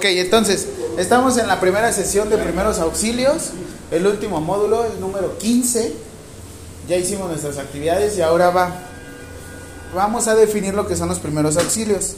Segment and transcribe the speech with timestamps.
[0.00, 3.50] Ok, entonces, estamos en la primera sesión de primeros auxilios,
[3.90, 5.92] el último módulo, el número 15.
[6.88, 8.80] Ya hicimos nuestras actividades y ahora va.
[9.96, 12.14] Vamos a definir lo que son los primeros auxilios.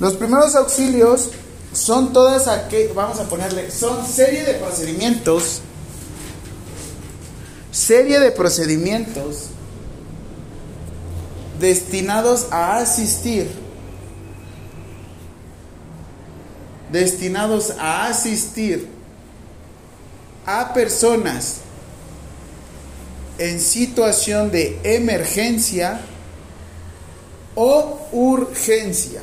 [0.00, 1.32] Los primeros auxilios
[1.74, 5.60] son todas aquellas, vamos a ponerle, son serie de procedimientos,
[7.72, 9.48] serie de procedimientos
[11.60, 13.65] destinados a asistir
[16.96, 18.88] destinados a asistir
[20.46, 21.58] a personas
[23.38, 26.00] en situación de emergencia
[27.54, 29.20] o urgencia.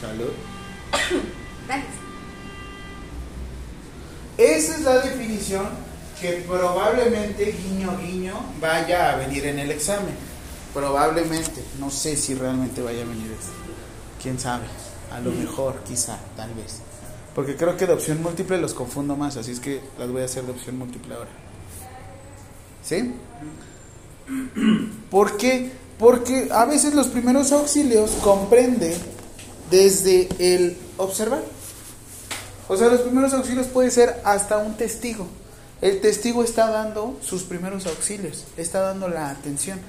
[0.00, 0.30] Salud.
[4.38, 5.68] Esa es la definición
[6.20, 10.31] que probablemente guiño guiño vaya a venir en el examen.
[10.74, 13.50] Probablemente, no sé si realmente vaya a venir eso.
[14.22, 14.64] Quién sabe,
[15.10, 16.80] a lo mejor, quizá, tal vez.
[17.34, 20.26] Porque creo que de opción múltiple los confundo más, así es que las voy a
[20.26, 21.30] hacer de opción múltiple ahora.
[22.82, 23.14] ¿Sí?
[25.10, 25.72] ¿Por qué?
[25.98, 28.94] Porque a veces los primeros auxilios comprenden
[29.70, 31.42] desde el observar.
[32.68, 35.26] O sea, los primeros auxilios puede ser hasta un testigo.
[35.80, 39.80] El testigo está dando sus primeros auxilios, está dando la atención.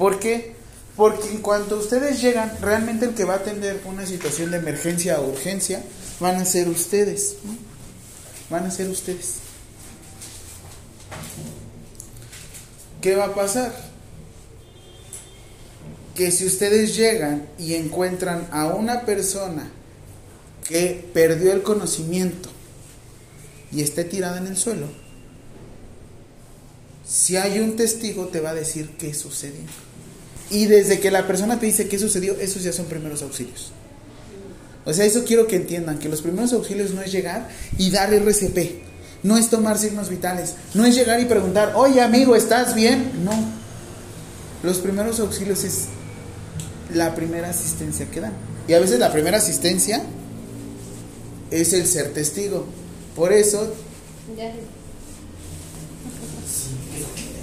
[0.00, 0.54] ¿Por qué?
[0.96, 5.20] Porque en cuanto ustedes llegan, realmente el que va a atender una situación de emergencia
[5.20, 5.82] o urgencia
[6.20, 7.36] van a ser ustedes.
[8.48, 9.40] Van a ser ustedes.
[13.02, 13.74] ¿Qué va a pasar?
[16.14, 19.70] Que si ustedes llegan y encuentran a una persona
[20.66, 22.48] que perdió el conocimiento
[23.70, 24.86] y esté tirada en el suelo,
[27.06, 29.89] si hay un testigo te va a decir qué sucedió.
[30.50, 33.72] Y desde que la persona te dice qué sucedió, esos ya son primeros auxilios.
[34.84, 37.48] O sea, eso quiero que entiendan, que los primeros auxilios no es llegar
[37.78, 38.82] y dar RCP,
[39.22, 43.24] no es tomar signos vitales, no es llegar y preguntar, oye amigo, ¿estás bien?
[43.24, 43.32] No.
[44.62, 45.84] Los primeros auxilios es
[46.92, 48.32] la primera asistencia que dan.
[48.66, 50.02] Y a veces la primera asistencia
[51.50, 52.66] es el ser testigo.
[53.14, 53.72] Por eso...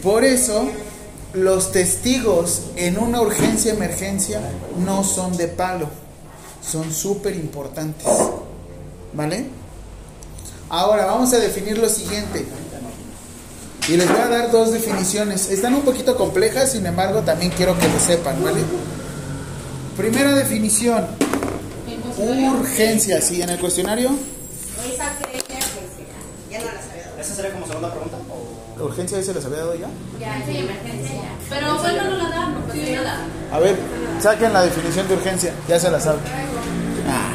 [0.02, 0.70] Por eso
[1.38, 4.42] los testigos en una urgencia, emergencia,
[4.84, 5.88] no son de palo,
[6.62, 8.08] son súper importantes.
[9.14, 9.46] ¿Vale?
[10.70, 12.46] Ahora vamos a definir lo siguiente.
[13.88, 15.50] Y les voy a dar dos definiciones.
[15.50, 18.60] Están un poquito complejas, sin embargo, también quiero que lo sepan, ¿vale?
[19.96, 21.08] Primera definición.
[22.18, 23.42] Urgencia, ¿sí?
[23.42, 24.10] En el cuestionario.
[27.20, 28.18] ¿Esa sería como segunda pregunta?
[28.78, 29.88] ¿La urgencia se les había dado ya?
[30.20, 31.32] Ya, sí, emergencia ya.
[31.50, 32.92] Pero bueno, no la dan, porque sí.
[32.94, 33.26] nada.
[33.52, 33.76] A ver,
[34.22, 36.22] saquen la definición de urgencia, ya se la saben.
[37.10, 37.34] Ah.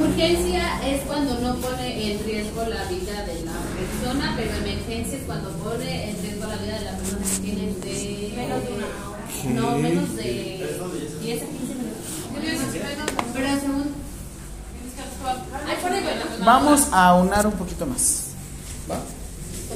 [0.00, 5.24] Urgencia es cuando no pone en riesgo la vida de la persona, pero emergencia es
[5.24, 8.86] cuando pone en riesgo la vida de la persona que tiene de menos de una
[8.86, 9.72] hora.
[9.72, 10.78] No, menos de
[11.22, 12.04] 10 a 15 minutos.
[13.34, 14.04] Pero según.
[16.44, 18.26] Vamos a aunar un poquito más.
[18.88, 18.98] ¿Va?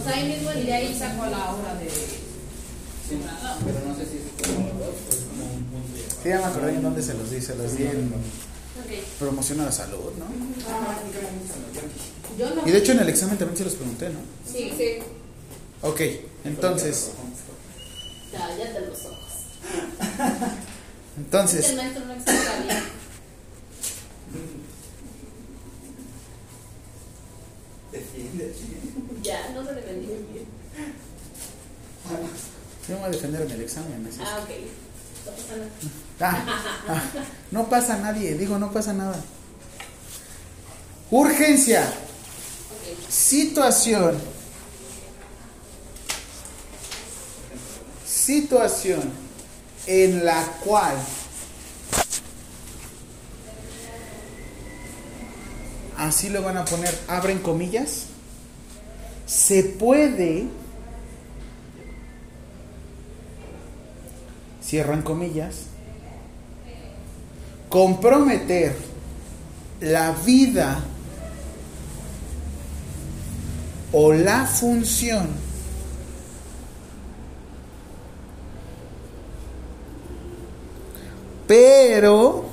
[0.00, 1.88] O sea, ahí mismo y de ahí sacó la hora de.
[1.91, 3.19] Sí,
[3.64, 5.98] pero no sé si es como dos pues como un punto.
[6.22, 8.12] Sí, ya me acordé en dónde se los di, se los di en
[8.84, 9.03] Okay.
[9.19, 10.26] promoción a la salud, ¿no?
[12.38, 12.62] Yo no.
[12.66, 14.20] Y de hecho en el examen también se los pregunté, ¿no?
[14.50, 14.98] Sí, sí.
[15.82, 16.00] Ok,
[16.44, 17.10] entonces,
[18.32, 19.19] Ya, ya te los ojos.
[21.16, 22.78] El entonces, maestro no explica bien.
[29.22, 30.47] Ya, no se le vendió bien.
[32.88, 34.09] yo voy a defender en el examen.
[34.21, 34.50] Ah, ok.
[35.26, 35.71] No pasa nada.
[36.21, 36.44] Ah,
[36.88, 37.03] ah,
[37.50, 39.21] no pasa nadie, digo, no pasa nada.
[41.10, 41.91] Urgencia,
[43.09, 44.19] situación,
[48.06, 49.10] situación
[49.87, 50.97] en la cual
[55.98, 58.06] así lo van a poner, abren comillas,
[59.27, 60.47] se puede,
[64.62, 65.66] cierran comillas,
[67.68, 68.77] comprometer
[69.80, 70.83] la vida
[73.92, 75.48] o la función
[81.48, 82.45] pero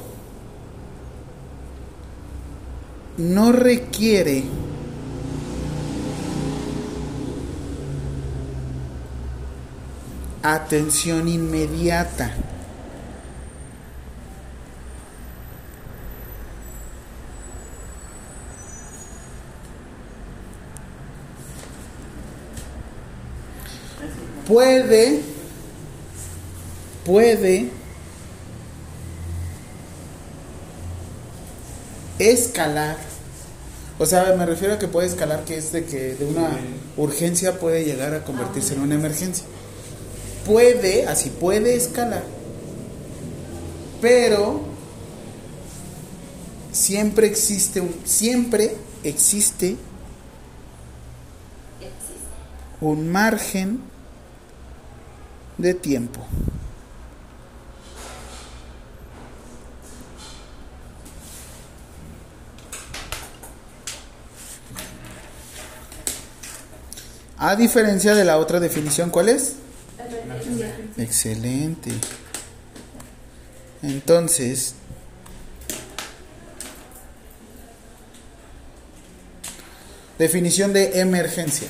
[3.17, 4.43] no requiere
[10.43, 12.33] atención inmediata.
[24.47, 25.21] Puede,
[27.03, 27.71] puede
[32.19, 32.97] escalar.
[33.97, 36.49] O sea, me refiero a que puede escalar, que es de que de una
[36.97, 39.45] urgencia puede llegar a convertirse en una emergencia.
[40.45, 42.23] Puede, así puede escalar,
[44.01, 44.61] pero
[46.71, 49.77] siempre existe un, siempre existe
[52.81, 53.79] un margen
[55.57, 56.19] de tiempo.
[67.45, 69.57] A diferencia de la otra definición, ¿cuál es?
[70.97, 71.91] Excelente.
[73.83, 74.73] Entonces,
[80.17, 81.67] definición de emergencia.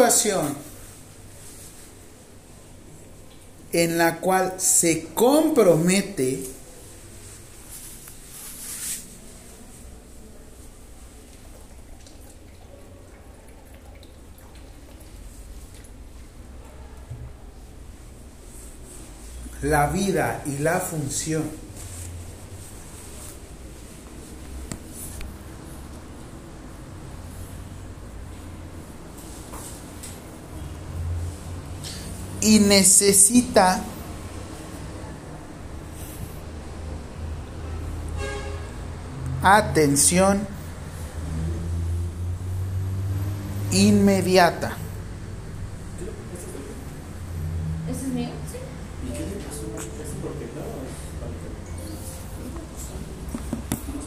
[0.00, 0.56] Situación
[3.72, 6.42] en la cual se compromete
[19.60, 21.69] la vida y la función
[32.40, 33.82] y necesita
[39.42, 40.46] atención
[43.72, 44.76] inmediata.
[47.88, 48.28] ¿Ese es mío?
[48.50, 48.58] Sí.
[49.08, 49.62] ¿Y qué le pasó?
[50.02, 50.46] ¿Es porque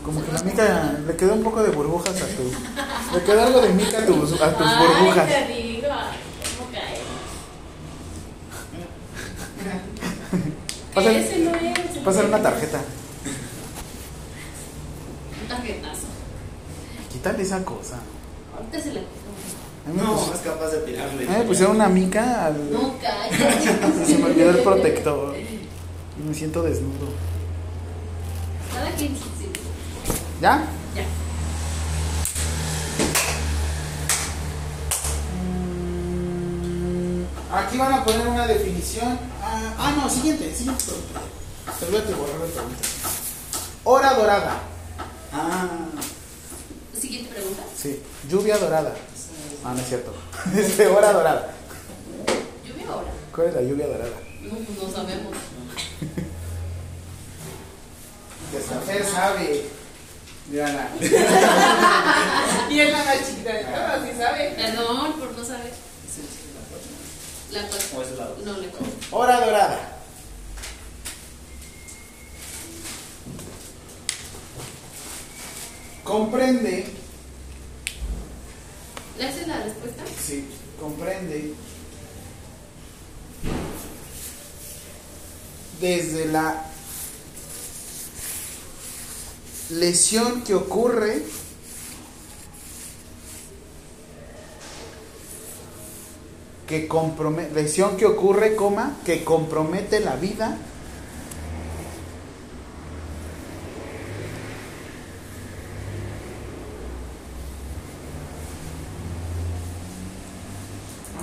[0.03, 3.15] Como que la mica le quedó un poco de burbujas a tu.
[3.17, 5.29] Le quedó algo de mica a tus, a tus burbujas.
[5.29, 6.17] Ay, te digo, ay,
[6.57, 6.99] ¿cómo cae?
[10.93, 11.97] Pásale- Ese no es.
[12.03, 12.81] Pásale una tarjeta.
[15.41, 16.07] Un tarjetazo.
[17.11, 17.95] Quítale esa cosa.
[18.55, 21.27] Ahorita se le A mí me No, pus- es capaz de tirarle.
[21.27, 24.05] a mí me pusieron una mica al- No, cállate.
[24.05, 25.35] Se me olvidó el protector.
[25.37, 27.07] Y me siento desnudo.
[28.73, 29.13] Cada quien.
[30.41, 30.63] ¿Ya?
[30.95, 31.05] Ya.
[37.51, 39.17] Aquí van a poner una definición.
[39.77, 41.21] Ah, no, siguiente, siguiente pregunta.
[41.79, 42.87] Te voy a borrar la pregunta.
[43.85, 44.61] Hora dorada.
[45.31, 45.67] Ah,
[46.99, 47.63] Siguiente pregunta.
[47.77, 48.93] Sí, lluvia dorada.
[49.65, 50.13] Ah, no es cierto.
[50.95, 51.53] Hora dorada.
[52.65, 53.11] ¿Lluvia ahora?
[53.35, 54.15] ¿Cuál es la lluvia dorada?
[54.41, 55.33] No, no sabemos.
[58.53, 59.65] Descafer sabe.
[60.49, 60.89] Mírala.
[62.69, 64.53] Y es la más chiquita de todas, ¿sí sabe?
[64.55, 65.71] Perdón por no saber.
[67.53, 68.01] La ¿O cuatro.
[68.01, 68.39] es la dos?
[68.43, 68.87] No, le cuatro.
[69.11, 69.89] Hora dorada.
[76.03, 76.85] Comprende.
[79.17, 80.03] ¿Le haces la respuesta?
[80.25, 80.45] Sí,
[80.79, 81.53] comprende.
[85.79, 86.65] Desde la
[89.69, 91.23] lesión que ocurre
[96.73, 100.57] que compromete lesión que ocurre, coma, que compromete la vida
[111.15, 111.19] Ah.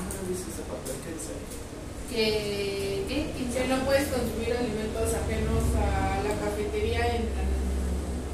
[2.11, 3.05] Que.
[3.09, 3.27] ¿Qué?
[3.53, 5.81] Que no puedes consumir alimentos ajenos a
[6.23, 7.23] la cafetería en,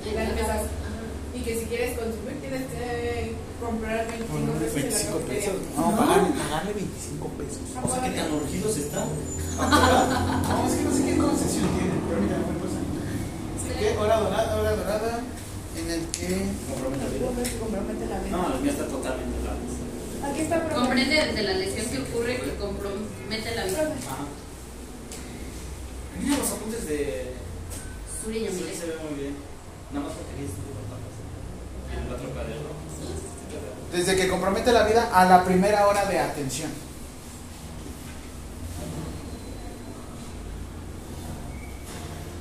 [0.08, 0.61] en las mesas.
[0.68, 1.02] Ajá.
[1.35, 5.52] Y que si quieres consumir tienes que comprar 25 pesos en la 25 cafetería.
[5.52, 5.56] pesos.
[5.76, 7.61] No, pagarle, pagarle 25 pesos.
[7.76, 9.08] O sea, que tan urgidos están.
[9.56, 12.80] No, es que no sé qué concesión tienen, pero mira, me pasa.
[13.56, 15.12] Así que hora dorada, hora dorada,
[15.76, 16.28] en el que
[16.68, 17.25] Compromete la vida.
[17.28, 18.37] Compromete- compromete la vida.
[18.37, 19.61] No, el mío está totalmente claro.
[20.28, 23.82] Aquí está pero- Comprende desde la lesión que ocurre que compromete la vida.
[24.08, 24.25] Ajá.
[26.20, 27.32] Mira los apuntes de.
[28.25, 28.75] Suri y Sí, Yamile.
[28.76, 29.35] se ve muy bien.
[29.92, 30.52] Nada más porque aquí es
[31.92, 32.73] En el otro cuaderno.
[33.92, 36.70] desde que compromete la vida a la primera hora de atención.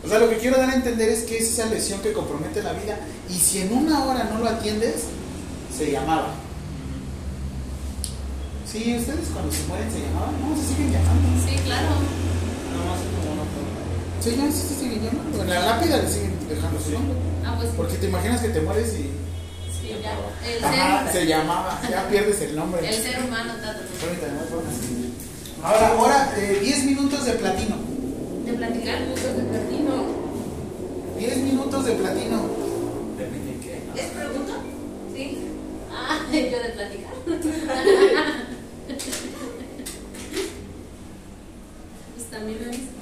[0.03, 2.62] O sea, lo que quiero dar a entender es que es esa lesión que compromete
[2.62, 5.05] la vida y si en una hora no lo atiendes,
[5.75, 6.34] se llamaba.
[8.70, 11.29] Sí, ustedes cuando se mueren se llamaban, no, se siguen llamando.
[11.48, 11.88] Sí, claro.
[12.75, 13.72] Como una forma.
[14.20, 15.41] Sí, ya sí se siguen llamando.
[15.41, 17.15] En la lápida le siguen dejando su nombre.
[17.46, 19.14] Ah, pues Porque te imaginas que te mueres y.
[20.05, 20.57] sí, ya.
[20.57, 22.88] El Ajá, ser, se llamaba, ya pierdes el nombre.
[22.88, 23.53] el ser humano
[24.50, 24.75] formas.
[25.63, 27.75] Ahora, ahora, eh, 10 minutos de platino.
[28.45, 30.05] de platicar muchos de platino.
[31.17, 32.50] 10 minutos de platino.
[33.17, 33.81] Depende de qué.
[33.95, 34.53] ¿Es pregunta?
[35.15, 35.38] Sí.
[35.91, 37.13] Ah, yo de platicar.
[42.15, 42.95] pues también lo hice.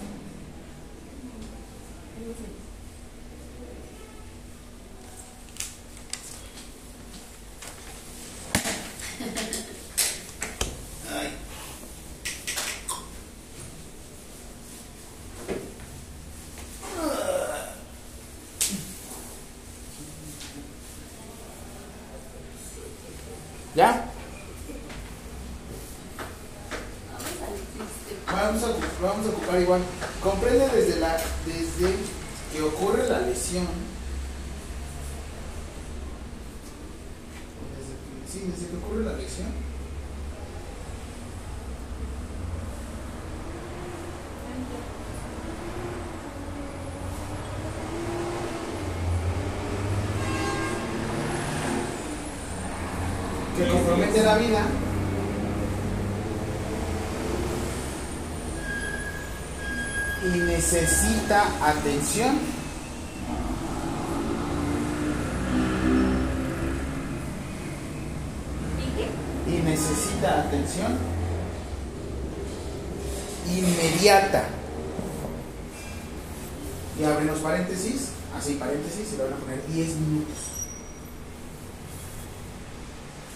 [11.12, 11.29] Ay.
[23.75, 24.05] ¿Ya?
[28.31, 28.67] Vamos a,
[29.01, 29.52] vamos a ocupar
[30.22, 31.96] Comprende desde la desde
[32.51, 33.67] que ocurre la lesión.
[37.77, 39.74] Desde sí, desde que ocurre la lesión.
[53.58, 54.65] que compromete la vida.
[60.24, 62.39] Y necesita atención.
[68.79, 69.58] ¿Y qué?
[69.58, 70.98] Y necesita atención
[73.51, 74.46] inmediata.
[77.00, 80.38] Y abren los paréntesis, así paréntesis, y le van a poner 10 minutos.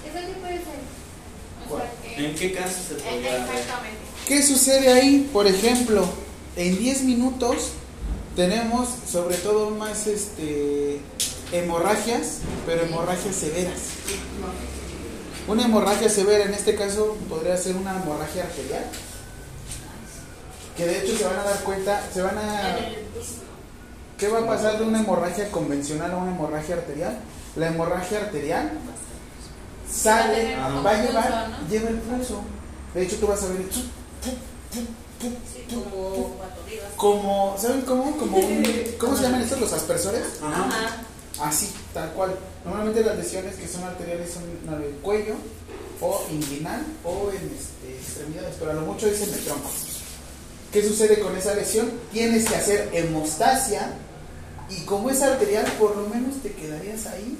[0.05, 0.79] ¿Eso qué puede ser?
[1.65, 1.83] O ¿Cuál?
[1.83, 2.25] sea, que...
[2.25, 3.37] ¿En qué caso se podría?
[3.37, 3.97] Exactamente.
[4.27, 5.29] ¿Qué sucede ahí?
[5.33, 6.07] Por ejemplo,
[6.57, 7.69] en 10 minutos
[8.35, 10.99] tenemos sobre todo más este,
[11.51, 13.79] hemorragias, pero hemorragias severas.
[15.47, 18.83] Una hemorragia severa, en este caso, podría ser una hemorragia arterial.
[20.75, 22.79] Que de hecho se van a dar cuenta, se van a...
[24.17, 27.17] ¿Qué va a pasar de una hemorragia convencional a una hemorragia arterial?
[27.55, 28.71] La hemorragia arterial
[29.89, 32.41] sale, Va a llevar, lleva el pulso.
[32.93, 33.61] De hecho, tú vas a ver
[35.19, 35.33] Sí,
[36.95, 38.17] como ¿saben cómo?
[38.17, 38.63] Como un,
[38.99, 40.23] ¿cómo se llaman estos los aspersores?
[40.41, 41.03] Ajá.
[41.41, 42.35] Así, tal cual.
[42.65, 45.35] Normalmente las lesiones que son arteriales son en el cuello
[46.01, 49.69] o inguinal o en este, extremidades, pero a lo mucho es en el tronco.
[50.71, 51.91] ¿Qué sucede con esa lesión?
[52.11, 53.93] Tienes que hacer hemostasia
[54.69, 57.37] y como es arterial, por lo menos te quedarías ahí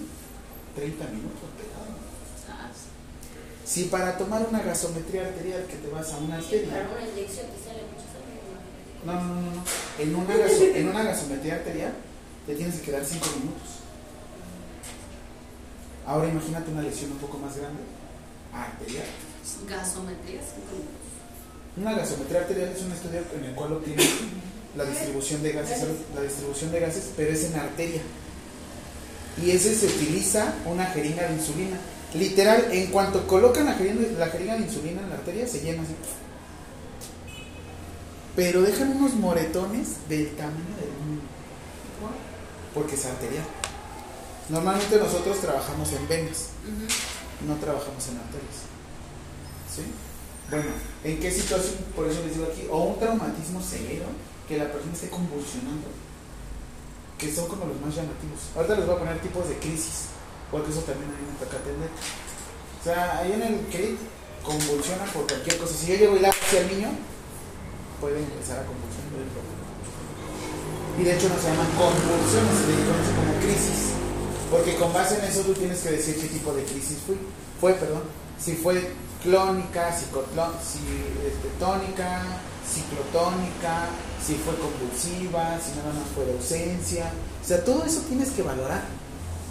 [0.76, 1.40] 30 minutos.
[1.76, 1.77] Ah,
[3.68, 7.48] Si para tomar una gasometría arterial que te vas a una arteria, Para una inyección
[7.52, 8.40] te sale mucho sangre.
[9.06, 9.64] no, no, no, no,
[10.00, 11.94] en una, gaso- en una gasometría arterial
[12.46, 13.70] te tienes que quedar 5 minutos.
[16.06, 17.82] Ahora imagínate una lesión un poco más grande,
[18.54, 19.06] arterial.
[19.70, 21.08] Gasometría, cinco minutos.
[21.76, 24.10] Una gasometría arterial es un estudio en el cual obtienes
[24.78, 25.84] la distribución de gases,
[26.16, 28.02] la distribución de gases, pero es en arteria.
[29.44, 31.78] Y ese se utiliza una jeringa de insulina.
[32.14, 35.84] Literal, en cuanto colocan la jeringa, la jeringa de insulina en la arteria, se llena
[35.84, 35.96] así.
[38.36, 41.24] Pero dejan unos moretones del tamaño del mundo.
[42.74, 43.44] Porque es arterial.
[44.50, 46.50] Normalmente nosotros trabajamos en venas,
[47.46, 48.64] no trabajamos en arterias.
[49.74, 49.82] ¿Sí?
[50.50, 50.72] Bueno,
[51.04, 51.76] ¿en qué situación?
[51.96, 54.06] Por eso les digo aquí, o un traumatismo severo,
[54.48, 55.88] que la persona esté convulsionando,
[57.18, 58.40] que son como los más llamativos.
[58.56, 60.06] Ahorita les voy a poner tipos de crisis,
[60.52, 61.90] porque eso también me toca atender.
[61.90, 63.98] O sea, ahí en el CRIT
[64.44, 65.74] convulsiona por cualquier cosa.
[65.74, 66.90] Si yo llego y hago así al niño,
[68.00, 69.08] puede empezar a convulsionar.
[70.98, 73.82] Y de hecho no se llaman convulsiones, se le conoce como crisis.
[74.50, 77.16] Porque con base en eso tú tienes que decir qué tipo de crisis fue,
[77.60, 78.04] fue perdón.
[78.40, 80.80] Si fue clónica, psicotlón, si,
[81.28, 82.24] este, tónica,
[82.68, 83.90] ciclotónica,
[84.26, 87.12] si fue convulsiva, si nada más fue de ausencia.
[87.44, 88.84] O sea, todo eso tienes que valorar.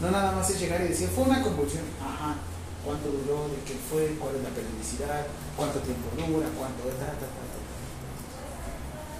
[0.01, 1.85] No nada más es llegar y decir, fue una convulsión.
[2.01, 2.37] Ajá.
[2.85, 3.49] ¿Cuánto duró?
[3.49, 4.17] ¿De qué fue?
[4.21, 5.27] ¿Cuál es la periodicidad?
[5.57, 6.49] ¿Cuánto tiempo dura?
[6.57, 6.85] ¿Cuánto?
[7.01, 7.61] Ta, ta, ta, ta.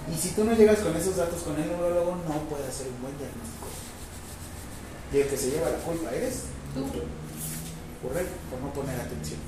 [0.07, 3.01] Y si tú no llegas con esos datos con el neurólogo, no puede hacer un
[3.01, 3.67] buen diagnóstico.
[5.11, 6.43] Y el que se lleva la culpa eres
[6.73, 6.83] Tú.
[8.07, 9.39] Correcto, por no poner atención.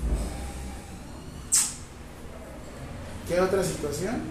[3.27, 4.24] ¿Qué otra situación?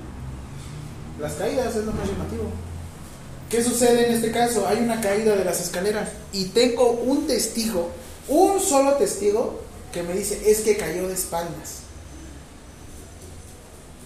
[1.21, 2.51] Las caídas es lo más llamativo.
[3.49, 4.67] ¿Qué sucede en este caso?
[4.69, 7.91] Hay una caída de las escaleras y tengo un testigo,
[8.29, 9.63] un solo testigo,
[9.93, 11.79] que me dice, es que cayó de espaldas.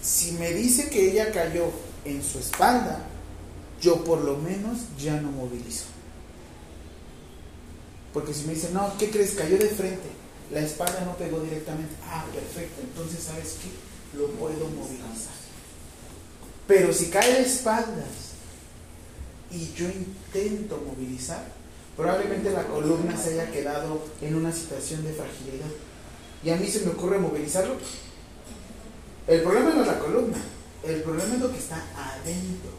[0.01, 1.71] Si me dice que ella cayó
[2.05, 3.01] en su espalda,
[3.81, 5.87] yo por lo menos ya no movilizo.
[8.15, 9.33] Porque si me dice, no, ¿qué crees?
[9.33, 10.09] Cayó de frente,
[10.53, 11.95] la espalda no pegó directamente.
[12.05, 15.33] Ah, perfecto, entonces sabes qué, lo puedo movilizar.
[16.69, 18.32] Pero si cae de espaldas
[19.53, 21.45] y yo intento movilizar,
[21.97, 25.69] probablemente la columna se haya quedado en una situación de fragilidad.
[26.45, 27.77] Y a mí se me ocurre movilizarlo.
[29.27, 30.39] El problema no es la columna,
[30.83, 32.71] el problema es lo que está adentro.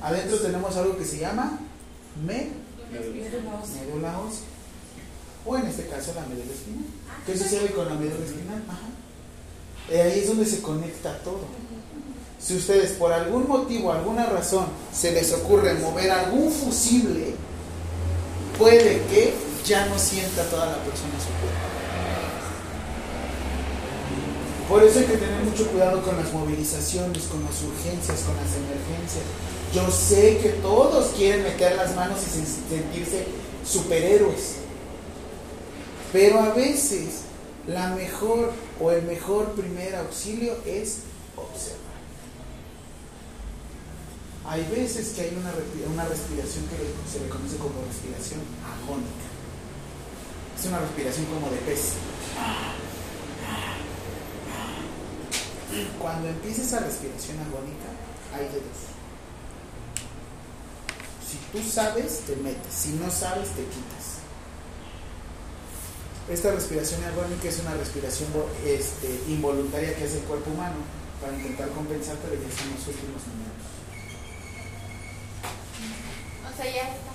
[0.00, 1.60] Adentro tenemos algo que se llama
[2.24, 4.46] médula ósea.
[5.44, 6.84] O en este caso la médula espinal.
[7.24, 8.62] ¿Qué sucede con la médula espinal?
[8.68, 8.88] Ajá.
[9.90, 11.46] Eh, ahí es donde se conecta todo.
[12.40, 17.34] Si ustedes por algún motivo, alguna razón, se les ocurre mover algún fusible,
[18.56, 19.34] puede que
[19.66, 21.68] ya no sienta toda la persona su cuerpo.
[24.68, 28.54] Por eso hay que tener mucho cuidado con las movilizaciones, con las urgencias, con las
[28.54, 29.24] emergencias.
[29.74, 33.26] Yo sé que todos quieren meter las manos y sentirse
[33.66, 34.56] superhéroes.
[36.12, 37.22] Pero a veces
[37.66, 40.98] la mejor o el mejor primer auxilio es
[41.36, 41.77] observar.
[44.48, 45.52] Hay veces que hay una,
[45.92, 46.76] una respiración que
[47.10, 49.28] se le conoce como respiración agónica.
[50.58, 51.92] Es una respiración como de pez.
[56.00, 57.92] Cuando empieza esa respiración agónica,
[58.32, 58.88] hay de dos.
[61.28, 62.72] Si tú sabes, te metes.
[62.72, 64.24] Si no sabes, te quitas.
[66.30, 68.28] Esta respiración agónica es una respiración
[68.64, 70.76] este, involuntaria que hace el cuerpo humano
[71.20, 73.78] para intentar compensar, pero ya son los últimos minutos.
[76.44, 77.12] O sea, ya está.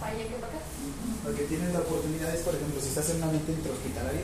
[0.00, 0.58] Vaya que acá.
[1.22, 4.22] Porque tienes la oportunidad, es, por ejemplo, si estás en un ambiente intrahospitalario,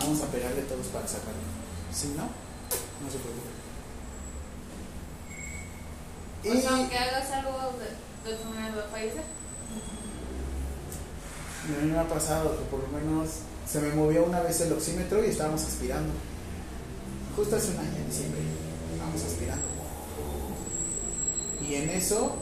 [0.00, 1.46] vamos a pegarle todos para sacarlo.
[1.92, 3.52] Si no, no se preocupe.
[6.44, 9.22] O sea, aunque hagas algo de, de tu manera de fallecer.
[11.64, 13.28] A mí me ha pasado que por lo menos
[13.66, 16.12] se me movió una vez el oxímetro y estábamos aspirando.
[17.36, 18.40] Justo hace un año, en diciembre,
[18.92, 19.64] estábamos aspirando.
[21.66, 22.36] Y en eso,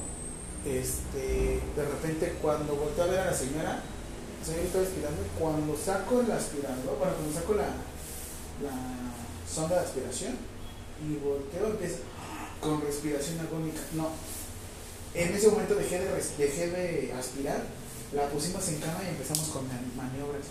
[0.65, 3.83] este, de repente cuando volteo a ver a la señora,
[4.41, 7.69] la señora estaba aspirando, cuando saco el aspirador, bueno, cuando saco la,
[8.63, 8.77] la
[9.53, 10.35] sonda de aspiración
[11.03, 11.99] y volteo, empieza
[12.61, 13.81] con respiración agónica.
[13.95, 14.11] No,
[15.15, 17.63] en ese momento dejé de, dejé de aspirar,
[18.15, 20.47] la pusimos en cama y empezamos con maniobras,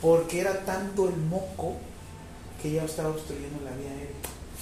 [0.00, 1.76] porque era tanto el moco
[2.62, 4.16] que ya estaba obstruyendo la vía aérea.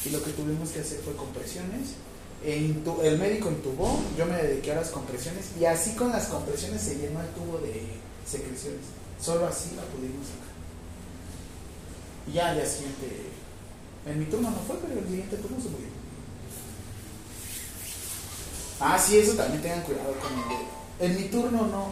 [0.05, 1.95] Y lo que tuvimos que hacer fue compresiones.
[2.45, 6.97] El médico intubó, yo me dediqué a las compresiones y así con las compresiones se
[6.97, 7.87] llenó el tubo de
[8.27, 8.81] secreciones.
[9.21, 10.53] Solo así la pudimos sacar.
[12.29, 13.31] Y ya al día siguiente,
[14.07, 15.89] en mi turno no fue, pero el siguiente turno se murió.
[18.81, 21.89] Ah, sí, eso también tengan cuidado con el En mi turno no.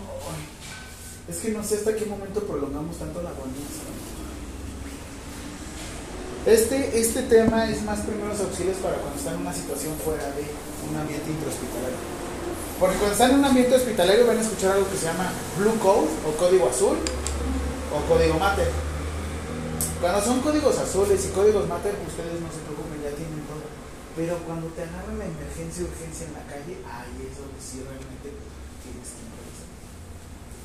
[1.29, 3.65] Es que no sé hasta qué momento prolongamos tanto la agonía.
[6.44, 10.42] Este, este tema es más primeros auxilios para cuando están en una situación fuera de
[10.90, 12.02] un ambiente intrahospitalario.
[12.83, 15.78] Porque cuando están en un ambiente hospitalario van a escuchar algo que se llama Blue
[15.78, 18.66] Code o código azul o código mater.
[20.02, 23.62] Cuando son códigos azules y códigos mater, ustedes no se preocupen, ya tienen todo.
[24.18, 28.35] Pero cuando te agarra la emergencia urgencia en la calle, ahí es donde sí realmente
[28.83, 29.70] tienes que improvisar.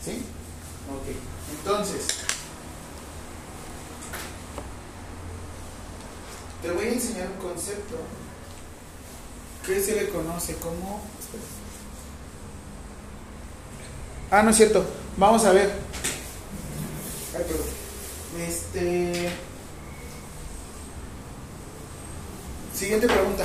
[0.01, 0.25] ¿Sí?
[0.89, 1.05] Ok.
[1.53, 2.01] Entonces,
[6.61, 7.97] te voy a enseñar un concepto
[9.65, 11.01] que se le conoce como.
[14.31, 14.85] Ah, no es cierto.
[15.17, 15.71] Vamos a ver.
[17.35, 17.67] Ay, perdón.
[18.39, 19.29] Este.
[22.73, 23.43] Siguiente pregunta.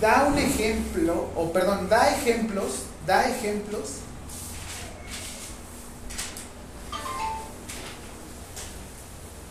[0.00, 4.07] Da un ejemplo, o perdón, da ejemplos, da ejemplos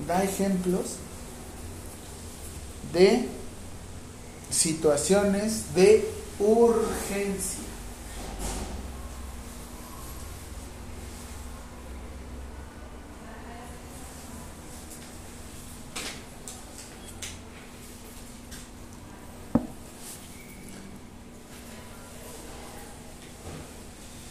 [0.05, 0.97] da ejemplos
[2.93, 3.27] de
[4.49, 6.07] situaciones de
[6.39, 7.63] urgencia.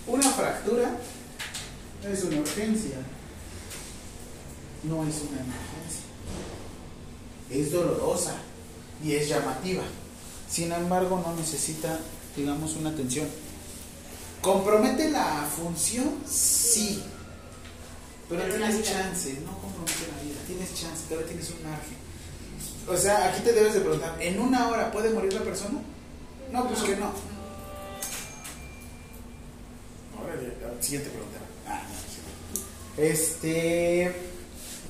[0.06, 0.96] Una fractura
[2.04, 2.96] es una urgencia,
[4.88, 6.06] no es una emergencia.
[7.50, 8.36] Es dolorosa,
[9.02, 9.82] y es llamativa.
[10.50, 11.98] Sin embargo, no necesita,
[12.36, 13.28] digamos, una atención.
[14.40, 16.14] ¿Compromete la función?
[16.28, 17.02] Sí.
[18.28, 21.96] Pero, tienes chance, no compromete la vida, tienes chance, todavía tienes un margen.
[22.88, 25.80] O sea, aquí te debes de preguntar, ¿en una hora puede morir la persona?
[26.52, 27.12] No, pues que no.
[30.76, 31.38] La siguiente pregunta.
[31.66, 31.82] Ah,
[32.98, 33.02] no.
[33.02, 34.14] Este,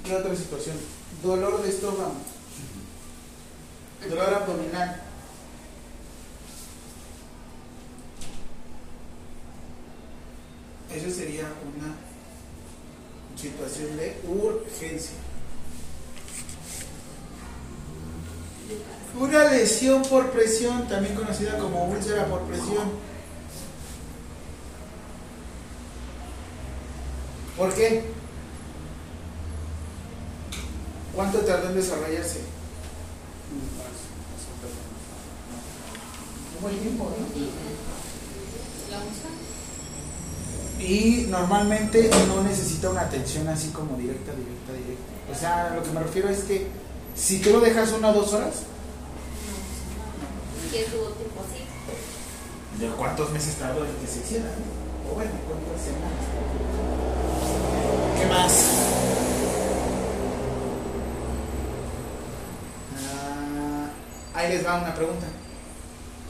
[0.07, 0.77] ¿qué otra situación?
[1.23, 2.15] Dolor de estómago.
[4.09, 5.03] Dolor abdominal.
[10.95, 11.95] Eso sería una
[13.37, 15.17] situación de urgencia.
[19.19, 22.91] Una lesión por presión, también conocida como úlcera por presión.
[27.57, 28.16] ¿Por qué?
[31.17, 32.41] ¿Cuánto tardó en desarrollarse?
[36.57, 37.27] Un buen tiempo, ¿no?
[40.79, 45.33] Y normalmente no necesita una atención así como directa, directa, directa.
[45.33, 46.67] O sea, lo que me refiero es que
[47.15, 48.57] si tú lo dejas una o dos horas,
[50.71, 51.65] ¿Qué tuvo tiempo así?
[52.79, 54.51] ¿de cuántos meses tardó en que se hiciera?
[55.11, 56.27] O bueno, cuántas semanas.
[58.21, 58.76] ¿Qué más?
[64.47, 65.27] Ahí les va una pregunta.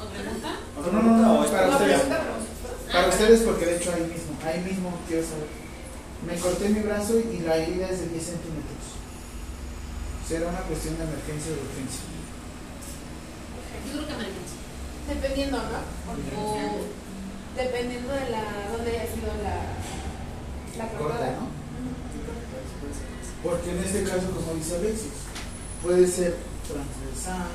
[0.01, 0.51] ¿Otra pregunta?
[0.77, 2.01] No, no, no, no, es para ustedes.
[2.01, 2.93] pregunta, pregunta.
[2.93, 5.49] Para ustedes porque de hecho ahí mismo, ahí mismo quiero saber.
[6.27, 8.85] Me corté mi brazo y la herida es de 10 centímetros.
[10.27, 12.03] ¿Será una cuestión de emergencia o de urgencia?
[13.87, 14.59] Yo creo que emergencia.
[15.07, 16.41] Dependiendo, ¿no?
[16.41, 16.97] O
[17.57, 19.57] Dependiendo de la dónde haya sido la,
[20.77, 21.33] la Corta, cortada.
[21.41, 21.49] ¿no?
[23.43, 25.17] Porque en este caso, como dice Alexis,
[25.83, 27.49] puede ser transversal,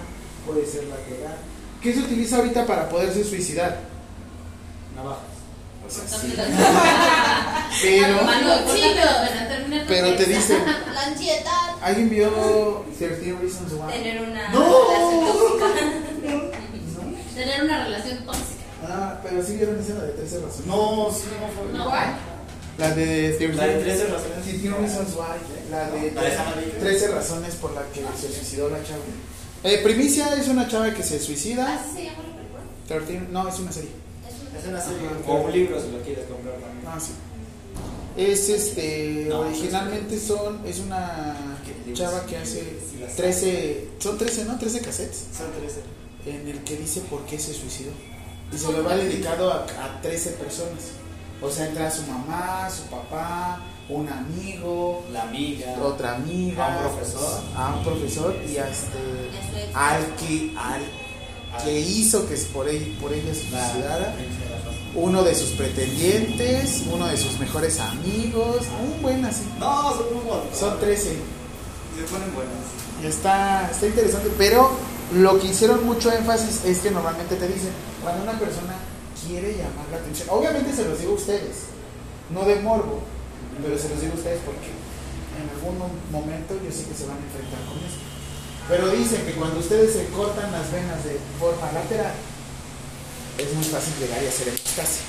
[0.45, 1.37] puede ser lateral.
[1.81, 3.79] ¿Qué se utiliza ahorita para poderse suicidar?
[4.95, 5.19] Navajas.
[5.85, 6.33] O sea, sí.
[7.81, 8.19] Pero,
[9.87, 10.31] pero te esa.
[10.31, 10.57] dice,
[10.93, 11.75] La ansiedad.
[11.81, 13.91] ¿alguien vio 13 Reasons Why?
[13.93, 14.59] Tener una No.
[14.87, 15.25] relación
[15.59, 15.65] tóxica.
[16.23, 17.35] ¿No?
[17.35, 18.45] Tener una relación tóxica.
[18.87, 20.65] Ah, pero sí vieron esa la de 13 razones.
[20.67, 21.77] No, sí, no fue.
[21.77, 21.85] No.
[21.85, 22.15] ¿Cuál?
[22.77, 24.43] La de 13 La de 13 razones.
[24.43, 25.71] 13 Reasons Why.
[25.71, 26.79] La de La de esa amarilla.
[26.79, 28.99] 13 razones por las que se suicidó la chava.
[29.63, 31.75] Eh, Primicia es una chava que se suicida.
[31.75, 32.61] ¿Así se llama la película?
[32.87, 33.91] 13, no, es una serie.
[34.59, 35.07] Es una serie.
[35.27, 36.85] O un libro si lo quieres comprar también.
[36.87, 37.11] Ah, sí.
[38.17, 41.35] Es este, No, originalmente son, es una
[41.93, 42.63] chava que hace
[43.15, 44.57] 13, son 13, ¿no?
[44.59, 45.81] 13 cassettes Son 13.
[46.37, 47.91] en el que dice por qué se suicidó.
[48.53, 50.91] Y se lo va dedicado a, a 13 personas.
[51.41, 55.75] O sea, entra su mamá, su papá, un amigo, La amiga.
[55.83, 57.41] otra amiga, A un profesor.
[57.55, 60.81] a un profesor y a este, al que, al
[61.63, 64.15] que hizo que por ella, por ella se suicidara.
[64.95, 69.43] uno de sus pretendientes, uno de sus mejores amigos, un buen así.
[69.59, 70.57] No, son muy buenos.
[70.57, 71.03] Son 13.
[71.03, 72.53] Se ponen buenas.
[73.03, 74.71] Y está, está interesante, pero
[75.13, 78.75] lo que hicieron mucho énfasis es que normalmente te dicen, cuando una persona
[79.27, 81.55] quiere llamar la atención, obviamente se los digo a ustedes,
[82.29, 82.99] no de morbo,
[83.59, 84.71] pero se los digo a ustedes porque
[85.35, 85.77] en algún
[86.11, 87.99] momento yo sé que se van a enfrentar con eso.
[88.69, 92.13] Pero dicen que cuando ustedes se cortan las venas de forma lateral,
[93.37, 95.03] es muy fácil llegar y hacer epistasia.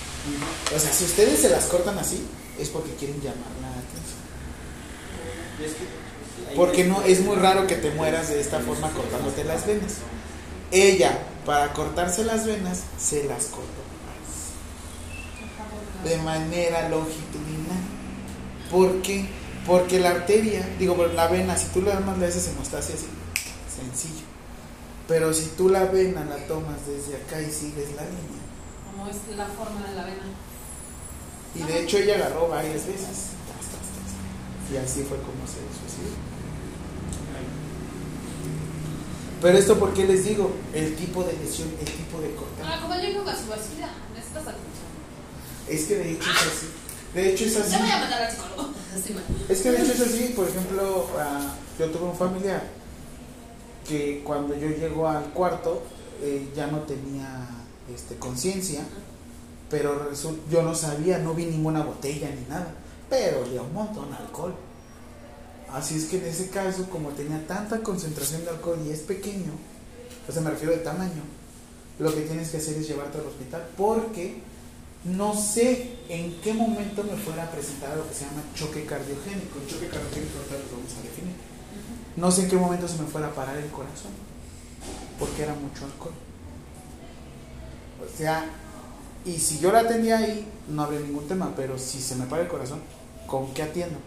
[0.74, 2.24] O sea, si ustedes se las cortan así,
[2.58, 4.20] es porque quieren llamar la atención.
[6.56, 9.98] Porque no es muy raro que te mueras de esta forma cortándote las venas.
[10.70, 13.82] Ella, para cortarse las venas, se las cortó
[16.04, 17.51] de manera longitudinal.
[18.72, 19.28] ¿Por qué?
[19.66, 23.06] Porque la arteria, digo, pero la vena, si tú la armas, le haces hemostasia así,
[23.68, 24.24] sencillo.
[25.06, 28.42] Pero si tú la vena la tomas desde acá y sigues la línea.
[28.90, 30.24] Como es la forma de la vena.
[31.54, 33.32] Y de hecho ella agarró varias veces.
[34.72, 36.16] Y así fue como se suicidó.
[39.42, 40.52] Pero esto, ¿por qué les digo?
[40.72, 42.64] El tipo de lesión, el tipo de cortar.
[42.64, 44.88] Ah, como yo digo su vacía, necesitas atención.
[45.68, 46.81] Es que de hecho es así.
[47.14, 47.76] De hecho es así.
[47.78, 48.72] Voy a mandar al psicólogo.
[48.92, 49.16] Sí.
[49.48, 50.32] Es que de hecho es así.
[50.36, 52.62] Por ejemplo, ah, yo tuve un familiar
[53.88, 55.82] que cuando yo llego al cuarto
[56.22, 57.48] eh, ya no tenía
[57.92, 58.82] este, conciencia,
[59.68, 60.10] pero
[60.50, 62.74] yo no sabía, no vi ninguna botella ni nada,
[63.10, 64.54] pero olía un montón a alcohol.
[65.72, 69.52] Así es que en ese caso, como tenía tanta concentración de alcohol y es pequeño,
[70.28, 71.22] o sea, me refiero de tamaño,
[71.98, 74.42] lo que tienes que hacer es llevarte al hospital porque
[75.04, 79.58] no sé en qué momento me fuera a presentar lo que se llama choque cardiogénico.
[79.60, 81.34] El choque cardiogénico ahorita lo vamos a definir.
[82.16, 84.12] No sé en qué momento se me fuera a parar el corazón.
[85.18, 86.14] porque era mucho alcohol.
[88.02, 88.44] O sea,
[89.24, 92.42] y si yo la atendía ahí, no habría ningún tema, pero si se me para
[92.42, 92.80] el corazón,
[93.26, 93.98] ¿con qué atiendo?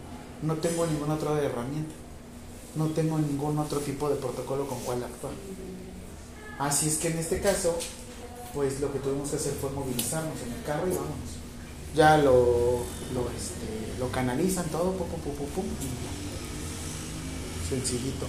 [0.42, 1.94] No tengo ninguna otra herramienta,
[2.74, 5.32] no tengo ningún otro tipo de protocolo con cual actuar.
[6.58, 7.78] Así es que en este caso,
[8.56, 11.36] pues lo que tuvimos que hacer fue movilizarnos en el carro y vámonos.
[11.94, 12.80] Ya lo,
[13.12, 15.64] lo, este, lo canalizan todo, pum, pum, pum, pum, pum,
[17.68, 18.26] sencillito.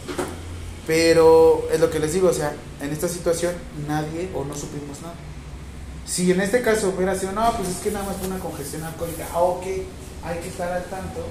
[0.86, 3.56] Pero es lo que les digo, o sea, en esta situación
[3.88, 5.16] nadie o no supimos nada.
[6.06, 8.84] Si en este caso hubiera sido, no, pues es que nada más fue una congestión
[8.84, 9.66] alcohólica, ah, ok,
[10.24, 11.24] hay que estar al tanto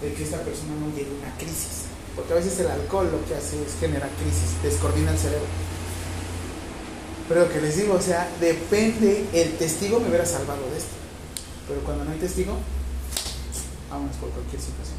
[0.00, 1.86] de que esta persona no llegue a una crisis.
[2.14, 5.71] Porque a veces el alcohol lo que hace es generar crisis, descoordina el cerebro.
[7.28, 10.90] Pero lo que les digo, o sea, depende, el testigo me hubiera salvado de esto.
[11.68, 12.58] Pero cuando no hay testigo,
[13.90, 14.98] vámonos por cualquier situación.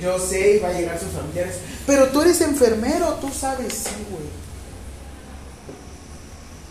[0.00, 1.56] Yo sé, y va a llegar sus familiares.
[1.86, 4.26] Pero tú eres enfermero, tú sabes, sí, güey.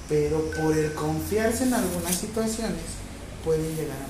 [0.07, 2.83] Pero por el confiarse en algunas situaciones,
[3.43, 4.05] pueden llegar a.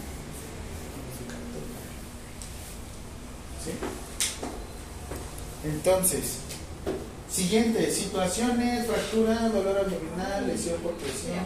[3.64, 3.72] ¿Sí?
[5.64, 6.24] Entonces,
[7.36, 11.44] siguiente, situaciones, fractura, dolor abdominal, lesión por presión.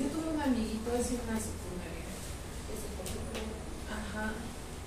[0.00, 2.08] Yo tuve un amiguito así en una secundaria.
[3.92, 4.32] Ajá.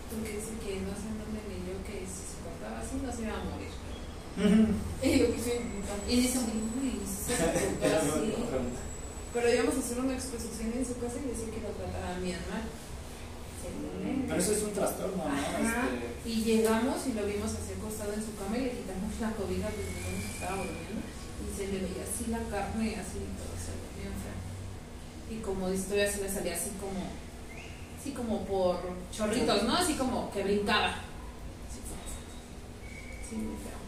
[0.09, 3.21] Porque dice que no sé en dónde leyó que si se cortaba así no se
[3.21, 3.69] iba a morir.
[5.03, 5.61] Y yo quise
[6.09, 8.33] Y dice, uy, se así.
[9.33, 12.39] Pero íbamos a hacer una exposición en su casa y decía que lo trataban bien
[12.49, 12.65] mal.
[13.61, 14.25] Según él.
[14.27, 15.37] Pero eso es un trastorno, ¿no?
[15.37, 19.31] Este, Y llegamos y lo vimos así acostado en su cama y le quitamos la
[19.31, 19.85] cobija que
[20.33, 21.01] estaba durmiendo
[21.41, 24.37] y se le veía así la carne, así todo se bien feo.
[25.29, 27.01] Y como dice, todavía se le salía así como,
[27.99, 28.77] así como por
[29.11, 29.75] chorritos, ¿no?
[29.75, 30.89] Así como que brincaba.
[31.69, 32.01] Así como,
[33.29, 33.79] sí, muy feo.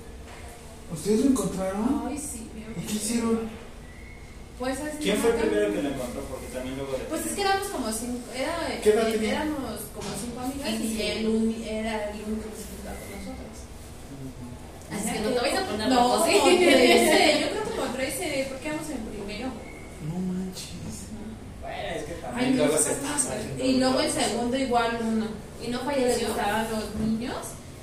[0.93, 2.03] ¿Ustedes lo encontraron?
[2.07, 2.95] Ay, sí, bien ¿Y qué feo.
[2.95, 3.62] hicieron?
[4.59, 6.21] Pues es ¿Quién fue el primero que lo encontró?
[6.29, 7.03] Porque también luego de...
[7.05, 9.31] Pues es que éramos como cinco, era, ¿Qué edad eh, tenía?
[9.41, 11.01] éramos como cinco amigas y Sí.
[11.01, 13.55] él era el único que se juntaba con nosotros.
[14.93, 16.31] Así que no te vais a poner No, como ¿sí?
[16.31, 19.47] 13, yo creo como 13, porque íbamos en primero.
[20.07, 20.69] No manches.
[21.59, 23.33] Bueno, es que Ay, también no, luego se pasa.
[23.57, 25.25] Y luego en segundo igual uno.
[25.65, 26.27] Y no falleció.
[26.27, 27.37] gustaban los niños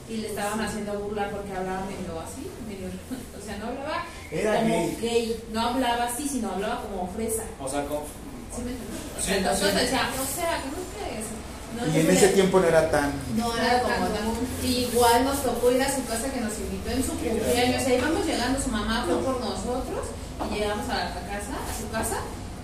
[0.09, 2.89] y le estaban haciendo burla porque hablaba medio así, medio,
[3.41, 4.99] o sea, no hablaba Era como gay.
[5.01, 7.43] gay, no hablaba así, sino hablaba como fresa.
[7.61, 8.03] O sea, como...
[8.55, 9.01] ¿Sí me entiendes?
[9.17, 9.77] O Sí, sea, entonces sí.
[9.81, 10.69] decía, o sea, que
[11.77, 13.13] no Y en me- ese tiempo no era tan.
[13.37, 17.03] no era como tan- Igual nos tocó ir a su casa que nos invitó en
[17.05, 17.83] su cumpleaños.
[17.83, 20.07] O sea, íbamos llegando, su mamá fue por nosotros
[20.51, 22.17] y llegamos a la casa, a su casa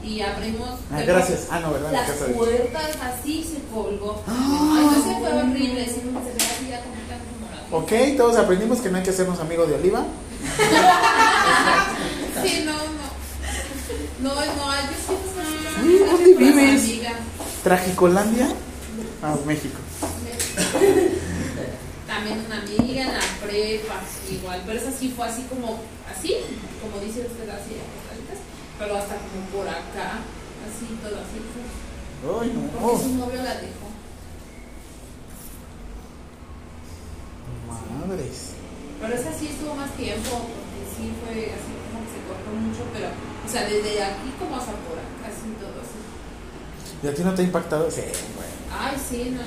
[0.03, 0.71] y abrimos.
[0.93, 1.47] Ah, gracias.
[1.51, 1.93] Ah, no, ¿verdad?
[1.93, 4.23] Las puertas así se colgó.
[4.27, 4.91] ¡Ah!
[5.05, 5.85] Sé, fue horrible.
[5.87, 7.67] Se veía así ya completamente morado.
[7.79, 10.05] Ok, todos aprendimos que no hay que hacernos amigos de Oliva.
[12.43, 13.07] Sí, no, no.
[14.23, 16.83] No, no, yo sí ¿dónde vives?
[16.85, 17.13] amiga.
[17.63, 18.49] Tragicolandia.
[19.23, 19.79] Ah, México.
[22.07, 25.81] También una amiga en la prepa, igual, pero esa sí fue así como,
[26.11, 26.35] así,
[26.81, 27.77] como dice usted, así,
[28.79, 30.21] pero hasta como por acá,
[30.67, 32.41] así, todo así fue.
[32.43, 33.03] Ay, Porque no.
[33.03, 33.87] su novio la dejó.
[38.07, 38.53] Madres.
[39.01, 40.66] Pero esa sí estuvo más tiempo, porque
[40.97, 44.73] sí fue así como que se cortó mucho, pero, o sea, desde aquí como hasta
[44.89, 45.99] por acá, así, todo así.
[47.03, 47.91] ¿Y a ti no te ha impactado?
[47.91, 48.03] Sí,
[48.35, 48.55] bueno.
[48.73, 49.43] Ay, sí, no.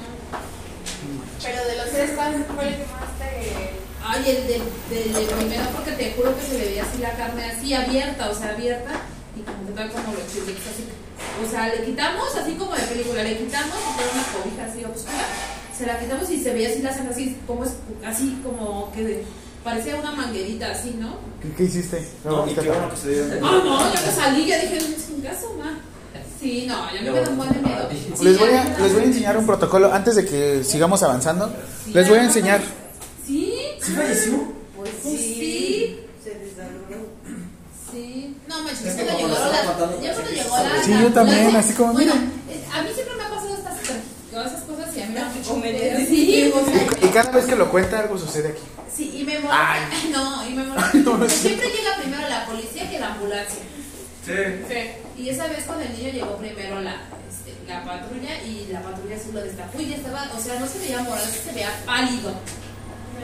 [1.43, 3.79] Pero de los tres, ¿cuál fue el que más te.?
[4.03, 7.12] Ay, el del del- del primero, porque te juro que se le veía así la
[7.13, 8.91] carne así abierta, o sea, abierta,
[9.35, 10.85] y como que tal como los chilitos así.
[11.45, 15.25] O sea, le quitamos, así como de película, le quitamos, era una cobija así oscura,
[15.77, 19.03] se la quitamos y se veía así la sangre así, como, es- así como que
[19.03, 19.25] de-
[19.63, 21.17] parecía una manguerita así, ¿no?
[21.41, 22.08] ¿Qué, qué hiciste?
[22.26, 25.22] No, y qué bueno que se dieron Ah, no, yo que salí, ya dije, sin
[25.22, 25.80] caso, ma.
[26.39, 27.89] Sí, no, yo me un buen de miedo.
[27.91, 31.04] Sí, Les voy, a, me les voy a enseñar un protocolo antes de que sigamos
[31.04, 31.52] avanzando.
[31.84, 32.62] Sí, Les voy a enseñar.
[33.28, 34.32] Sí, ¿Sí falleció?
[34.78, 36.00] Pues Pues sí.
[36.24, 37.10] Se desvaloró.
[37.91, 41.10] Sí, no manches, Es que cuando llegó la, ya cuando sí, llegó la, Sí, yo
[41.13, 42.26] también, así como, bueno, mira.
[42.50, 43.78] eh, a mí siempre me ha pasado estas
[44.32, 45.98] todas esas cosas y a mí me Comedia.
[45.98, 46.08] miedo.
[46.08, 48.62] Sí, o sea, Y cada vez que lo cuenta algo sucede aquí.
[48.99, 49.41] Sí, y me Ay.
[49.41, 50.91] molesta, no, y me molesta.
[50.93, 53.63] Ay, no, no es siempre llega primero la policía que la ambulancia.
[54.25, 55.21] Sí.
[55.21, 59.17] Y esa vez con el niño llegó primero la, este, la patrulla y la patrulla
[59.17, 62.33] sí lo destapó y ya estaba, o sea, no se veía morado, se veía pálido.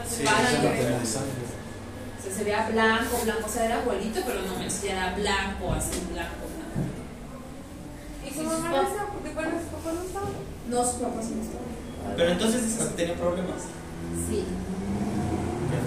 [0.09, 0.73] Sí, pálido.
[1.03, 4.91] eso O sea, se veía blanco, blanco, o sea, era abuelito, pero no me ya
[4.91, 6.89] era blanco, así, blanco, blanco.
[8.25, 9.09] ¿Y su mamá no estaba?
[9.11, 10.29] ¿Porque cuál es su papá no estaba?
[10.69, 12.15] No, sus papás no estaban.
[12.17, 13.61] Pero entonces tenía problemas.
[14.27, 14.43] Sí.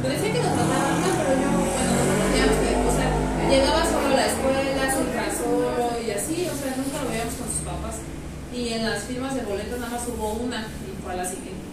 [0.03, 3.09] Pero decía que nos trataban mal, pero yo, bueno, nosotros veíamos que, o sea,
[3.49, 5.03] llegaba solo a la escuela, se
[5.37, 7.97] solo y así, o sea, nunca lo veíamos con sus papás.
[8.53, 11.67] Y en las firmas de boletos nada más hubo una y fue a la siguiente.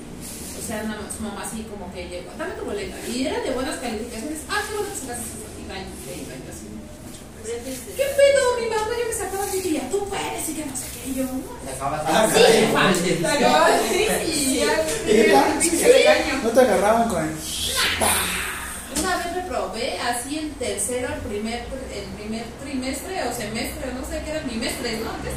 [0.58, 2.97] O sea, nada más, su mamá así como que llegó, dame tu boleta.
[3.08, 4.41] Y era de buenas calificaciones.
[4.49, 5.86] Ah, qué bueno que sacaste esas y va y
[6.25, 6.65] iba y así.
[7.45, 8.41] ¿Qué pedo?
[8.60, 11.10] Mi mamá ya me sacaba así que ya tú puedes y que no sé qué.
[11.10, 11.39] Y yo, no.
[11.65, 12.41] Te acabas Ah, Sí,
[12.73, 13.25] fácil.
[14.21, 14.63] Sí.
[16.43, 17.36] No te agarraban con el.
[18.99, 21.60] Una vez reprobé así en tercero, el primer,
[21.93, 25.10] el primer trimestre o semestre, no sé qué era, bimestre, ¿no?
[25.12, 25.34] Antes.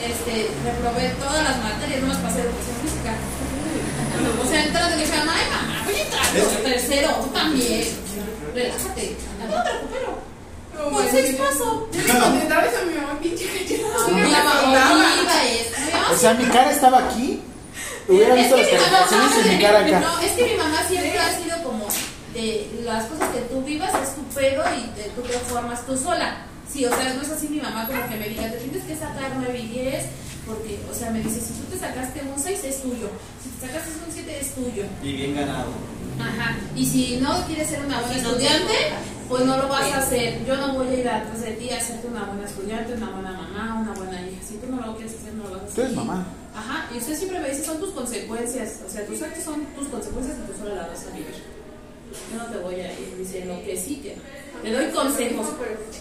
[0.00, 3.12] Este, reprobé todas las materias, no más pasé educación física.
[4.42, 7.84] O sea, entrando y dije, ay mamá, voy a entrar tercero, tú también.
[8.54, 9.16] Relájate.
[9.40, 10.29] No me recupero.
[10.92, 11.88] Pues seis paso.
[11.92, 15.80] Yo le contestaba eso a mi mamá, pinche Mi mamá iba esto.
[15.80, 17.40] Mi mamá O sea, mi cara estaba aquí.
[18.08, 20.00] Hubiera visto las calificaciones y mi cara acá.
[20.00, 21.86] No, es que mi mamá siempre ha sido como
[22.34, 25.96] de las cosas que tú vivas es tu pedo y te- tú te formas tú
[25.96, 26.44] sola.
[26.72, 28.94] Sí, o sea, no es así mi mamá como que me diga, te tienes que
[28.96, 30.04] sacar 9 y 10,
[30.46, 33.08] porque, o sea, me dice, si tú te sacaste un 6 es tuyo,
[33.42, 34.84] si te sacaste un 7 es tuyo.
[35.02, 35.70] Y bien ganado.
[36.20, 36.56] Ajá.
[36.76, 38.74] Y si no quieres ser una buena estudiante,
[39.28, 40.44] pues no lo vas a hacer.
[40.44, 43.32] Yo no voy a ir atrás de ti a hacerte una buena estudiante, una buena
[43.32, 44.42] mamá, una buena hija.
[44.46, 45.74] Si tú no lo quieres hacer, no lo vas a hacer.
[45.74, 46.26] Tú eres mamá.
[46.54, 49.88] Ajá, y usted siempre me dice, son tus consecuencias, o sea, tus actos son tus
[49.88, 51.59] consecuencias y tú solo las vas a vivir.
[52.32, 54.16] Yo no te voy a ir diciendo que sí, que
[54.62, 55.46] te doy consejos,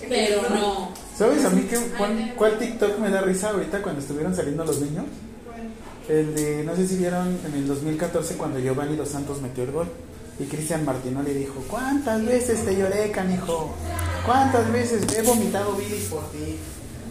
[0.08, 0.92] pero no.
[1.18, 4.80] ¿Sabes a mí qué, cuál, cuál TikTok me da risa ahorita cuando estuvieron saliendo los
[4.82, 5.06] niños?
[6.08, 9.72] El de, no sé si vieron en el 2014 cuando Giovanni Dos Santos metió el
[9.72, 9.88] gol.
[10.40, 13.76] Y Cristian Martino le dijo, ¿cuántas veces te lloré, canijo?
[14.26, 16.58] ¿Cuántas veces he vomitado bilis por ti?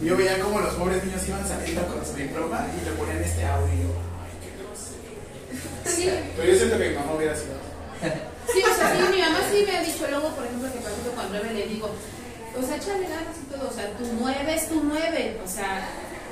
[0.01, 3.17] Y yo veía como los pobres niños iban saliendo con su diploma y le ponían
[3.23, 3.73] este audio.
[3.73, 5.95] y yo, Ay, qué grosero.
[5.95, 7.58] Sí, Pero yo siento que mi mamá hubiera sido.
[7.99, 11.11] Sí, o sea, sí, mi mamá sí me ha dicho luego, por ejemplo, que ejemplo
[11.15, 14.75] cuando Rebe le digo, o sea, échale ganas y todo, o sea, tú mueves, tú
[14.83, 15.87] mueves, o sea,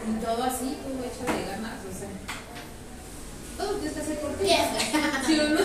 [0.08, 2.10] y todo así, tú échale ganas, o sea.
[3.58, 4.48] Todo tienes que hacer por ti.
[5.26, 5.60] ¿Sí o no?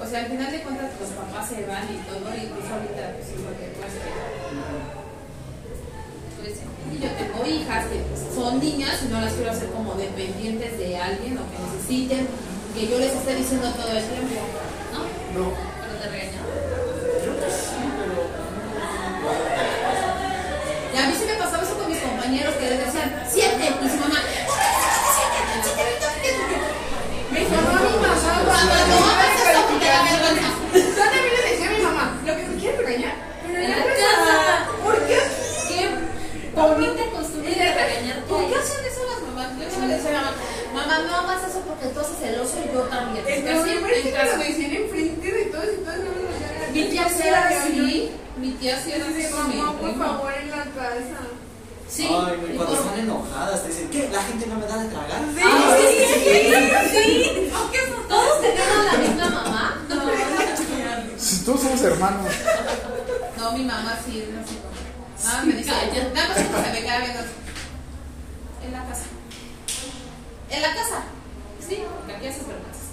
[0.00, 3.12] O sea, al final de cuentas los papás se van y todo, y tú solita,
[3.16, 3.80] pues sí, lo que tú.
[6.38, 6.54] Pues,
[6.92, 8.04] y yo tengo hijas que
[8.34, 12.28] son niñas y no las quiero hacer como dependientes de alguien o que necesiten
[12.78, 14.38] que yo les esté diciendo todo el tiempo,
[14.94, 15.00] ¿no?
[15.34, 15.50] No.
[15.50, 16.46] Pero te regañan.
[16.46, 18.22] Creo que sí, pero.
[20.94, 23.88] Y a mí sí me pasaba eso con mis compañeros que les decían, siete, y
[23.90, 25.38] su mamá, "¿Por qué no siete?
[25.58, 26.56] Siete, siete, siete".
[27.34, 30.48] Me sonó a mi mamá Cuando cuando no haces eso, te da vergüenza.
[30.70, 33.74] Yo también le decía a mi mamá, lo que me quiere regañar, pero En ya
[33.74, 34.22] la no es casa.
[34.22, 34.54] nada.
[34.86, 35.18] ¿Por qué?
[35.66, 35.82] Qué
[36.54, 38.18] bonita costumbre de regañar.
[38.30, 39.50] ¿Por qué hacen eso las mamás?
[39.58, 42.54] Yo siempre le decía a mi mamá, mamá, no hagas eso porque tú haces celoso
[42.64, 43.24] y yo también.
[43.26, 46.72] El problema es que lo decían enfrente de todos y todos no.
[46.74, 48.10] Mi tía sí era así.
[48.36, 51.20] Mi tía sí era así mamá, por favor, en la casa.
[51.88, 52.04] Sí.
[52.06, 54.08] Ay, cuando por- están enojadas te dicen, ¿qué?
[54.12, 55.22] ¿La gente no me da de tragar?
[55.42, 56.20] Ah, sí, sí,
[56.92, 57.50] sí.
[58.08, 59.82] Todos tenían la misma mamá.
[59.88, 60.02] No,
[61.18, 62.26] Si todos somos hermanos.
[63.38, 64.58] no, mi mamá sí es así.
[65.26, 65.70] Nada, me dice,
[66.14, 67.20] nada más como se me queda viendo.
[68.64, 69.04] En la casa.
[70.50, 71.02] En la casa.
[71.66, 72.88] Sí, porque aquí haces vergüenzas.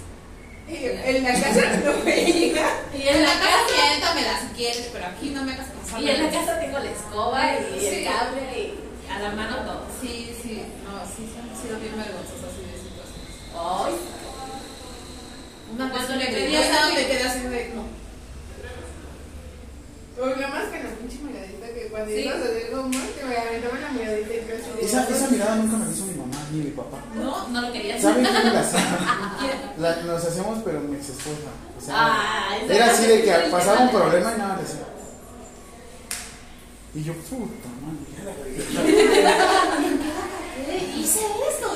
[0.68, 2.66] En la casa no veía.
[2.94, 6.02] Y en la casa siéntamela si quieres, pero aquí no me hagas pasar.
[6.02, 7.86] Y en la casa tengo la escoba y Sí.
[7.86, 9.86] el cable y a la mano todo.
[10.00, 13.32] Sí, sí, no, sí, sí han sido bien vergonzosas así de situaciones.
[13.54, 13.94] Ay,
[15.74, 17.72] Una Cuando le me pedías algo, me quedé así de.
[17.74, 17.95] No.
[20.18, 22.20] O nada más que la pinche miradita que cuando Sí.
[22.20, 25.76] ibas a algo más te me aventaban la miradita y de- Esa, esa mirada nunca
[25.76, 26.98] me hizo mi mamá ni mi papá.
[27.14, 28.00] no, no lo querías.
[28.00, 28.80] ¿Saben quién me la hacía?
[29.78, 31.50] La, nos hacíamos, pero mi ex esposa.
[31.76, 34.86] O sea, Ah, era así de que pasaba un problema y nada, le decía.
[36.94, 38.32] Y yo, puta madre, ya la
[40.96, 41.68] Hice esto,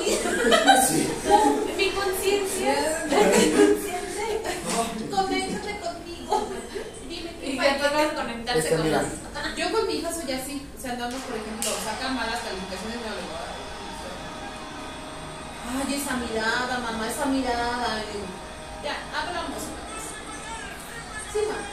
[0.87, 0.99] Sí.
[1.77, 2.73] mi conciencia.
[3.05, 3.11] Mi
[3.51, 3.95] conciencia.
[5.11, 6.33] Conéctate conmigo.
[7.61, 9.01] Que conectarse Este, con mira.
[9.03, 10.67] los- Yo con mi hija soy así.
[10.77, 12.97] O sea, andamos, por ejemplo, saca malas calificaciones.
[13.01, 13.21] Me hablo,
[15.87, 18.01] Ay, esa mirada, mamá, esa mirada.
[18.83, 20.05] Ya, hablamos una vez.
[21.31, 21.67] Sí, mamá.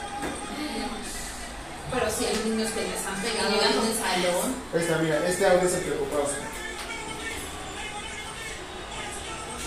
[1.91, 4.55] Pero si hay niños que les han pegado en el salón.
[4.75, 6.23] Está, mira, este audio es el que ocupaba.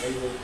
[0.04, 0.41] Ahí voy.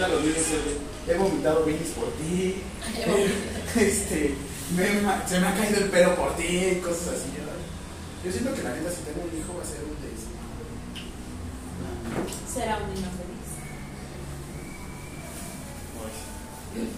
[0.00, 0.22] Los
[1.08, 2.62] He vomitado bilis por ti.
[3.76, 4.34] Este,
[4.74, 4.86] Me
[5.28, 7.28] se me ha caído el pelo por ti, cosas así.
[7.36, 7.44] Yo,
[8.24, 10.64] yo siento que la neta, si tengo un hijo, va a ser un desmadre.
[12.48, 13.48] Será un niño feliz.
[16.00, 16.88] Uy.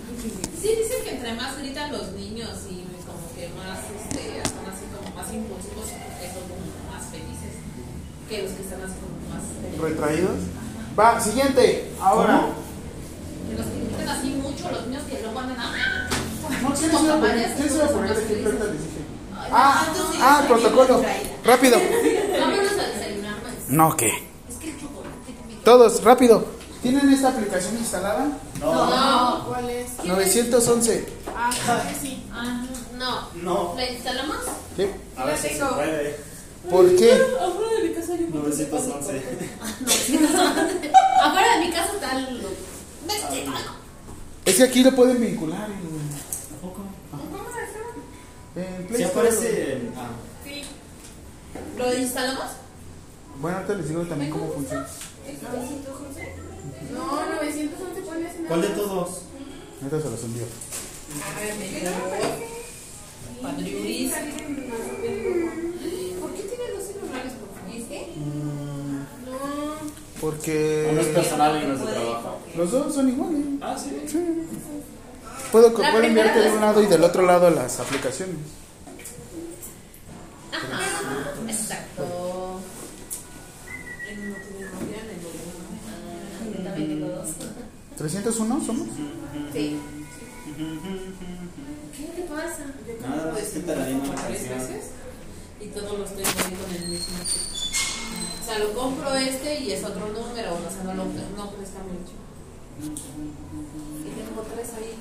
[0.62, 4.86] Sí, dicen que entre más gritan los niños y como que más este, están así
[4.94, 6.62] como más impulsivos, son como
[6.94, 7.58] más felices
[8.28, 9.42] que los que están así como más
[9.82, 10.38] ¿Retraídos?
[10.98, 11.90] Va, siguiente.
[12.00, 12.54] Ahora.
[13.56, 16.08] Los así mucho, los niños que luego andan a...
[16.62, 18.22] No, ¿quién se Como iba a poner, varias quién se iba a cosas poner de
[18.22, 18.50] más ejemplo?
[18.50, 18.60] felices.
[18.60, 19.00] Ahorita les dije.
[19.40, 19.86] Ay, Ah,
[20.20, 21.02] ah, estoy protocolo.
[21.44, 21.78] Rápido.
[22.40, 23.52] Vámonos a desayunar más.
[23.68, 24.08] No, ¿qué?
[24.48, 25.32] Es que el chocolate
[25.64, 26.46] Todos, rápido.
[26.82, 28.28] ¿Tienen esta aplicación instalada?
[28.60, 29.44] No.
[29.48, 29.90] ¿Cuál es?
[30.04, 31.06] 911.
[31.36, 31.50] Ah,
[32.00, 32.24] sí.
[32.32, 32.62] Ah,
[32.96, 33.28] no.
[33.42, 33.74] No.
[33.76, 34.36] ¿La instalamos?
[34.76, 34.86] ¿Sí?
[35.16, 36.16] A ver si se puede.
[36.70, 37.12] ¿Por qué?
[37.12, 39.22] Afuera de mi casa yo 911.
[41.22, 42.46] Afuera de mi casa está el...
[44.44, 45.68] Es que aquí lo pueden vincular.
[45.70, 45.78] En,
[46.50, 46.82] ¿Tampoco?
[48.56, 49.28] en Play Si Store.
[49.28, 49.72] aparece.
[49.72, 50.10] en- Ah.
[50.44, 50.62] Sí.
[51.76, 52.44] ¿Lo instalamos?
[53.40, 54.86] Bueno, ahorita les digo también cómo funciona.
[55.26, 56.34] ¿Es 911?
[56.92, 58.32] No, 911 ¿cuál es?
[58.48, 59.08] ¿Cuál de todos?
[59.82, 60.44] Ahorita se los envío.
[60.44, 62.48] A ver, me ¿Qué aparece?
[63.42, 64.10] Padriuris.
[66.20, 68.67] ¿Por qué tiene dos celulares, por favor?
[70.20, 72.38] Porque Uno es personal y uno es de trabajo.
[72.56, 73.40] los dos son iguales.
[73.60, 74.02] Ah, sí.
[74.06, 74.18] Sí.
[75.52, 78.36] Puedo, puedo enviarte de un lado y del otro lado las aplicaciones.
[81.48, 82.60] Exacto.
[86.64, 87.28] También tengo dos.
[87.98, 88.88] ¿301 somos?
[89.52, 89.78] Sí.
[91.96, 92.64] ¿Qué te pasa?
[92.86, 94.84] Yo es que una tres veces
[95.60, 97.57] y todo lo estoy poniendo en el mismo chip.
[98.48, 101.80] O sea, lo compro este y es otro número, o sea, no lo no presta
[101.84, 102.16] mucho.
[102.80, 104.96] Y tengo tres ahí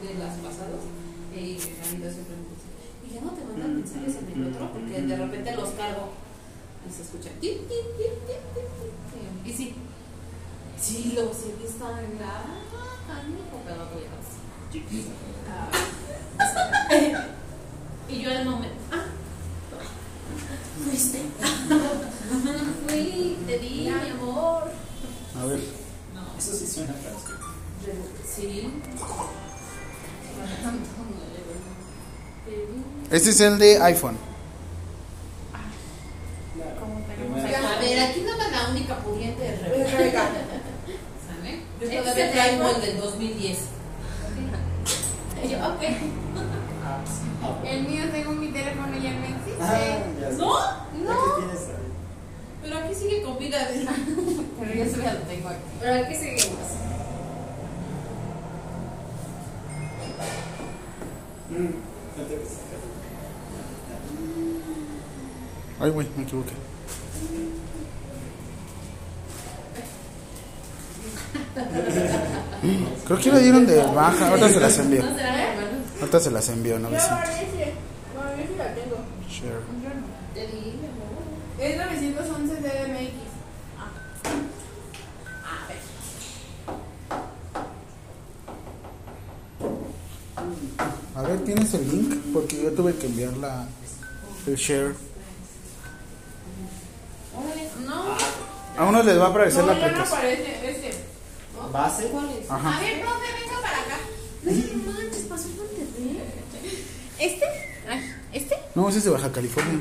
[0.00, 0.80] de las pasadas
[1.34, 2.72] y mi marido siempre me dice,
[3.04, 6.12] y ya no te mandan mensajes en el otro porque de repente los cargo
[6.88, 8.72] y se escucha tip, tip, tip, tip, tip,
[9.12, 9.46] tip.
[9.46, 9.74] Y sí,
[10.80, 12.40] sí, lo sí que está en la
[13.06, 14.40] canijo, pero voy a hacer.
[18.08, 18.80] Y yo al momento.
[18.90, 19.04] Ah,
[20.84, 21.20] fuiste.
[22.88, 24.70] Fui, te di, mi amor.
[25.40, 25.60] A ver.
[26.14, 27.34] No, Eso sí suena fácil.
[28.26, 28.70] Sí.
[33.10, 34.16] Este es el de iPhone.
[35.54, 39.62] A ver, aquí no me la única pudiente Es
[39.92, 40.28] Rebeca.
[41.26, 41.60] ¿Sale?
[41.80, 42.82] Yo Este todavía es traigo iPhone.
[42.82, 43.58] el del 2010.
[45.44, 45.82] Y yo, ok.
[47.64, 49.62] El mío tengo mi teléfono ya no existe.
[49.62, 49.98] Ah.
[50.38, 50.56] ¿No?
[50.56, 51.48] Ahí.
[52.62, 53.58] Pero aquí sigue con vida.
[54.60, 55.58] Pero yo solo lo tengo aquí.
[55.80, 56.58] Pero aquí seguimos.
[61.50, 62.24] Mm, no.
[65.80, 66.52] Ay, güey, me equivoqué.
[73.06, 74.28] Creo que lo dieron de baja.
[74.28, 75.02] Ahorita se las envío.
[75.02, 75.77] ¿No será hermano?
[76.00, 77.10] Ahorita se las envío, 900.
[77.18, 77.72] aparece.
[78.14, 78.96] Bueno, yo sí la tengo.
[79.28, 79.52] Share.
[79.52, 80.34] No.
[80.34, 81.24] Te di, mi amor.
[81.58, 83.14] Es 911 CDMX.
[85.44, 85.78] A ver.
[91.16, 92.14] A ver, ¿tienes el link?
[92.32, 93.66] Porque yo tuve que enviar la,
[94.46, 94.94] el share.
[97.84, 98.16] No.
[98.76, 100.18] A unos les va a aparecer no, la ya no aplicación.
[100.18, 100.90] aparece este.
[101.72, 102.04] ¿Base?
[102.08, 102.50] ¿Cuál es?
[102.50, 102.76] Ajá.
[102.76, 103.98] A ver, profe, venga para acá.
[104.44, 106.22] No manches, pasó en Monterrey.
[107.18, 107.44] ¿Este?
[107.88, 108.56] Ay, ¿Este?
[108.74, 109.80] No, ese es de Baja California.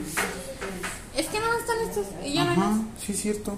[1.15, 2.05] Es que no están estos.
[2.23, 2.79] Y ya no hay Ajá, más.
[3.03, 3.55] sí es cierto.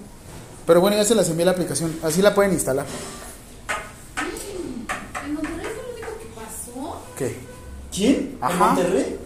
[0.66, 1.98] Pero bueno, ya se las envié la aplicación.
[2.02, 2.86] Así la pueden instalar.
[5.24, 7.02] En Monterrey fue lo único que pasó.
[7.16, 7.36] ¿Qué?
[7.94, 8.38] ¿Quién?
[8.38, 8.56] ¿En Ajá.
[8.74, 9.18] Monterrey?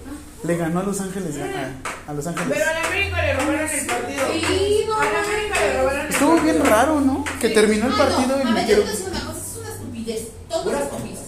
[0.44, 1.34] Le ganó a Los Ángeles.
[1.36, 2.48] A, a Los Ángeles.
[2.52, 4.24] Pero a la América le robaron el partido.
[4.32, 4.94] Sí, no.
[5.00, 6.52] A la América le robaron el Estuvo partido.
[6.54, 7.24] bien raro, ¿no?
[7.40, 9.20] Que terminó el No, partido no, y a ver, yo te voy a decir una
[9.26, 10.28] cosa, es una estupidez.
[10.48, 11.18] Todo es estupidez.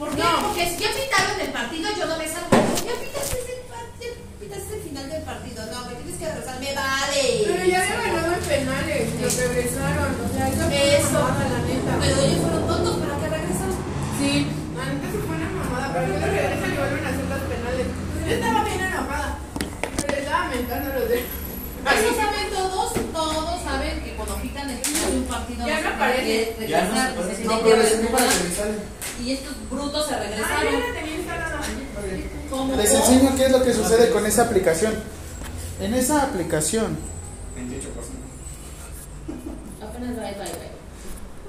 [0.00, 0.22] ¿Por qué?
[0.24, 0.48] No.
[0.48, 2.56] Porque si ya pitaron el partido, yo no me salgo.
[2.88, 5.60] Ya pitaste el partido, pitaste el final del partido.
[5.68, 7.20] No, me tienes que regresar, me vale.
[7.44, 9.04] Pero ya había ganado en penales.
[9.20, 10.10] Lo regresaron.
[10.24, 11.08] O sea, eso fue Eso.
[11.12, 11.92] una mamada, la neta.
[12.00, 13.76] Pero ellos fueron tontos para que regresaron.
[14.16, 14.32] Sí,
[14.72, 15.86] la neta sí fue una mamada.
[15.92, 17.86] Pero luego regresan y vuelven a hacer los penales.
[18.24, 19.28] Yo estaba bien enojada.
[20.00, 21.18] Pero le estaba mentando los de.
[21.20, 25.82] Eso saben todos, todos saben que cuando pitan el final de un partido Ya se
[25.84, 26.56] no aparece.
[26.68, 28.68] Ya no se se No, tiene pero que les envié para regresar.
[29.24, 30.74] Y estos brutos se Ah, regresaron.
[32.76, 34.94] Les enseño qué es lo que sucede con esa aplicación.
[35.80, 36.96] En esa aplicación,
[37.56, 37.60] 28%.
[39.82, 40.24] Apenas bye.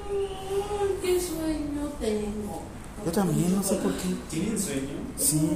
[0.10, 2.62] Ay, qué sueño tengo.
[3.06, 4.10] Yo también, no sé por qué.
[4.30, 4.98] ¿Tienen sueño?
[5.18, 5.50] Sí.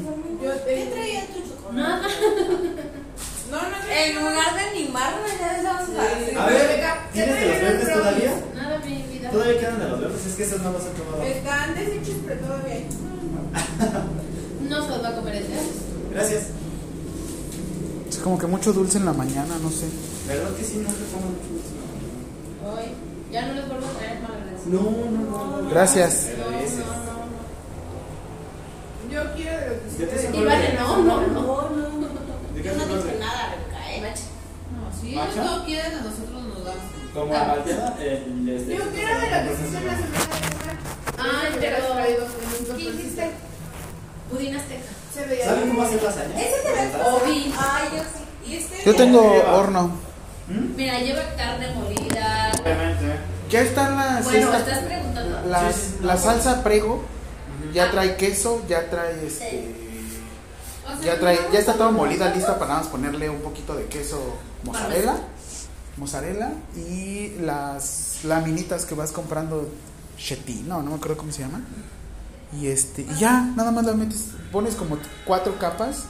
[0.66, 1.76] ¿Qué traía tu chocolate?
[1.76, 2.07] Nada.
[3.56, 3.89] No, no, no.
[3.89, 6.36] En lugar de animarme, ya estamos Sí.
[6.38, 6.84] A ver,
[7.14, 8.34] ¿tienes de los verdes todavía?
[8.53, 9.30] Nada, mi vida.
[9.32, 10.26] ¿Todavía quedan de los verdes?
[10.26, 11.24] Es que esos no los he probado.
[11.24, 12.80] Están deshechos, pero todavía.
[14.70, 15.45] No se los va a comer el
[16.12, 16.43] Gracias.
[18.10, 19.86] Es como que mucho dulce en la mañana, no sé.
[20.28, 20.78] ¿Verdad que sí?
[20.78, 22.76] No te pongo mucho gusto.
[22.82, 22.86] Hoy.
[23.32, 24.66] Ya no les vuelvo a traer más gracias.
[24.66, 25.70] No, no, no.
[25.70, 26.28] Gracias.
[26.38, 26.80] Me agradeces.
[29.12, 30.22] Yo quiero de lo que ustedes.
[30.26, 32.14] saco- Y vale, no, no, no.
[32.56, 34.14] ¿De qué Yo no dije nada, Rebeca, ¿eh?
[34.72, 35.32] No, si ¿Macho?
[35.41, 36.76] ellos no quieren, a nosotros nos dan.
[37.14, 38.76] Como a Malteada, el este.
[38.76, 40.30] Yo quiero de lo que se hizo en la semana.
[41.18, 43.32] Ay, pero- ¿Qué hiciste?
[44.32, 44.82] Pudín azteca.
[45.14, 46.39] Se veía ¿Saben cómo hacer lasaña?
[46.41, 47.53] Ese te ve Obi.
[47.58, 48.51] Ay, yo sí.
[48.51, 48.84] Y este.
[48.86, 49.53] Yo tengo lleva?
[49.56, 49.88] horno.
[50.47, 50.76] ¿Mm?
[50.76, 52.51] Mira, lleva carne molida.
[52.62, 53.16] Obviamente.
[53.49, 54.24] Ya están las.
[54.26, 55.41] Bueno, esta- estás preguntando.
[55.49, 56.03] las- Sí, sí, sí.
[56.06, 57.03] la salsa prego.
[57.74, 59.74] Ya trae queso, ya trae este.
[60.86, 63.41] O sea, Ya trae, no ya está todo molida, lista para nada más ponerle un
[63.41, 64.19] poquito de queso
[64.63, 65.15] mozzarella.
[65.97, 69.69] Mozzarella y las laminitas que vas comprando
[70.17, 71.61] chetino, no me acuerdo cómo se llama.
[72.59, 76.03] Y este, y ya, nada más la metes, pones como cuatro capas,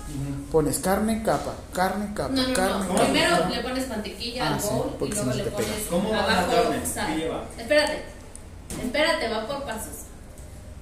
[0.52, 2.94] pones carne, capa, carne, capa, No, no, carne, no.
[2.96, 3.04] capa.
[3.04, 6.18] Primero le pones mantequilla Ah, al sí, bowl y luego no le pones ¿Cómo va
[6.18, 6.80] la abajo carne?
[6.82, 7.18] ¿Qué sal.
[7.18, 7.44] lleva?
[7.58, 8.04] Espérate.
[8.84, 9.94] Espérate, va por pasos.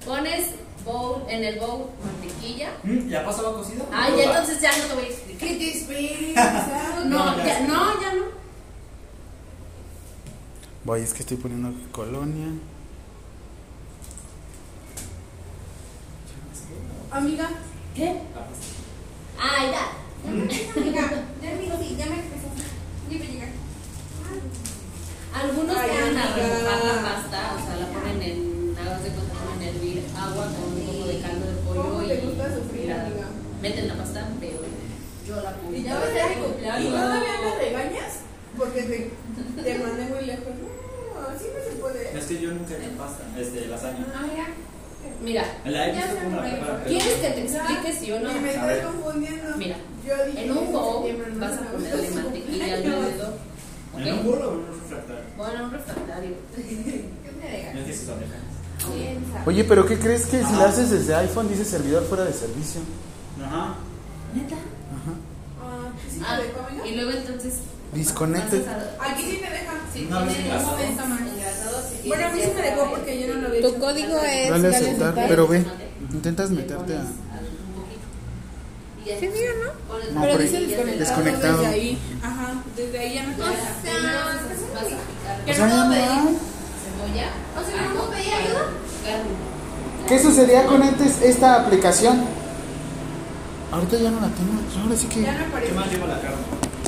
[0.06, 0.48] Pones
[0.86, 2.72] bowl, en el bowl mantequilla.
[2.84, 3.10] ¿Mm?
[3.10, 3.84] ¿La pasta va cocida?
[3.92, 5.48] Ay, ¿O ya entonces ya no te voy a explicar.
[5.48, 6.68] ¿Qué te esperas?
[7.06, 8.24] No, No, ya ya, no, ya no.
[10.86, 12.48] Voy, es que estoy poniendo colonia.
[17.12, 17.50] Amiga,
[17.96, 18.06] ¿Qué?
[18.34, 18.66] La pasta.
[19.40, 20.82] Ay, ya.
[20.82, 21.02] amiga,
[21.42, 22.48] ya me sí, ya me empezó.
[23.10, 23.48] Ni me llega.
[25.34, 26.36] Algunos Ay, ponen a amiga.
[26.48, 30.46] remojar la pasta, o sea, la ponen en, hagas de cuenta, ponen a hervir agua
[30.46, 33.28] con un poco de caldo de pollo ¿Cómo y te gusta sufrir, la- amiga?
[33.64, 34.60] Meten la pasta, pero
[35.28, 35.74] yo la pongo.
[35.74, 36.92] Y ya va a ser mi cumpleaños.
[36.94, 38.12] ¿Todavía me regañas?
[38.58, 40.52] Porque te, te mandé muy lejos.
[40.54, 42.18] No, así no se puede.
[42.18, 44.06] Es que yo nunca he hecho pasta, este, lasaña.
[44.20, 44.48] Amiga,
[45.24, 48.34] Mira, La la pero- ¿quieres que te explique si o no?
[48.34, 48.84] me ver.
[48.84, 49.58] confundiendo.
[49.58, 53.34] Mira, Yo dije En un bowl vas a ponerle mantequilla alrededor.
[53.98, 55.24] ¿En un bolo o en un refractario?
[55.38, 56.32] Bueno, un refractario.
[56.56, 57.84] ¿Qué me.
[58.94, 59.44] Piensa.
[59.46, 60.58] Oye, pero ¿qué crees que si Ajá.
[60.58, 62.82] lo haces desde iPhone dice servidor fuera de servicio?
[63.42, 63.76] Ajá.
[64.34, 64.56] ¿Neta?
[64.56, 65.14] Ajá.
[65.62, 66.40] Ah, ¿sí Ah,
[66.82, 67.54] te y luego entonces.
[68.68, 69.74] A- Aquí sí te deja.
[69.94, 70.78] Sí, No, tiene sí, engrasado,
[72.02, 74.50] si Bueno, a mí sí me dejó porque yo no lo había Tu código es.
[74.50, 75.66] Dale a aceptar, pero ve,
[76.12, 77.04] intentas meterte a...
[79.06, 80.14] Sí, ¿o no?
[80.14, 81.58] No, Pero por dice desconectado Desconectado.
[81.62, 81.98] desde ahí.
[82.24, 83.62] Ajá, desde ahí ya no te O deja.
[83.62, 84.02] sea, ya
[85.68, 85.84] no
[86.82, 87.28] cebolla.
[87.60, 88.64] O sea, ¿no puedo pedir ayuda?
[90.08, 92.24] ¿Qué sucedía con antes esta aplicación?
[93.74, 95.24] Ahorita ya no la tengo, ahora sí que...
[95.24, 96.38] Ya no ¿Qué más lleva la carne?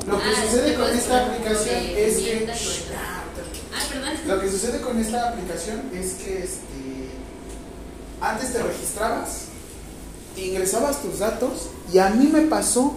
[0.08, 2.48] Lo que Ah, sucede con esta aplicación de es que...
[2.94, 3.24] Ah,
[3.92, 4.14] perdón.
[4.28, 7.10] Lo que sucede con esta aplicación es que este,
[8.22, 9.46] antes te registrabas,
[10.38, 12.94] ingresabas tus datos y a mí me pasó.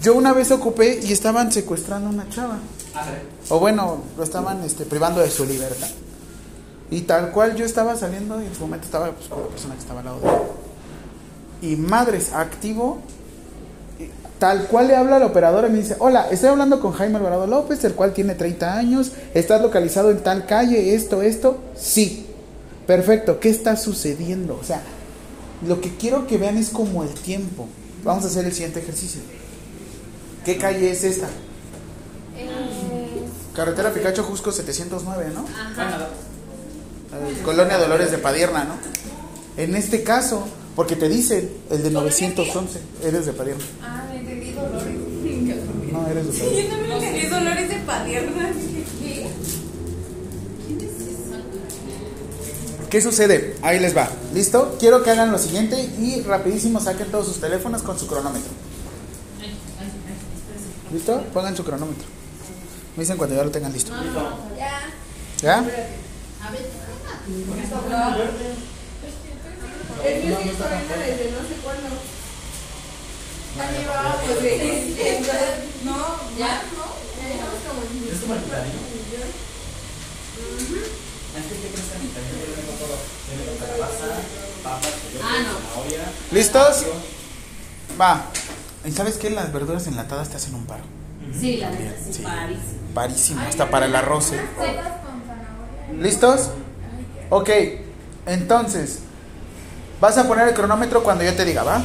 [0.00, 2.60] Yo una vez ocupé y estaban secuestrando a una chava.
[2.94, 3.48] Ah, sí.
[3.52, 5.88] O bueno, lo estaban este, privando de su libertad.
[6.88, 9.74] Y tal cual yo estaba saliendo y en su momento estaba pues, con la persona
[9.74, 10.34] que estaba al lado de él.
[11.64, 12.98] Y madres, activo.
[14.38, 17.46] Tal cual le habla al operador y me dice, hola, estoy hablando con Jaime Alvarado
[17.46, 21.58] López, el cual tiene 30 años, estás localizado en tal calle, esto, esto.
[21.74, 22.26] Sí,
[22.86, 24.58] perfecto, ¿qué está sucediendo?
[24.60, 24.82] O sea,
[25.66, 27.68] lo que quiero que vean es como el tiempo.
[28.02, 29.22] Vamos a hacer el siguiente ejercicio.
[30.44, 31.28] ¿Qué calle es esta?
[33.54, 35.46] Carretera Picacho Jusco 709, ¿no?
[35.48, 36.08] Ajá.
[37.14, 38.74] Eh, Colonia Dolores de Padierna, ¿no?
[39.56, 40.44] En este caso,
[40.76, 43.64] porque te dicen el de 911, eres de Padierna.
[43.82, 44.94] Ah, me entendí Dolores.
[45.92, 46.62] No, eres de Padierna.
[46.62, 48.52] Yo también entendí Dolores de Padierna.
[49.00, 49.26] ¿Qué?
[52.90, 53.56] ¿Qué sucede?
[53.62, 54.08] Ahí les va.
[54.32, 54.76] ¿Listo?
[54.78, 58.52] Quiero que hagan lo siguiente y rapidísimo saquen todos sus teléfonos con su cronómetro.
[60.92, 61.22] ¿Listo?
[61.32, 62.06] Pongan su cronómetro.
[62.96, 63.92] Me dicen cuando ya lo tengan listo.
[64.56, 64.80] Ya.
[65.42, 65.64] ¿Ya?
[70.02, 71.88] El mío sí está viendo desde no sé cuándo.
[73.56, 74.52] Ya llevábamos de.
[75.84, 75.96] No,
[76.38, 76.46] ya.
[76.46, 78.72] ya llevamos como en ¿Es tu maritario?
[84.66, 84.78] Ah,
[85.42, 85.58] no.
[85.58, 86.84] zanahoria, ¿Listos?
[88.00, 88.24] Va.
[88.84, 89.30] ¿Y sabes qué?
[89.30, 90.84] Las verduras enlatadas te hacen un paro.
[91.38, 92.22] Sí, la neta, sí, Sí.
[92.22, 92.64] parísimo.
[92.94, 94.32] Parísimo, hasta para el arroz.
[94.32, 94.40] ¿eh?
[95.98, 96.50] ¿Listos?
[97.30, 97.50] Ok,
[98.26, 99.00] entonces,
[100.00, 101.82] Vas a poner el cronómetro cuando yo te diga, ¿va?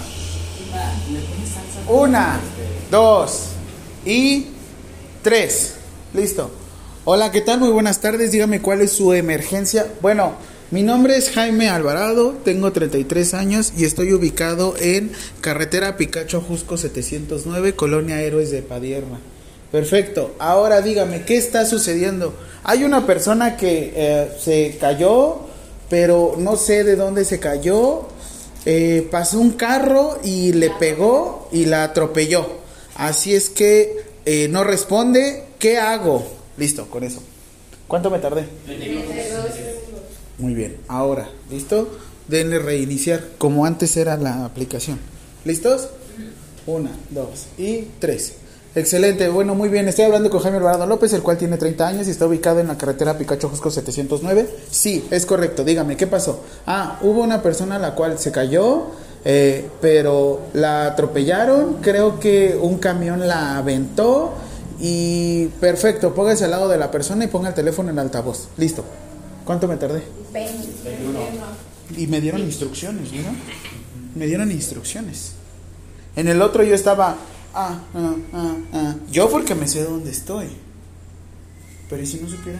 [1.87, 2.39] Una,
[2.91, 3.45] dos
[4.05, 4.47] y
[5.21, 5.75] tres.
[6.13, 6.51] Listo.
[7.05, 7.59] Hola, ¿qué tal?
[7.59, 8.31] Muy buenas tardes.
[8.31, 9.87] Dígame cuál es su emergencia.
[10.01, 10.33] Bueno,
[10.71, 16.77] mi nombre es Jaime Alvarado, tengo 33 años y estoy ubicado en carretera Picacho Jusco
[16.77, 19.19] 709, Colonia Héroes de Padierna.
[19.71, 20.35] Perfecto.
[20.37, 22.35] Ahora dígame, ¿qué está sucediendo?
[22.63, 25.48] Hay una persona que eh, se cayó,
[25.89, 28.07] pero no sé de dónde se cayó.
[28.65, 32.45] Eh, pasó un carro y le pegó y la atropelló.
[32.95, 35.45] Así es que eh, no responde.
[35.57, 36.25] ¿Qué hago?
[36.57, 37.21] Listo, con eso.
[37.87, 38.45] ¿Cuánto me tardé?
[40.37, 40.77] Muy bien.
[40.87, 41.89] Ahora, ¿listo?
[42.27, 44.99] Denle reiniciar como antes era la aplicación.
[45.45, 45.89] ¿Listos?
[46.67, 48.33] Una, dos y tres.
[48.75, 49.87] Excelente, bueno, muy bien.
[49.87, 52.67] Estoy hablando con Jaime Alvarado López, el cual tiene 30 años y está ubicado en
[52.67, 54.47] la carretera Picacho Jusco 709.
[54.69, 55.63] Sí, es correcto.
[55.63, 56.43] Dígame, ¿qué pasó?
[56.67, 58.87] Ah, hubo una persona a la cual se cayó,
[59.25, 61.77] eh, pero la atropellaron.
[61.81, 64.35] Creo que un camión la aventó.
[64.79, 68.49] Y perfecto, póngase al lado de la persona y ponga el teléfono en altavoz.
[68.57, 68.85] Listo.
[69.45, 70.03] ¿Cuánto me tardé?
[71.97, 73.35] Y me dieron instrucciones, ¿no?
[74.15, 75.33] Me dieron instrucciones.
[76.15, 77.15] En el otro yo estaba,
[77.53, 78.95] ah, ah, ah, ah.
[79.11, 80.49] Yo porque me sé dónde estoy.
[81.89, 82.59] Pero ¿y si no supiera?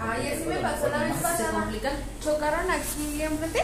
[0.00, 1.68] Ay, así me pasó la vez pasada.
[2.22, 3.62] Chocaron aquí enfrente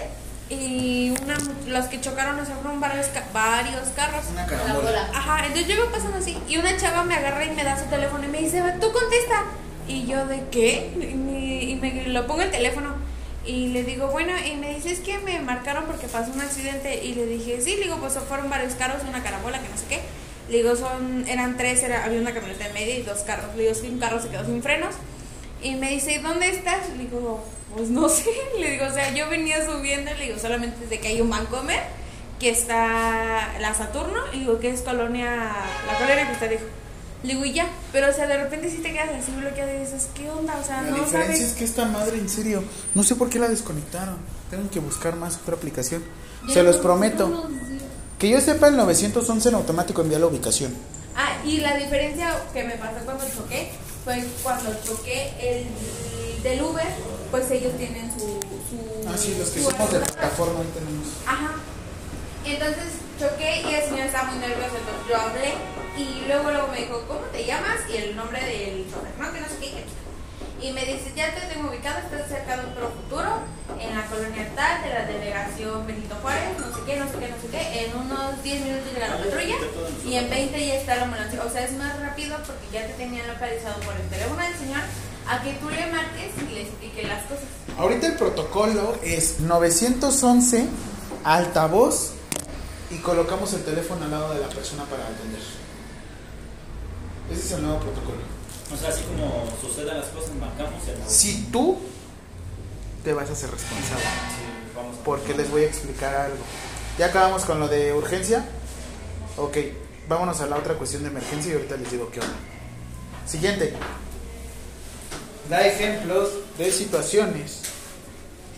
[0.51, 1.37] y una,
[1.69, 4.25] los que chocaron o sea, fueron varios, varios carros.
[4.33, 4.83] Una La carambola.
[4.83, 5.11] bola.
[5.15, 7.89] Ajá, entonces yo iba pasando así y una chava me agarra y me da su
[7.89, 9.45] teléfono y me dice, tú contesta.
[9.87, 10.93] Y yo, ¿de qué?
[10.99, 12.95] Y me, y me lo pongo el teléfono
[13.47, 17.05] y le digo, bueno, y me dice, es que me marcaron porque pasó un accidente.
[17.05, 19.85] Y le dije, sí, le digo, pues fueron varios carros, una carambola, que no sé
[19.89, 20.01] qué.
[20.49, 23.55] Le digo, son, eran tres, era, había una camioneta en medio y dos carros.
[23.57, 24.95] Le digo, que un carro se quedó sin frenos.
[25.63, 26.89] Y me dice, ¿dónde estás?
[26.97, 28.31] Le digo, pues no sé.
[28.59, 31.83] Le digo, o sea, yo venía subiendo, le digo, solamente desde que hay un Vancomer,
[32.41, 35.53] que está la Saturno, y digo, que es colonia,
[35.87, 36.65] la colonia que usted dijo.
[37.25, 39.79] Le digo, y ya, pero o sea, de repente sí te quedas así bloqueado y
[39.81, 40.57] dices, ¿qué onda?
[40.61, 41.41] O sea, La no diferencia sabes.
[41.41, 42.63] es que esta madre, en serio,
[42.95, 44.17] no sé por qué la desconectaron.
[44.51, 46.05] Tengo que buscar más otra aplicación.
[46.53, 47.49] Se los prometo.
[48.19, 50.73] Que yo sepa, el 911 en automático envía la ubicación.
[51.17, 53.71] Ah, y la diferencia que me pasó cuando choqué
[54.05, 56.87] fue cuando choqué el del Uber,
[57.31, 58.19] pues ellos tienen su.
[58.19, 61.07] su Ah, sí, los que somos de plataforma ahí tenemos.
[61.27, 61.53] Ajá.
[62.45, 65.55] Entonces choqué y el señor estaba muy nervioso, entonces yo hablé
[65.97, 67.79] y luego, luego me dijo, ¿cómo te llamas?
[67.93, 69.33] Y el nombre del chofer, ¿no?
[69.33, 69.85] Que no sé qué.
[70.61, 73.29] Y me dice, ya te tengo ubicado, estás cerca de un Pro futuro
[73.79, 77.29] en la colonia tal de la delegación Benito Juárez, no sé qué, no sé qué,
[77.29, 77.85] no sé qué.
[77.85, 79.57] En unos 10 minutos llega la patrulla
[80.07, 81.43] y en 20 ya está la ambulancia.
[81.45, 84.81] O sea, es más rápido porque ya te tenían localizado por el teléfono del señor
[85.29, 87.45] a que tú le marques y le expliques las cosas.
[87.79, 90.67] Ahorita el protocolo es 911
[91.25, 92.13] altavoz
[92.95, 95.41] y colocamos el teléfono al lado de la persona para atender.
[97.31, 98.19] Ese es el nuevo protocolo.
[98.73, 101.09] O sea, así como suceden las cosas, marcamos acabó.
[101.09, 101.79] Si tú
[103.03, 106.39] te vas a hacer responsable, Sí, vamos a- porque les voy a explicar algo.
[106.99, 108.45] Ya acabamos con lo de urgencia.
[109.37, 109.57] Ok,
[110.09, 112.35] vámonos a la otra cuestión de emergencia y ahorita les digo qué onda.
[113.27, 113.75] Siguiente.
[115.51, 117.61] Da ejemplos de situaciones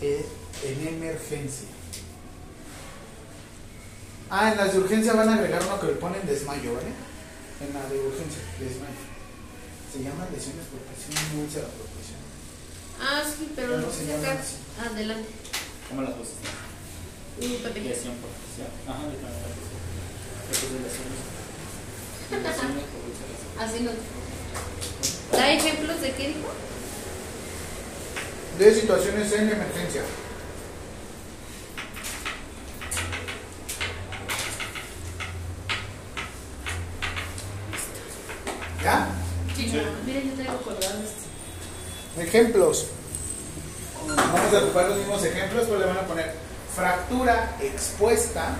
[0.03, 0.24] eh,
[0.64, 1.66] en emergencia.
[4.29, 6.91] Ah, en las de urgencia van a agregar uno que le ponen desmayo, ¿vale?
[7.62, 9.07] En la de urgencia, desmayo.
[9.93, 12.20] Se llama lesiones por presión, no la por presión.
[13.01, 14.57] Ah, sí, pero ¿Cómo lo se llama así?
[14.83, 15.29] Adelante.
[15.89, 16.35] ¿Cómo las cosas?
[17.39, 18.68] Lesión por presión.
[18.89, 19.79] Ajá, de presión.
[20.51, 21.22] Después de lesiones.
[22.31, 23.31] Lesiones por presión.
[23.62, 23.93] Así no.
[25.39, 26.51] ¿Da ejemplos de qué dijo?
[28.59, 30.03] De situaciones en emergencia.
[38.83, 39.09] ¿Ya?
[39.57, 41.27] Mira, yo traigo colgado esto.
[42.18, 42.86] Ejemplos.
[44.06, 46.34] Vamos a ocupar los mismos ejemplos, pero le van a poner
[46.74, 48.56] fractura expuesta.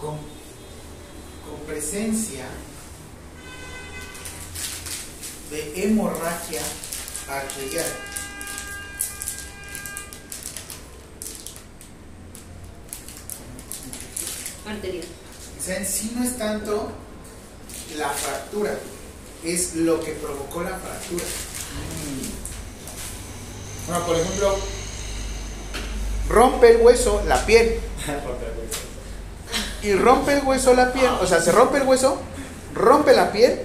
[0.00, 0.16] Con,
[1.48, 2.44] con presencia
[5.50, 6.60] de hemorragia
[7.28, 7.86] arterial.
[14.66, 15.06] Arterial.
[15.58, 16.92] O sea, en sí no es tanto
[17.96, 18.76] la fractura,
[19.44, 21.24] es lo que provocó la fractura.
[23.86, 24.56] Bueno, por ejemplo,
[26.28, 27.78] rompe el hueso, la piel,
[29.82, 32.18] y rompe el hueso la piel, o sea, se rompe el hueso,
[32.74, 33.60] rompe la piel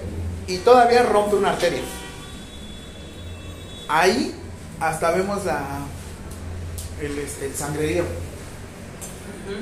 [0.46, 1.80] y todavía rompe una arteria.
[3.88, 4.34] ahí
[4.78, 5.86] hasta vemos la
[7.00, 8.04] el, este, el sangrerío.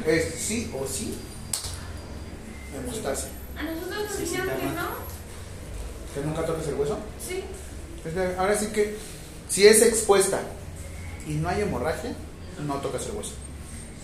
[0.07, 1.17] Es sí o sí
[2.73, 3.38] demostrarse.
[3.59, 4.89] A nosotros nos dijeron que no.
[6.15, 6.99] Que nunca toques el hueso.
[7.27, 7.45] Sí.
[8.39, 8.97] Ahora sí que
[9.49, 10.41] si es expuesta
[11.27, 12.15] y no hay hemorragia,
[12.67, 13.33] no tocas el hueso.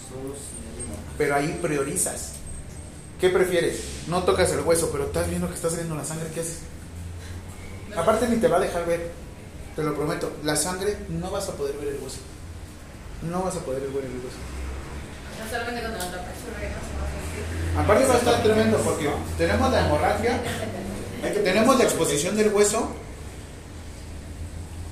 [0.08, 2.32] Solo si hay una- Pero ahí priorizas.
[3.20, 3.80] ¿Qué prefieres?
[4.08, 6.58] No tocas el hueso, pero estás viendo que está saliendo la sangre, ¿qué haces?
[7.96, 9.12] Aparte ni te va a dejar ver,
[9.76, 12.18] te lo prometo, la sangre no vas a poder ver el hueso.
[13.22, 14.36] No vas a poder ver el hueso.
[15.38, 17.78] No solamente no se va a sentir.
[17.78, 20.40] Aparte va a estar tremendo porque tenemos la hemorragia,
[21.42, 22.88] tenemos la exposición del hueso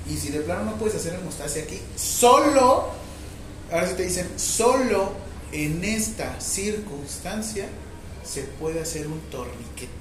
[0.09, 2.89] y si de plano no puedes hacer hemostasia aquí, solo,
[3.71, 5.13] ahora sí te dicen, solo
[5.51, 7.67] en esta circunstancia
[8.23, 9.91] se puede hacer un torniquete.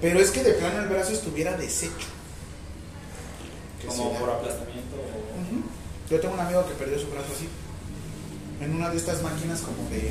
[0.00, 2.08] Pero es que de plano el brazo estuviera deshecho.
[3.86, 5.40] Como por aplastamiento o.
[5.40, 5.64] Ujú.
[6.10, 7.48] Yo tengo un amigo que perdió su brazo así.
[8.60, 10.10] En una de estas máquinas como de...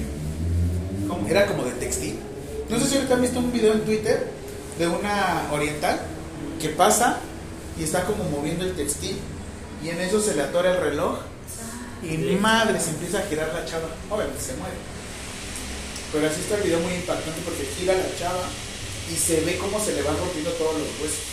[1.07, 1.27] ¿Cómo?
[1.27, 2.19] Era como de textil.
[2.69, 4.27] No sé si ahorita han visto un video en Twitter
[4.79, 5.99] de una oriental
[6.61, 7.19] que pasa
[7.79, 9.17] y está como moviendo el textil
[9.83, 11.19] y en eso se le atora el reloj
[12.03, 13.89] y madre se empieza a girar la chava.
[14.09, 14.75] Obviamente se muere.
[16.11, 18.45] Pero así está el video muy impactante porque gira la chava
[19.11, 21.25] y se ve cómo se le van rompiendo todos los huesos.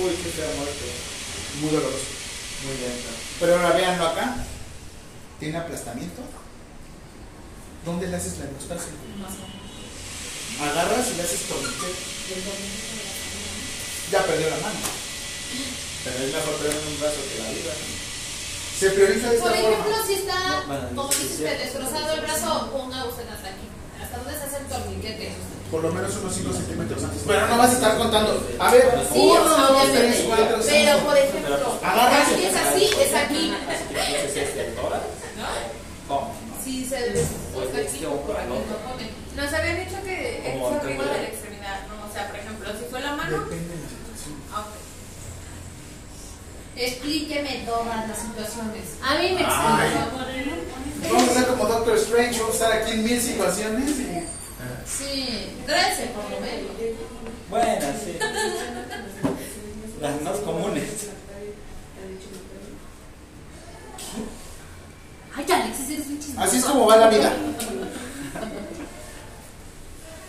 [0.00, 0.86] Uy, qué fea muerte.
[1.60, 2.08] Muy doloroso.
[2.64, 3.10] Muy lenta.
[3.40, 4.36] Pero ahora véanlo acá.
[5.42, 6.22] Tiene aplastamiento.
[7.84, 8.94] ¿Dónde le haces la hemostasia?
[10.62, 11.98] Agarras y le haces torniquete.
[14.12, 14.78] Ya perdió la mano.
[16.06, 17.74] Pero es mejor perder un brazo que la vida.
[17.74, 20.06] Se prioriza de esta Por ejemplo, forma.
[20.06, 20.62] si está,
[20.94, 21.64] como dice sí, usted, sí.
[21.64, 23.66] destrozado el brazo, ponga usted hasta aquí.
[23.98, 25.32] ¿Hasta dónde se hace el torniquete?
[25.72, 27.22] Por lo menos unos 5 centímetros antes.
[27.26, 28.46] Pero no vas a estar contando.
[28.60, 30.22] A ver, Sí, 1, o sea, 2, obviamente.
[30.22, 31.04] 3, 4, Pero, 5.
[31.04, 31.58] por ejemplo,
[32.38, 33.52] y- es así, es aquí.
[35.42, 35.82] Este.
[36.08, 36.34] ¿Cómo?
[36.64, 36.96] Si se
[37.54, 38.60] Pues está es aquí, que un por aquí poco.
[38.70, 39.10] no pone.
[39.36, 41.94] Nos habían dicho que es arriba de la extremidad, ¿no?
[42.08, 43.40] O sea, por ejemplo, si fue la mano.
[43.40, 44.34] Depende de la situación.
[44.52, 44.74] ah, ok.
[46.74, 48.84] Explíqueme todas las situaciones.
[49.02, 50.08] A mí me explica.
[51.12, 52.38] Vamos a hacer como Doctor Strange.
[52.40, 53.90] Vamos a estar aquí en mil situaciones.
[53.90, 54.22] y-
[54.86, 56.70] Sí, 13 por lo menos.
[57.50, 58.18] Bueno, sí.
[60.00, 61.08] Las más comunes.
[65.34, 66.40] Ay, Alexis, eres un chismoso.
[66.46, 67.32] Así es como va la vida.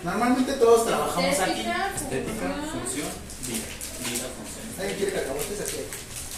[0.03, 1.61] Normalmente todos trabajamos aquí.
[1.61, 2.71] Estética, función.
[2.71, 3.07] función,
[3.47, 3.65] vida.
[4.09, 4.65] Vida, función.
[4.79, 5.77] ¿Alguien quiere cacahuates aquí?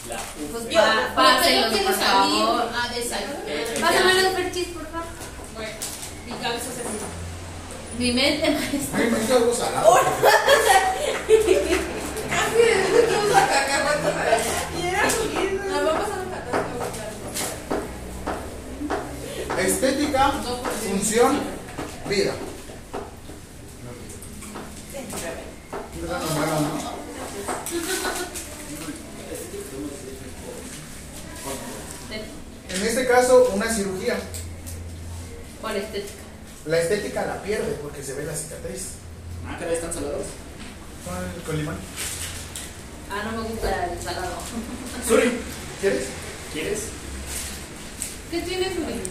[0.08, 0.18] La
[0.52, 0.82] Pues yo,
[1.16, 2.70] Páselo, yo quiero por salir favor.
[2.76, 3.82] a desayunar.
[3.82, 5.08] Pásame los perchis, por favor.
[5.56, 5.72] Bueno,
[6.28, 6.98] mi cabeza se así.
[7.98, 9.00] Mi mente maestra.
[9.00, 10.00] Ay, me gusta algo salado.
[11.26, 14.46] Casi de que usa cacahuates.
[14.78, 15.64] Y era subiendo.
[15.64, 16.25] Nos va pasando
[19.58, 20.32] Estética,
[20.88, 21.40] función,
[22.10, 22.34] vida.
[32.70, 34.18] En este caso, una cirugía.
[35.62, 36.14] ¿Cuál estética?
[36.66, 38.88] La estética la pierde porque se ve la cicatriz.
[39.48, 40.24] Ah, caray, están salados.
[41.46, 41.76] Con- limón.
[43.12, 44.36] Ah, no me gusta el salado.
[45.08, 45.32] Suri,
[45.80, 46.06] ¿quieres?
[46.52, 46.80] ¿Quieres?
[48.32, 49.02] ¿Qué tienes, Rubén?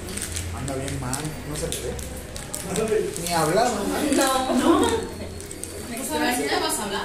[0.58, 1.14] Anda bien mal,
[1.48, 3.10] no se le ve.
[3.26, 4.16] Ni hablar, ¿no?
[4.16, 4.86] No, no.
[5.96, 7.02] Pues a ver si ya vas a hablar.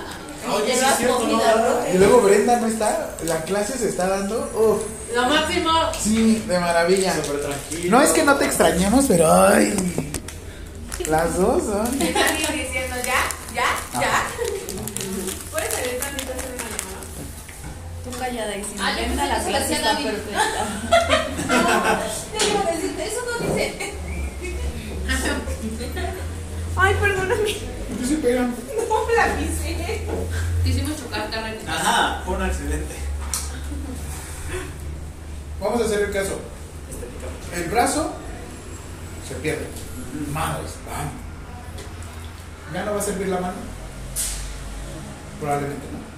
[0.55, 1.93] Oye, sí es cierto, no.
[1.93, 4.49] Y luego Brenda no está, la clase se está dando.
[4.55, 5.71] Uf, Lo máximo.
[6.01, 7.13] sí, de maravilla.
[7.15, 7.97] Súper tranquilo.
[7.97, 9.75] No es que no te extrañemos, pero ay.
[11.07, 11.97] Las dos son.
[11.97, 13.21] Me están diciendo ya,
[13.53, 14.23] ya, ya.
[15.51, 15.98] Puedes salir
[18.19, 20.65] callada y sin Ah, la clase está perfecta.
[22.71, 23.93] Decirte, eso no dice.
[26.75, 27.53] Ay, perdóname.
[27.89, 28.55] ¿Por qué se pegan?
[28.89, 30.01] No la quise.
[30.63, 31.57] Quisimos chocar carne.
[31.67, 32.95] Ajá, fue un accidente.
[35.59, 36.39] Vamos a hacer el caso.
[37.55, 38.13] El brazo
[39.27, 39.67] se pierde.
[40.31, 41.09] Madres, ¡pam!
[42.73, 43.57] ¿Ya no va a servir la mano?
[45.39, 46.08] Probablemente no.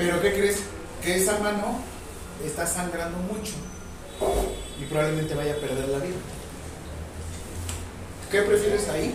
[0.00, 0.62] Pero ¿qué crees?
[1.02, 1.78] Que esa mano
[2.42, 3.52] está sangrando mucho
[4.80, 6.16] y probablemente vaya a perder la vida.
[8.30, 9.14] ¿Qué prefieres ahí?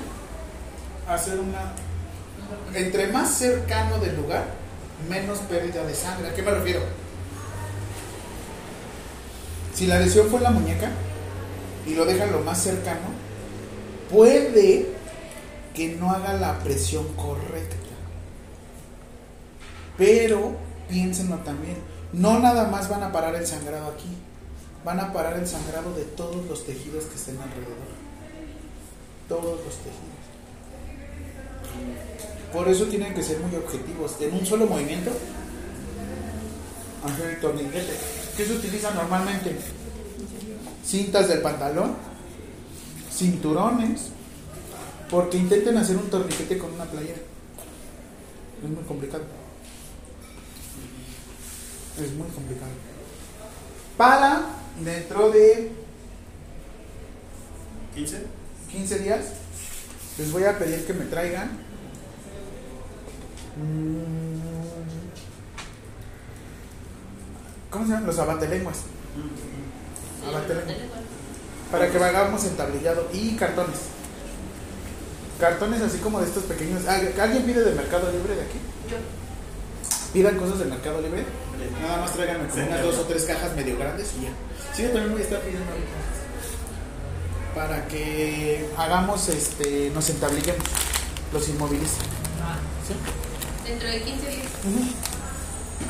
[1.09, 1.73] Hacer una...
[2.75, 4.45] Entre más cercano del lugar,
[5.09, 6.29] menos pérdida de sangre.
[6.29, 6.81] ¿A qué me refiero?
[9.73, 10.91] Si la lesión fue en la muñeca
[11.87, 13.07] y lo dejan lo más cercano,
[14.11, 14.85] puede
[15.73, 17.75] que no haga la presión correcta.
[19.97, 21.77] Pero piénsenlo también.
[22.13, 24.09] No nada más van a parar el sangrado aquí,
[24.83, 27.75] van a parar el sangrado de todos los tejidos que estén alrededor.
[29.27, 30.25] Todos los tejidos.
[32.53, 34.15] Por eso tienen que ser muy objetivos.
[34.21, 35.11] En un solo movimiento,
[37.03, 37.93] hacer el torniquete.
[38.37, 39.57] ¿Qué se utiliza normalmente?
[40.85, 41.95] Cintas del pantalón,
[43.11, 44.09] cinturones,
[45.09, 47.19] porque intenten hacer un torniquete con una playera.
[48.63, 49.23] Es muy complicado.
[52.01, 52.71] Es muy complicado.
[53.97, 54.41] Para
[54.83, 55.71] dentro de
[57.95, 58.23] 15.
[58.71, 59.25] 15 días,
[60.17, 61.47] les voy a pedir que me traigan.
[63.57, 64.35] mm,
[67.69, 68.07] ¿Cómo se llaman?
[68.07, 68.79] Los abatelenguas.
[70.27, 70.77] Abatelenguas.
[71.71, 73.77] Para que hagamos entablillado y cartones.
[75.39, 76.83] Cartones así como de estos pequeños.
[76.87, 78.57] Ah, ¿Alguien pide de Mercado Libre de aquí?
[80.15, 81.25] Pidan cosas de Mercado Libre.
[81.81, 84.29] Nada más tráiganme como unas dos o tres cajas medio grandes y ya.
[84.73, 85.91] Sí, yo también voy a estar pidiendo ahorita.
[87.53, 90.63] Para que hagamos, este, nos entablillemos.
[91.33, 91.97] Los inmovilices.
[92.87, 92.95] ¿Sí?
[93.69, 94.47] Dentro de 15 días.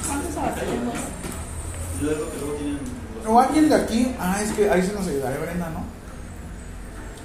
[0.08, 0.32] ¿Cuántos?
[2.02, 2.80] Y luego que luego tienen.
[3.24, 4.16] los- O alguien de aquí.
[4.20, 5.84] Ah, es que ahí se nos ayudaría Brenda, ¿no?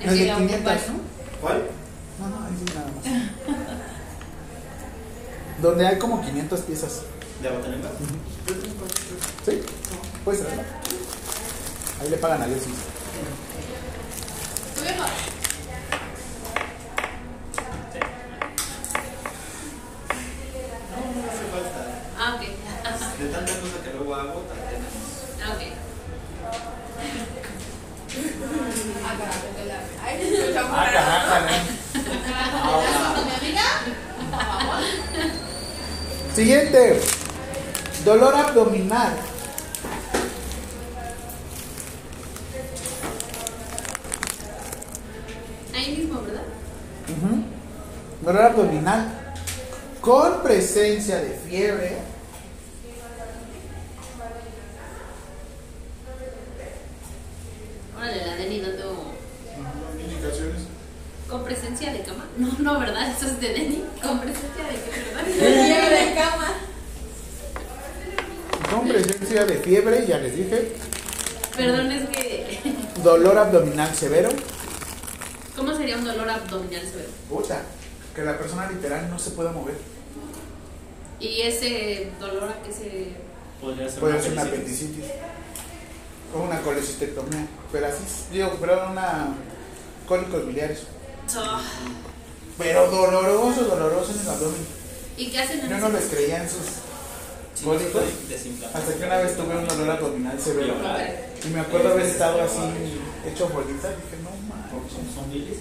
[0.01, 0.95] El de que 500, ocupas, ¿no?
[1.41, 1.63] ¿Cuál?
[2.19, 3.67] No, no, ahí sí nada más.
[5.61, 7.03] Donde hay como 500 piezas.
[7.43, 7.49] ¿De?
[9.53, 9.63] ¿Sí?
[10.25, 10.65] Puedes traerla.
[12.01, 12.61] Ahí le pagan a Dios.
[12.65, 12.71] sí.
[14.77, 15.09] Tú mejor.
[20.91, 21.81] No, no hace falta.
[22.19, 22.43] Ah, ok.
[23.19, 24.93] De tanta cosa que luego hago, tenemos.
[25.45, 25.63] Ah, ok.
[29.05, 30.97] Ah, carajo, que la- Ay, me escucha muy Ah, raro.
[32.27, 33.25] carajo, ¿no?
[33.25, 33.67] mi amiga?
[36.41, 36.99] Siguiente.
[38.03, 39.13] Dolor abdominal.
[45.75, 46.43] Ahí mismo, ¿verdad?
[48.23, 49.35] Dolor abdominal.
[50.01, 51.99] Con presencia de fiebre.
[57.97, 59.13] Órale, la Deni dando
[60.01, 60.63] Indicaciones.
[61.29, 62.25] con presencia de cama.
[62.39, 63.11] No, no, ¿verdad?
[63.11, 63.85] Eso es de Deni.
[64.03, 64.90] Con presencia de de
[66.21, 66.49] cama.
[68.71, 70.73] Con presencia de fiebre, ya les dije.
[71.57, 72.61] Perdón, es que.
[73.03, 74.29] Dolor abdominal severo.
[75.57, 77.09] ¿Cómo sería un dolor abdominal severo?
[77.29, 77.63] Puta.
[78.15, 79.77] Que la persona literal no se pueda mover.
[81.19, 83.13] Y ese dolor a qué se.
[83.61, 85.05] Podría ser Puede ser una apendicitis.
[86.35, 87.47] O una colecistectomía.
[87.73, 89.29] Pero así, digo, pero una
[90.07, 90.83] cólicos biliares.
[91.37, 91.61] Ah,
[92.59, 94.80] Pero doloroso, doloroso en el abdomen.
[95.21, 96.81] ¿Y qué hacen en Yo no les creía en sus
[97.63, 98.05] cólicos.
[98.27, 98.79] desinflamado.
[98.79, 100.77] Hasta que una vez tuve un dolor abdominal severo.
[101.45, 102.57] Y me acuerdo haber estado así,
[103.29, 103.89] hecho bolita.
[103.89, 104.93] Dije, no manches.
[104.93, 105.59] son, son miles.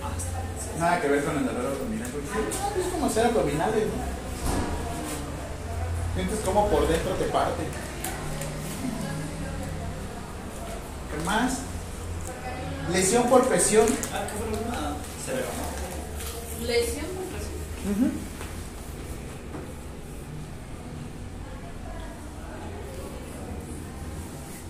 [0.00, 0.78] Hasta.
[0.80, 2.08] Nada que ver con el dolor abdominal.
[2.08, 4.16] Porque dije, no, es como ser abdominales, ¿no?
[6.14, 7.62] Sientes como por dentro te parte.
[11.12, 11.58] ¿Qué más?
[12.90, 13.86] Lesión por presión.
[14.14, 14.94] Ah, ¿qué fue lo que ah,
[15.26, 15.76] severo, no?
[16.62, 18.12] Lesión por presión.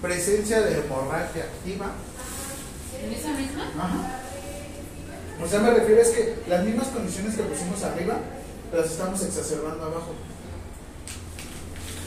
[0.02, 1.92] Presencia de hemorragia activa.
[3.02, 3.72] ¿En esa misma?
[3.78, 4.20] Ajá.
[5.42, 8.18] O sea, me refiero es que las mismas condiciones que pusimos arriba,
[8.72, 10.14] las estamos exacerbando abajo.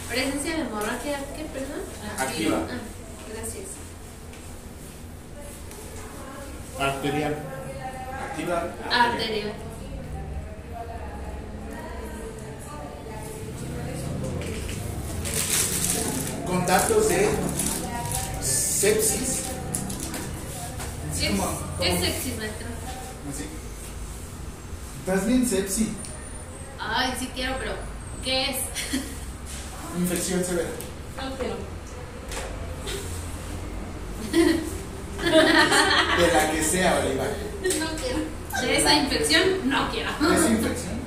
[0.09, 1.81] Presencia de hemorragia, ¿qué, perdón?
[2.17, 2.57] Activa.
[2.69, 2.79] Ah,
[3.33, 3.65] gracias.
[6.79, 7.37] Arterial.
[8.29, 8.73] Activa.
[8.89, 9.53] Arterial.
[16.49, 17.29] Con datos de
[18.41, 19.41] sepsis.
[21.19, 22.67] ¿Qué, como- ¿Qué es sexy, maestro?
[23.29, 23.45] Así.
[24.99, 25.93] Estás bien sepsi.
[26.79, 27.73] Ay, sí quiero, pero
[28.23, 28.57] ¿qué es?
[29.99, 30.69] Infección severa.
[31.17, 31.55] No quiero.
[36.17, 37.25] De la que sea, Oliva.
[37.79, 38.19] No quiero.
[38.61, 40.09] De esa infección, no quiero.
[40.11, 40.99] Esa infección.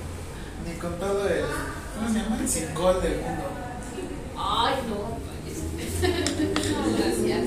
[0.67, 1.45] Ni con todo el.
[1.97, 2.39] ¿Cómo se llama?
[2.41, 3.45] El sincol del mundo.
[4.37, 5.32] Ay, no.
[6.03, 7.47] Gracias.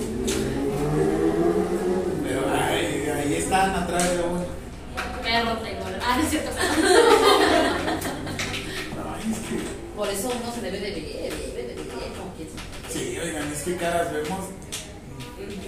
[2.24, 4.46] Pero ahí, ahí están atrás de uno.
[5.22, 5.84] Perro tengo.
[6.02, 6.52] Ah, no es cierto.
[9.14, 9.56] Ay, es que.
[9.96, 11.86] Por eso uno se debe de ver, debe de ver,
[12.18, 12.62] como quien sea.
[12.90, 14.46] Sí, oigan, es que caras vemos.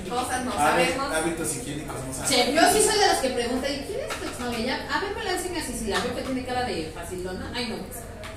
[0.09, 1.11] Cosas no sabemos.
[1.13, 2.55] hábitos higiénicos no sabemos.
[2.55, 5.13] Yo sí soy de las que preguntan, ¿y quién es tu No, ella, a ver,
[5.15, 7.75] me la enseñas y si la veo que tiene cara de facilona, ay no.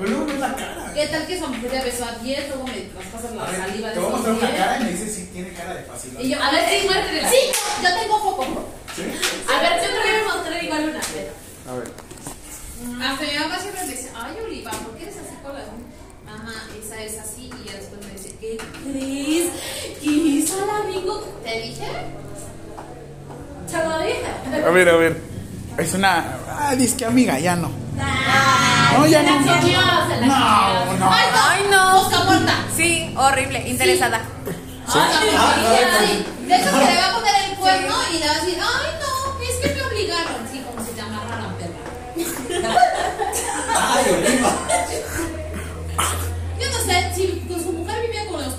[0.01, 0.93] Pero luego ves la cara.
[0.95, 3.95] ¿Qué tal que esa mujer ya besó a 10, luego me traspasas la saliva de
[3.95, 4.59] te voy a mostrar una 10?
[4.59, 6.17] cara y me dices si tiene cara de fácil.
[6.19, 7.31] Y yo, a ver, sí, muéstrela.
[7.31, 7.37] Sí,
[7.83, 8.65] yo tengo foco.
[8.97, 9.03] ¿Sí?
[9.03, 11.01] A ver, yo te voy a mostrar igual una.
[11.01, 11.93] A ver.
[13.03, 15.65] Hasta mi mamá siempre me dice, ay, Oliva, ¿por qué eres así con las
[16.27, 17.51] Ajá, esa es así.
[17.61, 19.51] Y ya después me dice, ¿qué crees?
[20.01, 21.21] ¿Qué es al amigo?
[21.45, 21.87] ¿Te dije?
[23.71, 24.65] Te lo dije.
[24.65, 25.21] A ver, a ver.
[25.79, 26.25] Es una.
[26.59, 27.71] Ah, disque amiga, ya no.
[27.71, 29.39] No, ya no.
[29.41, 31.11] Se la comió, se la No, no.
[31.13, 31.41] Ay, no.
[31.49, 32.03] Ay, no.
[32.03, 32.53] Mosca muerta.
[32.77, 34.21] Sí, horrible, interesada.
[34.93, 36.27] Ay, no, sí.
[36.47, 38.91] De hecho, se le va a poner el cuerno y le va a decir, ay,
[39.01, 40.49] no, es que me obligaron.
[40.51, 42.75] Sí, como si te amarraran, perra.
[43.77, 44.53] Ay, Oliva.
[46.61, 47.45] Yo no sé, si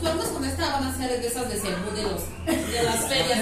[0.01, 3.39] cuernos, con esta van a ser de esas de cebú de, los, de las ferias.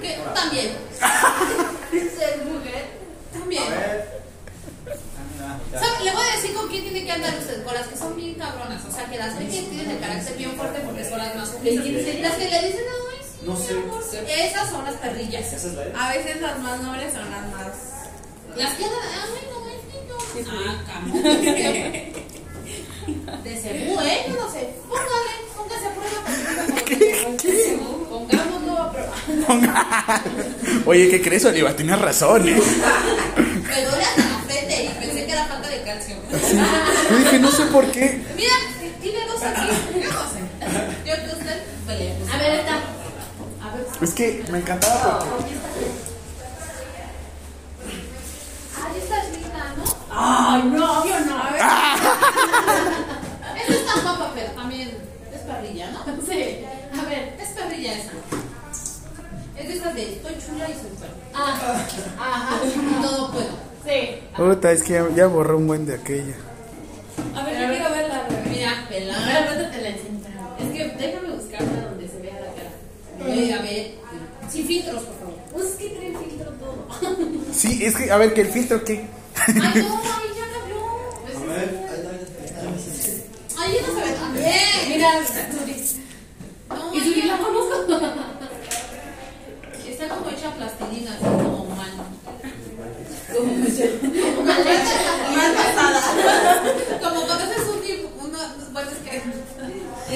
[0.00, 0.18] ¿Qué?
[0.34, 0.72] También.
[2.18, 2.84] Ser mujer.
[3.32, 3.62] También.
[3.62, 4.04] A.
[6.02, 8.34] Le voy a decir con quién tiene que andar usted, con las que son bien
[8.34, 11.34] cabronas, o sea, que las ven que tienen el carácter bien fuerte porque son las
[11.36, 11.84] más sumisas.
[12.20, 13.72] Las que le dicen, ay, sí, No mi sé.
[13.74, 14.02] amor".
[14.28, 15.46] Esas son las perrillas.
[15.96, 17.68] A veces las más nobles son las más.
[18.56, 20.16] Las que andan, ay, no, es que yo.
[20.50, 21.22] Ah, camón.
[23.44, 24.26] De cebú, ¿eh?
[24.28, 24.74] Yo no sé.
[24.88, 26.20] Póngale, póngase a prueba.
[26.84, 27.78] ¿Qué?
[28.08, 30.22] Pongámoslo a prueba.
[30.86, 31.74] Oye, ¿qué crees, Oliva?
[31.74, 32.54] Tienes razón, ¿eh?
[32.56, 36.16] Me duele hasta la frente y pensé que era falta de calcio.
[37.10, 38.22] Yo dije, no sé por qué.
[38.36, 38.52] Mira,
[39.00, 39.68] tiene dos aquí.
[40.02, 40.40] Yo no sé.
[41.06, 41.62] Yo que usted.
[41.86, 42.34] vale, pues.
[42.34, 42.60] A ver.
[42.60, 43.86] A ver.
[44.02, 45.52] Es que me encantaba porque.
[48.76, 49.84] Ay, esta es linda, ¿no?
[50.20, 51.38] Ay, no, yo no.
[51.38, 51.60] A ver.
[53.60, 54.88] Esta está guapa, pero también
[55.32, 56.00] es perrilla, ¿no?
[56.26, 56.64] Sí.
[56.98, 58.10] A ver, es perrilla esa.
[59.56, 60.90] Es de esas de estoy chula y soy.
[61.34, 61.84] Ah,
[62.18, 62.56] ajá.
[62.66, 62.68] Y
[63.02, 63.46] todo puedo.
[63.84, 64.18] Sí.
[64.36, 66.34] Puta, es que ya, ya borré un buen de aquella.
[67.36, 68.24] A ver, yo quiero verla.
[68.50, 69.24] Mira, pelada.
[69.24, 70.18] A ver, te la enseño.
[70.58, 72.72] Es que déjame buscar una donde se vea la cara.
[73.34, 73.94] Eh, a ver,
[74.50, 75.34] sin filtros, por favor.
[75.52, 76.88] Pues es que trae filtro todo.
[77.52, 79.06] Sí, es que, a ver, que el filtro, ¿qué?
[79.46, 80.80] Ay, no, ay, ya cambió.
[81.36, 81.68] A ver.
[83.58, 84.88] Ay, ella no se ve tan bien.
[84.88, 85.10] Mira.
[86.70, 87.74] No, y Suri la conozco.
[89.88, 91.90] Está como hecha plastilina, así como mal.
[93.34, 93.52] Como
[94.44, 95.00] mal hecha.
[95.36, 96.00] Mal pasada.
[97.02, 98.38] Como conoces un tipo, uno,
[98.72, 99.22] bueno, es que.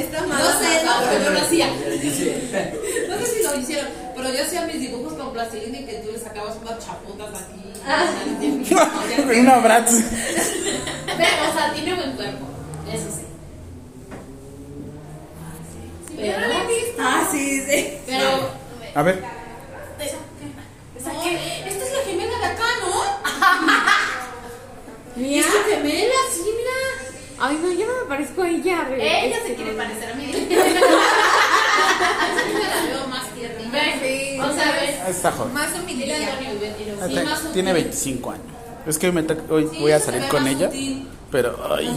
[0.00, 1.66] Esta No sé, no, pero yo lo hacía.
[2.00, 3.06] Dice.
[3.08, 3.86] No sé si lo hicieron,
[4.16, 8.72] pero yo hacía mis dibujos con plastilina y que tú le sacabas unas chapotas aquí.
[9.16, 9.96] Con un abrazo.
[11.06, 12.46] Pero, o sea, tiene buen cuerpo.
[12.92, 13.22] Eso sí.
[16.16, 16.38] Pero,
[17.00, 17.98] Ah, sí, sí.
[18.06, 18.50] pero,
[18.94, 19.24] A ver.
[20.06, 22.92] esta es la gemela de acá, ¿no?
[25.16, 25.40] Mira.
[25.40, 26.78] Es tu gemela, sí, mira.
[27.38, 28.86] Ay, no, yo no me parezco a ella.
[28.96, 30.30] Ella se este, quiere parecer a mí.
[32.02, 33.78] La veo más tiernita.
[34.02, 34.38] Sí.
[34.40, 35.08] O sea, ves.
[35.08, 35.52] Está joven.
[35.54, 36.04] Más humilde.
[36.06, 37.84] Sí, más Tiene sutil.
[37.84, 38.44] 25 años.
[38.86, 40.66] Es que hoy, me hoy Sí, voy a salir con ella.
[40.66, 41.08] sutil.
[41.30, 41.96] Pero, ay,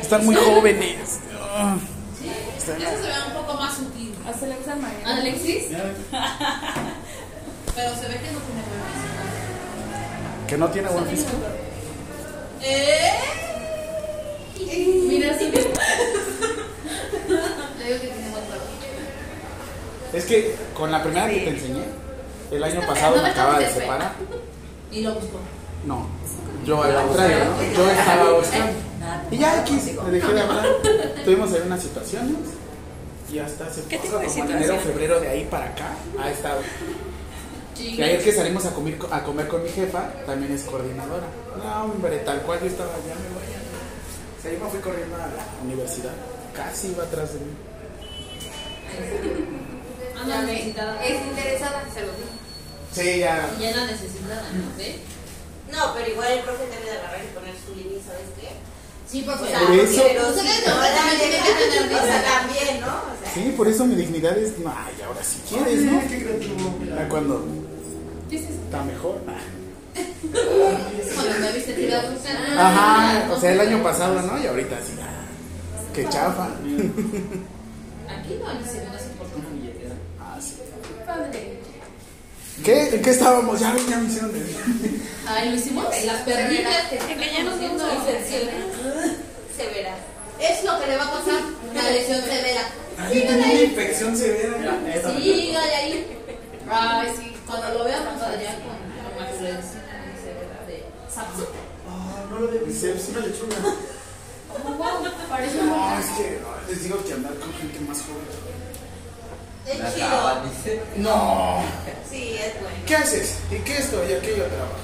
[0.00, 1.20] están muy jóvenes.
[1.56, 1.76] Ah,
[2.20, 2.28] Sí,
[2.66, 4.12] eso se ve un poco más sutil.
[4.28, 5.06] Usa María.
[5.06, 5.64] Alexis,
[7.76, 11.30] pero se ve que no tiene buen Que no tiene buen físico.
[11.30, 11.46] físico.
[12.62, 13.12] ¿Eh?
[15.08, 15.44] Mira, sí.
[15.52, 15.52] Le
[17.84, 18.66] digo que tiene buen cuerpo.
[20.16, 21.82] Es que con la primera que te enseñé,
[22.50, 24.12] el año pasado me acaba de separar.
[24.90, 25.38] Y lo buscó.
[25.84, 26.06] No,
[26.64, 27.62] yo al contrario, ¿no?
[27.76, 28.72] Yo estaba buscando.
[29.30, 30.66] Y ya X, le dejé de hablar.
[31.24, 32.36] Tuvimos ahí unas situaciones.
[33.30, 36.60] Y hasta hace ¿Qué poco, como en enero febrero de ahí para acá, ha estado.
[37.78, 41.26] Y ayer que salimos a comer, a comer con mi jefa, también es coordinadora.
[41.58, 43.44] No, hombre, tal cual yo estaba, ya me voy.
[43.44, 44.38] me voy.
[44.38, 46.12] O sea, yo me fui corriendo a la universidad.
[46.54, 47.52] Casi iba atrás de mí.
[50.20, 51.04] Anda necesitada.
[51.04, 52.28] Es interesada, se lo digo.
[52.92, 53.50] Sí, ya.
[53.60, 54.76] Y ella necesitada, ¿no?
[54.78, 54.98] ¿Ve?
[55.70, 58.48] No, pero igual el profe debe de agarrar y poner su línea, ¿sabes qué?
[59.10, 62.86] Sí, por O sea, Por eso- pero sí, no, no, también ¿no?
[62.86, 64.58] O sea, Sí, por eso mi dignidad es.
[64.58, 66.02] No, ay, ahora sí quieres, ¿no?
[66.96, 67.44] Ya cuando
[68.30, 68.52] ¿Qué es eso?
[68.64, 69.20] está mejor.
[71.14, 74.38] Cuando me viste tirado un Ajá, o sea, el año pasado, ¿no?
[74.42, 74.92] Y ahorita sí.
[75.00, 75.24] ah,
[75.94, 76.46] Qué chafa.
[76.46, 79.02] Aquí no hay segundas
[79.36, 79.94] una billetera.
[80.20, 80.56] Ah, sí.
[81.06, 81.58] Padre.
[82.64, 82.88] ¿Qué?
[82.96, 83.60] ¿En qué estábamos?
[83.60, 84.40] Ya, ya me hicieron de...
[85.28, 85.84] Ay, lo hicimos.
[86.04, 88.04] Las perritas que ya nos viendo vemos.
[89.56, 89.94] severa.
[90.40, 91.40] Es lo que le va a pasar
[91.70, 92.62] una lesión severa.
[92.98, 94.78] Ay, tengo una infección severa.
[95.16, 96.18] Sígale ahí.
[96.70, 97.36] Ay, sí.
[97.46, 99.56] Cuando lo vean, vamos allá con, con Max Fred.
[101.14, 101.46] Sapsu.
[101.88, 103.56] Ah, no lo de bíceps, una lechuga.
[104.50, 106.38] Oh, wow, parece No, es que
[106.68, 108.45] les digo que andar con gente más joven.
[109.68, 110.06] Es La chido.
[110.06, 110.80] acaba, dice.
[110.96, 111.62] No.
[112.10, 112.76] Sí, es bueno.
[112.86, 113.36] ¿Qué haces?
[113.50, 114.02] ¿Y qué esto?
[114.08, 114.76] ¿Y aquello a trabajar?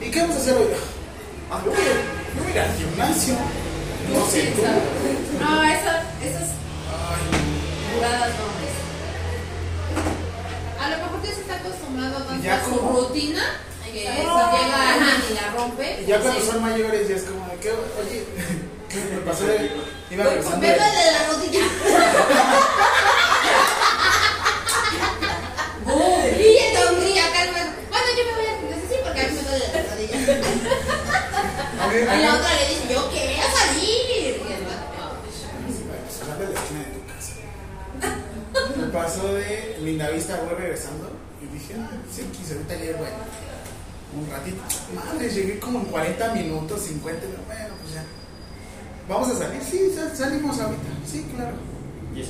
[0.00, 0.66] ¿Y qué vamos a hacer hoy?
[1.50, 1.80] Ah, yo voy
[2.36, 3.34] yo voy al gimnasio.
[4.14, 4.62] No sé, tú.
[4.62, 6.48] No, esa- esas
[6.90, 7.22] Ay,
[7.94, 8.46] juradas no.
[8.66, 8.80] es-
[10.82, 13.42] A lo mejor ya se está acostumbrado tanto a su como- rutina
[13.92, 14.10] que No.
[14.12, 16.02] eso llega alguien y la rompe.
[16.02, 16.46] Y ya cuando Sí.
[16.46, 18.24] son mayores ya es como de que, oye,
[18.98, 19.70] me pasó de,
[20.10, 21.60] iba regresando Me de, duele la rodilla.
[27.88, 30.16] Bueno, yo me voy a gimnasio, sí, porque a mí me duele la rodilla.
[31.80, 34.40] a mí, a Y la otra le dice, yo quería salir.
[34.40, 34.58] Pues,
[36.38, 37.32] de la esquina de tu casa.
[38.76, 41.10] Me pasó de Lindavista, voy regresando
[41.42, 44.62] y dije, ah, sí, quise ahorita llego en un ratito.
[44.94, 48.04] Madre, llegué como en 40 minutos, 50, bueno, pues ya.
[49.10, 49.60] ¿Vamos a salir?
[49.68, 50.82] Sí, sal- salimos ahorita.
[51.10, 51.56] Sí, claro.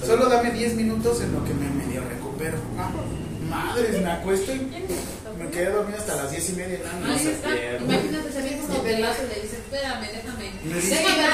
[0.06, 2.56] Solo dame 10 minutos en lo que me medio recupero.
[2.78, 2.88] Ah,
[3.48, 4.60] madres, me acuesto y
[5.38, 6.78] me quedé dormido hasta las 10 y media.
[7.02, 7.84] No, no pierde.
[7.84, 10.52] Imagínate, se viene como pelazo y le dice, espérame, déjame.
[10.64, 11.28] Déjame.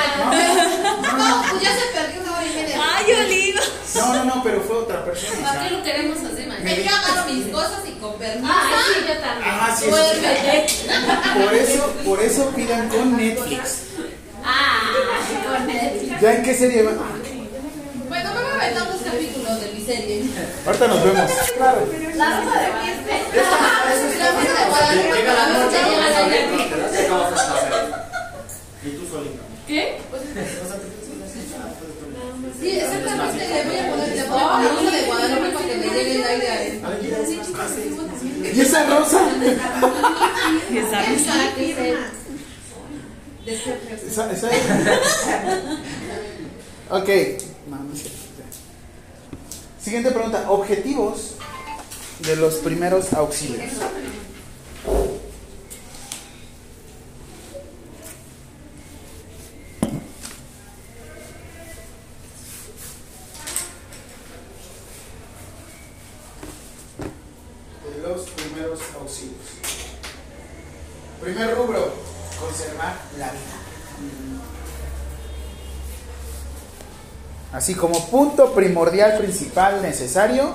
[1.03, 2.77] no, No, pues ya se perdió una hora y media.
[2.97, 3.61] Ay, Oliva.
[3.97, 5.49] No, no, no, pero fue otra persona.
[5.49, 6.59] ¿Para qué lo queremos hacer, man?
[6.65, 8.53] Me Yo agarro mis cosas y con permiso.
[8.53, 9.49] Ah, sí, yo también.
[9.49, 11.41] Ah, sí.
[11.45, 13.83] Por eso, por eso pidan con Netflix.
[14.49, 14.81] Ah.
[16.21, 16.97] ¿Ya en qué serie van?
[18.09, 20.25] Bueno, me voy a aventar dos capítulos de mi serie.
[20.65, 21.31] Ahorita nos vemos.
[21.57, 21.81] Claro.
[22.15, 22.67] La ropa de.
[23.37, 26.45] La Rosa de Guadalupe, Llega la ver noche, la hacer.
[28.85, 29.43] Y tú solita.
[29.67, 29.99] ¿Qué?
[32.61, 33.43] Sí, exactamente.
[33.47, 36.15] Le voy a poner, le voy a poner Rosa de Guadalupe para que me llegue
[36.17, 36.75] el aire a él.
[38.55, 39.21] ¿Y esa rosa?
[43.47, 44.51] Esa, esa.
[46.91, 47.09] Ok.
[47.09, 47.41] Es.
[49.81, 50.51] Siguiente pregunta.
[50.51, 51.35] Objetivos
[52.21, 53.73] de los primeros auxilios.
[67.95, 69.37] De los primeros auxilios.
[71.21, 71.93] Primer rubro,
[72.41, 73.57] conservar la vida.
[77.53, 80.55] Así como punto primordial principal necesario,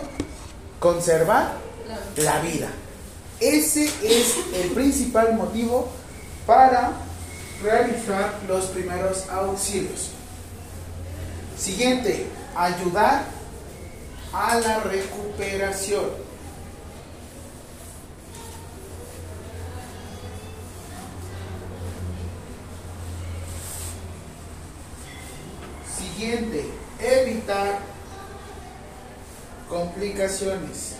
[0.79, 1.53] conservar
[2.17, 2.67] la vida.
[3.39, 5.89] Ese es el principal motivo
[6.45, 6.91] para
[7.63, 10.09] realizar los primeros auxilios.
[11.57, 13.23] Siguiente, ayudar
[14.34, 16.05] a la recuperación.
[26.22, 26.65] Siguiente,
[26.99, 27.80] evitar
[29.67, 30.97] complicaciones.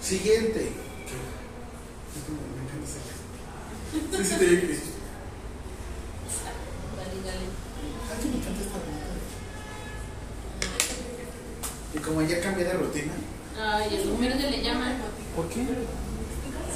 [0.00, 0.72] Siguiente.
[4.16, 4.92] Sí, sí, te digo que sí.
[6.96, 7.44] Dale, dale.
[8.08, 9.20] Ay, me encanta esta pregunta.
[11.94, 13.12] Y como ayer cambié de rutina,
[13.60, 14.94] Ay, número que le llaman.
[15.36, 15.60] ¿por qué?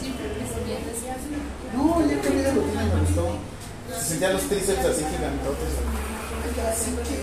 [0.01, 1.77] Siempre me.
[1.77, 3.25] No, ayer cambié de rutina me gustó.
[3.99, 5.73] Se sentían los tríceps así gigantotes.
[6.69, 7.17] Así que-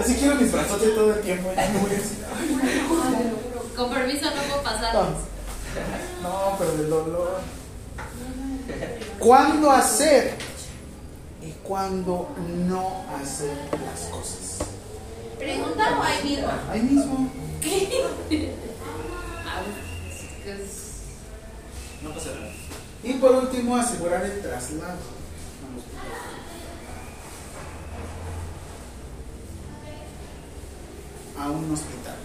[0.00, 1.50] Así quiero mis brazos todo el tiempo.
[1.56, 3.32] Ya no voy a decir, ay,
[3.76, 4.94] Con permiso no puedo pasar.
[6.22, 7.40] No, pero del dolor.
[9.18, 10.36] ¿Cuándo hacer
[11.68, 12.28] y cuándo
[12.66, 14.58] no hacer las cosas?
[15.38, 16.48] Pregunta o ahí mismo.
[16.70, 17.30] Ahí mismo.
[20.46, 21.02] Es-
[22.02, 22.52] No pasa nada.
[23.02, 24.98] Y por último, asegurar el traslado.
[31.38, 32.16] A un hospital.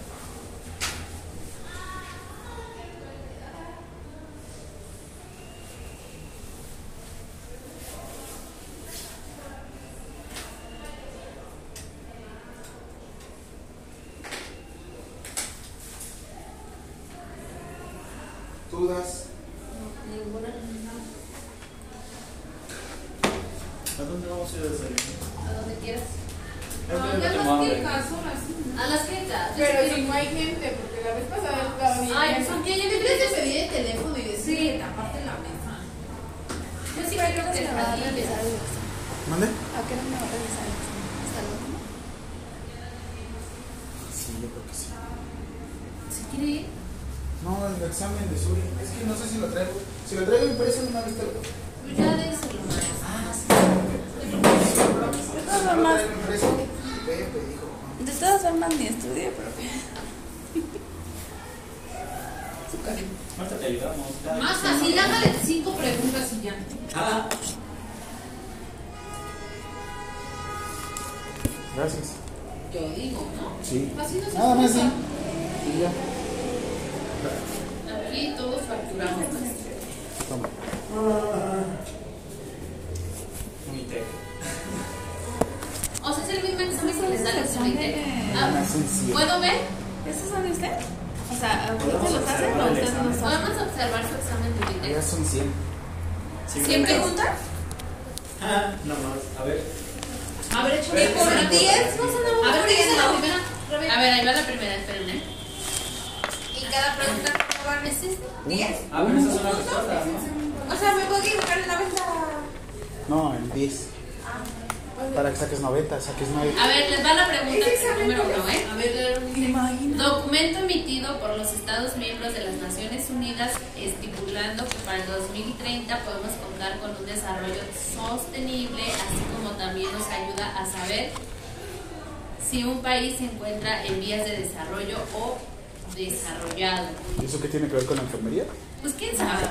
[137.44, 138.44] ¿Y eso qué tiene que ver con la enfermería?
[138.80, 139.42] Pues quién sabe.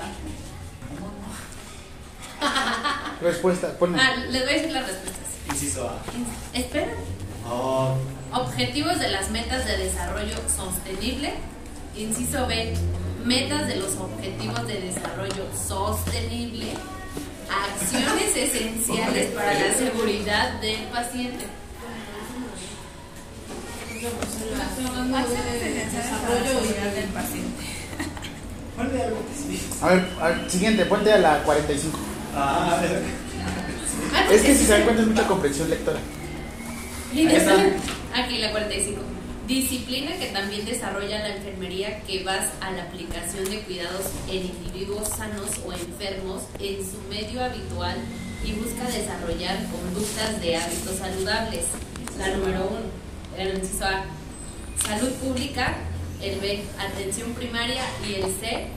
[3.21, 3.99] Respuesta, ponle.
[4.01, 5.23] Ah, les voy a decir las respuestas.
[5.49, 6.01] Inciso A.
[6.53, 6.93] Espera.
[7.47, 7.95] Oh,
[8.33, 11.33] Objetivos de las metas de desarrollo sostenible.
[11.95, 12.73] Inciso B.
[13.23, 16.73] Metas de los objetivos de desarrollo sostenible.
[17.49, 21.45] Acciones esenciales para la seguridad del paciente.
[24.03, 27.72] Acciones esenciales para la seguridad del paciente.
[28.83, 29.61] Ponle algo que sí.
[29.81, 31.97] A ver, a ver, siguiente, ponte a la 45.
[32.35, 33.03] Ah, a ver.
[34.31, 35.99] Es que si se dan cuenta es mucha comprensión lectora.
[37.13, 37.75] Ahí.
[38.13, 39.01] Aquí la 45.
[39.47, 45.09] Disciplina que también desarrolla la enfermería que vas a la aplicación de cuidados en individuos
[45.09, 47.97] sanos o enfermos en su medio habitual
[48.45, 51.65] y busca desarrollar conductas de hábitos saludables.
[52.17, 52.79] La número uno,
[53.37, 54.05] el inciso A,
[54.87, 55.75] salud pública,
[56.23, 58.67] el B, atención primaria y el C,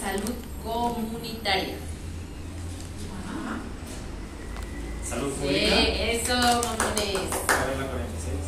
[0.00, 1.74] salud comunitaria.
[5.08, 5.76] Salud Sí, pública.
[5.78, 7.32] eso, mamones.
[7.48, 8.42] A ver la 46.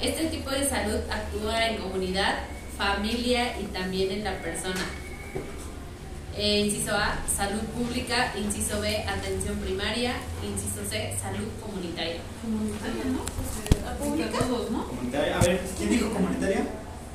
[0.00, 2.38] Este tipo de salud actúa en comunidad,
[2.76, 4.80] familia y también en la persona.
[6.36, 8.32] Eh, inciso A, salud pública.
[8.36, 10.14] Inciso B, atención primaria.
[10.42, 12.16] Inciso C, salud comunitaria.
[12.42, 13.20] Comunitaria, ¿no?
[13.22, 14.88] Pues aplica a todos, ¿no?
[14.88, 15.38] Comunitaria.
[15.38, 16.66] A ver, ¿quién dijo comunitaria?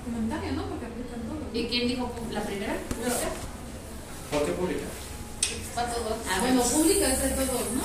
[0.09, 0.63] Comunitaria, ¿no?
[0.65, 1.43] Porque aplican todos.
[1.53, 2.73] ¿Y quién dijo la primera?
[4.31, 4.85] ¿Por qué pública?
[5.75, 6.13] Para todos.
[6.29, 7.83] Ah, bueno, pública es de todos, ¿no?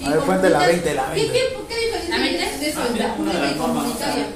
[0.00, 1.32] Y A ver, ponte la comunitaria- 20, la ¿Qué, 20.
[1.32, 2.58] qué, qué diferencia ¿La hay 20?
[2.58, 2.80] de eso?
[2.80, 4.26] Ah, de pública y comunitaria.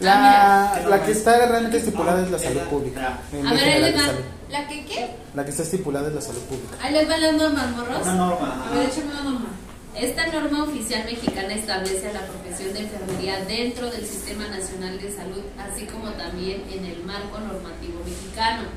[0.00, 3.18] La, la que está realmente estipulada es la salud pública.
[3.46, 4.12] A ver, ahí va.
[4.48, 5.10] ¿La que qué?
[5.34, 6.76] La que está estipulada es la salud pública.
[6.82, 8.02] Ahí les van las normas, morros.
[8.02, 8.66] Una norma.
[8.66, 9.48] A ver, échame una norma.
[9.96, 15.42] Esta norma oficial mexicana establece la profesión de enfermería dentro del Sistema Nacional de Salud,
[15.58, 18.68] así como también en el marco normativo mexicano.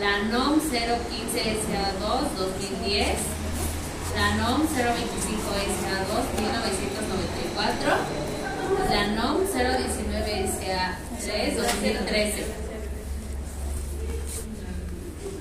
[0.00, 3.06] La NOM 015 SA2 2010,
[4.16, 4.72] la NOM 025
[5.62, 7.96] SA2 1994,
[8.90, 12.44] la NOM 019 SA3 2013.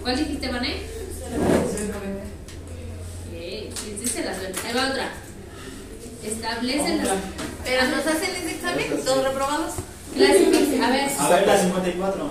[0.03, 0.81] ¿Cuál dijiste, Vané?
[3.41, 4.67] La suelta.
[4.67, 5.11] Ahí va otra.
[6.23, 7.17] Establecen las
[7.65, 9.73] Pero nos hacen ese examen, todos reprobados.
[10.13, 12.29] A ver, A ver, la 54.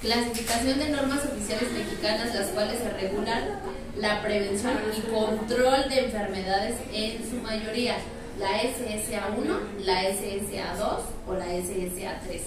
[0.00, 3.60] clasificación de normas oficiales mexicanas, las cuales se regulan
[3.96, 7.96] la prevención y control de enfermedades en su mayoría.
[8.38, 12.40] La SSA1, la SSA2 o la SSA3.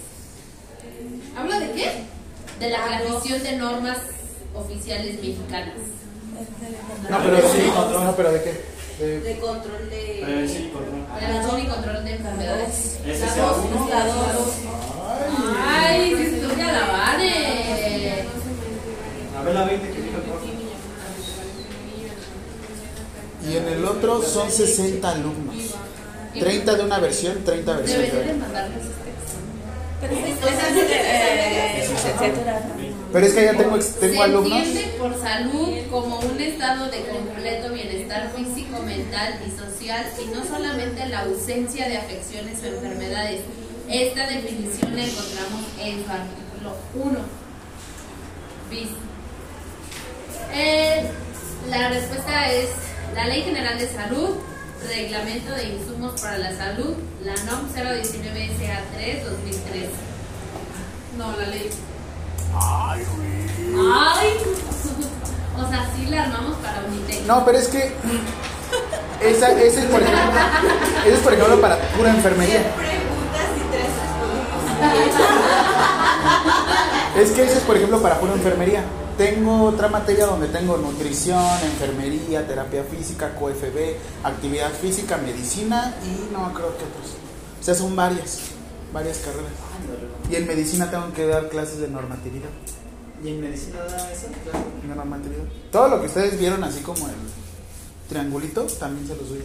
[1.37, 1.91] ¿Habla de qué?
[2.59, 3.97] De la clasificación de normas
[4.53, 5.75] oficiales mexicanas.
[7.09, 7.71] No, pero sí,
[8.03, 8.53] no, pero ¿de qué?
[8.99, 10.21] De- De control de.
[10.25, 11.05] Prevención y control.
[11.17, 12.97] Prevención y control de enfermedades.
[13.05, 13.87] Ese La sea uno.
[13.89, 14.53] la dos.
[15.67, 18.25] Ay, si estudia la Vane.
[19.37, 20.17] A ver la 20 que dijo
[23.43, 23.49] el.
[23.49, 25.55] Y en el otro son 60 alumnos.
[26.37, 28.67] 30 de una versión, 30 versiones de otra.
[28.67, 28.77] este.
[30.01, 30.29] Pero es es
[33.11, 34.67] Pero es que ya tengo, tengo Se alumnos.
[34.67, 40.43] entiende por salud como un estado de completo bienestar físico, mental y social y no
[40.45, 43.41] solamente la ausencia de afecciones o enfermedades.
[43.89, 47.19] Esta definición la encontramos en su artículo 1.
[48.69, 48.89] Bis.
[50.53, 51.09] Eh,
[51.69, 52.69] la respuesta es
[53.15, 54.35] la Ley General de Salud,
[54.87, 59.89] Reglamento de Insumos para la Salud, la NOM 019 SA3 2003.
[61.17, 61.69] No, la ley.
[62.55, 63.03] Ay,
[65.57, 67.25] o sea, sí la armamos para Unitec.
[67.25, 67.93] No, pero es que
[69.21, 70.21] esa, ese es por ejemplo,
[71.05, 72.75] ese es por ejemplo para pura enfermería.
[72.75, 73.87] Preguntas y tres.
[77.21, 78.83] Es que ese es por ejemplo para pura enfermería.
[79.17, 86.53] Tengo otra materia donde tengo nutrición, enfermería, terapia física, QFB, actividad física, medicina y no
[86.53, 87.15] creo que otros.
[87.59, 88.41] O sea, son varias,
[88.97, 89.51] varias carreras.
[90.29, 92.49] Y en medicina tengo que dar clases de normatividad.
[93.23, 94.27] ¿Y en medicina da eso?
[94.81, 95.43] De normatividad.
[95.71, 97.15] Todo lo que ustedes vieron así como el
[98.09, 99.43] triangulito, también se los doy.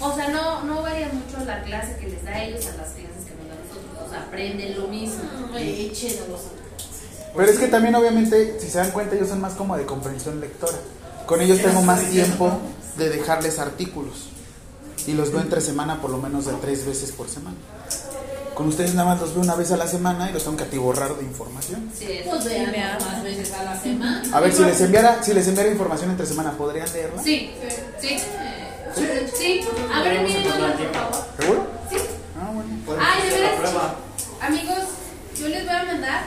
[0.00, 2.88] O sea, no, no varía mucho la clase que les da a ellos a las
[2.92, 4.06] clases que nos dan nosotros.
[4.06, 5.22] O sea, aprenden lo mismo.
[7.36, 10.40] Pero es que también obviamente, si se dan cuenta, ellos son más como de comprensión
[10.40, 10.78] lectora.
[11.26, 12.58] Con ellos tengo más tiempo
[12.96, 14.28] de dejarles artículos.
[15.06, 17.56] Y los veo entre semana por lo menos de tres veces por semana.
[18.54, 20.62] Con ustedes nada más los veo una vez a la semana y los tengo que
[20.64, 21.90] atiborrar de información.
[21.98, 24.22] Sí, vean más veces a la semana.
[24.32, 27.22] A ver, si les enviara, si les enviara información entre semana, ¿podrían leerla?
[27.22, 27.50] Sí,
[28.00, 28.16] sí.
[29.36, 29.60] Sí.
[29.92, 31.24] A ver, miren, por favor.
[31.38, 31.66] ¿Seguro?
[31.90, 31.96] Sí.
[32.40, 32.70] Ah, bueno.
[32.86, 33.72] Podemos Ay, de veras.
[34.40, 34.84] Amigos,
[35.36, 36.22] yo les voy a mandar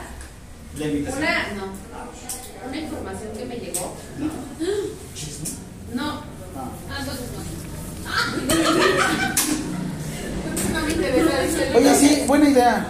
[0.76, 1.22] La invitación.
[1.22, 3.94] una, no, una información que me llegó.
[5.94, 6.22] No.
[6.90, 7.47] Ah, entonces no.
[11.74, 12.86] Oye, sí, buena idea.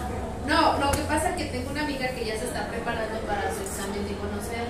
[0.47, 3.43] No, lo que pasa es que tengo una amiga que ya se está preparando para
[3.53, 4.67] su examen de conocer.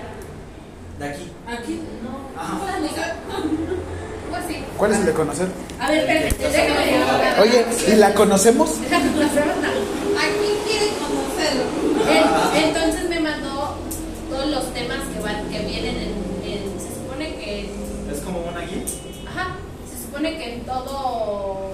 [0.98, 1.32] De aquí.
[1.48, 2.40] Aquí, no.
[2.76, 3.16] Amiga.
[4.30, 4.62] Pues sí.
[4.76, 5.48] ¿Cuál es el de conocer?
[5.80, 7.40] A ver, espérame, déjame.
[7.42, 8.80] Oye, ¿y la conocemos?
[8.80, 9.52] Déjame conocerla.
[9.54, 11.64] ¿A quién quiere conocerlo?
[12.54, 13.74] Entonces me mandó
[14.30, 16.12] todos los temas que van, que vienen en,
[16.48, 18.84] en- se supone que en- Es como una guía.
[19.26, 19.56] ajá,
[19.90, 21.72] se supone que en todo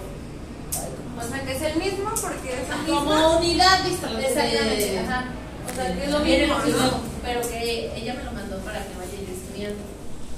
[1.18, 2.98] O sea, que es el mismo porque es el mismo.
[3.04, 5.24] como unidad vista Exactamente, ajá.
[5.70, 6.62] O sea, que es lo Viene mismo.
[6.64, 9.82] mismo, pero que ella me lo mandó para que vaya yo estudiando.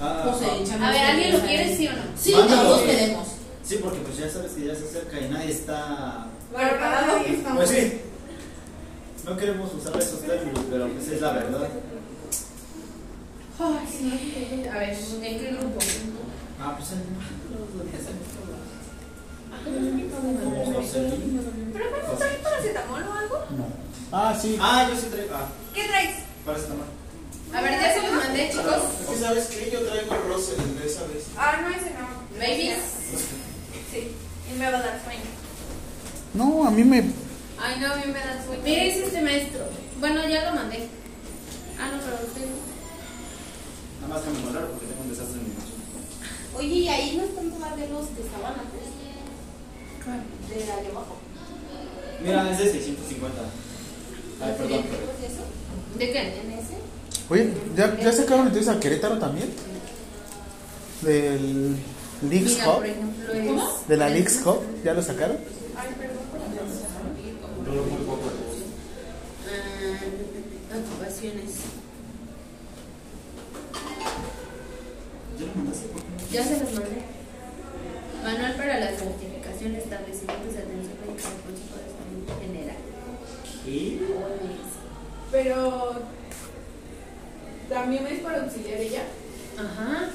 [0.01, 2.02] Ah, A ver, ¿alguien lo quiere sí o no?
[2.16, 2.62] Sí, Mándalo.
[2.62, 3.28] todos queremos.
[3.64, 6.26] Sí, porque pues ya sabes que ya se acerca y nadie está.
[6.55, 7.18] Preparado.
[7.56, 8.01] Pues sí.
[9.26, 11.68] No queremos usar esos términos, pero pues es la verdad.
[13.60, 14.64] Ay, sí.
[14.72, 15.78] A ver, ¿en qué grupo?
[16.62, 17.38] Ah, pues Luis.
[21.72, 23.36] ¿Pero no traes paracetamol o algo?
[23.56, 23.66] No.
[24.12, 24.59] Ah, sí.
[24.60, 25.35] Ah, yo sí traigo.
[25.35, 26.16] Ah, ¿Qué traes?
[26.44, 26.86] parece tomar.
[27.55, 28.82] A ver, ya se los mandé, chicos.
[29.09, 29.70] ¿Qué sabes qué?
[29.70, 31.26] Yo traigo el Russell de esa vez.
[31.36, 32.09] Ah, no, ese no.
[32.39, 32.78] Babies.
[33.90, 34.12] Sí.
[34.51, 35.30] Y me va a dar sueño.
[36.35, 36.98] No, a mí me.
[37.60, 38.62] Ay, no, a mí me da sueño.
[38.64, 39.64] Dice este maestro.
[40.01, 40.89] Bueno, ya lo mandé.
[41.78, 42.47] Ah, no, pero usted.
[44.01, 45.68] Nada más que me porque tengo un desastre en mi.
[46.59, 48.89] Oye, y ahí no están todavía los que estaban antes.
[50.48, 51.16] De allá abajo.
[52.22, 53.40] Mira, es de 650.
[54.40, 54.82] Ay, perdón.
[54.82, 55.43] ¿Qué es eso?
[55.98, 56.40] ¿De qué?
[56.40, 56.74] ¿En ese?
[57.30, 59.51] Oye, ¿ya, ya sacaron entonces a Querétaro también?
[61.02, 61.76] Del
[62.22, 62.74] Leagues Mira, Cup.
[62.76, 63.89] por ejemplo, es.
[63.89, 65.36] De la Leagues Cup, ¿ya lo sacaron?
[67.64, 68.22] Duró muy poco.
[70.72, 71.51] Ah, ocupaciones.
[75.39, 75.86] ¿Ya lo mandaste?
[76.28, 76.44] ¿Por qué no?
[76.44, 77.02] Ya se los mandé.
[78.24, 82.76] Manual para la certificación, establecimientos de atención médica del Consejo de Salud General.
[83.64, 84.00] ¿Qué?
[84.12, 84.70] OMS.
[85.30, 86.02] Pero
[87.68, 89.02] también es para auxiliar ella.
[89.59, 90.09] Ajá.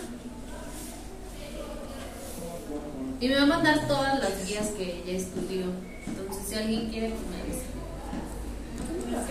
[3.19, 5.65] Y me va a mandar todas las guías que ella estudió.
[6.05, 7.63] Entonces, si alguien quiere, pues me avisa.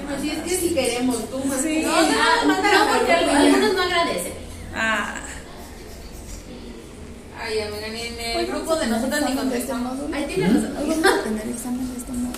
[0.08, 1.60] Pero si es que si queremos, tú más.
[1.60, 1.82] Sí.
[1.84, 4.32] No, Ah, no, no, porque algunos no agradecen.
[4.74, 5.18] Ah.
[7.42, 9.98] Ay, amiga, ni en el grupo de nosotros ni contestamos.
[10.12, 12.32] Ahí tienes los Hoy vamos a tener examen de este modo.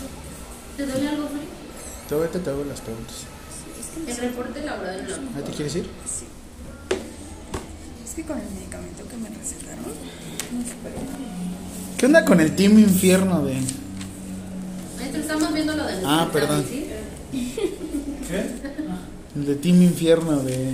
[0.76, 1.40] ¿Te duele algo, Fri?
[2.08, 3.16] Te ahorita te hago las preguntas.
[4.08, 5.86] El reporte laboral en la ¿Ahí te quieres ir?
[8.04, 10.64] Es que con el medicamento que me recetaron, no.
[11.98, 13.60] ¿Qué onda con el Team Infierno de.?
[14.98, 16.64] Maestro, estamos viendo lo de Ah, perdón.
[16.68, 16.86] ¿sí?
[18.28, 18.46] ¿Qué?
[19.36, 20.72] El de Team Infierno de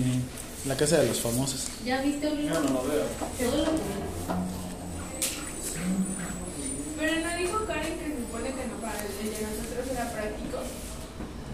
[0.67, 1.69] la Casa de los Famosos.
[1.85, 2.53] ¿Ya viste, Olivia?
[2.55, 3.05] Yo no lo veo.
[3.39, 3.81] Todo lo que...
[6.99, 10.59] Pero no dijo Karen que se supone que no para el de nosotros era práctico.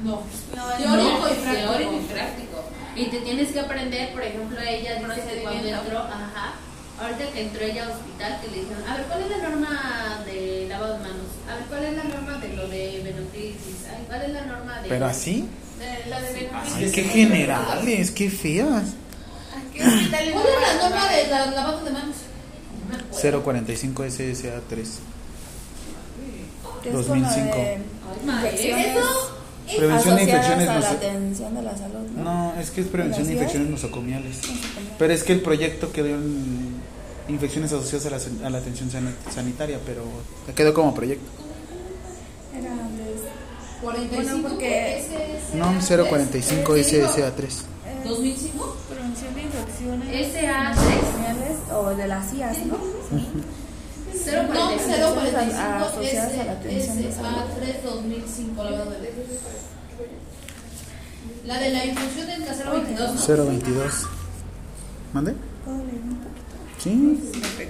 [0.02, 0.22] No.
[0.56, 1.70] No, Teórico No, y práctico.
[1.72, 2.64] teórico y práctico.
[2.96, 6.54] Y te tienes que aprender, por ejemplo, ella dice que cuando entró, ajá,
[7.00, 10.22] ahorita que entró ella al hospital, que le dijeron, a ver, ¿cuál es la norma
[10.26, 11.26] de lavado de manos?
[11.48, 13.86] A ver, ¿cuál es la norma de lo de venocrisis?
[13.88, 14.88] Ay, ¿Cuál es la norma de...
[14.88, 15.48] Pero así.
[15.78, 16.74] De- la de Benavides.
[16.76, 18.84] Ay, qué generales, qué feas.
[19.74, 22.16] ¿Qué hospital le ¿Cuál es la norma de la- lavado de manos?
[23.44, 24.88] 045 SSA 3.
[26.82, 27.56] Que es con lo 2005.
[27.56, 27.78] de Ay,
[28.24, 29.32] madre, infecciones eso...
[29.76, 32.22] Prevención de infecciones a la atención de la salud, ¿no?
[32.22, 34.36] No, es que es prevención de infecciones nosocomiales.
[34.96, 36.76] Pero es que el proyecto quedó en
[37.28, 38.10] infecciones asociadas a
[38.42, 40.04] la, a la atención san- sanitaria, pero
[40.54, 41.26] quedó como proyecto.
[42.56, 43.05] Era de-
[43.82, 45.04] 45 Bueno, porque-
[45.54, 47.64] No, 045 SSA 3.
[47.86, 48.76] eh, 2005.
[48.88, 50.76] prevención de infecciones SA3.
[50.76, 52.76] nosocomiales o de las IAS, ¿no?
[52.76, 52.82] No,
[54.24, 57.28] 045 Asociadas a la atención de salud.
[57.28, 58.96] SA3 2005, la verdad.
[61.46, 63.20] La de la infusión del 022, ¿no?
[63.46, 64.06] 022.
[65.12, 65.34] ¿Mande?
[66.82, 67.20] Sí.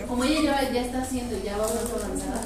[0.08, 2.40] Como ella ya, ya está haciendo, ya va más avanzada.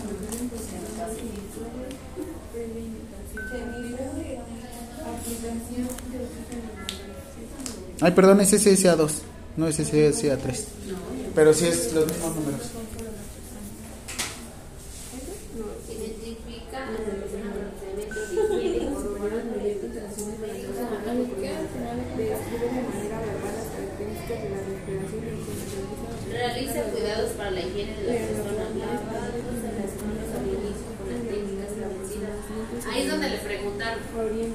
[8.00, 9.12] Ay, perdón, es SSA 2,
[9.56, 10.66] no es SSA 3.
[11.34, 12.79] Pero sí es los mismos números.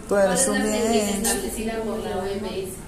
[0.08, 1.26] Tú ¿Cuál eres es un bien.
[1.26, 2.86] establecida por la OMS?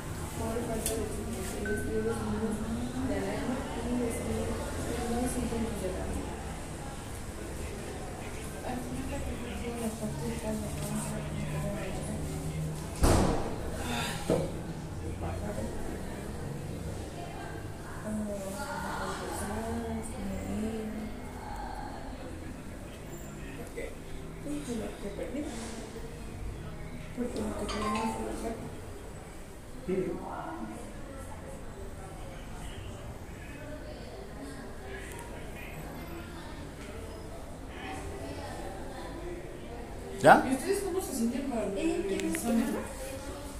[40.21, 40.45] ¿Ya?
[40.49, 42.65] ¿Y ustedes cómo se sienten para el examen?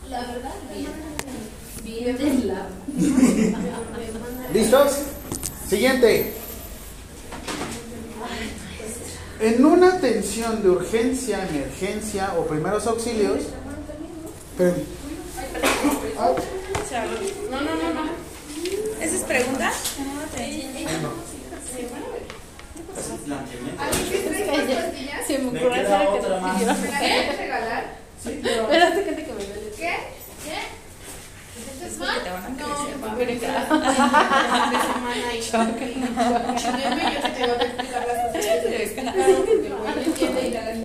[0.09, 0.91] La verdad, bien.
[1.83, 2.67] Bien de la.
[4.53, 4.97] ¿Listos?
[5.69, 6.33] Siguiente.
[9.39, 9.99] En una
[10.47, 13.47] atención de urgencia, emergencia o primeros auxilios.
[14.51, 14.83] Espérame.
[17.51, 18.03] No, no, no, no.
[19.01, 19.71] ¿Esa es pregunta?
[25.27, 25.59] Se Me
[28.41, 28.63] pero.
[28.63, 29.73] Espérate, gente que duele.
[29.77, 29.93] ¿Qué?
[30.43, 30.86] ¿Qué?
[31.77, 32.23] ¿Este es mal?
[32.23, 35.85] te van a No, crecer, a ver que semana y yo que
[37.37, 40.77] tengo que explicar las cosas que te no las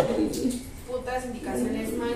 [0.87, 2.15] putas indicaciones mal.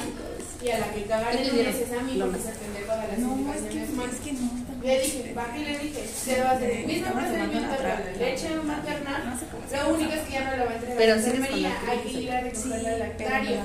[0.63, 3.19] Y a la que cagan el lunes es a mí porque se pendejo de las
[3.19, 4.11] indicaciones mal.
[4.11, 4.67] Es que no.
[4.83, 8.49] Le dije, baja y le dije, se va a hacer el mismo procedimiento la leche
[8.63, 9.23] maternal.
[9.73, 12.09] Lo único es que ya no la va a entregar Pero les enfermería, hay que
[12.21, 13.57] ir a recogerla al lactario.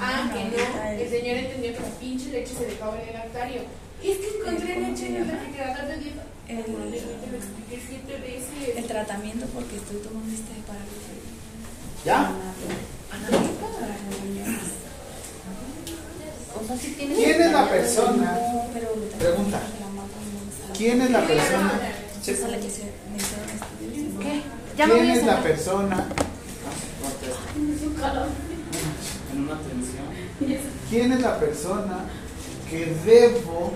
[0.00, 0.82] Ah, que no.
[0.88, 3.60] el- El señor entendió que la pinche leche se dejaba en el lactario.
[4.02, 6.22] Es que encontré ¿Cómo leche se en el dieta.
[6.48, 6.64] El-
[8.22, 8.76] veces.
[8.76, 10.80] el tratamiento porque estoy tomando este para
[12.04, 12.32] ¿Ya?
[13.10, 13.28] para
[14.22, 14.62] reuniones.
[16.54, 17.18] O sea, si tienes.
[17.18, 18.38] ¿Quién es la persona?
[19.18, 19.60] Pregunta.
[20.76, 21.80] ¿Quién es la persona?
[24.76, 26.08] ¿Quién es la persona?
[30.90, 31.98] ¿Quién es la persona
[32.70, 33.72] que debo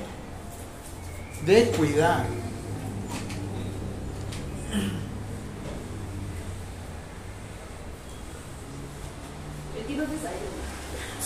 [1.47, 2.27] de cuidar?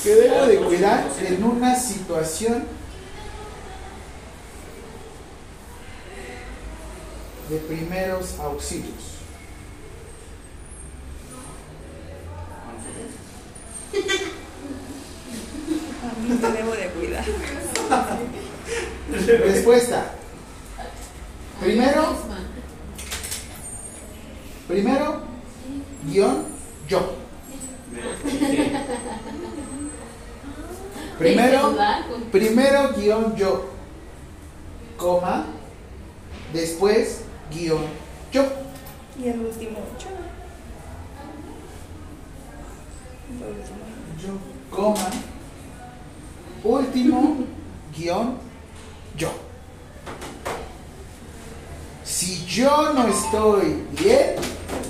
[0.03, 2.65] Que debo de cuidar en una situación
[7.49, 9.17] de primeros auxilios.
[16.03, 17.25] A mí te debo de cuidar.
[19.11, 20.13] Respuesta.
[21.61, 22.17] Primero,
[24.69, 25.23] primero,
[26.07, 26.45] guion,
[26.89, 27.15] yo.
[31.19, 31.75] Primero,
[32.31, 33.71] primero guion yo,
[34.99, 35.47] coma,
[36.53, 37.85] después guion
[38.31, 38.45] yo.
[39.19, 40.11] Y el último, yo.
[44.23, 45.11] Yo, coma,
[46.63, 47.39] último
[47.97, 48.46] guion,
[49.17, 49.31] yo.
[52.05, 54.37] Si yo no estoy bien,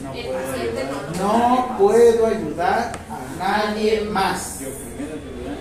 [0.03, 1.19] No puedo ayudar.
[1.19, 4.61] no puedo ayudar a nadie más.
[4.61, 5.57] Yo primero que ayudar.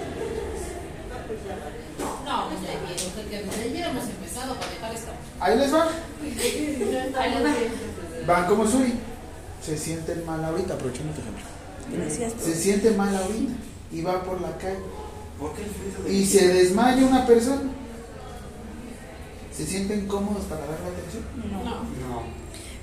[2.26, 5.12] No, pues ya vieron que que hubiéramos empezado para dejar esto.
[5.40, 5.88] Ahí les va.
[7.20, 7.54] Ahí les va.
[8.28, 8.94] Van como Suri.
[9.62, 11.44] Se sienten mal ahorita, aprovechando tu ejemplo.
[11.92, 12.34] Gracias.
[12.44, 13.54] Se siente mal ahorita
[13.92, 14.80] y va por la calle.
[15.40, 17.62] ¿Por qué el frito de Y se desmaya una persona.
[19.56, 21.24] ¿Se sienten cómodos para dar la atención?
[21.52, 21.64] No.
[21.64, 22.24] No.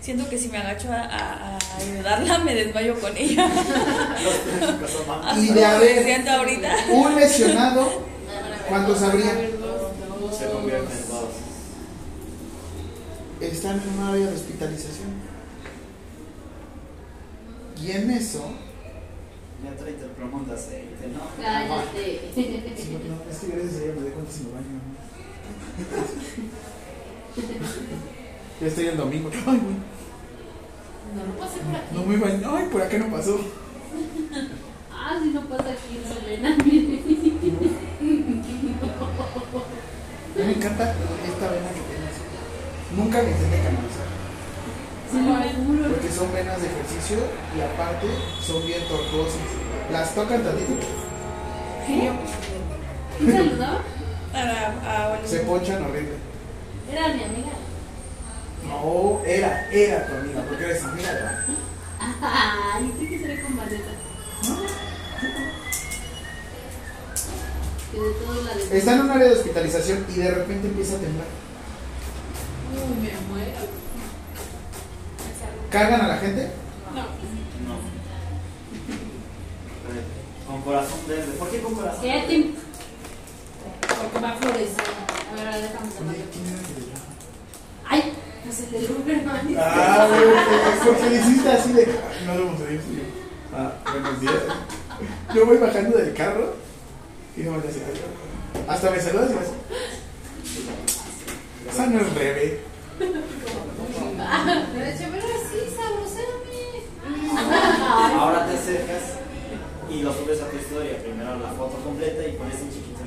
[0.00, 3.48] Siento que si me agacho a, a- a ayudarla, me desmayo con ella.
[5.36, 6.76] Y de haber- me siento ahorita.
[6.90, 8.02] Un lesionado,
[8.68, 9.32] ¿cuántos habría?
[10.36, 11.28] Se convierte en dos.
[13.40, 15.12] Están en una área de hospitalización.
[17.80, 18.44] Y en eso,
[19.64, 21.20] Ya tráete el plomón de aceite, ¿no?
[21.42, 22.30] Cállate.
[22.34, 24.80] si no, no, es que gracias a ella me dejo antes en el baño.
[25.78, 25.84] ¿No?
[28.60, 29.28] Ya estoy el domingo.
[29.34, 29.76] Ay, güey,
[31.16, 31.94] No lo pasé por aquí.
[31.94, 32.56] no me baño.
[32.56, 33.38] Ay, por acá no pasó.
[35.04, 36.54] Ah, si no pasa aquí en Selena.
[36.54, 36.56] A
[40.38, 42.14] mí me encanta esta vena que tienes.
[42.96, 44.06] Nunca le intenté canalizar.
[45.90, 47.18] Porque son venas de ejercicio
[47.56, 48.06] y aparte
[48.40, 49.40] son bien tortuosas.
[49.90, 50.74] Las tocan tantito,
[53.18, 53.80] ¿Quién saludaba?
[54.34, 56.14] A, a, se ponchan horrible.
[56.90, 57.52] Era mi amiga.
[58.66, 61.44] No, era, era tu amiga, porque eres amiga de la-
[62.22, 63.80] Ay, sí que seré con la de.
[68.72, 71.26] Está en un área de hospitalización y de repente empieza a temblar.
[72.72, 73.52] Uy, me muero.
[75.70, 76.50] ¿Cargan a la gente?
[76.94, 77.02] No.
[80.52, 81.32] Con corazón verde.
[81.38, 82.04] ¿Por qué con corazón.
[84.02, 84.84] Porque va a florecer.
[85.30, 86.24] A ver, ahora déjame Oye, tomarlo.
[86.32, 86.86] ¿quién era el que le
[87.88, 88.12] Ay,
[88.44, 89.56] pues el de Luberman.
[89.58, 90.08] Ah,
[90.84, 91.86] porque le hiciste así de.
[92.26, 93.02] No lo vamos a decir.
[93.54, 94.42] Ah, buenos días.
[95.34, 96.54] Yo voy bajando del carro
[97.36, 97.82] y no me hace
[98.68, 99.52] Hasta me saludas y me hace.
[101.70, 102.60] Esa no es Rebe.
[102.98, 105.76] Pero de hecho, pero así.
[108.18, 109.02] Ahora te acercas
[109.90, 110.98] y lo subes a tu historia.
[111.02, 113.01] Primero la foto completa y pones un chiquito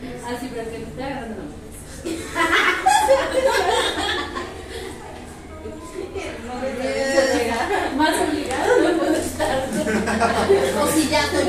[0.00, 1.42] Ah, sí, pero que te esté agarrando la.
[7.96, 9.68] Más obligado no puedo estar.
[10.80, 11.42] O si ya estoy.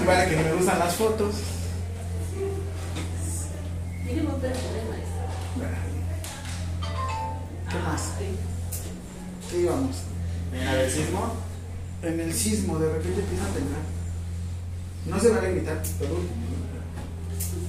[0.00, 1.34] Y vale que no me gustan las fotos.
[4.04, 4.96] Mínimo un problema
[7.68, 8.02] ¿Qué más?
[9.50, 9.96] ¿Qué íbamos?
[10.52, 11.34] En del sismo,
[12.02, 13.80] En el sismo de repente empieza a temblar.
[15.06, 15.82] No se vale gritar.
[15.98, 16.14] Pero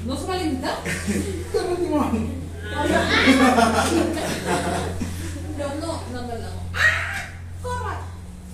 [0.06, 0.78] ¿No se vale gritar?
[1.70, 2.12] Último.
[5.58, 6.62] No, no, no, no, no.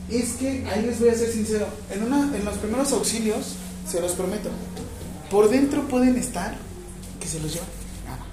[0.09, 1.67] Es que ahí les voy a ser sincero.
[1.91, 3.55] En, una, en los primeros auxilios,
[3.87, 4.49] se los prometo,
[5.29, 6.55] por dentro pueden estar
[7.19, 7.67] que se los llevan.
[8.05, 8.25] Nada.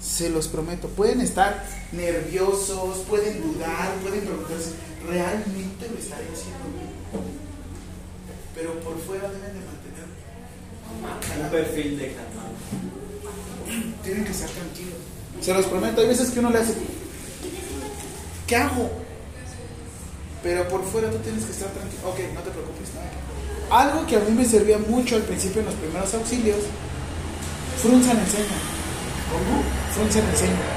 [0.00, 0.88] Se los prometo.
[0.88, 4.70] Pueden estar nerviosos, pueden dudar, pueden preguntarse,
[5.06, 6.90] ¿realmente lo estaré haciendo bien?
[8.54, 9.75] Pero por fuera deben de mantener
[11.42, 12.52] un perfil de canal.
[14.02, 14.94] tienen que estar tranquilos.
[15.40, 16.74] Se los prometo, hay veces que uno le hace,
[18.46, 18.90] ¿qué hago?
[20.42, 22.08] Pero por fuera tú tienes que estar tranquilo.
[22.08, 22.90] Ok, no te preocupes.
[22.94, 23.76] no.
[23.76, 26.58] Algo que a mí me servía mucho al principio en los primeros auxilios,
[27.82, 28.44] frunzan el ceño.
[29.32, 29.62] ¿Cómo?
[29.94, 30.76] Frunzan el ceño.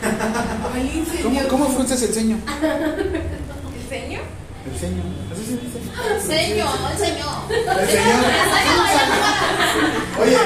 [1.22, 2.38] ¿Cómo, ¿Cómo frunces el ceño?
[2.62, 4.20] ¿El ceño?
[4.66, 5.02] El ceño.
[5.32, 5.78] ¿Así se dice?
[6.26, 6.68] Señor,
[6.98, 7.36] señor.
[7.50, 8.14] El ceño.
[10.20, 10.40] Oye, oye,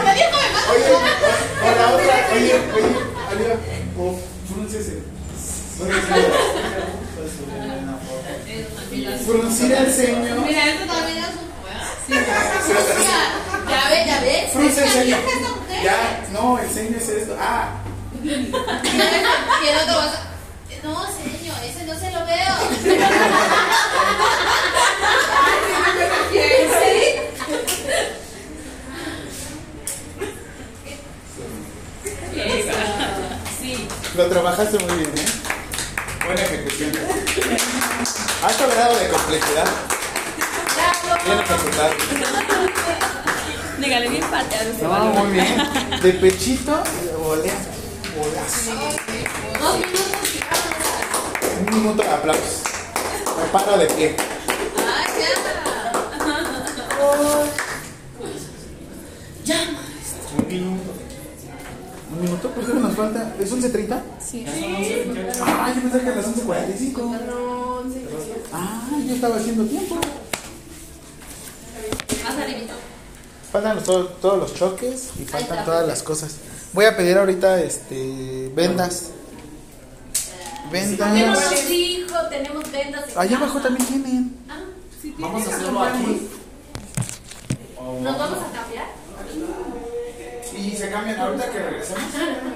[1.62, 2.90] o la otra, oye, oye,
[3.30, 3.56] Alira,
[3.98, 4.00] o
[4.46, 4.98] el.
[9.26, 10.44] Fruncir el ceño.
[10.46, 11.44] Mira, esto también es un
[12.06, 12.12] Sí.
[13.68, 14.48] Ya ve, ya ve.
[14.52, 15.08] Frunce el.
[15.82, 17.36] Ya, no, el ceño es esto.
[17.40, 17.70] Ah,
[18.22, 18.52] el
[19.96, 20.34] vas a-
[20.85, 22.85] No, señor, ese no se lo veo.
[33.61, 33.86] Sí.
[34.16, 35.24] lo trabajaste muy bien, ¿eh?
[36.27, 36.93] Buena ejecución.
[38.43, 39.66] Alto grado de complejidad.
[41.24, 41.94] Bien ejecutado.
[43.78, 45.56] Dígale bien pateado No, muy bien.
[46.02, 47.55] De pechito y de volea.
[48.14, 50.06] Dos minutos
[51.60, 52.62] Un minuto de aplausos.
[53.38, 54.16] Me paro de pie.
[54.78, 55.10] Ay,
[59.44, 59.60] ya.
[60.38, 60.90] Un minuto.
[62.12, 62.50] ¿Un minuto?
[62.50, 63.34] ¿Por qué nos falta?
[63.40, 64.00] ¿Es 11.30?
[64.24, 64.46] Sí.
[65.42, 67.18] Ah, yo pensé que a las 11.45.
[68.52, 69.96] Ah, yo estaba haciendo tiempo.
[72.22, 72.74] Más arribita.
[73.50, 76.36] Faltan los- todo- todos los choques y faltan todas las cosas.
[76.74, 79.10] Voy a pedir ahorita este vendas.
[80.70, 81.70] Tenemos Vendas.
[81.70, 83.05] hijo, tenemos vendas.
[83.12, 84.36] en Allá abajo también tienen.
[84.48, 84.59] Ah,
[85.01, 86.28] sí, Vamos a hacerlo aquí.
[87.78, 88.86] O ¿Nos vamos a cambiar?
[90.56, 92.02] Y se cambian ahorita que regresemos.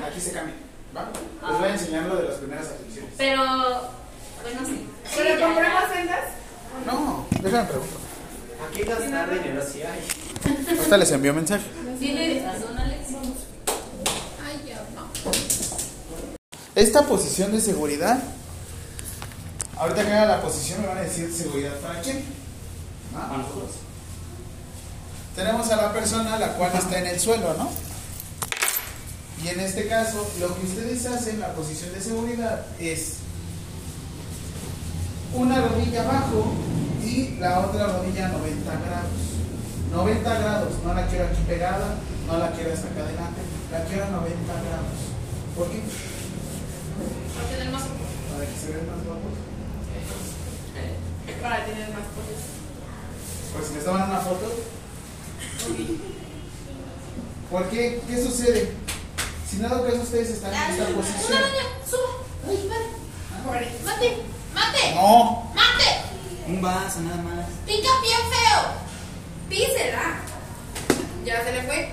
[0.04, 0.56] Aquí se cambian.
[0.96, 1.10] ¿Va?
[1.50, 3.14] Les voy a enseñar lo de las primeras aplicaciones.
[3.16, 3.44] Pero,
[4.42, 4.86] bueno, sí.
[5.16, 5.94] ¿Pero compramos ya.
[5.94, 6.24] sendas?
[6.86, 7.98] No, déjame preguntar.
[8.68, 10.76] Aquí gastar dinero sí hay.
[10.76, 11.64] Ahorita les envío mensaje.
[12.00, 13.00] Tienes razón, Alex.
[14.44, 15.08] Ay, ya no.
[16.78, 18.20] Esta posición de seguridad.
[19.76, 22.22] Ahorita que haga la posición me van a decir seguridad para quién.
[23.16, 23.70] A nosotros.
[25.34, 27.68] Tenemos a la persona la cual está en el suelo, ¿no?
[29.42, 33.14] Y en este caso, lo que ustedes hacen, la posición de seguridad, es
[35.34, 36.54] una rodilla abajo
[37.04, 39.10] y la otra rodilla a 90 grados.
[39.90, 41.96] 90 grados, no la quiero aquí pegada,
[42.28, 43.40] no la quiero hasta acá adelante,
[43.72, 44.98] la quiero a 90 grados.
[45.56, 45.82] ¿Por qué?
[47.38, 49.32] Para tener más Para que se vean más guapos.
[51.42, 52.40] Para tener más cosas.
[53.52, 54.52] Pues si me toman una foto.
[57.50, 58.02] ¿Por qué?
[58.06, 58.72] ¿Qué sucede?
[59.48, 61.38] Si nada caso ustedes están en esta Una posición.
[61.38, 62.10] araña, suba.
[62.48, 62.70] Ay,
[63.46, 63.68] vale.
[63.84, 64.16] Mate,
[64.54, 65.88] mate, No, mate.
[66.46, 67.46] Un vaso nada más.
[67.66, 68.60] Pica bien feo.
[69.48, 70.20] Písela.
[71.24, 71.88] Ya se le fue.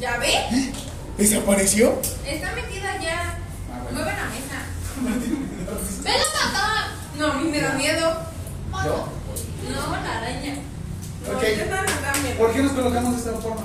[0.00, 0.72] ¿Ya ve?
[1.18, 2.00] ¿desapareció?
[2.26, 3.38] Está metida ya.
[3.72, 3.98] Ah, bueno.
[3.98, 4.58] Mueve la mesa.
[5.02, 6.88] Ven a matar.
[7.18, 8.16] No, a mí me da miedo.
[8.84, 9.08] ¿Yo?
[9.70, 10.54] No, la araña.
[11.24, 12.38] Yo no.
[12.38, 13.62] ¿Por qué nos colocamos de esta forma?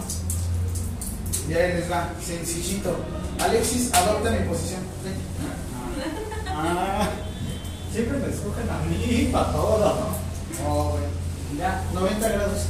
[1.49, 2.95] Y ahí les va, sencillito.
[3.39, 4.81] Alexis, adopta mi posición.
[5.03, 5.15] Ven.
[6.47, 7.09] Ah,
[7.91, 10.07] siempre me escogen a mí para todo.
[10.67, 10.97] Oh.
[11.57, 12.61] Ya, 90 grados.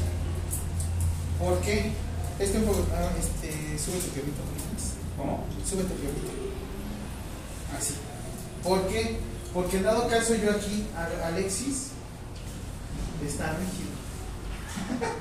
[1.40, 1.92] ¿Por qué?
[2.40, 2.86] Este un poco.
[2.94, 4.42] ah, este, sube tu piolito.
[5.18, 5.46] ¿Cómo?
[5.70, 6.32] Sube tu piolito.
[7.78, 7.94] Así.
[8.64, 9.18] ¿Por qué?
[9.54, 10.88] Porque en dado caso yo aquí,
[11.24, 11.90] Alexis,
[13.26, 13.92] está rígido.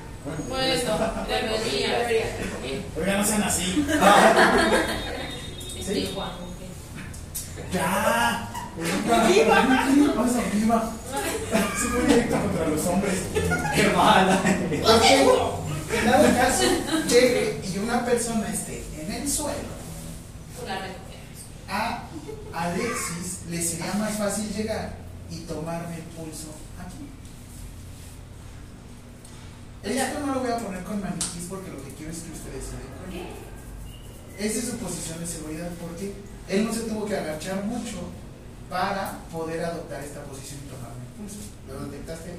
[0.51, 0.67] Bueno,
[1.27, 2.07] debería.
[2.95, 3.87] Oiga, no sean así.
[5.79, 6.29] Este Juan.
[7.73, 8.49] ¡Ya!
[8.77, 9.87] ¡Viva!
[9.95, 10.93] ¿Qué pasa, viva?
[11.81, 13.15] Se fue directo contra los hombres.
[13.75, 14.41] ¡Qué mala!
[14.45, 16.65] En dado caso,
[17.09, 19.57] llegue y una persona esté en el suelo,
[20.61, 21.00] recogemos.
[21.71, 22.03] A
[22.53, 24.93] Alexis le sería más fácil llegar
[25.31, 26.49] y tomarme el pulso
[26.79, 27.07] aquí.
[29.83, 32.65] Esto no lo voy a poner con maniquís porque lo que quiero es que ustedes
[32.65, 33.41] se den cuenta.
[34.39, 36.13] Esa es su posición de seguridad porque
[36.49, 37.99] él no se tuvo que agachar mucho
[38.69, 41.39] para poder adoptar esta posición y tomarme el pulso.
[41.69, 42.39] ¿Lo detectaste?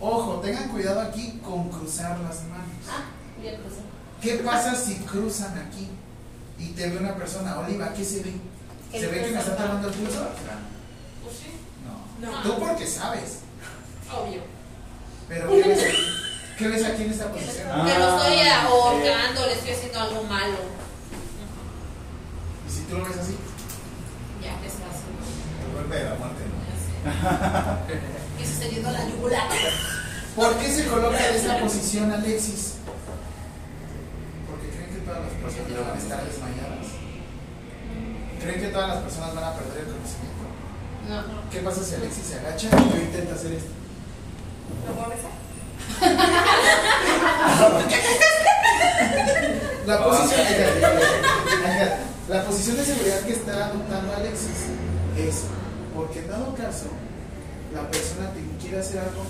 [0.00, 2.66] Ojo, tengan cuidado aquí con cruzar las manos.
[2.88, 3.04] Ah,
[3.40, 3.86] bien cruzado.
[4.20, 5.88] ¿Qué pasa si cruzan aquí
[6.58, 7.58] y te ve una persona?
[7.60, 8.32] Oliva, ¿qué se ve?
[8.92, 10.26] Que ¿Se ve que me está tomando el pulso?
[11.24, 11.50] Pues sí.
[12.20, 12.30] No.
[12.30, 12.42] No.
[12.42, 13.40] Tú porque sabes.
[14.12, 14.40] Obvio.
[15.28, 16.06] Pero ¿qué ves aquí?
[16.58, 17.68] ¿Qué ves aquí en esta posición?
[17.70, 20.56] Ah, que lo estoy ahorcando, le estoy haciendo algo malo.
[22.66, 23.36] Y si tú lo ves así,
[24.42, 25.66] Ya, que es fácil.
[25.68, 26.42] el golpe de la muerte.
[26.46, 26.56] ¿no?
[26.64, 28.00] Ya sé.
[28.42, 29.48] Y sucediendo la yugular.
[30.36, 32.74] ¿Por qué se coloca en esta posición Alexis?
[35.06, 36.86] Porque creen que todas las personas van a estar desmayadas.
[38.42, 40.44] ¿Creen que todas las personas van a perder el conocimiento?
[41.08, 41.50] No.
[41.50, 43.70] ¿Qué pasa si Alexis se agacha y yo intento hacer esto?
[44.86, 45.30] ¿Lo voy a besar?
[49.86, 50.40] La posición,
[52.28, 54.66] la posición de seguridad que está adoptando Alexis
[55.16, 55.44] es
[55.94, 56.86] porque en dado caso
[57.72, 59.24] la persona te quiere hacer algo,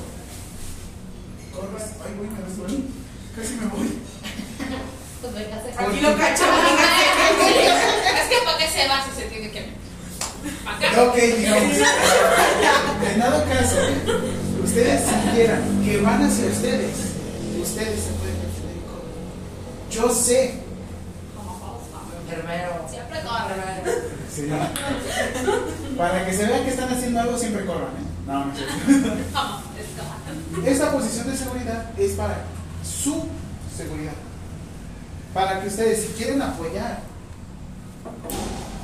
[1.52, 2.84] corres, ay güey, me resbalé,
[3.36, 3.98] casi me voy.
[5.20, 6.60] Pues venga, se Aquí lo cachamos.
[8.20, 9.60] Es que para qué se va si se tiene que.
[10.66, 11.02] Acá.
[11.02, 11.62] Ok, digamos,
[13.10, 13.76] en dado caso,
[14.62, 16.96] ustedes sintieran que van hacia ustedes,
[17.60, 19.90] ustedes se pueden defender correr.
[19.90, 20.66] Yo sé,
[22.90, 23.54] Siempre corre.
[24.34, 24.48] Sí.
[25.96, 28.06] para que se vean que están haciendo algo, siempre corran, ¿eh?
[28.26, 28.52] No, no.
[30.66, 32.44] Esta posición de seguridad es para
[32.84, 33.24] su
[33.76, 34.12] seguridad.
[35.36, 37.00] Para que ustedes, si quieren apoyar,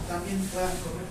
[0.07, 1.09] también puedan correr.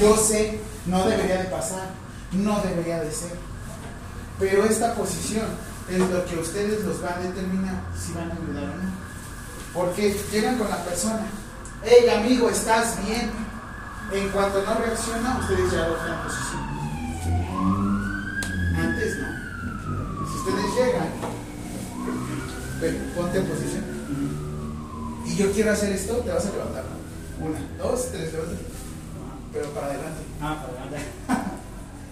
[0.00, 1.90] Yo sé, no debería de pasar,
[2.32, 3.36] no debería de ser.
[4.40, 5.46] Pero esta posición
[5.88, 8.90] es lo que ustedes los va a determinar si van a ayudar o no.
[9.72, 11.24] Porque llegan con la persona,
[11.84, 13.30] hey amigo, ¿estás bien?
[14.12, 16.62] En cuanto no reacciona, ustedes ya adoptan la posición.
[18.76, 20.26] Antes no.
[20.26, 21.37] Si ustedes llegan,
[22.80, 23.84] ven, ponte en posición.
[25.26, 26.84] Y yo quiero hacer esto, te vas a levantar.
[26.84, 27.46] ¿no?
[27.46, 28.64] Una, dos, tres, levántate.
[29.52, 30.22] Pero para adelante.
[30.40, 31.06] Ah, para adelante.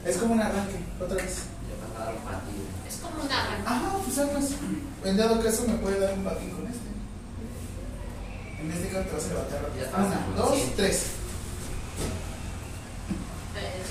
[0.07, 1.39] Es como un arranque, otra vez.
[2.87, 3.67] Es como una arranque.
[3.67, 4.39] Ajá, pues algo.
[5.05, 6.87] En dado caso me puede dar un patín con este.
[8.63, 9.87] En este caso te vas a levantar rápido.
[10.07, 11.07] Una, dos, tres.
[13.57, 13.83] Eh,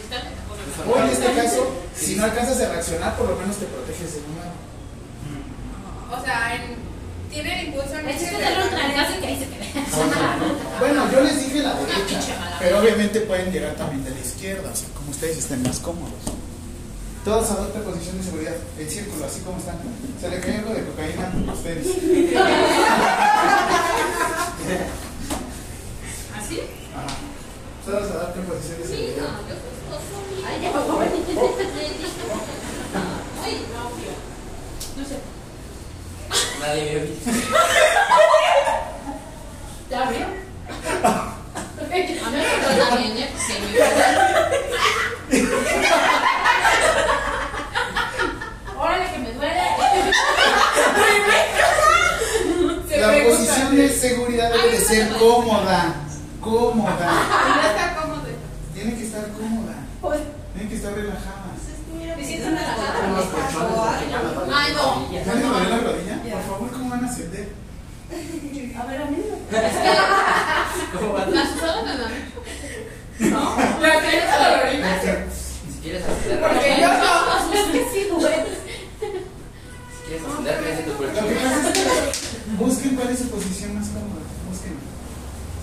[0.90, 4.20] O en este caso, si no alcanzas a reaccionar, por lo menos te proteges de
[4.20, 4.65] un lado.
[6.20, 6.62] O sea, en,
[7.32, 8.46] tiene el impulso en Es ese quede.
[10.80, 12.58] Bueno, yo les dije la derecha, mala.
[12.60, 16.14] pero obviamente pueden llegar también de la izquierda, o sea, como ustedes estén más cómodos.
[17.26, 19.78] Todos adopten posición de seguridad, en círculo, así como están.
[20.22, 21.88] Se le cae algo de cocaína a ustedes.
[26.38, 26.60] ¿Así?
[26.96, 27.08] Ajá.
[27.86, 29.32] Todos adopten posición de Sí, seguridad.
[29.32, 29.74] no, yo soy
[30.48, 31.06] Ay, ya me voy.
[33.44, 33.84] Ay, no.
[36.66, 37.02] Nadie vio.
[39.92, 40.28] ¿Ya veo?
[41.06, 42.42] A mí me
[42.76, 43.30] trata bien, ¿eh?
[43.32, 43.68] Porque me
[48.80, 49.62] Órale, que me duele.
[52.90, 53.38] Se La pregunta.
[53.38, 55.94] posición de seguridad debe de ser cómoda.
[56.42, 57.12] Cómoda.
[58.74, 59.76] Tiene que estar cómoda.
[60.54, 61.35] Tiene que estar relajada.
[64.54, 64.78] Ay, no.
[64.78, 65.26] las rodillas.
[65.26, 66.16] ¿Ya les dolió la rodilla?
[66.22, 67.48] Por favor, ¿cómo van a ascender?
[68.78, 69.36] A ver, a mí no.
[69.52, 69.84] ¿La me da?
[73.20, 74.90] No, la tienes dolorida.
[75.72, 77.04] Si quieres ascender, Porque yo no.
[77.42, 78.18] Si quieres tu
[80.98, 81.86] que
[82.58, 84.22] busquen cuál es su posición más cómoda.
[84.50, 84.78] Busquen.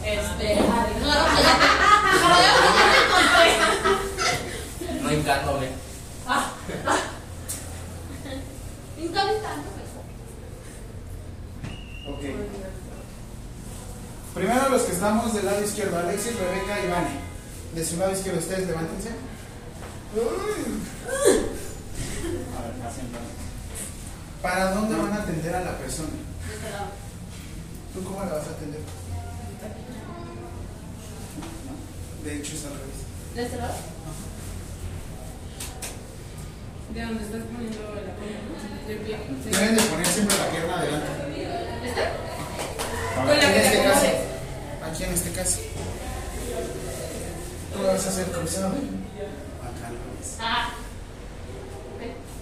[0.05, 0.57] Este.
[0.57, 1.13] No, no,
[5.03, 5.69] No hincándome.
[12.09, 12.23] Ok.
[14.35, 17.19] Primero los que estamos del lado izquierdo, Alexis, Rebeca y Vane.
[17.75, 19.09] De su lado izquierdo, ustedes levántense.
[19.09, 19.13] A
[22.63, 22.75] ver.
[24.41, 26.11] ¿Para dónde van a atender a la persona?
[27.93, 28.79] ¿Tú cómo la vas a atender?
[31.67, 33.03] No, De hecho es al revés.
[33.35, 33.75] ¿De este lado?
[36.95, 38.55] De donde estás poniendo la pierna.
[38.87, 39.19] De pie.
[39.51, 41.09] Deben de poner siempre la pierna adelante.
[43.17, 44.32] Con la que este te acomodes.
[44.93, 45.59] Aquí en este caso.
[47.73, 48.75] Tú vas a hacer cruzado.
[48.75, 50.37] Revés.
[50.39, 50.69] Ah.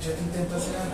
[0.05, 0.91] Yo te intento hacer algo.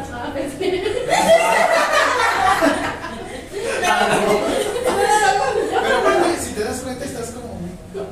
[5.83, 7.70] Pero bueno, si te das cuenta, estás como muy.
[7.95, 8.05] Muy.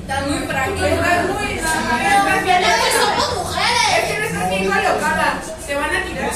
[0.00, 0.36] Estás muy.
[0.38, 0.48] Es
[2.80, 3.92] que somos mujeres.
[3.92, 5.42] Es que no estás bien colocada.
[5.66, 6.32] Te van a tirar.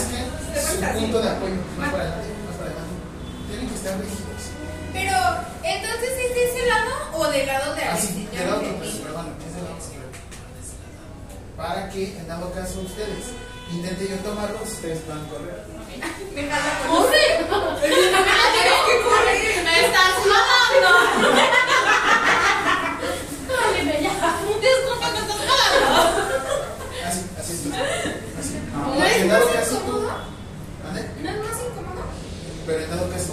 [0.93, 1.55] Punto de apoyo.
[1.79, 2.95] Más para adelante, más para adelante.
[3.49, 4.30] Tienen que estar rígidos.
[5.01, 5.17] Pero,
[5.65, 8.31] entonces, ¿es de ese lado o del lado de Así, Alexis?
[8.39, 9.77] del otro, pues, perdón, es del otro.
[11.57, 13.25] Para que, en dado caso, ustedes
[13.73, 15.65] intenten yo tomarlos, ustedes puedan correr.
[16.35, 17.25] Déjala con ¡Corre!
[17.81, 18.11] Tienes
[18.87, 19.65] que correr.
[19.65, 20.33] ¡Me estás me
[25.49, 26.11] jalando.
[27.07, 27.61] Así, así es.
[28.39, 28.55] Así.
[28.73, 29.77] ¿No Para que es en dado más caso, tú.
[29.87, 30.11] incómodo?
[30.85, 31.03] ¿Mande?
[31.23, 32.03] ¿No es más incómodo?
[32.67, 33.33] Pero en dado caso,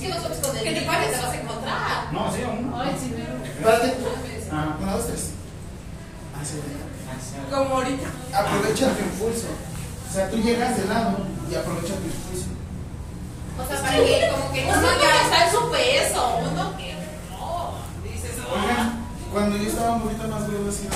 [0.00, 1.12] que no sabes con el ¿Qué te parece?
[1.12, 2.12] te vas a encontrar.
[2.12, 2.80] No, sí, aún no.
[2.80, 3.94] Ay, sí, me Párate.
[4.52, 5.30] Ah, Una, dos, tres.
[6.40, 6.54] Así.
[7.50, 8.08] Como ahorita.
[8.34, 9.46] Aprovecha tu impulso.
[10.08, 11.18] O sea, tú llegas de lado
[11.50, 12.46] y aprovecha tu impulso.
[13.58, 16.94] O sea, para que como que no está en su peso, uno que
[17.30, 17.74] no.
[18.02, 20.88] Dices, Oigan, cuando yo estaba un poquito más gordo, así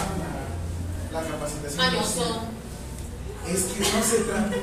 [1.12, 1.76] la, la capacitación.
[1.86, 2.40] mañoso.
[3.46, 4.56] Es que no se trata.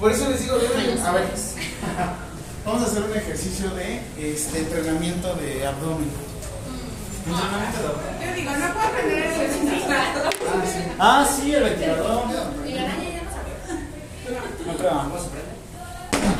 [0.00, 1.28] Por eso les digo, a ver,
[2.68, 6.10] vamos a hacer un ejercicio de este, entrenamiento de abdomen.
[7.26, 8.20] Entrenamiento de abdomen.
[8.20, 9.68] Yo digo, no puedo aprender el ejercicio.
[9.88, 10.78] Ah, sí.
[10.98, 12.24] Ah, sí, el ventilador.
[12.66, 13.50] Y la araña ya no sabe.
[14.66, 15.00] No creo.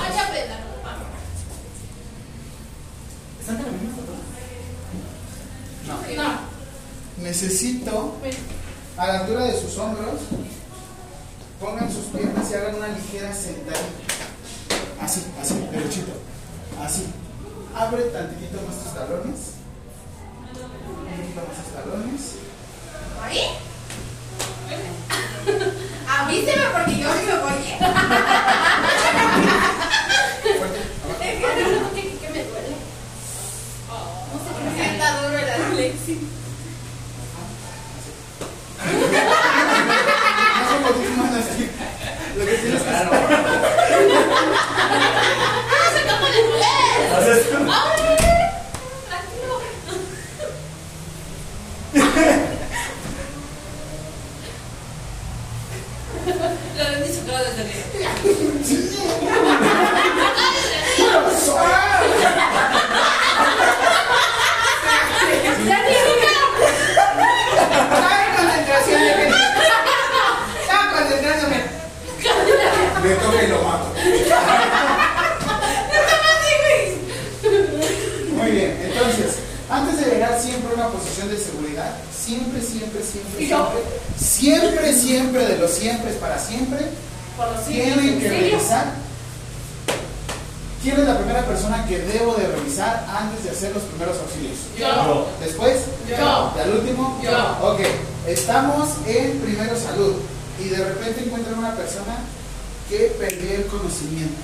[0.01, 0.57] Ay, ya aprenda.
[3.41, 4.13] ¿Están en la misma foto?
[6.17, 7.25] No.
[7.25, 8.17] Necesito,
[8.99, 10.21] a la altura de sus hombros,
[11.59, 14.08] pongan sus piernas y hagan una ligera sentadilla.
[15.01, 16.13] Así, así, derechito.
[16.83, 17.07] Así.
[17.75, 19.55] Abre tantitito más tus talones.
[20.51, 22.23] Un poquito más tus talones.
[23.23, 23.43] ¿Ahí?
[26.09, 27.73] Avíseme porque yo me voy.
[29.09, 30.65] Abajo.
[31.21, 31.47] Es que
[31.81, 32.75] no, que, que me duele.
[33.89, 35.49] No sé qué sienta duro el
[40.77, 41.65] un poquito más así.
[42.37, 43.09] Lo que tienes que hacer.
[45.71, 46.41] ¡Ah, se acaba de
[47.19, 47.73] Haces Tranquilo.
[56.77, 57.89] Lo han dicho claro desde arriba.
[68.01, 69.01] ¡Ay, concentración!
[70.71, 71.51] ¡Ah, concentración!
[73.03, 73.93] Me toca y lo mato.
[78.33, 79.37] Muy bien, entonces,
[79.69, 80.39] antes de llegar
[81.27, 83.83] de seguridad, siempre, siempre, siempre, siempre,
[84.19, 86.79] siempre, siempre, de los siempre para siempre,
[87.67, 88.93] tienen que revisar.
[90.83, 94.59] ¿Quién es la primera persona que debo de revisar antes de hacer los primeros auxilios?
[94.79, 95.27] Yo.
[95.41, 95.77] Después,
[96.09, 96.53] Yo.
[96.57, 97.21] ¿Y al último?
[97.23, 97.69] Yo.
[97.73, 97.81] Ok,
[98.29, 100.15] estamos en primero salud
[100.61, 102.19] y de repente encuentran una persona
[102.89, 104.39] que perdió el conocimiento.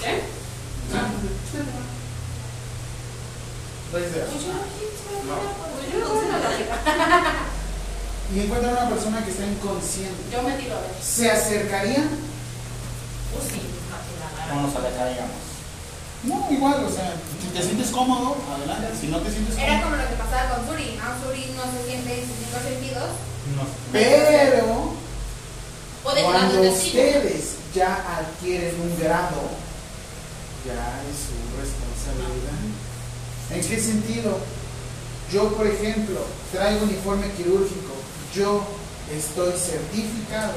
[0.00, 0.22] ¿Qué?
[0.92, 1.97] Raíz de- Pues
[3.92, 3.98] la
[6.38, 6.76] lógica.
[8.34, 10.14] Y encuentran una persona que está inconsciente.
[10.30, 10.90] Yo me tiro a ver.
[11.02, 12.08] ¿Se acercarían?
[13.32, 13.60] Pues sí.
[14.52, 15.32] No nos alejaríamos.
[16.24, 18.88] No, igual, o sea, si te sientes cómodo, adelante.
[19.00, 19.84] Si no te sientes Era cómodo.
[19.84, 21.04] como lo que pasaba con Suri, ¿no?
[21.24, 23.08] Suri no se siente en sus cinco sentidos.
[23.56, 23.62] No.
[23.92, 24.92] Pero
[26.24, 29.40] cuando ustedes ya adquieren un grado,
[30.66, 32.60] ya es su responsabilidad.
[33.50, 34.38] ¿En qué sentido?
[35.32, 36.20] Yo, por ejemplo,
[36.52, 37.92] traigo uniforme quirúrgico,
[38.34, 38.62] yo
[39.12, 40.54] estoy certificado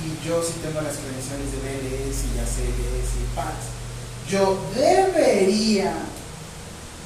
[0.00, 3.72] y yo sí tengo las credenciales de BLS y ACLS y PAS.
[4.28, 5.92] Yo debería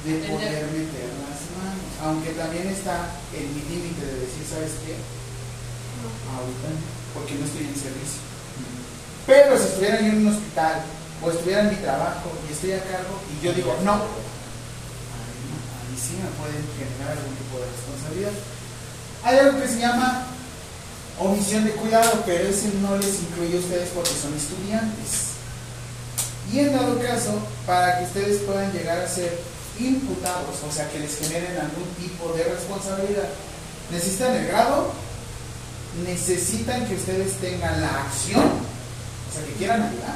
[0.05, 4.95] de poder meter las manos, aunque también está en mi límite de decir, ¿sabes qué?
[6.31, 6.79] Ahorita no,
[7.13, 8.23] porque no estoy en servicio.
[9.27, 10.83] Pero si estuviera yo en un hospital
[11.21, 13.99] o estuviera en mi trabajo y estoy a cargo y yo digo, no,
[16.39, 18.31] pueden generar algún tipo de responsabilidad.
[19.23, 20.27] Hay algo que se llama
[21.19, 25.35] omisión de cuidado, pero ese no les incluye a ustedes porque son estudiantes.
[26.51, 29.37] Y en dado caso, para que ustedes puedan llegar a ser
[29.79, 33.29] imputados, o sea, que les generen algún tipo de responsabilidad,
[33.91, 34.91] necesitan el grado,
[36.05, 40.15] necesitan que ustedes tengan la acción, o sea, que quieran ayudar.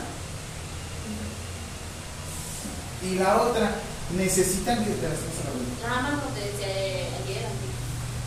[3.04, 3.76] Y la otra,
[4.18, 5.54] necesitan que te las a la
[5.88, 7.46] Nada más te decía ayer.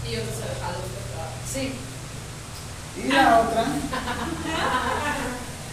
[0.06, 0.84] Y yo te sé dejarlo.
[1.52, 1.72] Sí.
[2.96, 3.64] Y la otra,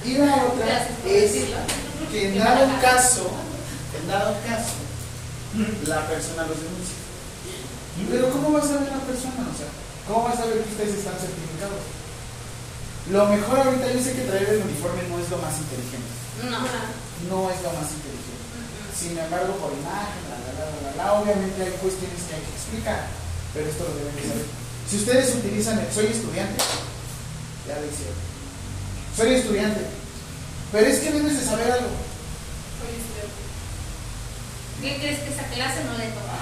[0.03, 1.57] y la otra es decirlo.
[2.11, 3.31] que en dado caso,
[3.95, 4.75] en dado caso,
[5.87, 6.99] la persona los denuncia.
[8.09, 9.47] Pero ¿cómo va a saber la persona?
[9.47, 9.71] O sea,
[10.07, 11.79] ¿cómo va a saber que ustedes están certificados?
[13.11, 16.11] Lo mejor ahorita, yo sé que traer el uniforme no es lo más inteligente.
[16.43, 16.59] No.
[17.29, 18.32] No es lo más inteligente.
[18.93, 23.07] Sin embargo, por imagen, la, la, la, obviamente hay cuestiones que hay que explicar,
[23.53, 24.45] pero esto lo deben de saber.
[24.89, 26.61] Si ustedes utilizan el soy estudiante,
[27.67, 28.19] ya lo hicieron.
[29.17, 29.81] Soy estudiante,
[30.71, 31.89] pero es que debes de saber algo.
[34.81, 36.35] ¿Qué crees que esa clase no le toca?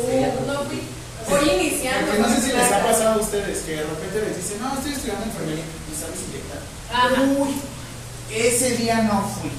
[0.00, 0.80] Uh, no fui.
[1.28, 2.06] Voy iniciando.
[2.06, 4.74] Porque no sé si les ha pasado a ustedes que de repente les dicen, no,
[4.74, 6.60] estoy estudiando enfermería y sabes inyectar.
[7.38, 7.54] Uy,
[8.32, 9.50] ese día no fui.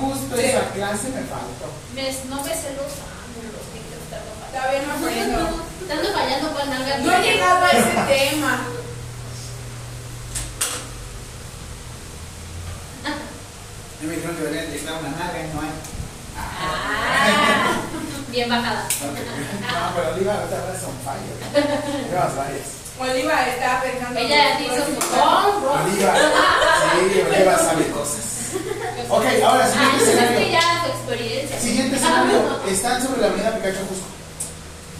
[0.00, 1.66] Justo esa clase me faltó.
[1.94, 4.52] Me- no me sé los ángulos, que están fallando.
[4.52, 5.64] Todavía no aprendo.
[5.86, 6.98] Te ando fallando con nalga.
[6.98, 8.60] No he llegado a ese tema.
[14.02, 15.70] Y me dijeron que deberían inyectar una nalga y no hay.
[16.38, 17.76] Ah,
[18.28, 18.86] bien bajada.
[18.96, 19.16] Ok.
[19.16, 21.36] No, pero Oliva ahorita ahora son fallos.
[22.10, 22.66] Llevas varias.
[22.98, 24.20] Oliva estaba pensando.
[24.20, 25.72] Ella hizo su hombro.
[25.72, 26.14] Oliva,
[26.92, 28.05] sí, Oliva sabe cosas.
[29.08, 31.60] Ok, ahora Ah, siguiente es que escenario.
[31.60, 32.60] Siguiente escenario.
[32.68, 34.06] Están sobre la avenida Picacho Jusco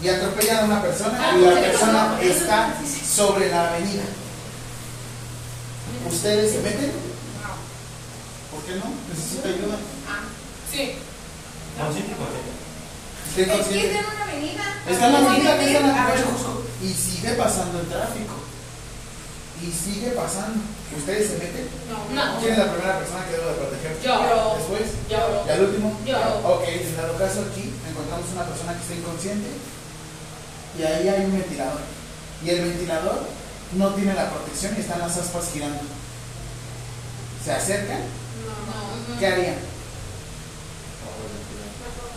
[0.01, 2.73] y atropellan a una persona Ah, y la ¿qué persona está
[3.15, 4.03] sobre la avenida.
[6.09, 6.91] ¿Ustedes se meten?
[8.51, 8.85] ¿Por qué no?
[9.09, 9.77] Necesita ayuda.
[10.71, 10.93] Sí.
[13.29, 13.87] Es que consciente.
[13.87, 14.63] está en una avenida.
[14.89, 18.35] Está en la avenida, a está en la Picacho Jusco y sigue pasando el tráfico.
[19.61, 20.61] y sigue pasando.
[20.95, 21.67] ¿Ustedes se meten?
[22.15, 22.39] No.
[22.39, 23.91] ¿Quién es la primera persona que debo de proteger?
[24.01, 24.55] Yo.
[24.55, 24.87] Después.
[25.09, 25.43] Yo.
[25.45, 25.99] ¿Y al último?
[26.05, 26.17] Yo.
[26.47, 29.47] Ok, en dado caso aquí encontramos una persona que está inconsciente
[30.77, 31.81] y ahí hay un ventilador.
[32.43, 33.19] Y el ventilador
[33.75, 35.81] no tiene la protección y están las aspas girando.
[37.43, 37.99] ¿Se acercan?
[37.99, 39.19] No.
[39.19, 39.55] ¿Qué harían?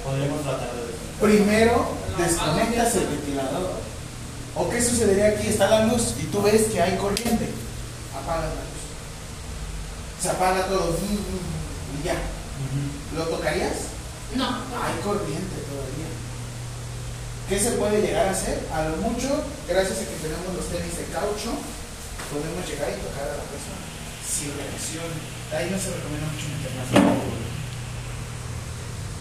[0.05, 0.91] Podríamos tratar de
[1.21, 3.73] Primero desconectas el ventilador.
[4.55, 5.49] ¿O qué sucedería aquí?
[5.49, 7.49] Está la luz y tú ves que hay corriente.
[8.31, 8.82] Apagas la luz.
[10.23, 10.94] Se apaga todo.
[10.94, 12.15] Y ya.
[13.16, 13.90] ¿Lo tocarías?
[14.36, 14.47] No.
[14.47, 16.11] Hay corriente todavía.
[17.48, 18.62] ¿Qué se puede llegar a hacer?
[18.73, 19.27] A lo mucho,
[19.66, 21.51] gracias a que tenemos los tenis de caucho,
[22.31, 23.82] podemos llegar y tocar a la persona.
[24.23, 25.11] Sin reacción.
[25.51, 27.27] Ahí no se recomienda mucho meter manos.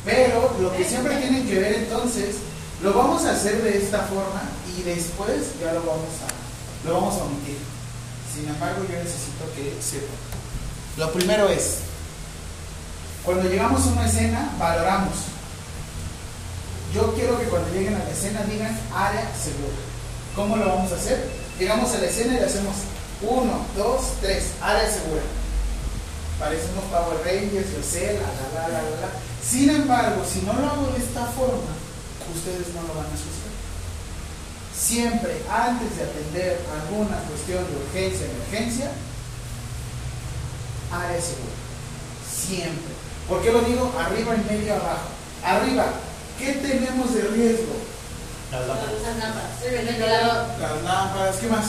[0.05, 2.35] Pero lo que siempre tienen que ver entonces,
[2.83, 4.45] lo vamos a hacer de esta forma
[4.77, 7.57] y después ya lo vamos a, lo vamos a omitir.
[8.33, 10.15] Sin embargo, yo necesito que sepan.
[10.97, 11.79] Lo primero es,
[13.23, 15.13] cuando llegamos a una escena, valoramos.
[16.93, 19.77] Yo quiero que cuando lleguen a la escena digan área segura.
[20.35, 21.29] ¿Cómo lo vamos a hacer?
[21.59, 22.75] Llegamos a la escena y le hacemos
[23.21, 25.21] uno, dos, tres, área segura.
[26.39, 29.09] Parecemos Power Rangers, yo sé, la, la, la, la, la, la.
[29.43, 31.75] Sin embargo, si no lo hago de esta forma,
[32.33, 33.38] ustedes no lo van a suceder.
[34.79, 38.91] Siempre, antes de atender alguna cuestión de urgencia, emergencia,
[40.89, 41.51] área segura.
[42.23, 42.95] Siempre.
[43.27, 43.91] ¿Por qué lo digo?
[43.99, 45.11] Arriba, en medio, abajo.
[45.43, 45.85] Arriba,
[46.39, 47.75] ¿qué tenemos de riesgo?
[48.51, 49.01] Las lámparas.
[49.03, 49.61] Las lámparas.
[49.61, 50.47] El ventilador.
[50.59, 51.65] Las lámparas, ¿qué más?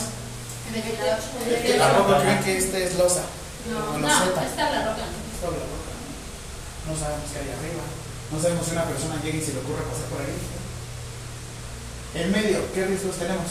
[0.73, 1.19] El ventilador.
[1.61, 3.23] Que tampoco creen que esta es losa.
[3.69, 4.41] No, no, está la roca.
[4.47, 6.93] Esta es la roca, ¿no?
[6.93, 7.83] No sabemos qué hay arriba.
[8.31, 10.60] No sabemos si una persona llega y se le ocurre pasar por ahí.
[12.13, 13.47] En medio, ¿qué riesgos tenemos?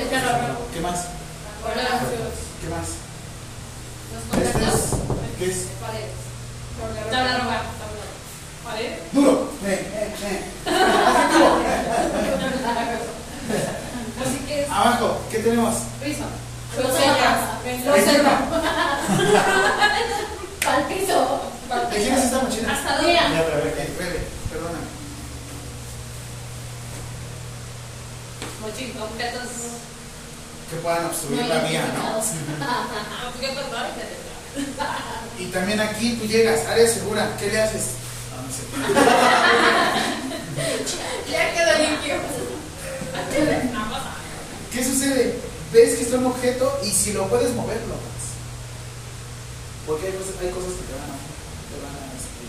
[0.00, 0.56] El.
[0.72, 1.06] ¿Qué más?
[2.62, 2.88] ¿Qué más?
[4.30, 4.62] Contactos.
[4.62, 4.96] es,
[5.38, 5.66] ¿qué es?
[7.10, 7.62] Tabla roca.
[9.12, 9.50] Duro.
[9.66, 10.40] Eh, eh, eh.
[14.22, 14.38] Así.
[14.70, 15.74] Abajo, ¿qué tenemos?
[16.02, 16.24] Piso.
[16.76, 18.38] Reserva.
[20.66, 21.40] Al piso.
[21.90, 22.72] ¿De quién es esta mochila?
[22.72, 23.12] Hasta dónde.
[23.12, 24.20] Que pruebe,
[24.50, 24.91] perdóname.
[28.64, 29.48] Objetos.
[30.70, 32.22] Que puedan obstruir la vía, ¿no?
[35.38, 37.92] Y también aquí tú llegas, área segura, ¿qué le haces?
[38.32, 38.62] Ah, no sé.
[41.30, 42.16] Ya quedó limpio.
[44.70, 45.38] ¿Qué sucede?
[45.72, 48.32] Ves que está un objeto y si lo puedes mover, lo haces.
[49.86, 51.16] Porque hay cosas, hay cosas que te van a,
[51.72, 52.44] te van a, este,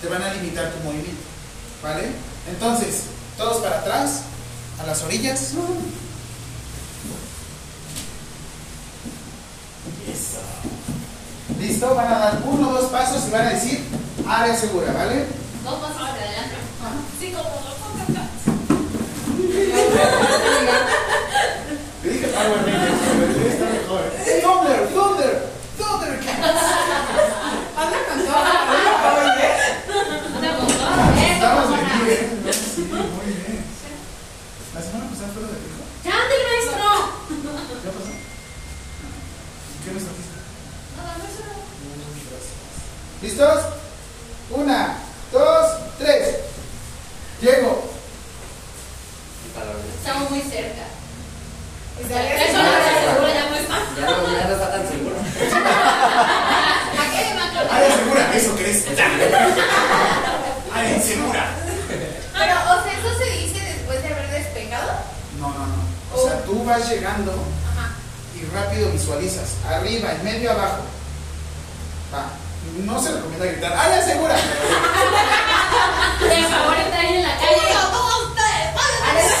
[0.00, 1.20] te van a limitar tu movimiento.
[1.82, 2.12] ¿Vale?
[2.48, 3.02] Entonces,
[3.36, 4.22] todos para atrás,
[4.82, 5.40] a las orillas.
[5.40, 5.58] Eso.
[11.58, 11.94] ¿Listo?
[11.94, 13.80] Van a dar uno o dos pasos y van a decir
[14.26, 15.26] área segura, ¿vale?
[15.64, 16.56] Dos pasos hacia adelante.
[17.20, 17.60] Sí, como dos
[22.02, 24.02] Te dije Power Rangers, pero está mejor.
[24.42, 25.34] Thunder, Thunder,
[25.76, 26.62] Thundercats.
[27.76, 28.94] Anda con toda la familia,
[29.34, 29.50] oye.
[30.38, 30.76] Una con dos.
[31.20, 32.04] Estamos Eso, bien, buena.
[32.04, 32.22] bien.
[32.44, 32.50] ¿no?
[32.52, 33.60] Sí, muy bien.
[35.20, 35.84] La semana pasada fue lo de hijo.
[36.00, 36.88] ¡Ya, del maestro!
[37.28, 38.12] ¿Qué pasó?
[39.84, 40.38] ¿Qué nos trajiste?
[40.96, 41.44] Nada, maestro.
[41.84, 42.56] Muchas gracias.
[43.20, 43.60] ¿Listos?
[44.50, 44.96] Una,
[45.30, 45.66] dos,
[45.98, 46.24] tres.
[47.42, 47.84] Llego.
[50.00, 50.88] Estamos muy cerca.
[52.00, 53.82] Eso no es seguro, ya no es más.
[53.96, 55.16] Ya no, ya no está tan seguro.
[55.20, 57.40] ¿A qué me?
[57.70, 58.86] Área segura, eso crees.
[60.72, 61.44] Área insegura.
[62.32, 64.92] Pero, o sea, ¿eso se dice después de haber despegado?
[65.38, 65.78] No, no, no.
[66.20, 67.92] O sea, tú vas llegando Ajá.
[68.36, 69.48] y rápido visualizas.
[69.68, 70.82] Arriba, en medio, abajo.
[72.12, 72.26] Va.
[72.84, 73.72] No se recomienda gritar.
[73.72, 74.34] ¡Área segura!
[74.34, 74.42] De
[76.44, 77.60] favor, está ahí en la calle.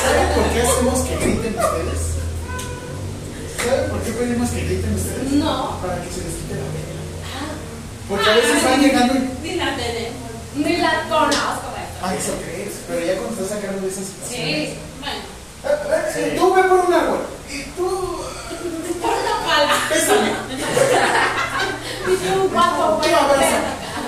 [0.02, 2.00] ¿Saben por qué hacemos que griten ustedes?
[3.64, 5.32] ¿Saben por qué pedimos que griten ustedes?
[5.32, 5.78] No.
[5.80, 7.00] Para que se les quite la pena.
[8.08, 9.18] Porque a veces van llegando y.
[9.42, 10.30] Ni la tenemos.
[10.56, 11.70] Ni la conozco.
[12.02, 12.72] Ah, eso crees.
[12.88, 14.70] Pero ya cuando estás sacando de esas situaciones.
[14.70, 15.20] Sí, bueno.
[16.14, 16.36] Sí.
[16.36, 17.20] Tú ve por un árbol.
[17.50, 18.20] Y tú.
[19.00, 19.74] Por una pala.
[19.88, 20.30] Pésame.
[22.06, 23.16] Y tú, guapo, Tú bueno.
[23.18, 23.58] abraza.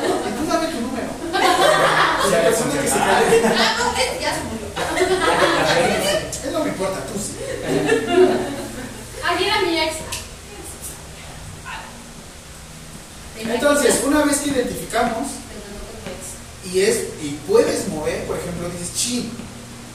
[0.03, 1.07] Y tú dame tu número.
[2.31, 3.43] La persona que se cae.
[3.47, 4.66] Ah, no, ese ya se murió.
[6.45, 7.33] Él no me importa, tú sí.
[9.24, 9.95] Aquí era mi ex.
[13.39, 15.29] Entonces, una vez que identificamos
[16.73, 19.31] y es y puedes mover, por ejemplo, dices, "Chin,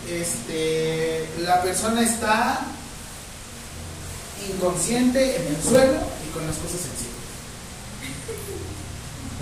[0.09, 2.59] este, la persona está
[4.53, 7.17] inconsciente, en el suelo y con las cosas encima.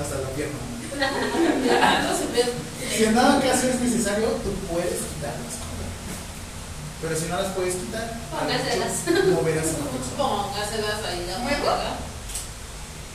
[0.02, 0.58] Hasta la pierna.
[2.96, 5.56] Si en dado caso es necesario, tú puedes quitarlas.
[7.02, 8.94] Pero si no las puedes quitar, Póngaselas.
[9.34, 10.18] moverás a la persona.
[10.18, 11.98] Póngaselas ahí la mueva.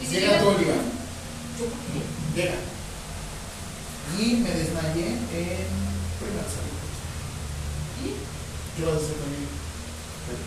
[0.00, 0.74] Y si Llega llega- tu Oliva.
[2.36, 2.54] Llega.
[4.18, 5.66] Y me desmayé en
[8.00, 9.50] ¿Qué vas a hacer conmigo?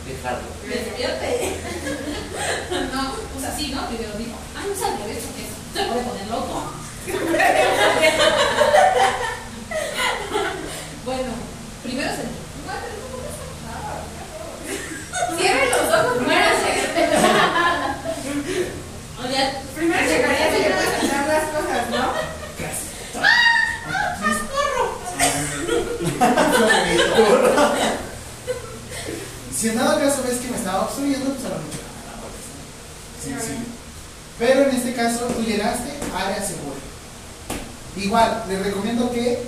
[0.08, 0.48] Dejarlo.
[0.68, 1.30] Despierte.
[2.94, 3.02] No,
[3.34, 3.88] pues así, ¿no?
[3.88, 5.44] Primero dijo, ay, no sabía eso, que
[5.78, 6.74] se puede poner loco.
[11.06, 11.32] bueno,
[11.84, 12.24] primero se.
[15.38, 16.72] Cierren los ojos, muéranse.
[19.24, 19.42] Oye,
[19.76, 20.63] primero se
[29.56, 31.80] Si en dado caso ves que me estaba obstruyendo, pues a lo mucho.
[33.24, 33.66] Sencillo.
[34.38, 36.76] Pero en este caso tú llegaste, área segura.
[37.96, 39.40] Igual, les recomiendo que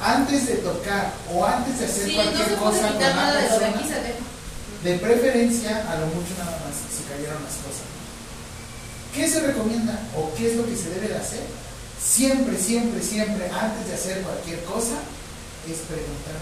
[0.00, 3.88] antes de tocar o antes de hacer Sí, cualquier cosa con la de persona, aquí,
[4.84, 7.88] de preferencia, a lo mucho nada más se cayeron las cosas.
[9.14, 11.42] ¿Qué se recomienda o qué es lo que se debe de hacer?
[11.98, 15.00] Siempre, siempre, siempre, antes de hacer cualquier cosa,
[15.66, 16.36] es preguntar,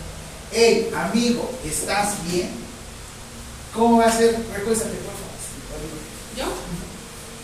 [0.52, 2.50] hey, amigo, ¿estás bien?
[3.74, 4.36] ¿Cómo va a ser?
[4.54, 5.32] Recuéstate, por favor.
[6.36, 6.44] ¿Yo?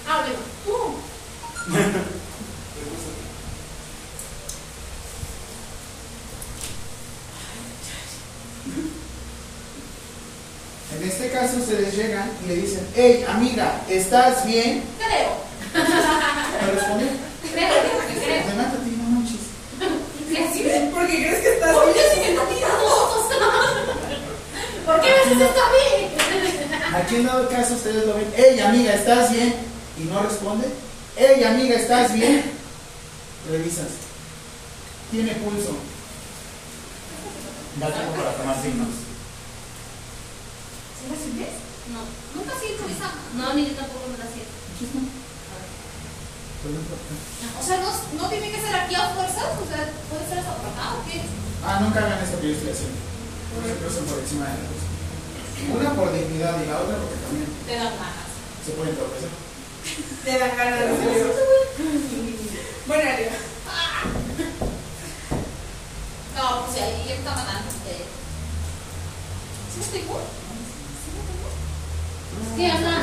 [0.06, 0.24] Ah,
[0.64, 0.72] tú.
[1.72, 2.18] Recuéstate.
[10.96, 14.82] En este caso ustedes llegan y le dicen, hey amiga, ¿estás bien?
[14.98, 15.30] Creo.
[15.74, 17.08] ¿Me respondió?
[17.52, 17.72] Creo,
[18.24, 18.46] creo.
[18.96, 19.36] No manches.
[20.52, 20.64] Sí.
[20.92, 22.00] Porque crees que estás Oye,
[24.86, 26.08] ¿Por qué me haces esto a mí?
[26.96, 29.54] Aquí en dado caso ustedes lo ven, hey amiga, ¿estás bien?
[29.98, 30.68] Y no responde,
[31.16, 32.52] hey amiga, ¿estás bien?
[33.50, 34.08] Revisas.
[35.10, 35.76] Tiene pulso.
[37.80, 38.88] Da tiempo para tomar signos.
[40.98, 41.54] ¿Sí la sientes?
[41.92, 42.00] No,
[42.34, 43.12] nunca siento esa.
[43.36, 44.58] No, ni yo tampoco me la siento.
[46.58, 50.54] O sea, no, no tiene que ser aquí a fuerzas, o sea, puede ser hasta
[50.56, 51.22] por acá o qué.
[51.64, 52.98] Ah, nunca hagan eso que yo estoy haciendo.
[53.54, 55.74] Por encima de la.
[55.74, 58.28] Una por dignidad y la otra porque también Te dan bajas.
[58.64, 59.30] se pueden tropezar.
[60.24, 61.32] Te dan ganas de hacerlo.
[62.86, 63.10] Bueno.
[66.36, 68.04] No, pues ahí ya está matando usted.
[69.72, 70.22] ¿Sí me estoy cool?
[72.56, 72.94] Sí, Ana.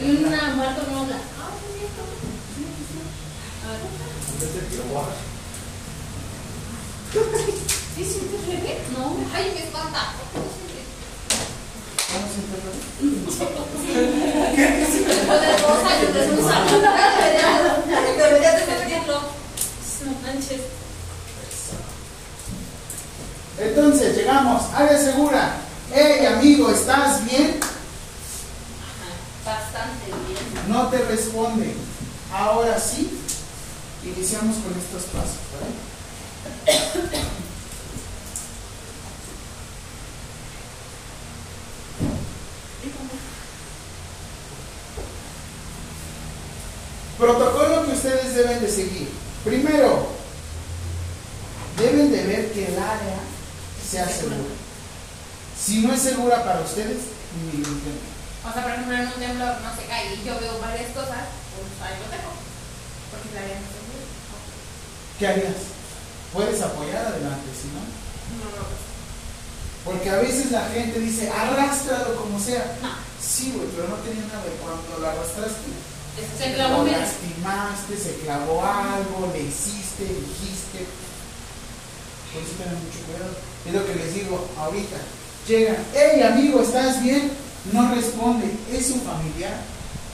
[0.00, 1.16] Y una muerto no habla.
[1.40, 1.86] Ah, sí.
[3.66, 3.80] A ver.
[7.96, 8.78] ¿Sí sientes leve?
[8.92, 10.12] No, ay, me espanta.
[15.06, 16.90] Después de dos años de saludo,
[18.18, 19.16] debería de sentirlo.
[20.04, 20.60] No manches.
[23.58, 25.56] Entonces, llegamos, área segura.
[25.90, 27.58] Hey amigo, ¿estás bien?
[29.42, 30.68] Bastante bien.
[30.68, 31.74] No te responde.
[32.30, 33.18] Ahora sí,
[34.04, 35.40] iniciamos con estos pasos.
[35.54, 37.45] ¿vale?
[47.18, 49.08] Protocolo que ustedes deben de seguir.
[49.44, 50.08] Primero,
[51.78, 53.18] deben de ver que el área
[53.90, 54.36] sea segura.
[55.58, 57.08] Si no es segura para ustedes,
[57.40, 58.16] ni lo intenten.
[58.44, 61.24] O sea, por ejemplo, en un temblor no se cae y yo veo varias cosas,
[61.56, 62.30] pues ahí lo dejo.
[63.10, 64.06] Porque la área no se mueve.
[65.18, 65.62] ¿Qué harías?
[66.32, 67.80] Puedes apoyar adelante, si no.
[67.80, 68.95] No, no, no.
[69.86, 72.76] Porque a veces la gente dice, arrástralo como sea.
[72.82, 72.90] No.
[73.22, 75.70] Sí, güey, pero no tenía nada de cuando lo arrastraste.
[76.16, 80.90] Se clavó Lo lastimaste, se clavó algo, le hiciste, dijiste.
[82.32, 83.30] Por eso tengan mucho cuidado.
[83.64, 84.96] Es lo que les digo ahorita.
[85.46, 87.30] Llegan, hey amigo, ¿estás bien?
[87.72, 89.54] No responde, es su familiar.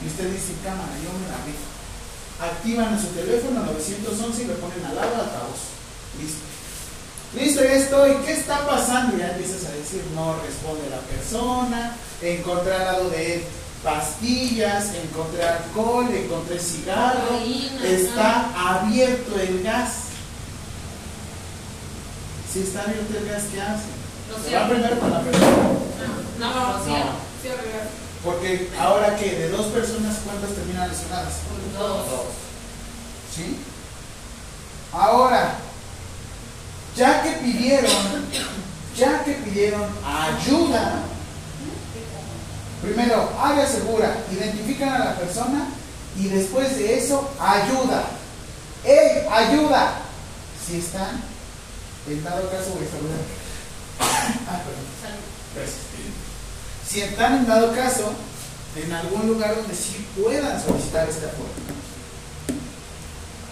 [0.03, 1.65] Y usted dice, cámara, yo me la rifo.
[2.37, 5.73] Activan a su teléfono 911 y le ponen al lado altavoz.
[6.21, 6.52] Listo.
[7.35, 8.15] Listo, ya estoy.
[8.25, 9.17] ¿Qué está pasando?
[9.17, 11.95] Y ya empiezas a decir, no responde la persona.
[12.21, 13.43] Encontré al lado de él
[13.83, 17.39] pastillas, encontré alcohol, encontré cigarro.
[17.83, 19.91] Está abierto el gas.
[22.51, 24.49] Si está abierto el gas, ¿qué hace?
[24.49, 25.51] Se va primero con la persona.
[26.39, 27.11] No, no, cierro.
[27.41, 27.87] Sí, Ariel.
[28.23, 31.33] Porque ahora que de dos personas, ¿cuántas terminan lesionadas?
[31.77, 32.05] Dos.
[33.35, 33.57] ¿Sí?
[34.93, 35.55] Ahora,
[36.95, 37.91] ya que pidieron,
[38.95, 41.03] ya que pidieron ayuda,
[42.83, 45.69] Primero, área segura, identifican a la persona
[46.19, 48.03] y después de eso, ayuda.
[48.83, 50.01] ¡Ey, ayuda!
[50.67, 51.23] Si están,
[52.09, 53.19] en dado caso voy a saludar.
[54.49, 55.69] Ah, perdón.
[56.85, 58.11] Si están en dado caso,
[58.75, 61.49] en algún lugar donde sí puedan solicitar este apoyo.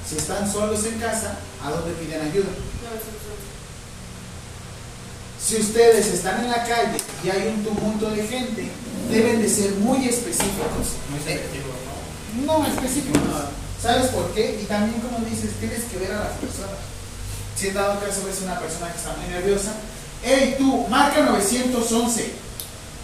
[0.07, 2.49] Si están solos en casa, ¿a dónde piden ayuda?
[5.43, 8.69] Si ustedes están en la calle y hay un tumulto de gente,
[9.09, 10.95] deben de ser muy específicos.
[12.45, 13.21] No, específicos.
[13.81, 14.59] ¿Sabes por qué?
[14.61, 16.77] Y también, como dices, tienes que ver a las personas.
[17.55, 19.73] Si en dado caso ves una persona que está muy nerviosa,
[20.23, 22.31] hey tú, marca 911,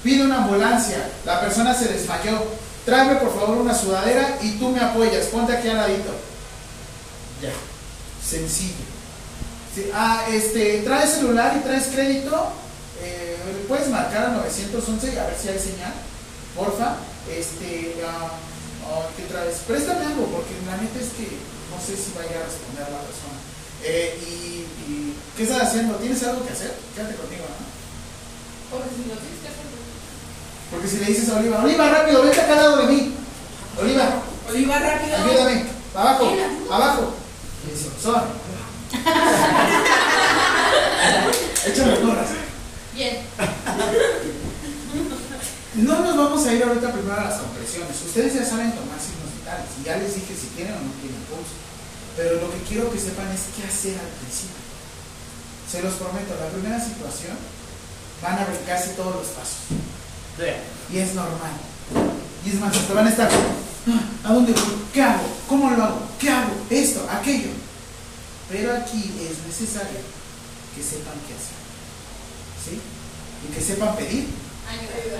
[0.03, 2.43] pide una ambulancia, la persona se desmayó,
[2.85, 6.11] tráeme por favor una sudadera y tú me apoyas, ponte aquí al ladito.
[7.41, 7.51] Ya,
[8.26, 8.97] sencillo.
[9.77, 12.33] Sí, ah, este, traes celular y traes crédito,
[12.99, 13.37] eh,
[13.67, 15.93] puedes marcar a 911 y a ver si hay señal,
[16.55, 16.97] porfa.
[17.29, 18.33] Este, ah,
[18.89, 19.61] ah, ¿qué traes?
[19.69, 23.05] Préstame algo, porque la neta es que no sé si vaya a responder a la
[23.05, 23.37] persona.
[23.85, 25.93] Eh, y, y, ¿qué estás haciendo?
[26.01, 26.73] ¿Tienes algo que hacer?
[26.95, 27.61] Quédate conmigo, ¿no?
[28.73, 29.77] Porque si no tienes que hacerlo.
[30.73, 33.13] Porque si le dices a Oliva, Oliva, rápido, vete acá al lado de mí.
[33.77, 35.17] Oliva, Oliva, rápido.
[35.17, 35.65] ayúdame.
[35.93, 36.33] Abajo,
[36.65, 37.13] abajo.
[37.61, 38.47] Y dice, suave.
[41.68, 42.30] Échame porras.
[42.94, 43.18] Bien.
[45.76, 47.95] No nos vamos a ir ahorita primero a las compresiones.
[48.06, 49.65] Ustedes ya saben tomar signos vitales.
[49.82, 51.53] Y ya les dije si tienen o no tienen pulso.
[52.15, 54.57] Pero lo que quiero que sepan es qué hacer al principio.
[55.69, 57.36] Se los prometo, la primera situación
[58.24, 59.68] van a ver casi todos los pasos.
[60.91, 61.52] Y es normal.
[62.45, 64.64] Y es más, hasta van a estar, "Ah, ¿a dónde voy?
[64.94, 65.24] ¿Qué hago?
[65.48, 66.02] ¿Cómo lo hago?
[66.19, 66.53] ¿Qué hago?
[66.69, 67.49] Esto, aquello.
[68.49, 69.99] Pero aquí es necesario
[70.76, 71.57] que sepan qué hacer.
[72.64, 72.82] ¿Sí?
[73.48, 74.28] Y que sepan pedir
[74.69, 75.19] ayuda.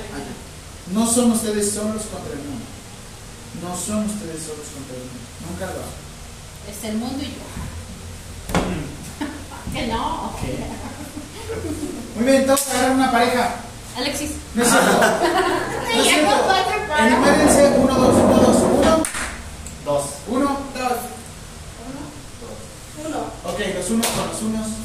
[0.94, 2.66] No son ustedes solos contra el mundo.
[3.62, 5.20] No son ustedes solos contra el mundo.
[5.49, 6.08] Nunca lo hagan.
[6.70, 7.44] Es el mundo y yo.
[9.74, 10.32] que no.
[12.16, 13.56] Muy bien, entonces agarrar una pareja.
[13.98, 14.32] Alexis.
[14.54, 15.02] No es cierto.
[15.88, 16.08] No es
[17.56, 17.82] cierto.
[17.82, 19.04] Uno, dos, uno, dos, uno.
[19.86, 20.06] Dos.
[20.28, 20.98] Uno, dos.
[23.06, 23.20] Uno.
[23.57, 24.67] Ok, los unos con los unos.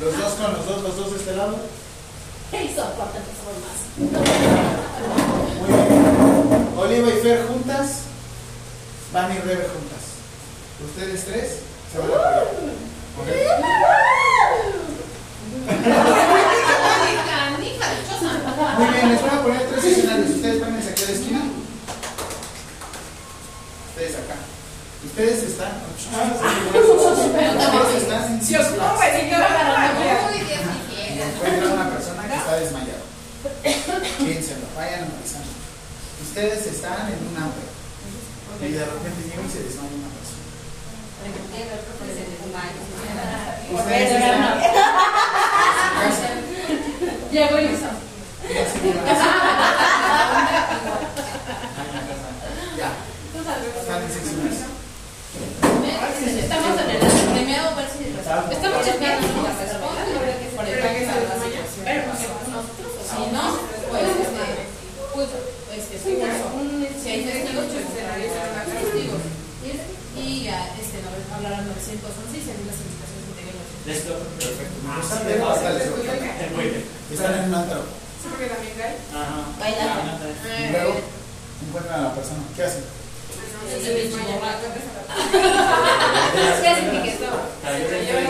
[0.00, 1.58] Los dos con los dos, los dos de este lado.
[5.58, 6.68] Muy bien.
[6.78, 8.04] Oliva y Fer juntas.
[9.12, 10.00] Van y Rebe juntas.
[10.82, 11.58] Ustedes tres
[11.92, 12.14] se van a.
[18.78, 20.30] Muy bien, les voy a poner tres escenarios.
[20.30, 21.40] Ustedes aquí a la esquina.
[23.90, 24.49] Ustedes acá.
[25.20, 25.72] Ustedes están.
[26.80, 28.40] Ustedes están en.
[30.96, 33.04] Y encuentran una persona que está desmayada.
[34.18, 35.52] Piénsenlo, vayan analizando.
[36.22, 37.60] Ustedes están en un antro.
[38.62, 40.40] Y de repente llega y se desmaya una persona.
[43.74, 44.56] Ustedes están.
[47.30, 47.90] Llegó hizo.
[48.48, 49.04] y así llegan.
[52.78, 52.90] Ya.
[53.80, 54.70] Están en Six Flags.
[56.20, 57.00] Estamos en el
[57.32, 61.64] primero ver si estamos chequeando por el que está la situación.
[61.80, 62.60] Pero nosotros,
[63.08, 63.44] si no,
[63.88, 64.68] pues este,
[65.16, 65.80] pues, pues
[67.00, 68.36] si hay testigos, pues escenarios
[68.68, 69.22] testigos.
[70.20, 72.04] Y ya, este, no, hablar al 911
[72.36, 74.12] y seguir las indicaciones que tengan los Listo.
[74.36, 74.76] Perfecto.
[74.84, 75.00] Ah,
[76.52, 76.84] Muy bien.
[77.10, 77.80] Están en un antro.
[78.20, 78.92] Sí, porque también cae.
[79.16, 79.40] Ajá.
[79.56, 80.28] Bailando.
[80.28, 81.00] Y luego
[81.64, 82.44] encuentran a la persona.
[82.54, 82.99] ¿Qué hacen?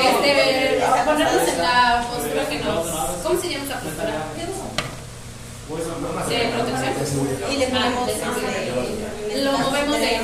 [0.01, 2.87] Este, ponernos en la postura que nos.
[3.23, 4.15] ¿Cómo se llama esa postura?
[6.29, 6.93] De protección.
[7.51, 10.21] Y Ah, este, Lo movemos de.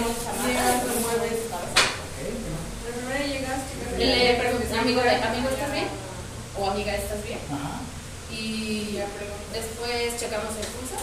[3.99, 5.89] Le preguntas, amigo, amigo, ¿estás bien?
[6.59, 7.39] O amiga, ¿estás bien?
[8.31, 8.99] Y
[9.53, 10.97] después checamos el pulso,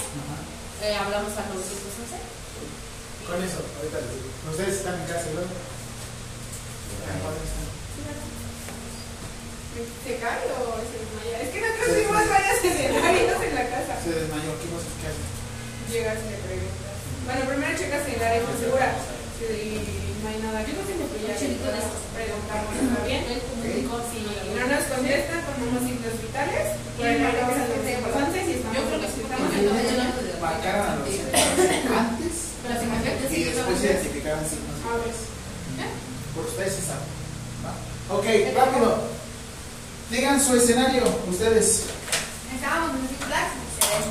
[0.83, 2.42] eh, hablamos al 911.
[3.27, 4.29] Con eso, ahorita les digo.
[4.51, 5.53] Ustedes están en casa y luego.
[7.23, 7.67] ¿Dónde están?
[9.73, 11.35] ¿Se cae o se desmaya?
[11.41, 13.93] Es que nosotros vimos varios escenarios en la casa.
[14.03, 14.51] Se desmayó.
[14.61, 15.27] ¿Qué cosa qué hacen?
[15.89, 16.93] Llegas y le preguntas.
[17.25, 18.87] Bueno, primero checas el área más segura.
[19.39, 19.49] Si
[20.21, 23.23] no hay nada, yo no tengo que ya preguntamos, ¿está bien?
[23.23, 24.19] Si
[24.53, 26.65] no nos contesta, ponemos signos vitales.
[26.93, 29.19] Pues marcamos al 911 si estamos Yo creo que sí.
[29.25, 30.23] estamos en los antes
[32.63, 32.85] Pero si
[33.73, 34.83] me y después identificaron signos ver.
[34.83, 35.15] vitales.
[36.35, 36.73] Por ustedes.
[38.09, 38.25] Ok,
[38.57, 38.97] rápido.
[40.09, 41.83] Digan su escenario, ustedes.
[42.53, 43.53] Estábamos en Six Flags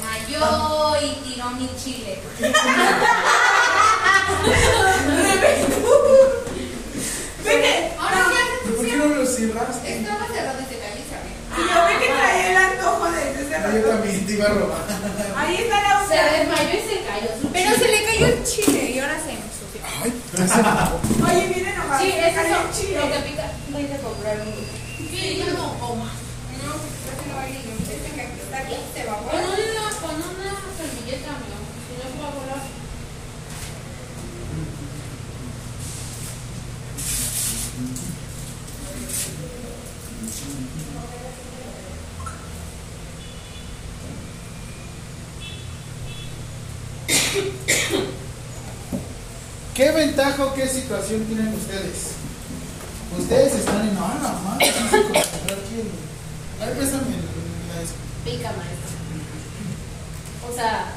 [0.03, 2.19] cayó y tiró mi chile.
[7.99, 9.77] Ahora sí, ¿Por qué no lo cierras?
[9.85, 11.15] estaba cerrado y se cayó y se
[11.63, 13.89] yo vi que traía el antojo de ese Yo rato.
[13.89, 14.79] también te iba a robar.
[15.37, 17.29] Ahí está la Se desmayó y se cayó.
[17.41, 19.33] su Pero se le cayó el chile y ahora se.
[20.03, 20.12] Ay,
[21.23, 22.01] Oye, miren nomás.
[22.03, 23.53] Sí, eso es lo que pica.
[23.70, 24.55] Voy a comprar un.
[25.11, 26.05] Sí, yo no como.
[26.05, 26.11] No,
[27.05, 27.57] creo que no va a ir.
[27.81, 29.45] Usted tenga que estar bien, se va a Con volar.
[29.47, 31.59] una, con una servilleta, amigo.
[31.87, 32.62] Si no, va a volar.
[49.74, 52.12] ¿Qué ventaja o qué situación tienen ustedes?
[53.19, 53.97] Ustedes están en.
[53.99, 54.73] Ah, la madre,
[56.61, 57.93] Ay, pésame la es-
[58.24, 58.93] Pica, maestro.
[60.49, 60.93] O sea,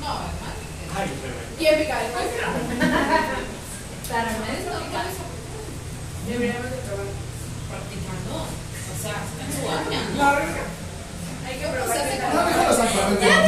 [0.00, 0.54] No, además.
[0.96, 1.34] Ay, pero.
[1.58, 2.46] ¿quién pica el maestro?
[4.10, 5.02] Para el maestro pica.
[6.28, 7.06] Deberíamos de probar
[7.70, 8.34] practicando.
[8.34, 10.64] O sea, está en su área.
[11.46, 11.96] Hay que probar.
[12.34, 13.44] No, déjalo sacar, a ver qué onda.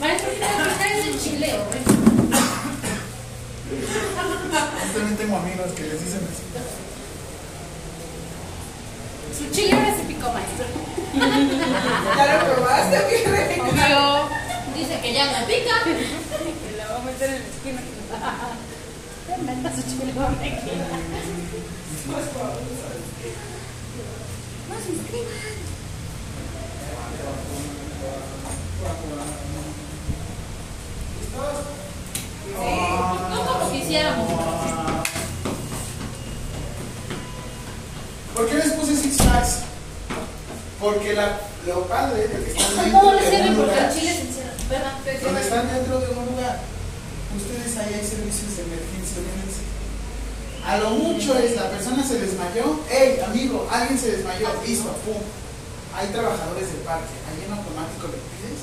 [0.00, 2.09] Maestro, ¿qué tal el chile, horrendo?
[3.70, 6.42] Yo también tengo amigos que les dicen así.
[9.38, 10.66] Su chile ahora se picó, maestro.
[12.16, 13.16] ¿Ya lo probaste o qué?
[13.60, 14.28] Obvio.
[14.74, 15.84] Dice que ya no pica.
[15.84, 17.80] Se la va a meter en la esquina.
[19.76, 20.60] Su chile, horrendo.
[24.68, 25.50] No se inscriban.
[32.58, 34.28] No como quisiéramos.
[38.34, 39.58] ¿Por qué les puse Six Flags?
[40.80, 43.56] Porque la, lo padre de que están ¿Cómo dentro sirve?
[43.56, 44.52] Porque el chile se encierra.
[44.70, 44.92] ¿Verdad?
[45.22, 46.60] donde están dentro de un lugar,
[47.36, 49.00] ustedes ahí hay servicios de emergencia.
[50.66, 55.16] A lo mucho es, la persona se desmayó, hey amigo, alguien se desmayó, listo, pum.
[55.94, 58.62] Hay trabajadores del parque, ahí en automático le pides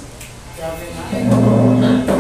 [0.56, 2.17] que hablen.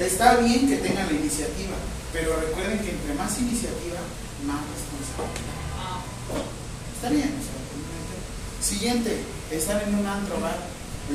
[0.00, 1.76] Está bien que tengan la iniciativa,
[2.12, 4.00] pero recuerden que entre más iniciativa,
[4.46, 5.60] más responsabilidad.
[6.96, 7.28] Está bien.
[7.36, 7.60] o sea.
[8.64, 9.20] Siguiente,
[9.50, 10.56] están en un antro, bar,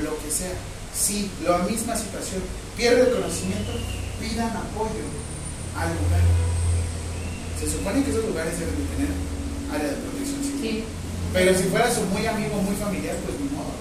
[0.01, 0.53] lo que sea.
[0.93, 2.41] Sí, la misma situación.
[2.77, 3.71] Pierde el conocimiento,
[4.19, 5.05] pidan apoyo
[5.77, 6.21] al lugar.
[7.59, 9.09] Se supone que esos lugares deben de tener
[9.73, 10.61] área de protección civil.
[10.61, 10.83] Sí.
[11.33, 13.74] Pero si fuera su muy amigo, muy familiar, pues ni modo.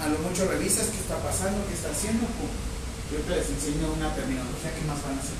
[0.00, 2.24] A lo mucho revisas qué está pasando, qué está haciendo.
[2.40, 2.48] pum.
[3.12, 5.36] Yo te les enseño una terminología, ¿qué más van a hacer?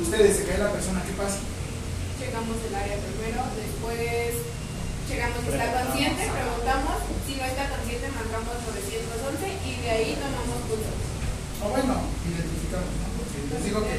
[0.00, 1.42] Ustedes, se cae la persona, ¿qué pasa?
[2.16, 4.38] Checamos el área primero, después
[5.10, 6.96] checamos si está consciente, preguntamos,
[7.26, 10.92] si no está consciente marcamos 911 y de ahí tomamos pulso.
[11.60, 13.06] O bueno, identificamos, ¿no?
[13.18, 13.96] Porque les digo que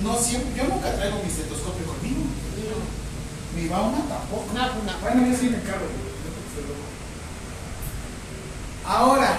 [0.00, 2.24] no siempre, yo nunca traigo mi estetoscopio conmigo.
[3.54, 4.48] Mi bauma tampoco.
[4.50, 4.92] No, no.
[4.98, 5.86] Bueno, yo sí me cargo.
[8.86, 9.36] Ahora,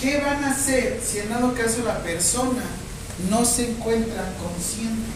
[0.00, 2.62] ¿qué van a hacer si en dado caso la persona
[3.30, 5.10] no se encuentra consciente?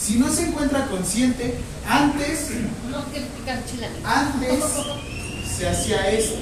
[0.00, 1.54] Si no se encuentra consciente,
[1.86, 2.50] antes,
[4.04, 4.64] antes
[5.56, 6.38] se hacía esto.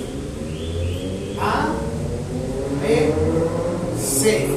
[1.40, 1.68] A,
[2.82, 3.12] B,
[3.98, 4.48] C.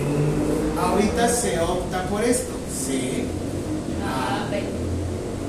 [0.79, 2.51] Ahorita se opta por esto.
[2.85, 3.25] C,
[4.05, 4.63] Ah, ve.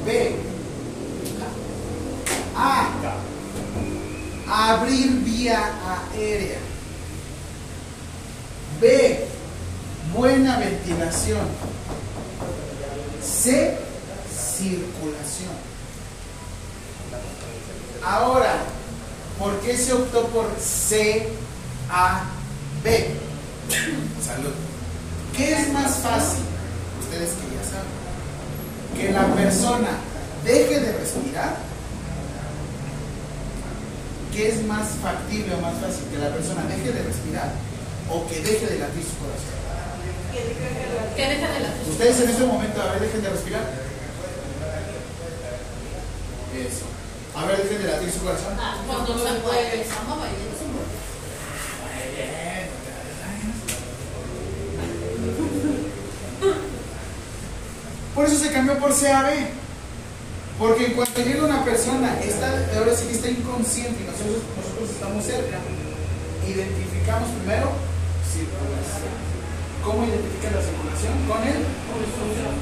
[0.07, 0.37] B.
[2.57, 2.89] A.
[4.51, 5.71] Abrir vía
[6.13, 6.59] aérea.
[8.81, 9.27] B.
[10.13, 11.47] Buena ventilación.
[13.23, 13.79] C.
[14.59, 15.71] Circulación.
[18.05, 18.55] Ahora,
[19.39, 21.29] ¿por qué se optó por C,
[21.91, 22.25] A,
[22.83, 23.15] B?
[24.25, 24.53] Salud.
[25.37, 26.45] ¿Qué es más fácil?
[27.03, 28.01] Ustedes que ya saben
[28.97, 29.89] que la persona
[30.45, 31.57] deje de respirar,
[34.33, 36.05] ¿qué es más factible o más fácil?
[36.11, 37.51] Que la persona deje de respirar
[38.09, 39.61] o que deje de latir su corazón.
[41.17, 43.63] Que deja de la Ustedes en ese momento, a ver, dejen de respirar.
[46.55, 46.87] Eso.
[47.37, 48.55] A ver, dejen de latir su corazón.
[48.59, 50.51] Ah, cuando se mueve, estamos bailando.
[58.15, 59.60] Por eso se cambió por CAB.
[60.61, 64.91] Porque en cuanto llega una persona, está, ahora sí que está inconsciente y nosotros, nosotros
[64.91, 65.57] estamos cerca,
[66.47, 67.73] identificamos primero
[68.29, 69.17] circulación.
[69.83, 71.13] ¿Cómo identifican la circulación?
[71.25, 72.53] Con el pulso.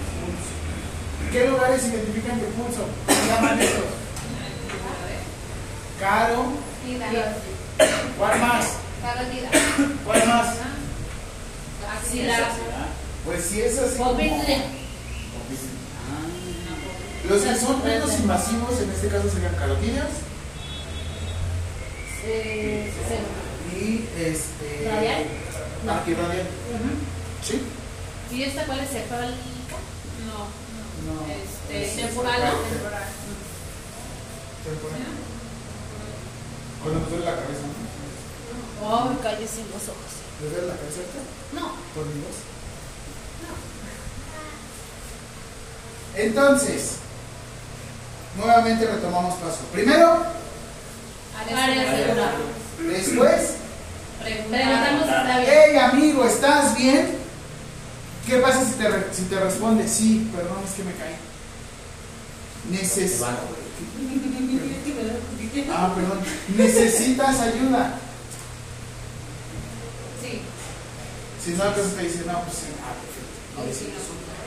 [1.32, 2.86] ¿Qué lugares identifican el pulso?
[3.26, 3.84] Llaman estos.
[5.98, 6.52] Caro.
[8.16, 8.66] ¿Cuál más?
[10.04, 10.48] ¿Cuál más?
[11.98, 12.48] Axila.
[13.24, 13.98] Pues si es así.
[17.28, 20.08] Los que son menos invasivos en este caso serían carotídeos
[22.24, 22.92] Eh,
[23.74, 24.90] y este.
[24.90, 25.24] ¿Radial?
[25.84, 25.92] No.
[25.92, 26.46] Aquí radial.
[27.42, 27.62] ¿Sí?
[28.34, 29.76] ¿Y esta cuál es cefálica?
[30.26, 30.48] No,
[31.06, 31.32] No.
[31.32, 32.52] Este, temporal, ¿no?
[36.82, 37.66] Cuando nos duele la cabeza.
[38.82, 40.12] Oh, cállese los ojos.
[40.42, 41.20] ¿Les duele la cabeza ahorita?
[41.54, 41.72] No.
[41.94, 42.36] ¿Por mi voz?
[46.16, 46.96] Entonces,
[48.36, 49.58] nuevamente retomamos paso.
[49.72, 50.22] Primero,
[51.38, 52.32] Área segura.
[52.90, 53.54] después,
[54.20, 55.50] Preguntamos si está bien.
[55.50, 57.16] hey amigo, ¿estás bien?
[58.26, 59.88] ¿Qué pasa si te, re- si te responde?
[59.88, 61.14] Sí, perdón, es que me caí.
[62.70, 63.22] Neces
[65.72, 66.18] ah, perdón.
[66.56, 67.94] ¿Necesitas ayuda?
[70.22, 70.40] Sí.
[71.44, 73.28] Si no, entonces te dice, no, pues sí, ah, perfecto.
[73.56, 73.64] No,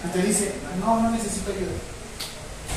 [0.08, 1.72] y te dice, no, no necesito ayuda.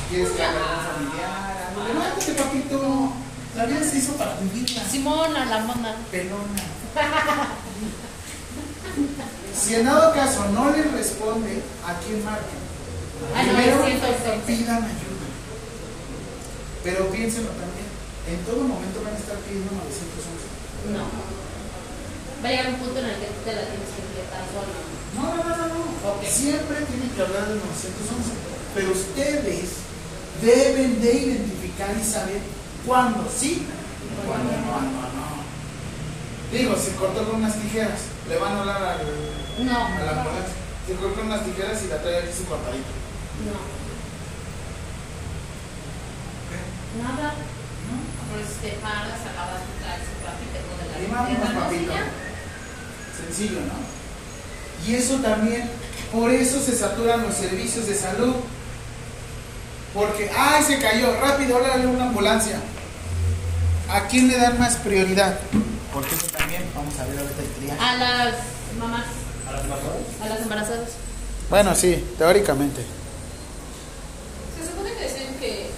[0.09, 1.69] ¿Quieres que con un familiar?
[1.69, 1.87] algo?
[1.87, 3.13] Levántate, papito.
[3.55, 4.83] La vida se hizo para vivirla.
[4.89, 5.95] Simona, la mona.
[6.11, 6.63] Pelona.
[9.55, 12.59] Si en dado caso no le responde, ¿a quién marquen?
[13.33, 13.85] Ah, Primero,
[14.45, 15.27] pidan ayuda.
[16.83, 17.87] Pero piénsenlo también.
[18.27, 20.99] En todo momento van a estar pidiendo 911.
[20.99, 21.07] No.
[22.43, 24.75] Va a llegar un punto en el que tú te la tienes que inquietar sola.
[25.15, 25.79] No, no, no, no.
[25.79, 26.11] no.
[26.27, 28.35] Siempre tienen que hablar del 911.
[28.75, 29.85] Pero ustedes
[30.41, 32.39] deben de identificar y saber
[32.85, 34.71] cuándo sí y cuándo no.
[34.71, 35.35] cuándo no.
[36.51, 37.99] Digo, si cortó con unas tijeras,
[38.29, 39.85] le van a hablar al, No.
[39.85, 40.53] a la ambulancia.
[40.87, 42.91] Si cortó con unas tijeras y la trae aquí su cortadito.
[43.45, 43.57] No.
[47.03, 47.33] Nada.
[48.31, 51.93] Pues te paras, acabas tu taxi rápido de la Y vámonos, papito.
[53.17, 53.77] Sencillo, ¿no?
[54.87, 55.69] Y eso también,
[56.11, 58.35] por eso se saturan los servicios de salud.
[59.95, 61.17] Porque, ¡ay, se cayó!
[61.21, 62.59] Rápido, a una ambulancia.
[63.89, 65.39] ¿A quién le dan más prioridad?
[65.93, 67.79] Porque eso también, vamos a ver ahorita el triaje.
[67.81, 68.35] A las
[68.77, 69.05] mamás,
[69.47, 70.01] ¿A las embarazadas?
[70.21, 70.89] a las embarazadas.
[71.49, 72.81] Bueno, sí, teóricamente.
[74.59, 75.69] Se supone que decían que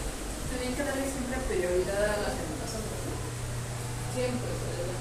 [0.49, 4.15] tenían que darle siempre prioridad a las embarazadas, ¿no?
[4.15, 4.97] Siempre, ¿verdad?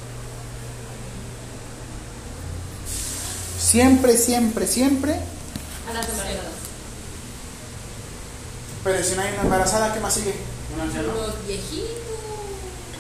[3.59, 5.13] Siempre, siempre, siempre.
[5.89, 6.56] A las embarazadas.
[8.87, 10.33] Pero si no hay una embarazada, ¿qué más sigue?
[10.73, 11.13] ¿Un anciano?
[11.13, 11.91] Los viejitos,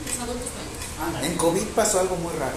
[0.02, 0.50] los adultos
[0.98, 1.30] mayores.
[1.30, 2.56] En COVID pasó algo muy raro.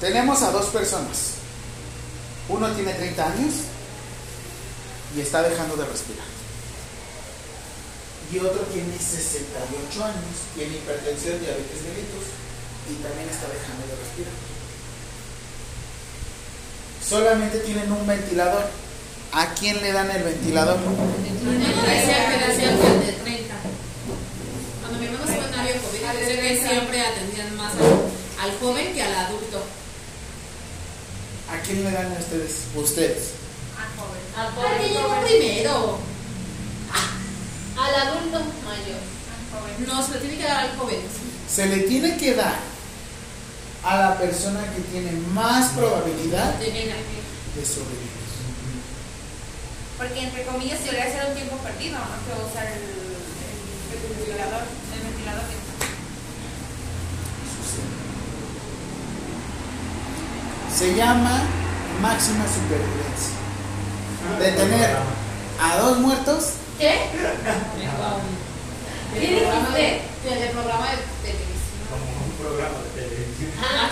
[0.00, 1.34] Tenemos a dos personas.
[2.48, 3.54] Uno tiene 30 años
[5.16, 6.26] y está dejando de respirar.
[8.32, 12.26] Y otro tiene 68 años, tiene hipertensión, diabetes mellitus
[12.90, 14.34] y también está dejando de respirar.
[17.08, 18.64] Solamente tienen un ventilador.
[19.34, 20.78] ¿A quién le dan el ventilador?
[20.78, 23.54] Decía que decían que el de 30.
[24.80, 28.94] Cuando mi hermano se fue en área COVID, que siempre atendían más al, al joven
[28.94, 29.62] que al adulto.
[31.50, 32.62] ¿A quién le dan ustedes?
[32.76, 33.30] Ustedes.
[34.36, 35.24] Al ¿Por pobre qué llegó joven.
[35.26, 35.98] primero?
[37.76, 39.00] Al adulto mayor.
[39.86, 41.00] No, se le tiene que dar al joven.
[41.52, 42.56] Se le tiene que dar
[43.82, 48.23] a la persona que tiene más probabilidad de sobrevivir.
[49.96, 54.62] Porque entre comillas yo le hacer un tiempo perdido, no puedo usar el, el ventilador,
[54.94, 55.44] el ventilador.
[60.76, 61.42] Se llama
[62.02, 63.34] máxima supervivencia.
[64.40, 64.96] De tener
[65.60, 67.08] a dos muertos, ¿Qué?
[69.14, 70.02] ¿Qué dijiste?
[70.24, 71.86] Del programa de televisión.
[71.88, 73.50] Como un programa de televisión.
[73.62, 73.90] Ah,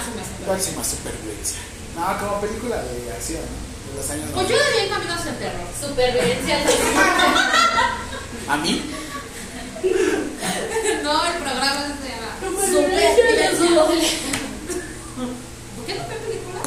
[0.48, 1.58] máxima supervivencia.
[1.94, 3.71] No, como película de acción, ¿no?
[3.92, 4.64] De los años Pues yo 90.
[4.64, 5.66] daría en caminos en terror.
[5.80, 6.62] supervivencia al
[8.48, 8.72] ¿A mí?
[11.02, 13.56] No, el programa se llama Supervivencia al
[15.76, 16.64] ¿Por qué no ve películas?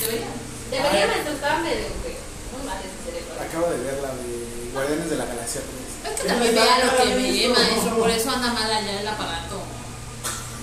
[0.00, 0.30] Debería.
[0.70, 2.10] Deberían estar medio que
[2.52, 3.34] muy mal ese cerebro.
[3.42, 5.60] Acabo de ver la de Guardianes de la Galaxia
[6.04, 6.12] 3.
[6.14, 7.98] Es que también vea lo que ve, maestro.
[7.98, 9.62] Por eso anda mal allá el aparato.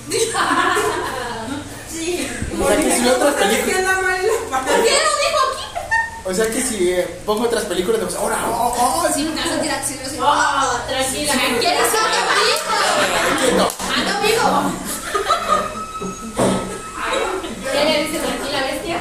[1.92, 2.28] Sí.
[2.28, 3.96] Si otras películas.
[4.50, 4.90] ¿Por qué aquí?
[6.28, 10.00] O sea que si eh, pongo otras películas, de ahora, oh, oh, oh sí, acción,
[10.20, 11.34] oh, tranquila.
[11.60, 12.24] ¿Quieres otra
[13.46, 13.70] película?
[13.96, 14.48] Ando vivo.
[17.72, 18.98] ¿Qué le dice tranquila, bestia?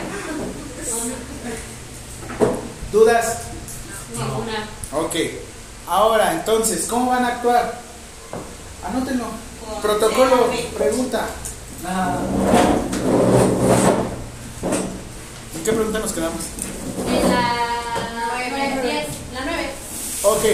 [2.92, 3.38] ¿Dudas?
[4.12, 4.68] Ninguna.
[4.92, 5.16] Ok.
[5.88, 7.80] Ahora, entonces, ¿cómo van a actuar?
[8.86, 9.24] Anótenlo.
[9.80, 11.26] Protocolo, pregunta.
[11.82, 12.20] Nada.
[15.56, 16.40] ¿En qué pregunta nos quedamos?
[16.98, 17.44] En la
[18.32, 19.06] 9.
[19.32, 19.40] la
[20.28, 20.44] Ok.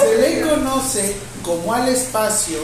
[0.00, 2.58] Se le conoce como al espacio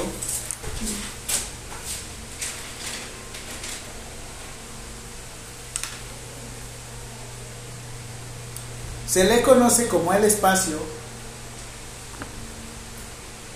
[9.11, 10.79] se le conoce como el espacio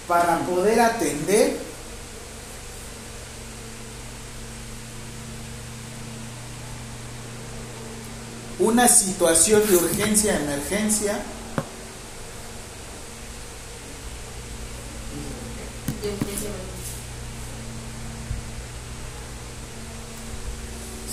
[0.08, 1.56] para poder atender
[8.64, 11.20] una situación de urgencia, emergencia.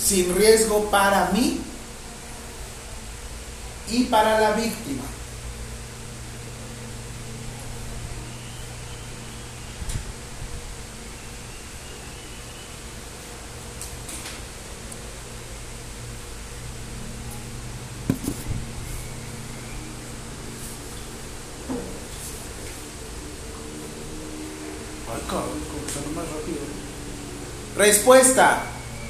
[0.02, 1.58] sin riesgo para mí
[3.88, 5.11] y para la víctima.
[27.82, 28.62] Respuesta,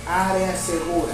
[0.06, 1.12] área segura.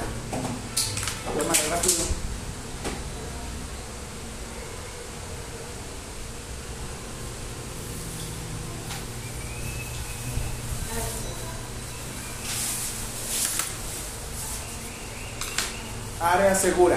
[16.20, 16.96] Área segura.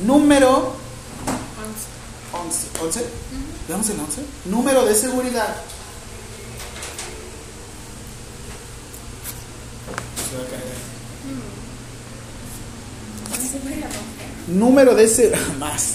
[0.00, 0.74] Número
[2.32, 2.66] 11.
[2.80, 4.22] 11.
[4.46, 5.54] Número de seguridad
[14.48, 15.94] Número de ese más.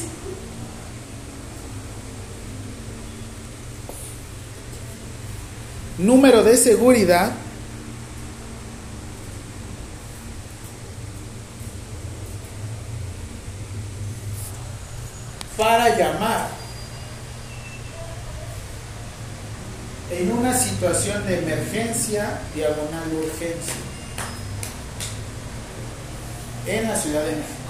[5.97, 7.31] Número de seguridad.
[15.57, 16.49] Para llamar
[20.11, 23.82] en una situación de emergencia diagonal de urgencia
[26.68, 27.62] en la Ciudad de México.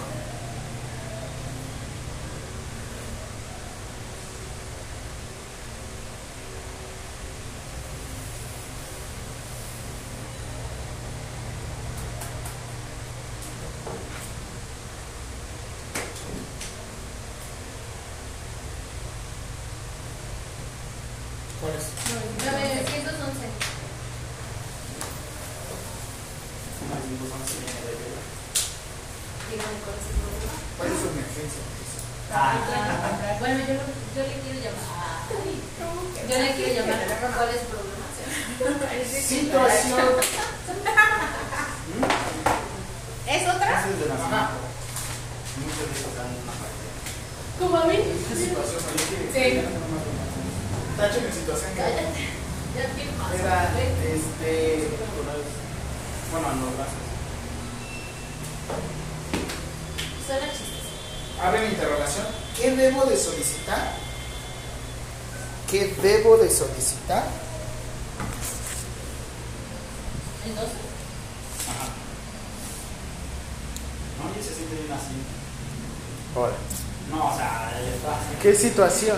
[78.63, 79.17] situación.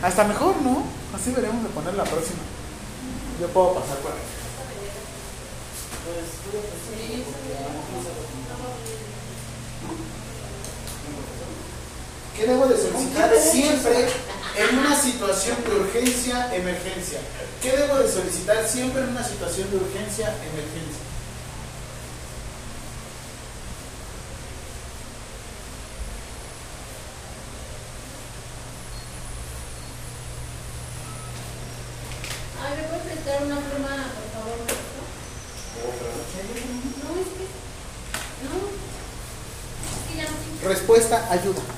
[0.00, 0.34] Hasta me
[40.96, 41.75] cuesta ayuda.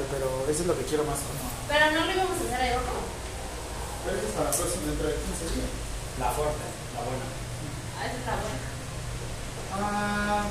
[0.00, 1.36] Pero eso es lo que quiero más como.
[1.68, 3.04] Pero no lo íbamos a hacer ahí abajo.
[4.04, 5.68] Pero eso es para la próxima dentro de 15 días.
[6.18, 6.64] La fuerte,
[6.96, 7.28] la buena.
[8.00, 8.72] Ah, esa está buena.
[9.72, 10.48] Ah,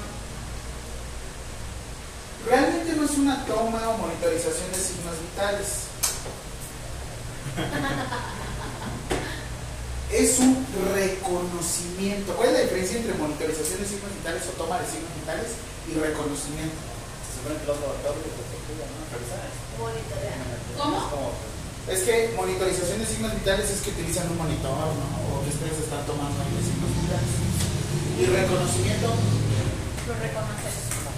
[2.45, 5.89] realmente no es una toma o monitorización de signos vitales.
[10.11, 12.33] es un reconocimiento.
[12.35, 15.57] ¿Cuál es la diferencia entre monitorización de signos vitales o toma de signos vitales
[15.89, 16.77] y reconocimiento?
[17.25, 18.60] Se supone que los laboratorios de protección, ¿no?
[18.60, 18.60] Revisar.
[18.60, 18.60] Monitorear.
[18.60, 18.60] Es
[20.77, 21.31] ¿Cómo?
[21.89, 25.07] Es que monitorización de signos vitales es que utilizan un monitor, ¿no?
[25.33, 27.33] O que ustedes están tomando ahí de signos vitales.
[28.21, 30.75] Y reconocimiento, Lo reconoces.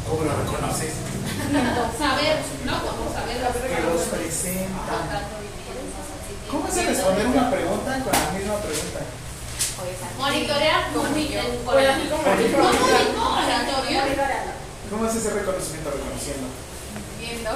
[0.08, 0.94] ¿cómo lo reconoces?
[2.00, 2.36] Saber,
[2.66, 2.74] ¿no?
[2.84, 4.68] Como saber lo Que los que-
[6.50, 9.00] ¿Cómo se responder una pregunta con la misma pregunta?
[10.18, 12.58] Monitorear con mi Pues así como dijo.
[12.62, 14.54] No, no, monitorear.
[14.90, 16.48] ¿Cómo es ese reconocimiento reconociendo?
[17.34, 17.50] Viendo.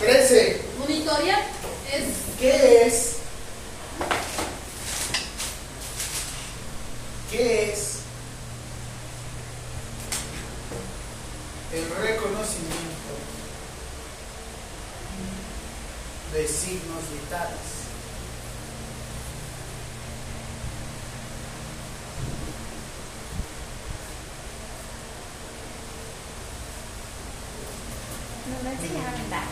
[0.00, 0.62] Trece.
[0.78, 1.42] Monitorear
[1.92, 2.04] es
[2.40, 3.16] ¿Qué es?
[7.30, 7.98] ¿Qué es
[11.72, 13.14] el reconocimiento
[16.32, 17.74] de signos vitales?
[28.46, 29.44] Nos lo enseñaron en dar.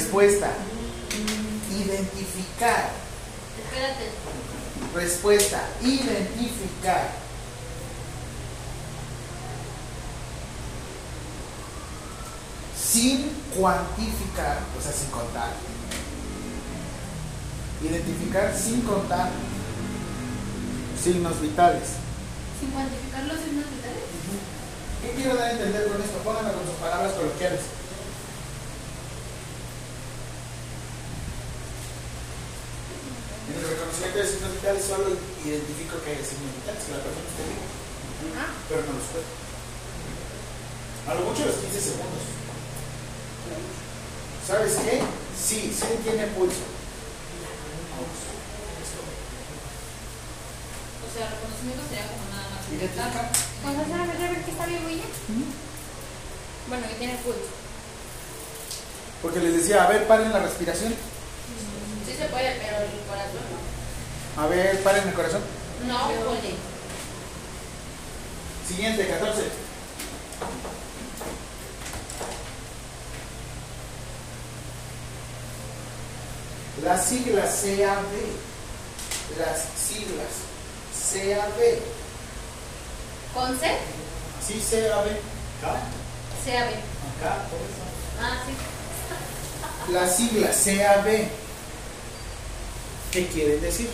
[0.00, 0.48] Respuesta.
[1.70, 2.90] Identificar.
[3.62, 4.08] Espérate.
[4.94, 5.60] Respuesta.
[5.82, 7.10] Identificar.
[12.82, 15.52] Sin cuantificar, o sea, sin contar.
[17.82, 19.28] Identificar sin contar
[20.98, 21.88] signos vitales.
[22.58, 24.04] Sin cuantificar los signos vitales.
[25.02, 26.18] ¿Qué quiero dar a entender con esto?
[26.24, 27.79] Pónganlo con sus palabras coloquiales.
[33.50, 35.10] En el reconocimiento de signos vitales solo
[35.42, 37.66] identifico que hay signos vitales, que la persona esté viva.
[38.70, 39.26] Pero no los puedo.
[41.10, 42.22] A lo mucho los 15 segundos.
[44.46, 45.02] ¿Sabes qué?
[45.34, 46.62] Sí, sí tiene pulso.
[51.02, 52.62] O sea, reconocimiento sería como nada más.
[52.70, 53.34] Identifica.
[53.62, 55.10] Cuando se a ver, a ver que está vivo y ya.
[56.68, 57.50] Bueno, que tiene pulso.
[59.22, 60.94] Porque les decía, a ver, paren la respiración.
[62.06, 63.42] Sí se puede, pero el corazón
[64.36, 64.42] no.
[64.42, 65.42] A ver, paren el corazón.
[65.86, 66.54] No, oye.
[68.66, 69.42] Siguiente, 14.
[76.84, 78.06] Las siglas CAB.
[79.38, 80.32] Las siglas
[81.12, 81.78] CAB.
[83.34, 83.76] ¿Con C?
[84.46, 85.06] Sí, CAB.
[85.60, 85.80] Acá,
[86.44, 86.70] CAB.
[87.18, 87.84] acá, por eso.
[88.22, 89.92] Ah, sí.
[89.92, 91.39] Las siglas CAB.
[93.12, 93.88] ¿Qué quieren decir?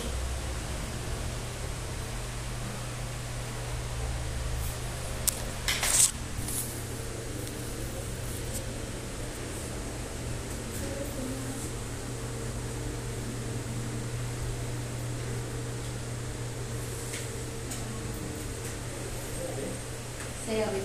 [20.45, 20.75] CAB.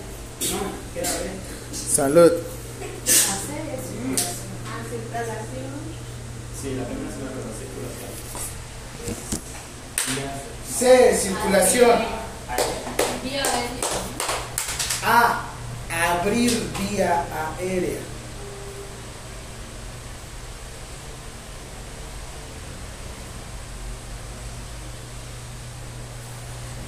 [0.51, 0.59] No,
[0.93, 1.39] queda bien.
[1.71, 2.31] Salud.
[6.61, 8.13] Sí, la primera es una cosa circulación.
[10.83, 11.97] C, circulación.
[15.05, 15.45] A,
[15.89, 17.23] abrir vía
[17.57, 17.99] aérea.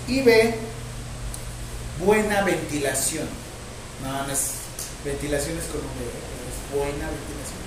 [0.09, 0.55] Y B,
[2.03, 3.29] buena ventilación.
[4.03, 4.55] No, no es
[5.05, 7.64] ventilación es con un buena ventilación.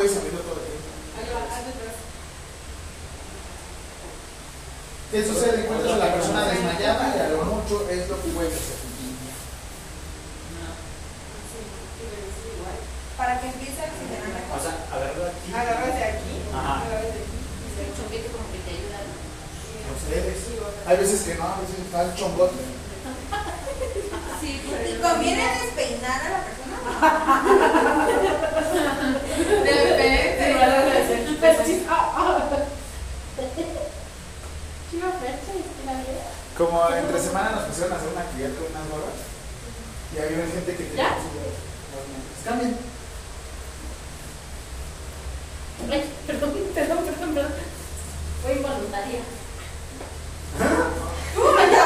[0.00, 0.88] puedes abrirlo todo el tiempo.
[5.12, 5.60] ¿Qué sucede?
[5.60, 8.80] Encuentras a la persona desmayada y a lo mucho es lo que puedes hacer.
[10.56, 10.72] Ah,
[13.18, 14.56] para que empiece a oxigenar la cosa.
[14.56, 15.52] O sea, agarro aquí.
[15.52, 16.34] Agarras de aquí.
[16.48, 16.80] Ajá.
[16.88, 17.36] de aquí.
[17.60, 19.04] Y el chonguete como que te ayuda.
[20.00, 20.48] Ustedes.
[20.86, 22.56] Hay veces que no, a veces está el chongote.
[24.40, 28.06] Sí, ¿Y conviene despeinar a la persona?
[36.60, 39.16] Como entre semanas nos pusieron a hacer una actividad con unas gorras
[40.12, 41.32] y había gente que tenía sus.
[41.32, 42.76] Pues cambien.
[45.90, 47.52] Ay, perdón, perdón, perdón, perdón.
[48.42, 49.20] Fue involuntaria.
[50.60, 50.90] ¿Ah?
[51.34, 51.80] ¿Cómo me tú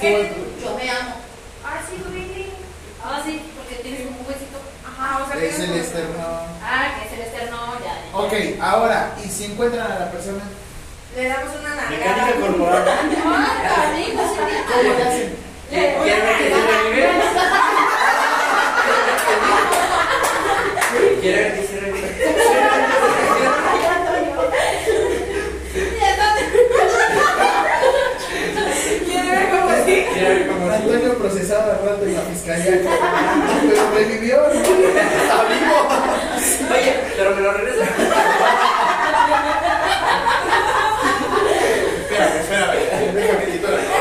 [0.00, 0.32] qué?
[0.62, 1.14] Yo me amo.
[1.64, 1.96] Ah, sí,
[3.02, 4.58] Ah, sí, porque tienes un huesito.
[4.84, 6.14] Ajá, o sea, es el externo.
[6.62, 8.18] Ah, que es el externo, ya.
[8.18, 10.42] Ok, ahora, ¿y si encuentran a la persona?
[11.16, 11.90] Le damos una nalgada.
[11.90, 12.84] Mecánica corporal.
[13.24, 15.36] Ah, amigo, sí, ¿Cómo le hacen?
[15.70, 17.28] Le damos una nalgada.
[21.22, 21.64] Que
[30.18, 32.80] Como Antonio procesado al rato en la fiscalía.
[33.68, 34.46] Pero revivió.
[34.50, 35.78] Está vivo.
[36.72, 37.84] Oye, pero me lo regresa.
[42.00, 43.14] espérame, espérame.
[43.14, 43.97] Déjame quitar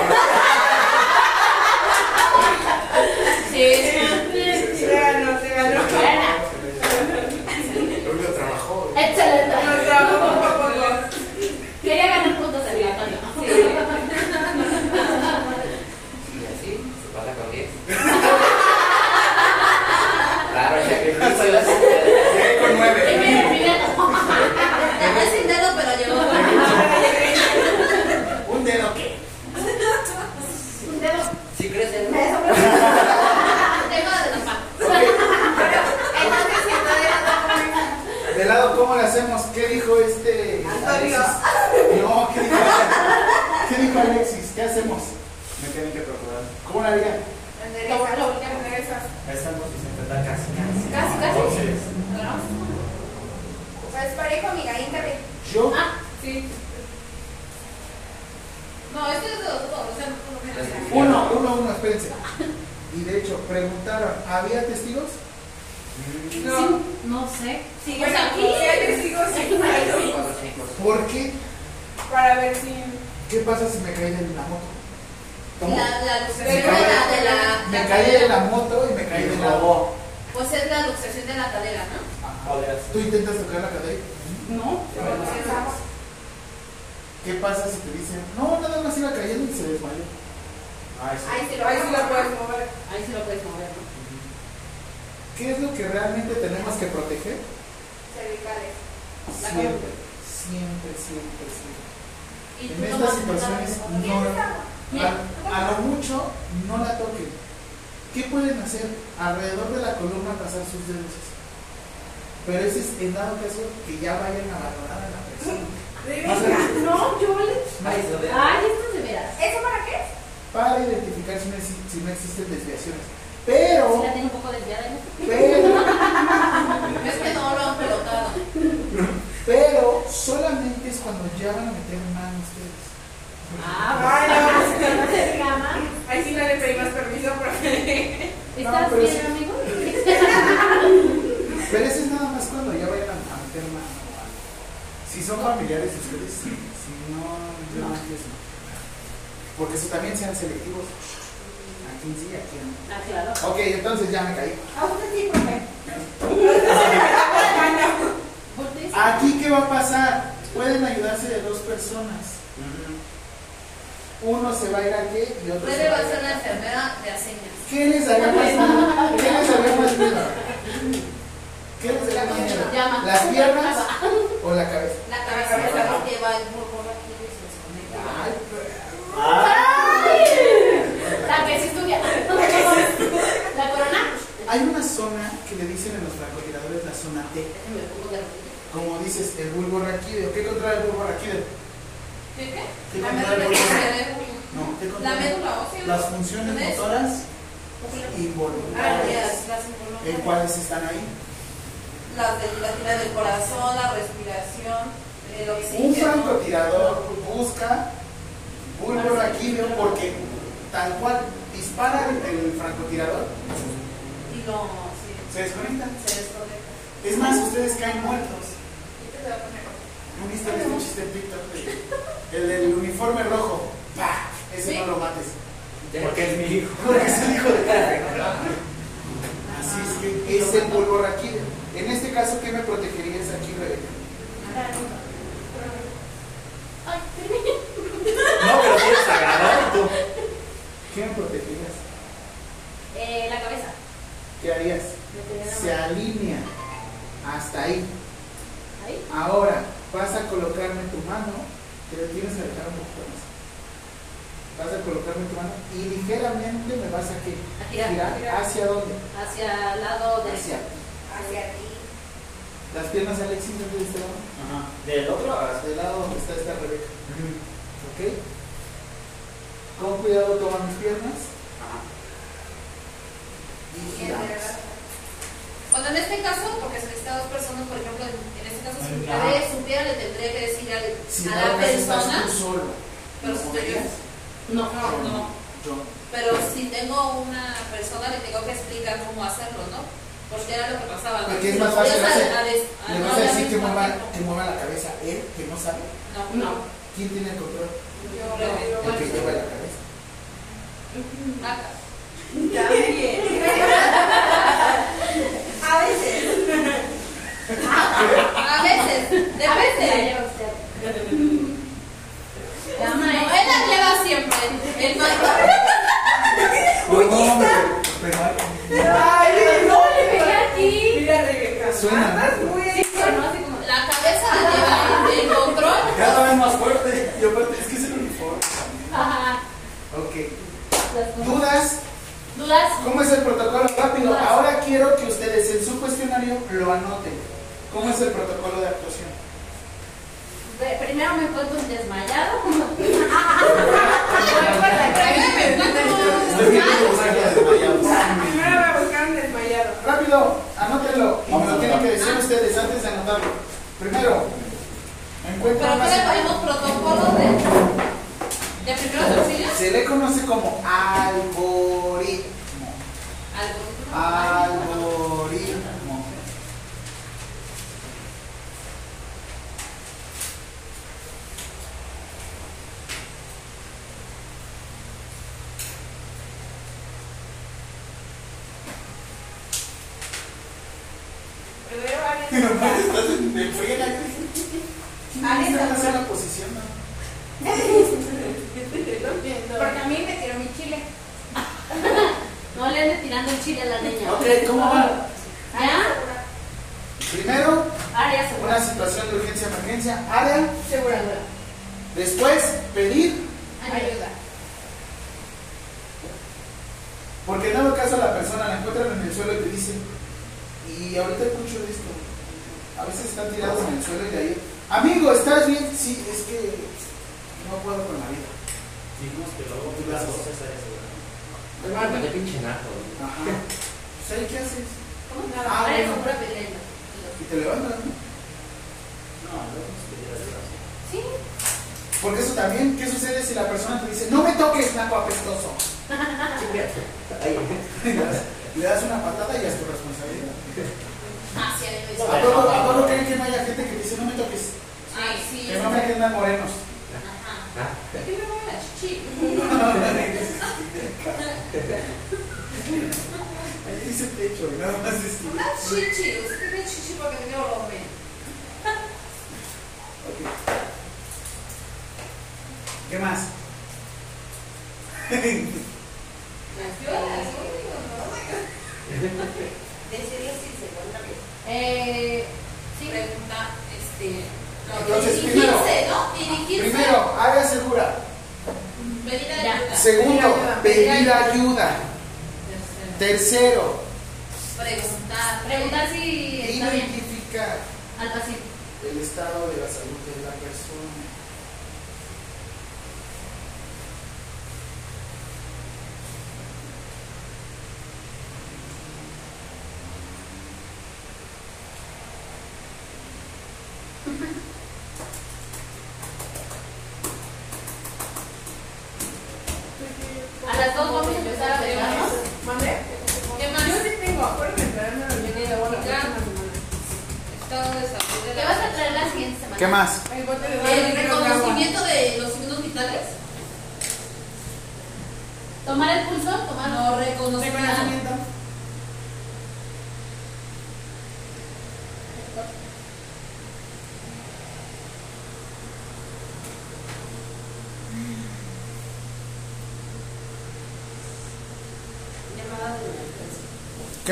[46.72, 47.37] 过来一个。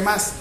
[0.05, 0.34] demás.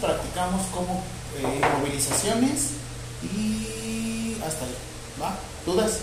[0.00, 1.02] practicamos como
[1.36, 2.70] eh, movilizaciones
[3.22, 4.74] y hasta ahí.
[5.20, 5.36] ¿Va?
[5.66, 5.98] ¿Dudas?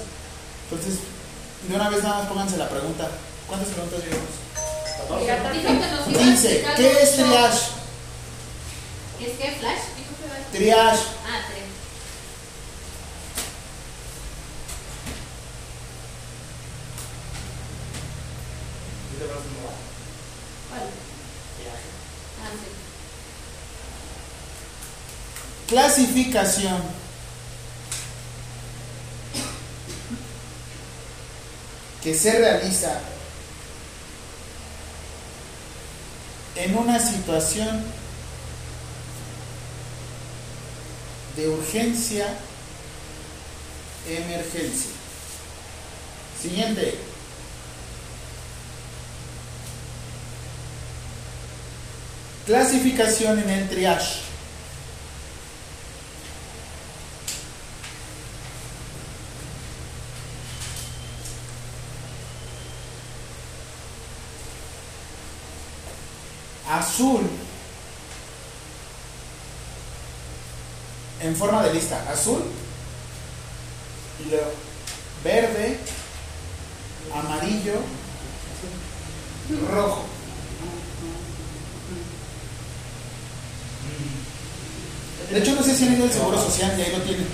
[0.69, 1.00] Entonces,
[1.67, 3.09] de una vez nada más pónganse la pregunta.
[3.48, 4.45] ¿Cuántas preguntas llevamos?
[5.25, 6.24] 14.
[6.24, 7.59] Dice, ¿qué es Flash?
[32.26, 33.02] Se realiza
[36.56, 37.84] en una situación
[41.36, 42.26] de urgencia,
[44.10, 44.90] emergencia.
[46.42, 46.98] Siguiente.
[52.48, 54.25] Clasificación en el triage.
[66.96, 67.30] Azul
[71.20, 72.02] en forma de lista.
[72.10, 72.42] Azul
[74.26, 74.52] y luego
[75.22, 75.78] verde,
[77.14, 77.74] amarillo,
[79.74, 80.06] rojo.
[85.32, 87.28] De hecho, no sé si han ido al Seguro Social y ahí lo tienen.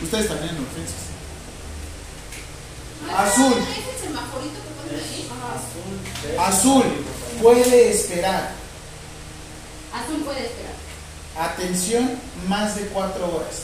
[0.00, 1.00] Ustedes también en urgencias.
[3.16, 3.52] Azul.
[3.52, 6.38] ¿Es el semaforito que ponen ahí?
[6.38, 6.84] Azul
[7.42, 8.65] puede esperar.
[10.02, 10.74] Azul puede esperar.
[11.38, 13.62] Atención, más de cuatro horas.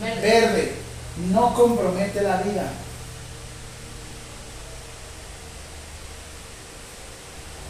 [0.00, 0.20] Verde.
[0.20, 0.74] Verde,
[1.32, 2.70] no compromete la vida.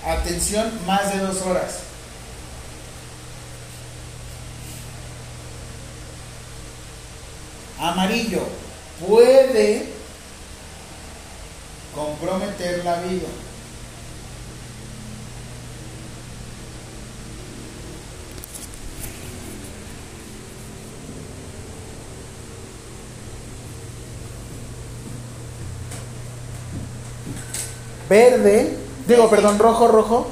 [0.04, 1.88] Atención, más de dos horas.
[7.81, 8.40] Amarillo,
[9.07, 9.86] puede
[11.94, 13.28] comprometer la vida.
[28.08, 28.76] Verde,
[29.07, 30.26] digo, perdón, rojo, rojo.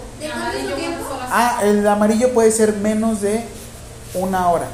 [1.31, 3.45] Ah, el amarillo puede ser menos de
[4.15, 4.67] una hora.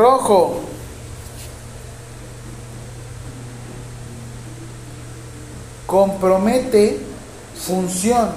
[0.00, 0.58] Rojo.
[5.86, 6.98] Compromete
[7.54, 8.32] función.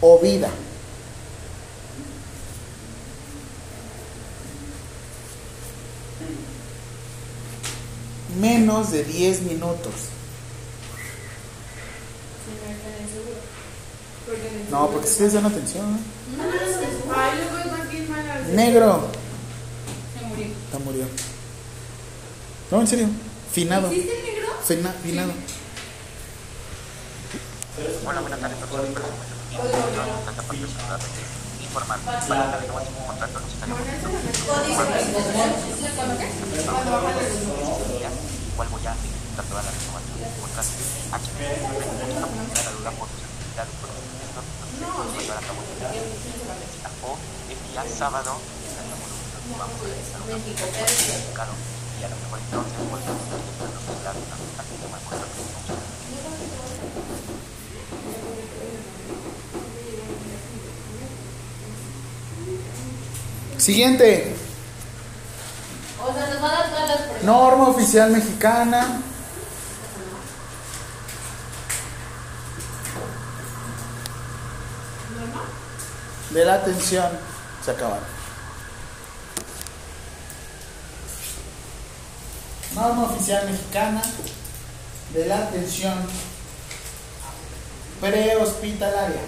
[0.00, 0.48] O vida.
[8.40, 10.21] Menos de 10 minutos.
[15.02, 15.98] Porque ustedes dan atención.
[16.38, 16.52] mala.
[18.54, 19.08] Negro.
[20.16, 20.46] Se murió.
[20.72, 21.04] Ya murió.
[22.70, 23.08] No, en serio.
[23.50, 23.88] Finado.
[23.90, 24.46] ¿Existe el negro?
[24.64, 25.32] Fina- finado.
[28.06, 28.86] Hola, buenas tardes, doctor.
[30.24, 31.00] Tanta parte ciudad
[31.62, 33.74] informar para la renovación de contrato necesario
[38.52, 40.68] igual voy a ejecutar toda la renovación del contrato
[41.12, 41.30] H
[42.64, 43.88] la duda por sus actividades por
[47.48, 48.32] el día sábado
[48.66, 49.10] estaríamos
[49.58, 50.34] vamos a realizar una
[51.34, 51.52] claro
[52.00, 53.62] y a lo mejor entonces volvemos a hacer que
[54.62, 54.82] que
[63.62, 64.34] Siguiente.
[66.04, 67.22] O sea, nos va a dar todas las preguntas.
[67.22, 69.01] Norma oficial mexicana.
[76.52, 77.06] La atención.
[77.64, 78.04] Se acabaron.
[82.74, 84.02] Norma oficial mexicana
[85.14, 85.94] de la atención
[88.00, 89.20] prehospitalaria.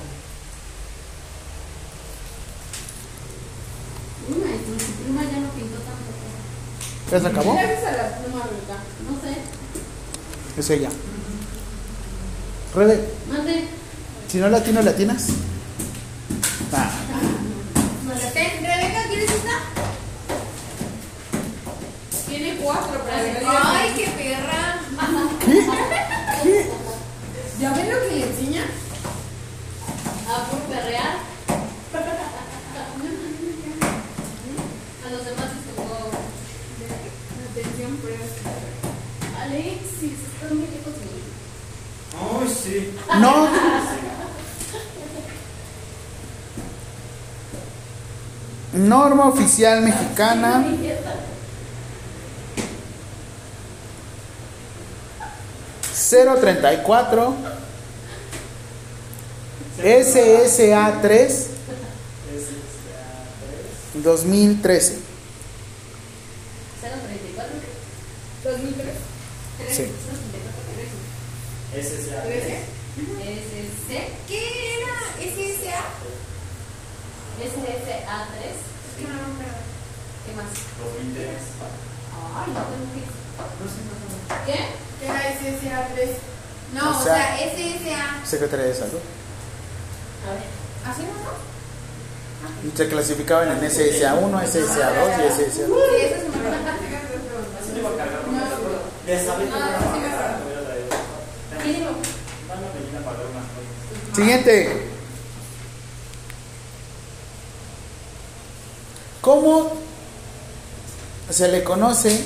[4.28, 7.10] Maestro, su prima ya no pintó tanto.
[7.10, 7.54] ¿Ya se acabó?
[7.54, 8.76] Gracias a la pluma rica.
[9.08, 10.60] No sé.
[10.60, 10.88] Es ella.
[12.74, 13.68] Rebe, Mande.
[14.28, 15.28] si no latino, latinas.
[49.82, 50.64] Mexicana,
[55.92, 57.34] cero treinta y cuatro,
[59.82, 61.48] S A tres,
[64.02, 65.13] dos mil trece.
[101.56, 101.94] Acuerdo.
[102.48, 104.16] Dame Melina para ver unas cosas.
[104.16, 104.90] Siguiente.
[109.20, 109.72] ¿Cómo
[111.30, 112.24] se le conoce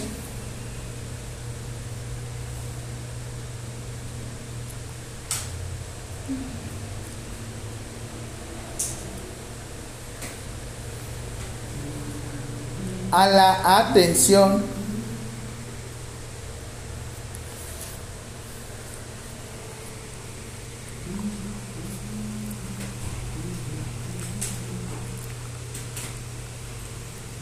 [13.22, 14.62] a la atención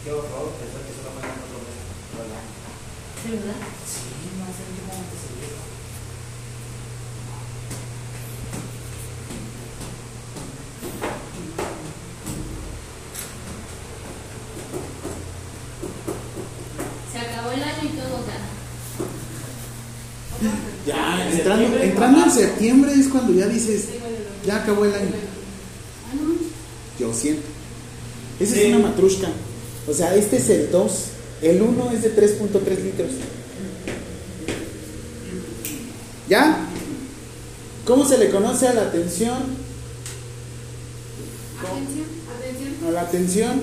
[0.03, 1.77] Qué horror, pensar que solo fue en otro mes.
[2.17, 2.43] ¿Verdad?
[3.23, 3.59] ¿De verdad?
[3.91, 4.07] Sí,
[4.39, 5.57] no sé en qué momento se dio.
[17.11, 18.37] Se acabó el año y todo, ya.
[20.85, 23.85] Ya, entrando, entrando en septiembre es cuando ya dices,
[24.45, 25.11] ya acabó el año.
[26.11, 26.35] Ah, no.
[26.99, 27.43] Yo siento.
[28.39, 28.61] Esa Sí.
[28.61, 29.27] es una matrushka.
[29.87, 30.91] O sea, este es el 2.
[31.41, 33.11] El 1 es de 3.3 litros.
[36.27, 36.57] ¿Ya?
[37.85, 39.37] ¿Cómo se le conoce a la atención?
[41.59, 42.05] Atención,
[42.37, 42.87] atención.
[42.87, 43.61] A la atención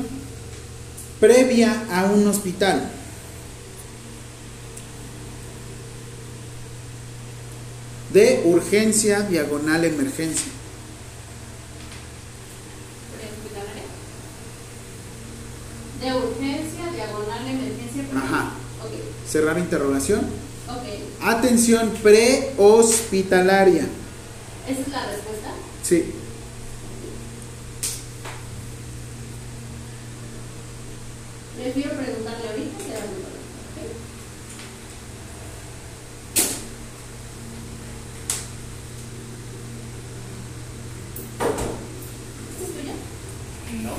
[1.21, 2.91] previa a un hospital.
[8.13, 10.53] De urgencia, diagonal, emergencia.
[16.01, 18.05] De urgencia, diagonal, emergencia.
[18.15, 18.53] Ajá.
[18.85, 18.93] Ok,
[19.35, 20.21] Cerrar interrogación.
[21.21, 23.85] Atención prehospitalaria.
[24.69, 25.51] ¿Esa es la respuesta?
[25.83, 26.13] Sí.
[31.57, 33.07] Prefiero preguntarle ahorita que ahora.
[33.75, 33.79] ¿ok?
[42.53, 42.95] ¿Esta es tuya?
[43.83, 43.95] No.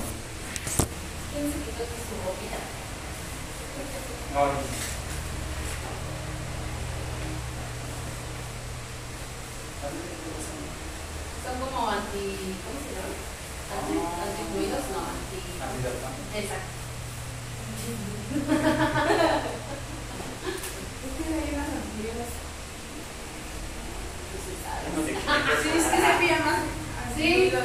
[1.33, 2.59] ¿Quién se quitó su ropita?
[4.39, 4.85] Ay.
[11.45, 12.57] Son como anti.
[12.65, 13.14] ¿Cómo se llama?
[13.69, 15.39] Anti, antifluidos, no, anti.
[16.39, 16.75] Exacto.
[24.95, 26.59] Sí, es que se pilla más.
[27.15, 27.51] Sí.
[27.51, 27.59] Con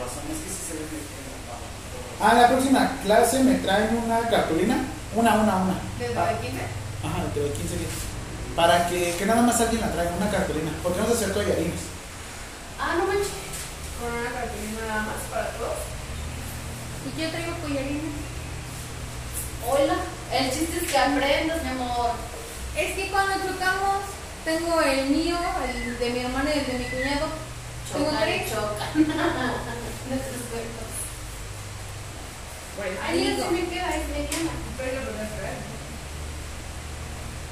[0.00, 4.76] razón, es que sí se ve que A la próxima clase me traen una cartulina.
[5.14, 5.74] Una, una, una.
[5.98, 6.56] ¿Desde Ah, la 15?
[7.04, 7.90] Ajá, dentro de 15 días.
[8.56, 10.70] Para que, que nada más alguien la traiga, una cartulina.
[10.82, 11.80] Porque vamos a hacer collarines.
[12.80, 13.28] Ah, no manches.
[14.00, 15.78] Con una cartulina nada más para todos.
[17.04, 18.12] Y yo traigo collarines.
[19.68, 19.96] Hola.
[20.32, 22.10] El chiste es que aprendas, mi amor.
[22.76, 24.00] Es que cuando chocamos,
[24.44, 25.36] tengo el mío,
[25.68, 27.26] el de mi hermana y el de mi cuñado.
[27.92, 28.50] Tengo Chocan y tres.
[28.50, 28.90] chocan.
[30.08, 30.88] Nuestros cuerpos.
[32.78, 34.52] Bueno, Ahí no se me queda, es mediana.
[34.78, 35.58] Pero lo podrás traer.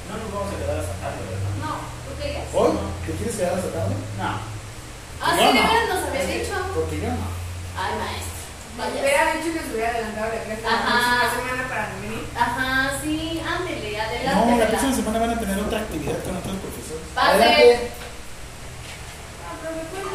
[0.09, 1.53] No nos vamos a quedar hasta tarde, ¿verdad?
[1.61, 1.71] No,
[2.03, 2.45] ¿tú querías?
[2.51, 2.71] ¿Hoy?
[3.05, 3.95] ¿Te quieres quedar hasta tarde?
[4.17, 4.31] No.
[5.21, 5.53] Ah, sí, no.
[5.53, 6.55] veras nos habías dicho.
[6.73, 7.29] Porque yo no.
[7.77, 8.30] Ay, maestro.
[8.89, 10.89] Hubiera dicho que se hubiera adelantado la clase la Ajá.
[10.89, 12.23] próxima semana para venir.
[12.35, 14.51] Ajá, sí, ándele, adelante.
[14.51, 17.03] No, la próxima semana van a tener otra actividad con otros profesores.
[17.13, 17.43] Pase.
[17.43, 17.91] Adelante.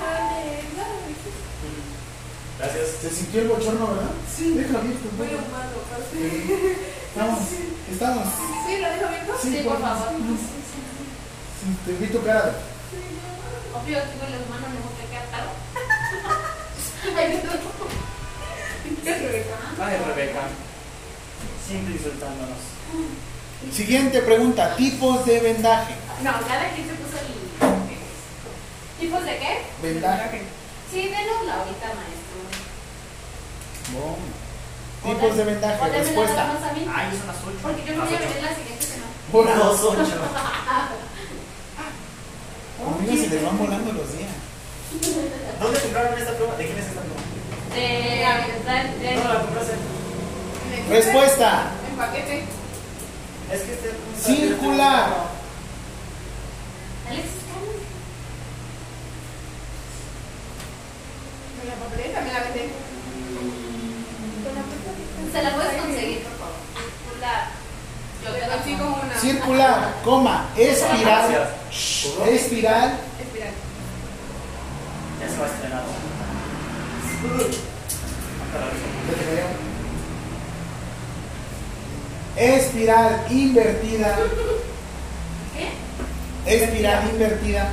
[0.02, 0.32] Ah,
[2.58, 2.88] Gracias.
[3.02, 4.10] ¿Se sintió el bochorno, verdad?
[4.34, 4.54] Sí.
[4.54, 5.08] Deja abierto.
[5.18, 6.76] Voy a humarlo, parce.
[7.12, 7.40] Estamos.
[7.90, 8.24] Estamos.
[8.66, 9.32] Sí, lo dejo abierto.
[9.42, 10.08] Sí, por favor.
[11.60, 12.52] Sí, te vi tu cara.
[13.76, 15.50] Obvio, tengo las manos, no me queda caro.
[17.16, 18.05] Ay, no.
[19.06, 19.54] ¿Qué es Rebeca?
[19.80, 20.40] Ay, Rebeca.
[21.64, 22.58] Siempre insultándonos.
[23.72, 24.74] Siguiente pregunta.
[24.74, 25.94] Tipos de vendaje.
[26.24, 27.86] No, cada quien se puso el.
[28.98, 29.62] ¿Tipos de qué?
[29.80, 30.42] Vendaje.
[30.90, 32.36] Sí, denosla ahorita, maestro.
[33.92, 35.14] Bueno.
[35.20, 35.80] Tipos de vendaje.
[35.80, 36.50] O Respuesta.
[36.50, 36.86] a mí.
[36.92, 37.58] Ay, son las ocho.
[37.62, 39.12] Porque yo voy a venir la siguiente semana.
[39.30, 40.18] Por Dos, ocho.
[42.82, 44.34] Conmigo se les van volando los días.
[45.60, 46.56] ¿Dónde compraron esta pluma?
[46.56, 47.25] ¿De quién es esta pluma?
[47.76, 50.88] De, de, de- ¿Dónde la?
[50.88, 51.50] Respuesta.
[51.90, 52.44] En paquete.
[53.52, 53.90] Es que este.
[54.20, 55.06] Circular.
[57.08, 57.72] Alexis, ¿cómo?
[61.62, 62.70] En la papelera también la venden.
[65.32, 66.54] Se la puedes conseguir, por favor.
[67.04, 67.48] Circular.
[68.24, 69.20] Yo te consigo una.
[69.20, 71.02] Circular, coma, espiral.
[71.02, 71.48] Gracias.
[72.28, 72.98] Espiral.
[73.20, 73.52] Espiral.
[75.20, 75.82] Ya se va a estrenar.
[82.36, 84.16] Espiral invertida.
[86.44, 86.54] ¿Qué?
[86.54, 87.70] Espiral invertida.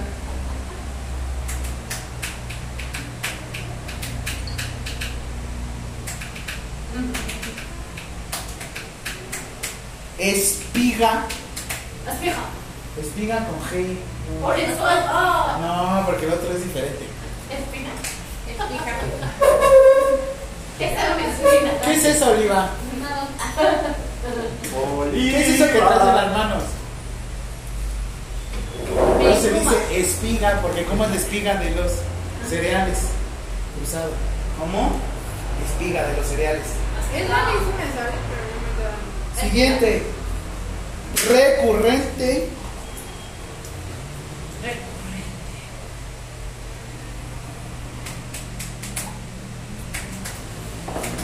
[10.18, 11.26] Espiga.
[12.08, 12.42] Espejo.
[13.02, 13.98] Espiga con G.
[14.42, 14.54] Oh.
[15.60, 17.06] No, porque el otro es diferente.
[17.52, 17.90] Espina.
[20.78, 21.72] ¿Qué es la espina?
[21.84, 22.70] ¿Qué es eso, Oliva?
[23.00, 23.28] No.
[25.12, 26.64] ¿Qué es eso que traes en las manos?
[29.20, 31.92] No se dice espiga, porque como es la espiga de los
[32.50, 33.00] cereales.
[33.78, 34.12] Cruzado.
[34.60, 34.92] ¿Cómo?
[35.66, 36.66] Espiga de los cereales.
[37.16, 38.20] Es la misma, ¿sabes?
[38.30, 39.42] Pero no me da.
[39.42, 40.04] Siguiente.
[41.30, 42.50] Recurrente.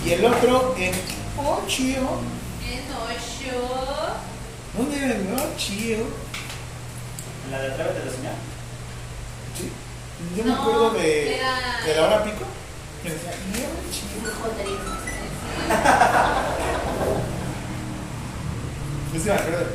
[0.05, 0.91] Y el otro en
[1.37, 1.83] ocho.
[1.83, 3.53] En ocho.
[4.77, 5.73] ¿Dónde era el ocho?
[7.45, 8.35] ¿En la de Atrévete a soñar?
[9.57, 9.65] Sí.
[10.37, 12.45] Yo me No, acuerdo de, era- de la hora pico.
[13.03, 14.29] Que decía, "Y ocho".
[14.41, 14.95] Joderísimo.
[19.13, 19.65] Yo sí me acuerdo.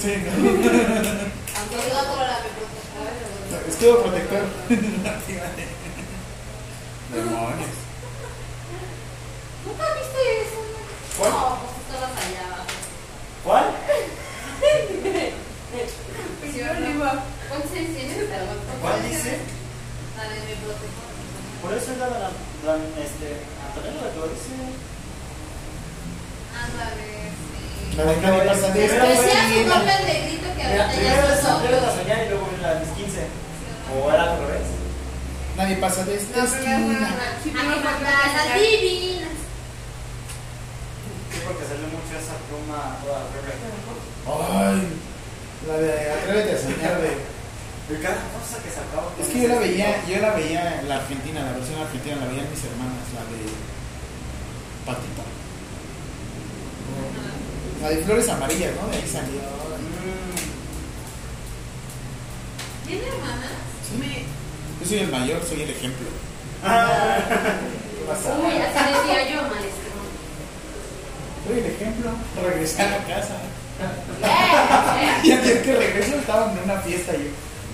[0.00, 0.30] Sí, ¿no?
[0.32, 3.68] Aunque yo adoro la biblioteca.
[3.68, 4.44] Escudo protector.
[7.12, 7.76] Demonios.
[9.66, 10.60] ¿Nunca viste eso?
[11.18, 11.30] ¿Cuál?
[11.30, 12.70] No, pues estabas allá abajo.
[13.44, 13.64] ¿Cuál?
[18.80, 19.38] ¿Cuál dice?
[20.16, 21.10] La de mi protector.
[21.62, 22.30] Por eso es la de la,
[22.64, 22.74] la
[23.04, 23.36] este,
[23.68, 24.56] Antonella la que lo dice.
[26.56, 27.96] Ándale, sí.
[27.96, 28.14] La de
[28.48, 28.94] pasa de su
[30.06, 31.44] negrito que ahorita ya primero es
[32.24, 33.26] y luego la de mis 15.
[33.92, 34.68] O era al revés.
[35.60, 36.78] Nadie pasa de esta esquina.
[38.80, 39.36] divinas.
[41.28, 43.28] Sí, porque salió mucho esa pluma toda.
[44.72, 44.88] Ay,
[45.68, 47.12] la de Atrévete a soñar de.
[47.92, 49.12] Y cada cosa que sacaba.
[49.20, 52.26] Es que yo la veía, yo la veía en la Argentina, la versión argentina la
[52.28, 53.44] veían mis hermanas, la de
[54.86, 55.24] Patito.
[57.82, 58.88] La de flores amarillas, ¿no?
[58.88, 59.40] De ahí salió.
[62.86, 63.52] ¿Tiene hermanas?
[63.84, 64.39] Sí.
[64.80, 66.06] Yo soy el mayor, soy el ejemplo.
[66.64, 67.18] Ah.
[68.08, 69.90] Uy, así decía yo, maestro.
[71.46, 72.10] Soy el ejemplo.
[72.42, 73.34] Regresé a la casa.
[73.80, 77.30] Eh, Y ayer que regreso estaban en una fiesta y yo.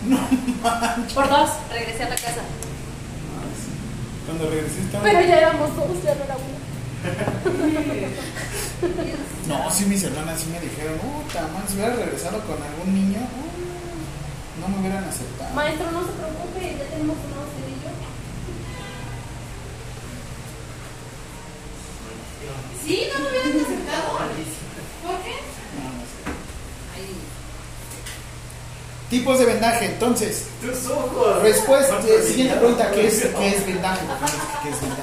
[0.08, 0.18] No
[0.62, 1.12] manches.
[1.14, 2.42] Por dos, regresé a la casa.
[4.26, 5.04] Cuando regresé estaban.
[5.04, 6.56] Pero ya éramos dos, ya no era uno.
[9.48, 13.20] No, sí, mis hermanas sí me dijeron, puta, man, si hubiera regresado con algún niño,
[13.20, 13.55] uh,
[14.68, 15.54] no me hubieran aceptado.
[15.54, 17.90] Maestro, no se preocupe, ya tenemos un nuevo cerillo.
[22.84, 24.18] Sí, no me hubieran aceptado.
[25.02, 25.34] ¿Por qué?
[25.76, 26.26] No, no sé.
[26.96, 27.06] Ay,
[29.10, 30.46] Tipos de vendaje, entonces.
[30.60, 31.42] Tus ojos.
[31.42, 33.20] Respuesta, No, eh, siguiente pregunta, ¿qué es.
[33.24, 34.00] ¿qué es vendaje?
[34.62, 35.02] Qué es vendaje.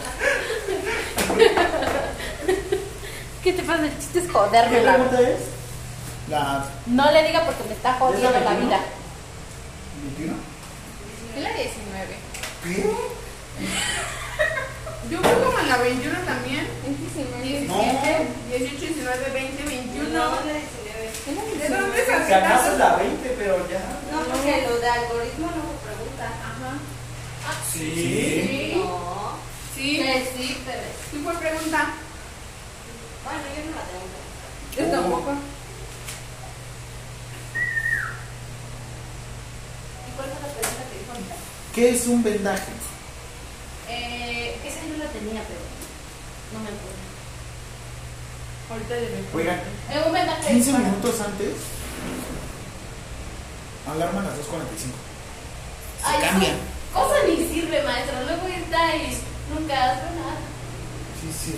[3.43, 3.83] ¿Qué te pasa?
[3.85, 5.39] El chiste es ¿Qué joderme la pregunta es?
[6.29, 9.02] La No le diga porque me está jodiendo ¿Es la 21?
[10.17, 10.33] Vida.
[10.33, 10.35] 21.
[11.35, 12.15] Es la 19.
[12.63, 12.75] ¿Qué?
[15.09, 16.67] Yo fui como en la 21 también.
[16.85, 17.75] 17, No.
[18.49, 20.09] 18, 19, 20, 21.
[20.09, 20.63] No, la 19.
[21.59, 23.79] ¿De dónde saqué Si acaso es la 20, pero ya.
[24.11, 26.25] No, porque lo de algoritmo no me pregunta.
[26.27, 26.71] Ajá.
[27.71, 27.93] Sí.
[27.95, 28.73] Sí.
[28.75, 29.37] No.
[29.75, 30.03] Sí.
[30.37, 30.81] Sí, pero.
[31.11, 31.79] ¿Sí fue pregunta?
[33.23, 34.07] Bueno, yo no la tengo.
[34.77, 35.31] Yo tampoco.
[40.15, 41.35] Cuál fue la pregunta que dijo ahorita?
[41.75, 42.71] ¿Qué es un vendaje?
[43.89, 45.59] Eh, esa yo la tenía, pero
[46.53, 47.01] no me acuerdo.
[48.71, 49.59] Ahorita le me Oigan,
[49.91, 51.53] Eh, un vendaje 15 para- minutos antes.
[53.91, 54.95] Alarma a las 2.45.
[55.99, 56.49] Se Ay, cambia.
[56.49, 56.55] sí.
[56.93, 58.15] Cosa ni sirve, maestro.
[58.23, 59.17] Luego está y
[59.53, 60.37] nunca hace nada.
[61.21, 61.55] Sí, sí,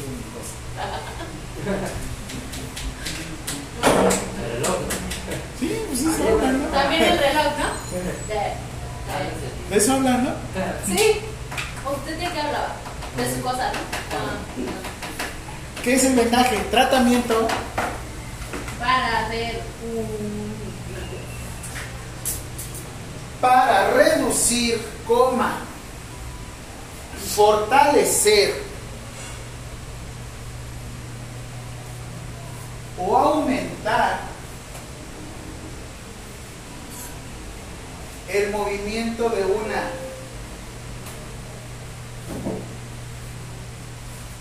[5.32, 6.52] es una cosa.
[8.28, 10.32] De, ¿De eso hablan, no?
[10.86, 11.22] Sí.
[11.96, 12.76] ¿Usted de qué hablaba?
[13.18, 13.80] De su cosa, ¿no?
[14.12, 14.38] Ah,
[15.84, 16.58] ¿Qué es el vendaje?
[16.72, 17.48] Tratamiento
[18.80, 20.56] para ver un.
[23.40, 25.58] para reducir, coma,
[27.36, 28.64] fortalecer
[32.98, 34.25] o aumentar
[38.38, 39.84] el movimiento de una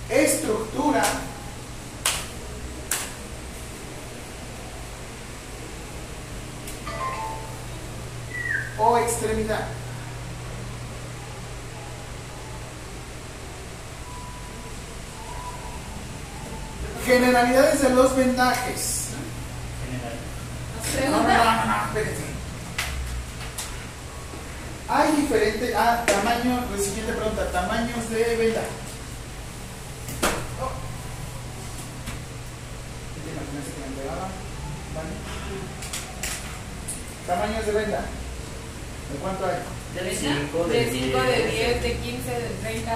[0.08, 1.02] estructura
[8.78, 9.66] o extremidad.
[17.06, 19.08] Generalidades de los vendajes.
[21.10, 22.23] No, no, no, no, no, espérense.
[24.94, 28.60] Hay diferentes, ah, tamaño, la siguiente pregunta, tamaños de venda.
[30.62, 30.70] Oh.
[34.94, 35.10] Vale.
[37.26, 37.98] Tamaños de venda.
[37.98, 39.58] ¿De cuánto hay?
[39.94, 42.92] De 5, de 5, de 10, de 15, de 30.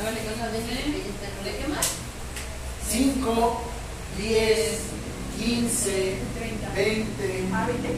[0.00, 0.60] Hágale cosa de
[1.44, 1.88] ¿De qué más?
[2.88, 3.60] 5,
[4.16, 4.78] 10,
[5.38, 6.18] 15,
[6.74, 7.44] 20.
[7.52, 7.90] Ah, 20.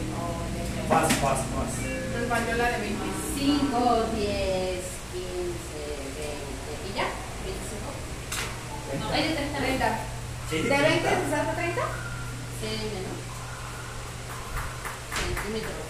[0.88, 1.97] Paz, paz, paz.
[2.28, 3.00] Nos faltó la de 20.
[3.40, 4.84] 5, 10,
[5.16, 5.40] 15,
[6.12, 6.28] 20.
[6.84, 7.08] ¿Y ya?
[7.40, 9.00] 25.
[9.00, 9.58] No, hay de 30.
[9.58, 9.98] 30.
[10.50, 11.80] Sí, ¿De 20 se salta 30?
[12.60, 13.16] Sí, menos.
[15.16, 15.88] Centímetros.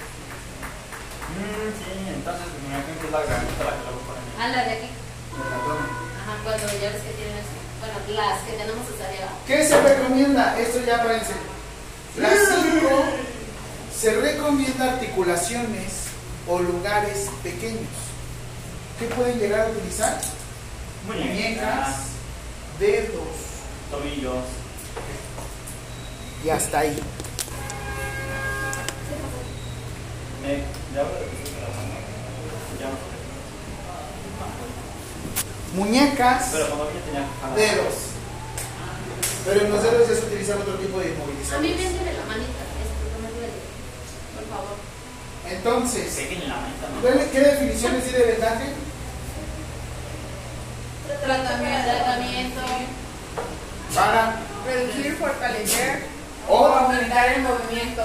[1.26, 4.30] Mm, sí, entonces me imagino que es la granita la que luego ponen.
[4.38, 4.90] Ah, la de aquí.
[5.34, 7.58] Ajá, cuando ya ves que tienen así.
[7.82, 9.26] Bueno, las que tenemos hasta arriba.
[9.42, 10.54] ¿Qué se recomienda?
[10.54, 11.50] Esto ya enseñar.
[12.14, 12.94] Las 5
[13.90, 16.07] se recomienda articulaciones
[16.48, 17.88] o lugares pequeños.
[18.98, 20.20] ¿Qué pueden llegar a utilizar?
[21.06, 21.96] Muñecas,
[22.80, 23.28] dedos
[23.90, 24.44] Tobillos.
[26.44, 26.98] y hasta ahí.
[35.74, 36.52] Muñecas,
[37.54, 37.94] dedos.
[39.44, 42.24] Pero en los dedos ya se utiliza otro tipo de A mí me de la
[42.24, 43.52] manita, es porque me duele.
[44.34, 44.87] Por favor.
[45.50, 46.14] Entonces.
[46.16, 48.66] ¿qué qué definiciones tiene de vendaje?
[51.24, 51.88] Tratamiento.
[51.90, 52.60] Tratamiento.
[53.94, 54.36] Para
[54.66, 56.02] Reducir, fortalecer
[56.48, 58.02] o o aumentar el movimiento.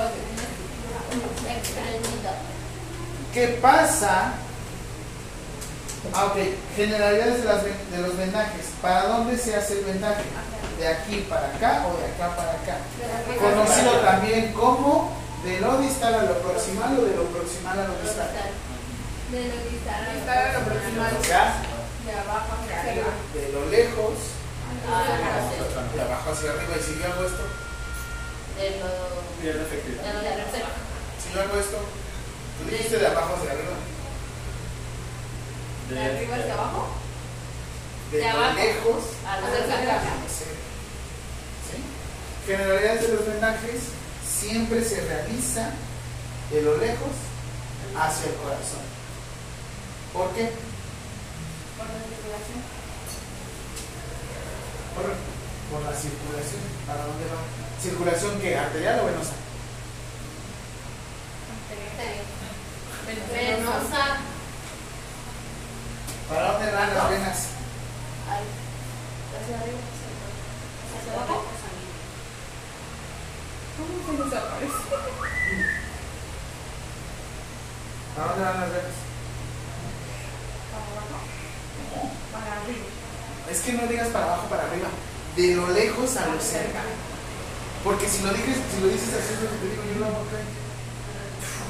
[3.34, 4.34] ¿Qué pasa?
[6.14, 6.38] Ah, ok.
[6.76, 8.66] Generalidades de, las ven- de los vendajes.
[8.82, 10.24] ¿Para dónde se hace el vendaje?
[10.80, 12.78] ¿De aquí para acá o de acá para acá?
[13.40, 15.12] Conocido también como
[15.44, 18.30] de lo distal a lo proximal o de lo proximal a lo distal.
[19.32, 20.02] De lo distal.
[20.30, 21.12] A lo proximal.
[22.06, 23.12] De abajo hacia arriba.
[23.34, 24.14] de lo lejos,
[24.90, 25.06] Ah,
[25.96, 26.76] de abajo hacia arriba.
[26.80, 27.44] Y si yo hago esto,
[28.58, 28.88] De lo.
[29.44, 30.70] De lo de arriba.
[31.22, 31.78] si yo hago esto,
[32.58, 33.76] tú dijiste de abajo hacia arriba.
[35.90, 36.88] De arriba hacia abajo.
[38.12, 38.56] De, De lo abajo.
[38.56, 40.02] lejos A cerca.
[41.68, 41.78] ¿Sí?
[42.48, 43.80] Generalidades de los vendajes
[44.40, 45.72] siempre se realiza
[46.52, 47.12] de lo lejos
[47.98, 48.84] hacia el corazón.
[50.14, 50.52] ¿Por qué?
[51.78, 52.60] Por la circulación.
[54.96, 55.06] Por,
[55.72, 56.62] por la circulación.
[56.88, 57.82] ¿Para dónde va?
[57.82, 58.58] ¿Circulación qué?
[58.58, 59.34] ¿Arterial o venosa?
[63.34, 64.18] Venosa.
[66.30, 67.48] ¿Para dónde van las venas?
[68.30, 68.44] Ay.
[69.34, 69.80] Hacia arriba.
[70.98, 71.63] Hacia abajo.
[73.78, 74.74] ¿Cómo se desaparece?
[78.16, 78.98] ¿Para dónde van las venas?
[80.70, 81.18] Para abajo.
[82.32, 82.86] Para arriba.
[83.50, 84.90] Es que no digas para abajo, para arriba.
[85.36, 86.82] De lo lejos a lo cerca.
[87.84, 90.06] Porque si lo dices, si lo dices así es lo que te digo, yo lo
[90.06, 90.38] hago acá.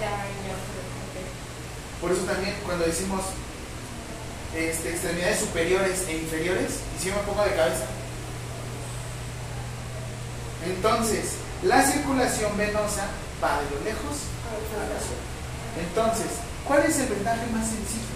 [0.01, 0.55] Ya, ya.
[2.01, 3.21] Por eso también cuando decimos
[4.53, 7.85] este, extremidades superiores e inferiores, y si me pongo de cabeza.
[10.65, 13.07] Entonces, la circulación venosa
[13.41, 14.27] va de lo lejos
[14.75, 15.23] a la zona.
[15.79, 18.15] Entonces, ¿cuál es el vendaje más sencillo?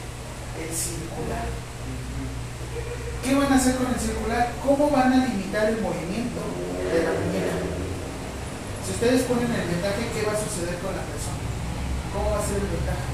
[0.60, 1.48] El circular.
[3.24, 4.52] ¿Qué van a hacer con el circular?
[4.64, 6.42] ¿Cómo van a limitar el movimiento
[6.92, 7.56] de la muñeca?
[8.86, 11.44] Si ustedes ponen el vendaje, ¿qué va a suceder con la persona?
[12.14, 13.08] ¿Cómo va a ser el vendaje?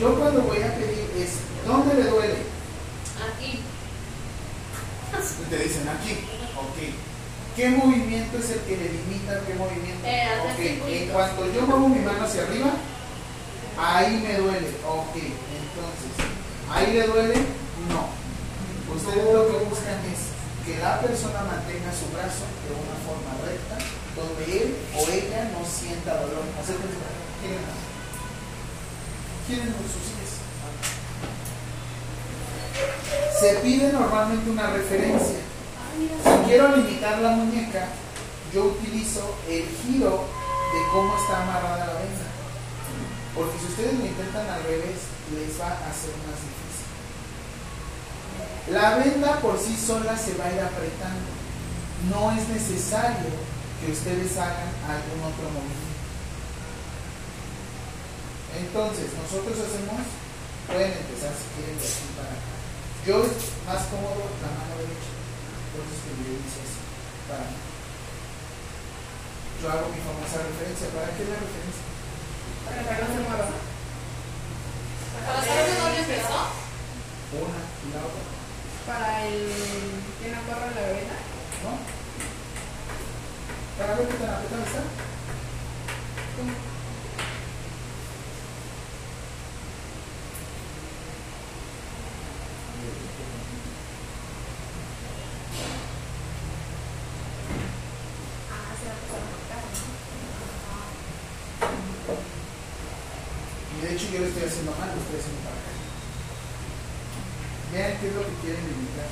[0.00, 2.42] Yo cuando voy a pedir es, ¿dónde le duele?
[3.28, 3.60] Aquí.
[5.48, 6.26] Te dicen aquí,
[6.58, 7.13] ok.
[7.56, 9.40] ¿Qué movimiento es el que le limita?
[9.46, 10.04] ¿Qué movimiento?
[10.04, 10.82] Eh.
[10.88, 12.72] En cuanto yo muevo mi mano hacia arriba,
[13.78, 14.68] ahí me duele.
[14.82, 16.10] Ok, entonces,
[16.68, 17.34] ¿ahí le duele?
[17.88, 18.10] No.
[18.92, 20.34] Ustedes lo que buscan es
[20.66, 23.78] que la persona mantenga su brazo de una forma recta,
[24.18, 26.42] donde él o ella no sienta dolor.
[26.60, 27.06] Acérquense.
[29.46, 30.42] ¿Quieren sus pies?
[33.38, 35.53] Se pide normalmente una referencia.
[35.94, 37.86] Si quiero limitar la muñeca,
[38.52, 40.26] yo utilizo el giro
[40.74, 42.26] de cómo está amarrada la venda.
[43.34, 46.90] Porque si ustedes lo intentan al revés, les va a ser más difícil.
[48.74, 51.30] La venda por sí sola se va a ir apretando.
[52.10, 53.30] No es necesario
[53.80, 55.94] que ustedes hagan algún otro movimiento.
[58.58, 60.02] Entonces, nosotros hacemos,
[60.66, 62.50] pueden empezar si quieren de aquí para acá.
[63.06, 65.13] Yo es más cómodo la mano derecha.
[66.14, 67.56] Para mí.
[69.60, 70.88] Yo hago mi famosa referencia.
[70.94, 71.84] ¿Para qué es la referencia?
[72.64, 73.48] Para que no se mueva.
[75.26, 76.38] ¿Para saber de dónde empezó?
[77.34, 78.24] Una y la otra.
[78.86, 79.50] Para el
[80.20, 81.16] que no corra la vena.
[81.64, 81.72] ¿No?
[83.78, 84.82] Para ver qué tan apretada está.
[98.50, 99.58] Ah, se va a pasar por acá,
[103.74, 105.72] Y de hecho yo lo estoy haciendo mal, lo estoy haciendo para acá.
[107.72, 109.10] Vean qué es lo que quieren limitar.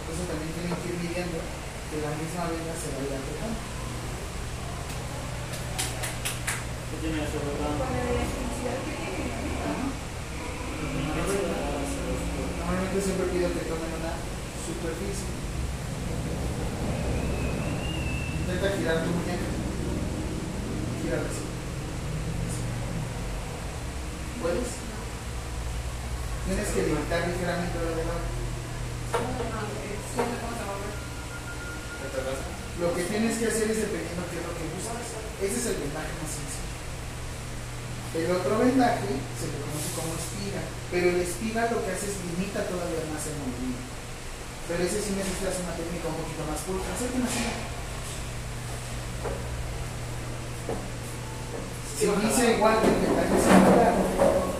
[0.00, 3.58] Entonces también tienen que ir midiendo que la misma venda se vaya apretando.
[6.86, 7.82] ¿Qué tiene eso, Con verdad?
[7.82, 9.26] la electricidad que tiene.
[12.62, 14.14] Normalmente siempre pido que tomen una
[14.62, 15.26] superficie.
[18.38, 19.50] Intenta girar tu muñeca.
[21.02, 21.42] Girar así.
[24.42, 24.70] ¿Puedes?
[26.46, 28.40] Tienes que limitar ligeramente la lado.
[32.80, 35.04] Lo que tienes que hacer es dependiendo qué es lo que buscas.
[35.44, 36.72] Ese es el vendaje más sencillo.
[38.16, 42.16] El otro vendaje se le conoce como espiga, pero el espiga lo que hace es
[42.24, 43.84] limita todavía más el movimiento.
[44.64, 46.88] Pero ese sí necesitas una técnica un poquito más pulcra.
[46.88, 47.44] Acérquenme así.
[52.00, 53.94] Se inicia igual que el vendaje circular.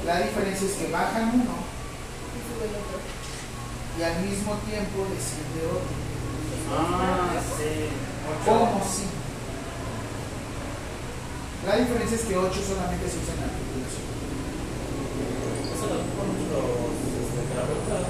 [0.04, 1.69] La diferencia es que bajan uno
[3.98, 5.94] y al mismo tiempo desciende otro.
[6.72, 7.88] Ah, sí.
[8.44, 9.04] ¿Cómo sí?
[11.66, 14.06] La diferencia es que 8 solamente se usa en la articulación.
[15.72, 18.04] Eso lo ponen los este, terapeutas.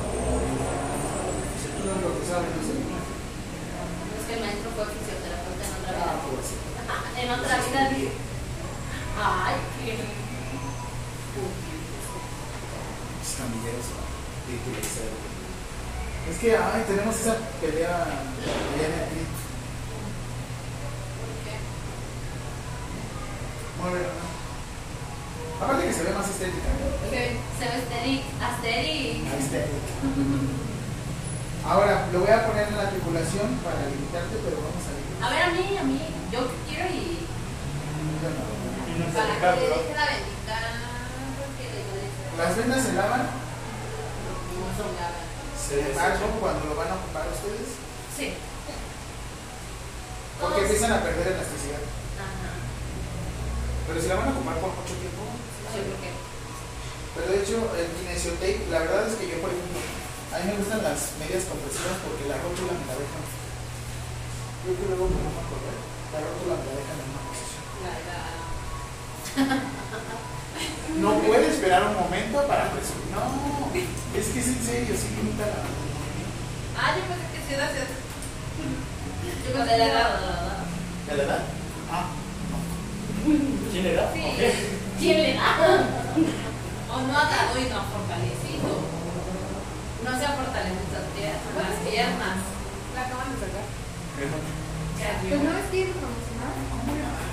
[1.70, 2.75] Es lo que saben, no sé.
[2.79, 6.27] Es que el maestro fue fisioterapeuta en otra Ah, vida.
[6.31, 6.57] pues sí.
[7.20, 8.12] En otra vida.
[9.20, 9.55] Ay,
[9.85, 9.99] qué.
[14.51, 15.31] De.
[16.31, 18.07] Es que, ay, tenemos esa pelea,
[18.73, 19.25] pelea el pie.
[23.81, 25.65] Muy bien, ¿no?
[25.65, 27.11] Aparte que se ve más estética, ¿no?
[27.11, 29.33] Se ve asterix, asterix.
[29.33, 29.81] Aesthetic.
[31.67, 35.05] Ahora, lo voy a poner en la articulación para limitarte, pero vamos a ver.
[35.20, 36.01] A ver, a mí, a mí.
[36.33, 37.27] Yo quiero y.
[39.12, 40.57] Para que le deje la bendita.
[41.37, 42.43] Porque le.
[42.43, 43.29] Las vendas se lavan,
[45.60, 47.78] Se embargo cuando lo van a ocupar ustedes,
[48.17, 48.34] Sí.
[50.41, 51.83] porque empiezan a perder elasticidad.
[52.18, 52.50] Ajá.
[53.86, 55.23] Pero si la van a ocupar por mucho tiempo,
[55.70, 56.10] Sí, porque.
[57.15, 59.78] Pero de hecho, el kinesiotape, la verdad es que yo, por ejemplo,
[60.34, 63.25] a mí me gustan las medias compresivas porque la rótula me la dejan.
[64.67, 65.76] Yo que luego me a correr,
[66.10, 67.62] la rótula me la dejan en una posición.
[67.86, 68.18] La, la.
[70.99, 73.10] No puede esperar un momento para presumir.
[73.12, 73.70] No,
[74.19, 75.62] es que es en serio, sí limita la.
[76.77, 77.94] Ah, yo pensé que sí era cierto.
[79.47, 80.60] Yo pensé la la la.
[81.07, 81.43] ¿De la edad?
[81.91, 82.07] Ah,
[83.70, 84.12] ¿Quién le da?
[84.12, 84.20] Sí.
[84.20, 84.41] Ok.
[84.99, 85.86] ¿Quién le da?
[86.91, 88.69] O no ha dado y no ha fortalecido.
[90.05, 91.55] No se ha fortalecido las piernas.
[91.55, 92.36] Las piernas.
[92.94, 93.67] La acaban de sacar.
[94.17, 96.52] Pues no es que ir promocionar.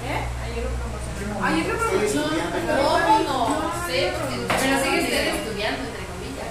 [0.07, 0.36] ¿Eh?
[0.57, 1.45] Ayer lo promocionaron.
[1.45, 2.49] Ayer lo Estoy promocionaron.
[2.49, 2.81] estudiando.
[2.89, 3.87] ¿Cómo no?
[3.87, 6.49] sé, lo porque- pero sigue usted estudiando, entre comillas.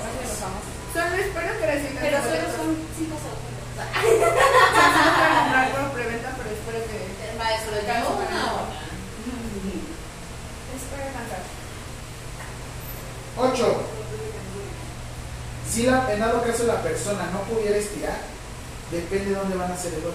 [0.94, 3.55] Solo espero que reciban Pero solo son cinco segundos.
[3.76, 6.97] Para comprar por preventa, pero espero que.
[7.36, 8.78] Maestro, ya una hora.
[10.76, 11.43] Espero alcanzar.
[13.36, 13.83] 8.
[15.70, 18.18] Si la, en dado caso la persona no pudiera estirar,
[18.91, 20.15] Depende de dónde van a hacer el 8.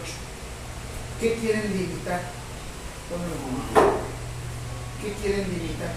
[1.20, 2.22] ¿Qué quieren limitar?
[5.02, 5.92] ¿Qué quieren limitar?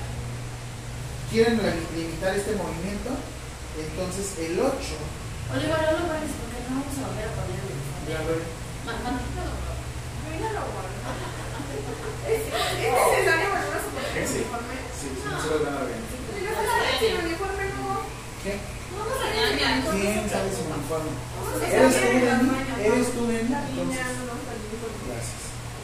[1.31, 3.11] ¿Quieren la- limitar este movimiento?
[3.79, 4.75] Entonces el 8.
[5.55, 8.07] Oliver, no lo guardes porque no vamos a volver a poner el uniforme.
[8.11, 8.41] Ya ver.
[8.87, 9.21] Ma- ma-
[12.25, 14.75] ¿Es necesario volver a poner el uniforme?
[14.99, 16.01] Sí, sí, no se los van a ver.
[16.99, 18.03] Sin uniforme no.
[18.43, 18.53] ¿Qué?
[18.95, 19.29] Vamos a
[19.93, 21.11] ¿Quién sabe sin uniforme?
[21.13, 21.61] A.
[21.61, 25.03] La Entonces, niña no vamos a ir uniforme.
[25.05, 25.43] gracias.
[25.45, 25.84] Ya.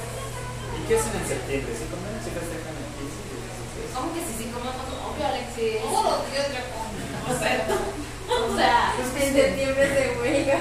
[0.91, 1.71] ¿Y qué hacen en septiembre?
[1.71, 2.19] ¿Sí comen?
[2.19, 3.95] ¿Sí festejan el 15 y el 16?
[3.95, 4.91] ¿Cómo que si sí comemos?
[4.91, 5.79] Obvio, Alexis.
[5.87, 6.91] Todos los días ya como.
[6.91, 7.63] O sea,
[8.27, 10.59] o sea, En septiembre se huelga.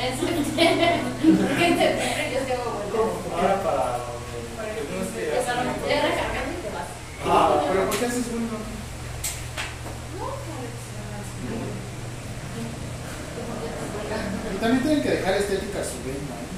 [0.00, 0.88] en septiembre.
[1.20, 2.96] Porque en septiembre yo tengo vuelta.
[3.28, 4.08] Ahora para...
[5.12, 6.88] Que Ya recargando y te vas.
[7.28, 8.48] Ah, pero ¿por qué haces bueno?
[14.48, 16.56] Y también tienen que dejar estética su venda, ¿eh?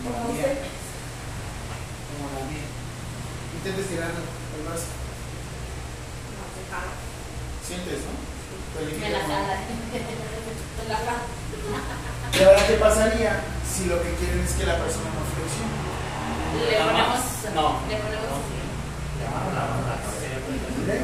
[0.00, 0.76] No vayan a dejarla así
[2.16, 2.64] como- la mía.
[3.56, 4.88] Intenta estirar el brazo.
[7.66, 8.12] Sientes, ¿no?
[9.00, 9.54] Me la jala.
[9.92, 11.24] Me la jala.
[12.38, 15.76] Y ahora, ¿qué pasaría si lo que quieren es que la persona no flexione?
[16.70, 17.20] Le ponemos.
[17.54, 17.80] No.
[17.88, 18.40] Le ponemos.
[20.86, 21.00] ¿Ve?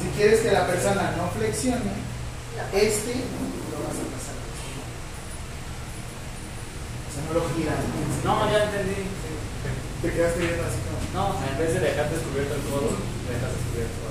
[0.00, 1.92] Si quieres que la persona no flexione,
[2.72, 4.34] este lo vas a pasar.
[7.14, 7.78] O sea, no lo giras.
[8.24, 9.06] No, ya entendí.
[10.02, 10.98] Te quedaste viendo así como.
[11.14, 12.90] No, en vez de dejar descubierto el codo,
[13.30, 14.02] dejas descubierto.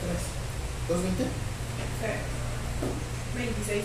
[0.00, 0.22] Tres.
[0.88, 1.24] ¿Dos veinte?
[3.34, 3.84] 26.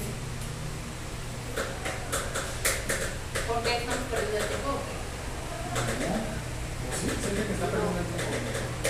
[3.48, 4.72] ¿Por qué estamos perdiendo el tiempo?
[6.98, 7.68] Sí, que está.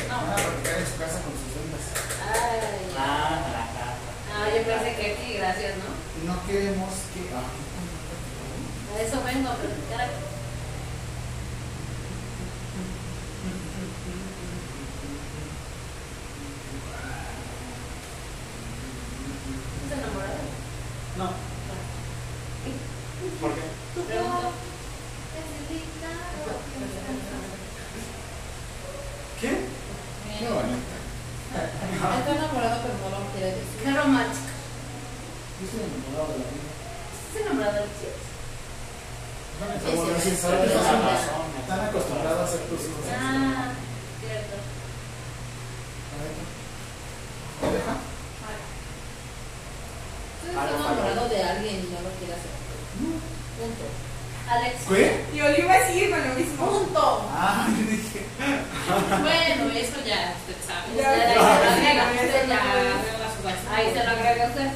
[0.10, 0.18] No.
[0.80, 1.50] En su casa con sus.
[2.24, 2.60] Ay.
[2.98, 3.98] Ah, la casa.
[4.34, 6.34] Ah, yo pensé que aquí, gracias, ¿no?
[6.34, 7.22] No queremos que.
[7.36, 10.10] Ah, A eso vengo a platicar.
[19.84, 20.42] ¿Estás enamorado?
[21.18, 21.26] No.
[23.42, 23.62] ¿Por qué?
[24.08, 24.52] Pregunto.
[29.42, 29.48] ¿Qué?
[30.40, 30.96] qué bonito.
[31.50, 33.80] Está enamorado, pero no lo quiere decir.
[33.84, 34.52] Qué romántico.
[35.60, 36.70] Yo estoy enamorado de la vida.
[37.28, 38.16] ¿Estás enamorado de Alexis?
[40.34, 43.06] Están- acostumbrados a ser tus hijos.
[43.14, 43.74] Ah,
[44.22, 44.56] cierto.
[46.10, 46.34] A ver,
[47.62, 47.94] ¿te deja?
[50.42, 52.54] Tú estás enamorado de alguien y no lo quiere hacer.
[53.58, 53.86] Punto.
[54.50, 54.76] Alex.
[54.88, 55.26] ¿Qué?
[55.36, 56.66] Y Oliva sigue con lo mismo.
[56.66, 57.30] Punto.
[57.34, 58.26] Ah, yo dije.
[59.22, 60.96] Bueno, eso ya usted sabe.
[60.98, 61.26] Ya, ya,
[62.48, 62.56] ya.
[63.76, 64.70] Ahí se lo agrega usted.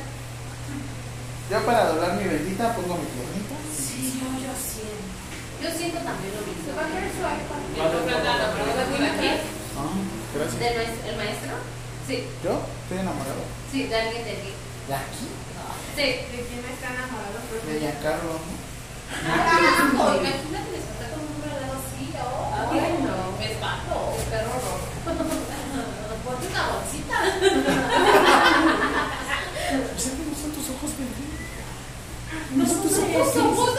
[1.50, 3.56] Yo para doblar mi bendita pongo mi piernita.
[3.76, 5.14] Sí, yo, yo siento.
[5.64, 6.76] Yo siento también lo mismo.
[6.76, 7.64] Va a querer su iPad.
[7.72, 7.80] ¿de?
[9.80, 9.96] Ah,
[10.36, 10.60] gracias.
[10.60, 11.08] ¿Del maestro?
[11.08, 11.56] ¿El maestro?
[12.04, 12.60] Sí, ¿Yo?
[12.84, 13.40] Estoy enamorado.
[13.72, 14.52] sí, de alguien de aquí.
[14.92, 15.24] ¿De aquí?
[15.96, 16.04] Sí.
[16.04, 17.40] ¿De quién está enamorado?
[17.48, 18.44] De Giancarlo.
[18.44, 18.52] ¿no?
[19.24, 22.52] Carajo, imagínate que está con un verdadero sí, oh.
[22.68, 23.40] Ay, no.
[23.40, 24.20] Es vato.
[24.20, 24.84] El perro rojo.
[26.28, 27.18] Ponte una bolsita.
[29.74, 31.64] Pues es que no son tus ojos, bendita.
[32.52, 33.73] No son tus ojos,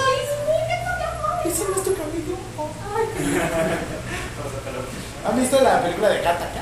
[5.26, 6.60] ¿Han visto la película de Gattaca?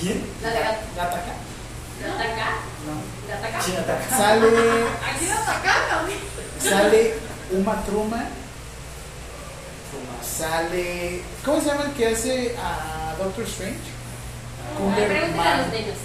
[0.00, 0.24] ¿Quién?
[0.42, 0.58] La de.
[0.60, 1.32] Gattaca.
[2.00, 2.50] ¿Gataca?
[2.84, 3.64] No.
[3.64, 4.08] ¿Quién ataca?
[4.16, 4.46] Sale.
[5.10, 6.10] Aquí sacaron.
[6.60, 7.14] Sale
[7.52, 8.28] Uma Truman.
[10.22, 11.22] Sale.
[11.44, 13.78] ¿Cómo se llama el que hace a Doctor Strange?
[14.76, 15.08] Cumberman.
[15.08, 15.96] Pregúntale a los niños.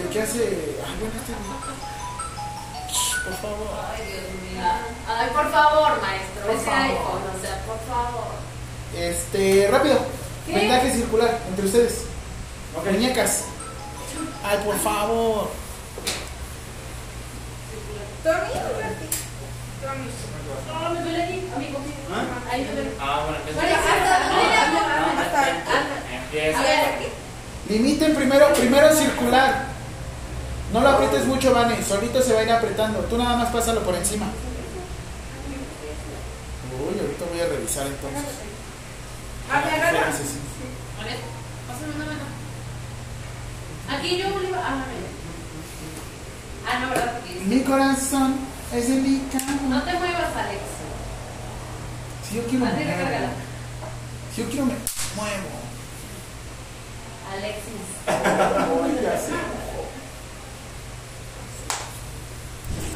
[0.00, 0.38] El que hace.
[0.86, 1.32] Ay, bueno, este.
[3.24, 3.68] Por favor.
[3.96, 4.62] Ay, Dios mío.
[5.08, 6.42] Ay, por favor, maestro.
[6.46, 6.84] Por Ese favor.
[6.84, 8.32] iPhone, o sea, por favor.
[8.96, 9.98] Este, rápido.
[10.46, 10.52] ¿Qué?
[10.54, 11.94] Vendaje circular entre ustedes.
[12.84, 13.44] Muñecas.
[14.44, 15.50] Ay, por favor.
[18.22, 19.08] Tommy o Bertie?
[19.82, 20.08] Tommy.
[20.68, 21.78] No, me duele aquí, amigo.
[22.50, 22.90] Ahí me duele.
[23.00, 23.38] Ah, bueno,
[25.20, 26.58] hasta- Empieza.
[26.58, 27.16] A ver,
[27.68, 29.66] Limiten primero, primero circular.
[30.72, 31.82] No lo aprietes mucho, Vane.
[31.84, 33.00] Solito se va a ir apretando.
[33.00, 34.26] Tú nada más pásalo por encima.
[36.78, 38.22] Uy, ahorita voy a revisar entonces.
[39.50, 40.12] Ah, me agarra.
[40.12, 40.22] Sí.
[41.00, 41.18] A ver,
[41.68, 42.26] pásame una mano.
[43.98, 44.26] Aquí yo.
[44.56, 44.84] Ah.
[46.68, 47.12] Ah, no, ¿verdad?
[47.20, 48.36] Porque Mi corazón
[48.72, 49.44] es delicado.
[49.68, 50.60] No te muevas, Alex.
[52.28, 52.98] Si yo quiero me Así muevo.
[52.98, 53.28] recárgala.
[54.34, 54.72] Si yo quiero me
[55.14, 55.56] muevo.
[57.32, 57.82] Alexis.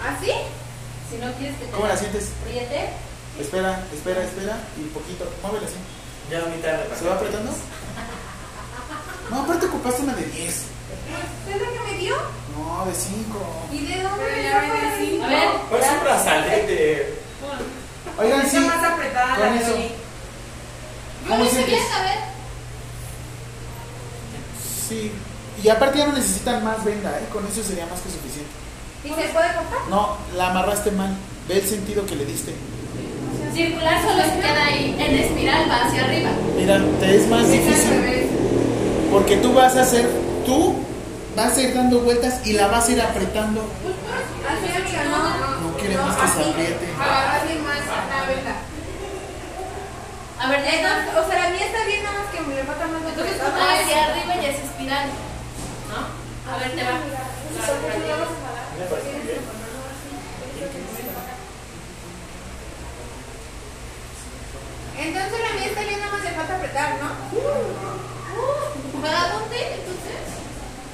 [0.09, 0.31] ¿Así?
[1.11, 2.29] Si no quieres que te ¿Cómo la sientes?
[2.41, 2.91] apriete.
[3.41, 4.59] Espera, espera, espera.
[4.79, 5.29] Y poquito.
[5.43, 5.75] Muévela así.
[6.31, 7.53] Ya a mitad de ¿Se va apretando?
[9.31, 10.49] No, aparte ocupaste una de 10.
[10.49, 10.65] ¿Es
[11.49, 12.17] la que me dio?
[12.57, 13.67] No, de 5.
[13.73, 15.21] ¿Y de dónde Pero me ya decí.
[15.23, 15.49] A ver.
[15.71, 17.19] Pues un brazalete.
[18.19, 18.67] Oigan, Está sí.
[18.67, 19.73] más apretada la eso.
[19.73, 19.91] de
[21.27, 22.19] Yo a ver.
[24.89, 25.13] Sí.
[25.63, 27.29] Y aparte ya no necesitan más venda, ¿eh?
[27.33, 28.51] Con eso sería más que suficiente.
[29.05, 29.89] ¿Y se puede cortar?
[29.89, 31.17] No, la amarraste mal.
[31.49, 32.55] Ve el sentido que le diste.
[33.55, 34.97] Circular solo se queda ahí.
[34.99, 36.31] En espiral va hacia arriba.
[36.57, 38.29] Mira, te es más difícil.
[39.11, 40.09] Porque tú vas a hacer,
[40.47, 40.77] tú
[41.37, 43.63] vas a ir dando vueltas y la vas a ir apretando.
[43.63, 43.69] No.
[45.69, 46.87] No queremos que se apriete.
[46.97, 47.09] Más.
[50.41, 50.89] A ver, ya está.
[50.89, 53.09] Entonces, o sea, la mía está bien, nada más que me le falta más de
[53.11, 53.53] Entonces, apretar.
[53.53, 55.07] como hacia arriba y es espiral.
[55.91, 56.01] ¿No?
[56.51, 56.97] A ver, te va.
[58.79, 59.43] Me parece bien.
[65.01, 67.09] Entonces la mía está bien, nada más le falta apretar, ¿no?
[69.01, 69.57] ¿Para dónde?
[69.57, 70.21] Entonces.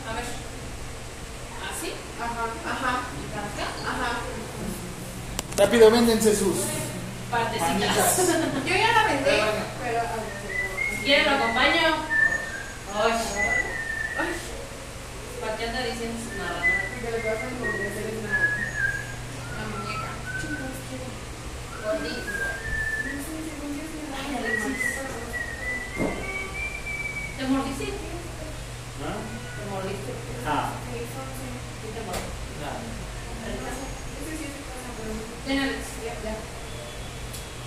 [0.09, 0.25] A ver.
[1.67, 1.91] ¿Así?
[2.23, 3.67] Ajá, ajá, ¿Y para acá?
[3.83, 4.11] ajá.
[5.57, 6.57] Rápido, véndense sus.
[7.31, 8.19] Partecitas.
[8.65, 9.43] Yo ya la vendé,
[9.83, 10.01] pero...
[10.91, 11.97] Si quieren, lo acompaño.
[12.95, 13.13] Ay.
[15.41, 16.83] ¿Para qué anda diciendo sus marranadas?
[17.03, 18.35] Que le pasan como de hacer una,
[19.53, 20.11] una muñeca.
[21.85, 22.66] Gordito.
[24.27, 24.83] Ay, Alexis.
[27.39, 27.85] ¿Te mordiste?
[28.99, 29.11] ¿No?
[29.55, 30.13] ¿Te mordiste?
[30.45, 30.99] Ah, ¿Qué
[31.95, 32.37] te mordiste?
[32.61, 32.81] nada.
[35.47, 35.85] Ten, Alex.
[36.05, 36.35] Ya, ya.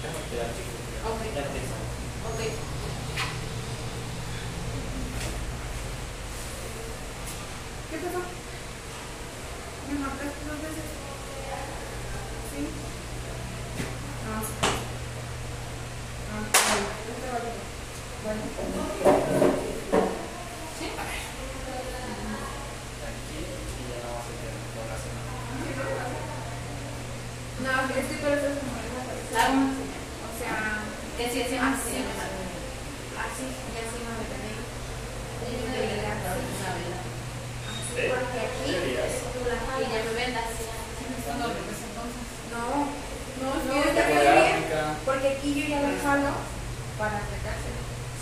[0.02, 0.76] Déjame quedar, chico.
[1.08, 1.22] Ok.
[1.34, 1.60] Ya te
[2.28, 2.40] Ok.
[7.90, 8.22] ¿Qué pasó?
[9.88, 10.90] ¿Me marcaste dos veces?
[12.52, 12.68] ¿Sí?
[14.28, 14.89] Ah, sí.
[32.20, 34.64] Así, y así no me tenéis.
[35.60, 37.00] Una vela.
[37.90, 38.02] ¿Sí?
[38.10, 39.14] Porque aquí Deberías.
[39.34, 40.06] tú la Y ya jalas.
[40.06, 40.48] me vendas.
[40.56, 42.24] Sí, me son dobles entonces.
[42.52, 42.64] No,
[43.40, 44.56] no, No, es está que muy bien.
[44.70, 44.82] Gráfica.
[45.06, 45.50] Porque aquí
[46.10, 47.70] para apretarse.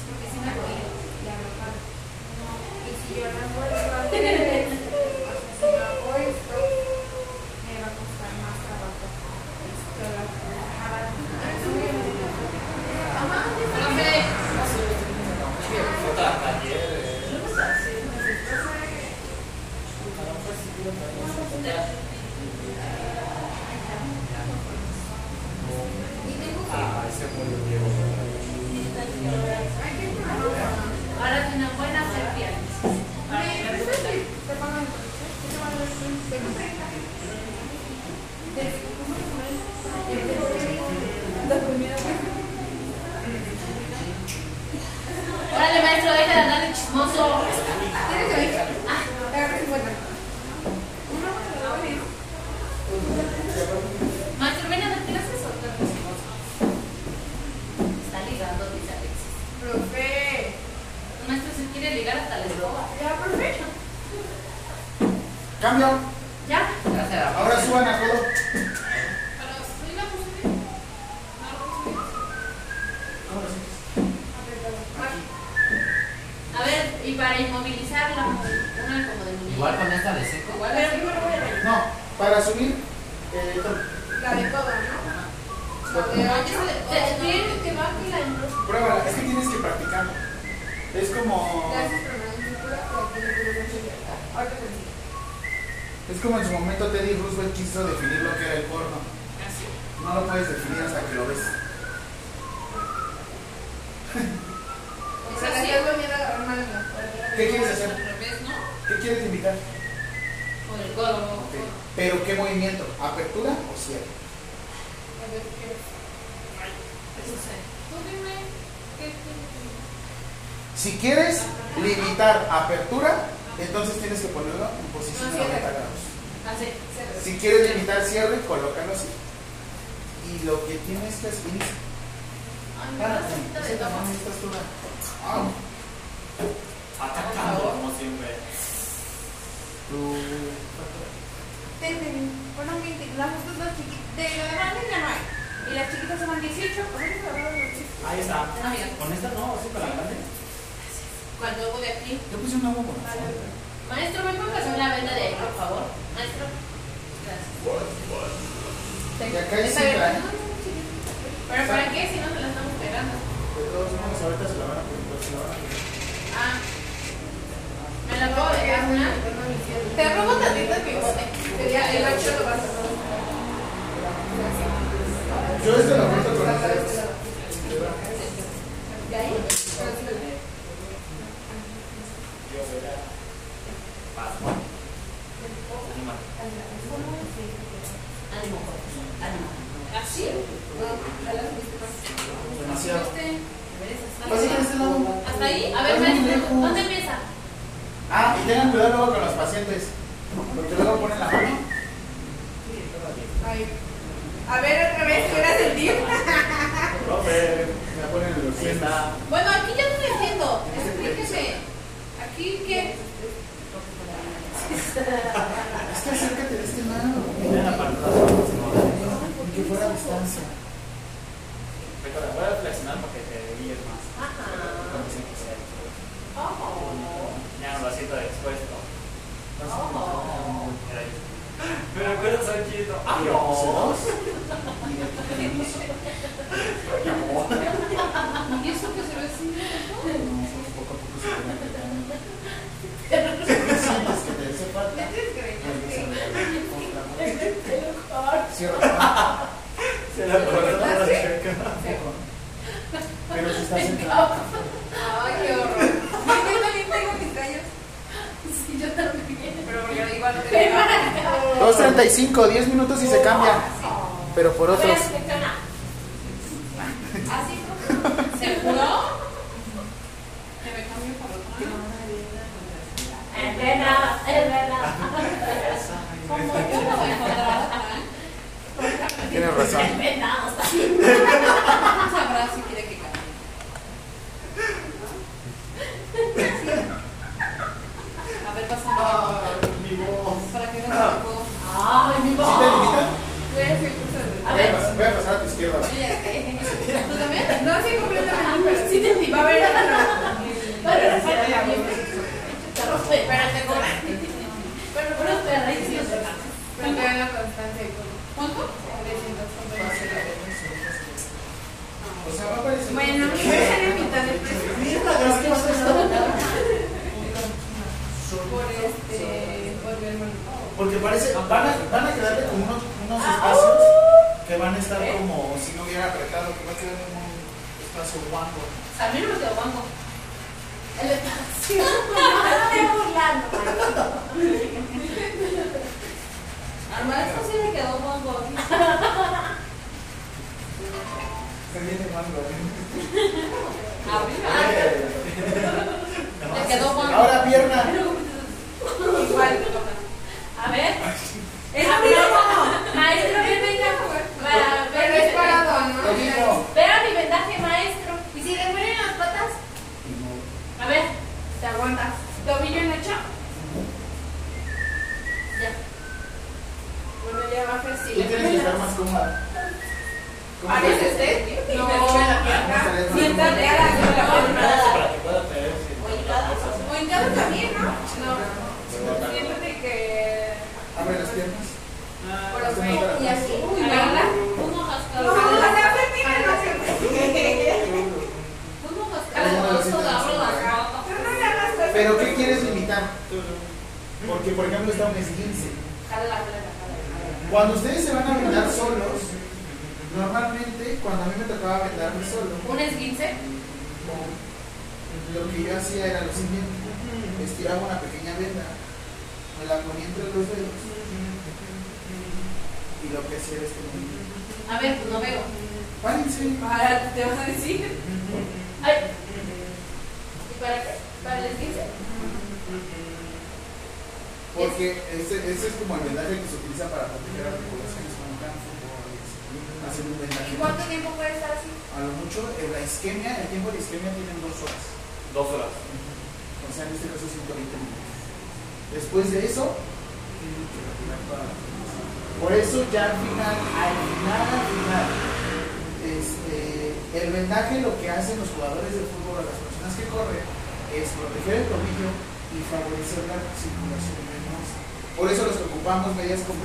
[0.03, 0.91] Porque me acuerdo.
[1.23, 1.79] Ya la jalo.
[2.83, 4.66] Y si yo la vuelvo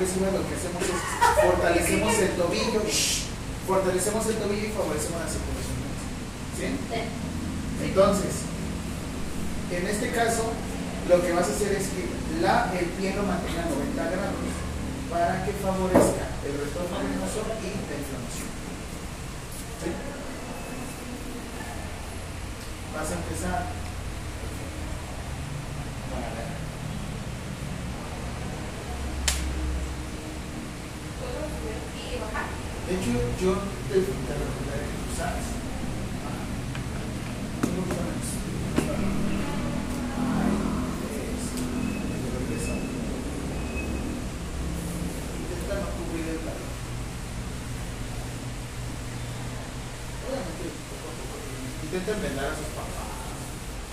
[0.03, 3.23] que hacemos es fortalecemos el tobillo, shh,
[3.67, 6.07] fortalecemos el tobillo y favorecemos la circulación venosa.
[6.59, 6.67] ¿Sí?
[7.87, 8.33] Entonces,
[9.71, 10.51] en este caso,
[11.07, 12.03] lo que vas a hacer es que
[12.41, 14.43] la, el pie lo mantenga a 90 grados
[15.09, 18.49] para que favorezca el retorno venoso y la inflamación.
[19.83, 19.89] ¿Sí?
[22.95, 23.83] Vas a empezar.
[31.19, 32.47] ¿Puedo subir y bajar?
[33.43, 35.47] De hecho, yo te, te recomendaría que usaras.
[37.63, 38.29] Un poquito menos.
[40.39, 40.55] Ahí,
[41.35, 41.53] eso.
[42.39, 42.75] Regresa.
[45.43, 46.71] Intenta no cubrir el talón.
[50.23, 51.35] Obviamente, poco a poco.
[51.83, 53.11] Intenta enmendar a sus papás.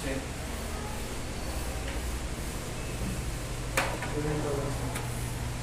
[0.06, 0.12] Sí.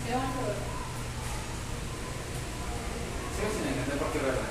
[0.05, 0.57] ¿Qué van a ver?
[3.35, 4.49] Sigo sin entender por qué verdad.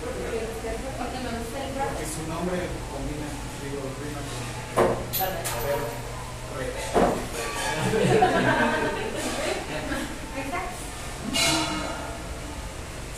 [0.00, 1.90] Porque me gusta el brazo.
[1.92, 3.28] Porque su nombre combina,
[3.60, 4.88] digo, rima con.
[5.18, 5.80] A ver,
[6.56, 6.66] re.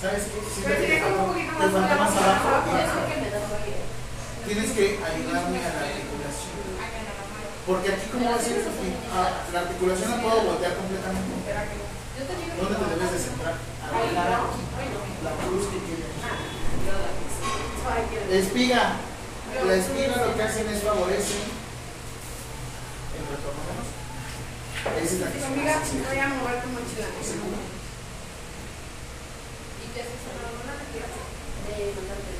[0.00, 0.38] ¿Sabes qué?
[0.54, 2.48] Si Pero te, sería como un poquito te más falta más abajo.
[2.48, 2.70] abajo.
[2.80, 3.78] Es lo que me da rabia.
[4.48, 6.58] Tienes que ayudarme a la articulación.
[7.68, 8.70] Porque aquí, ¿cómo va a ser eso?
[9.12, 11.36] Ah, la articulación la puedo voltear completamente.
[12.16, 13.54] Yo te digo ¿Dónde te debes de centrar?
[13.84, 14.64] Arreglar aquí.
[15.22, 16.08] La cruz que tiene.
[18.40, 18.96] Espiga.
[19.66, 21.44] La espiga lo que hacen es favorecen
[23.20, 23.92] el retorno venoso.
[24.96, 26.00] Esa es la que se Amiga, hace.
[26.00, 27.06] voy a mover tu mochila.
[27.20, 27.58] Seguro.
[29.82, 30.74] ¿Y qué haces en la luna?
[30.92, 31.26] ¿Qué haces?
[31.78, 32.34] de mandarte.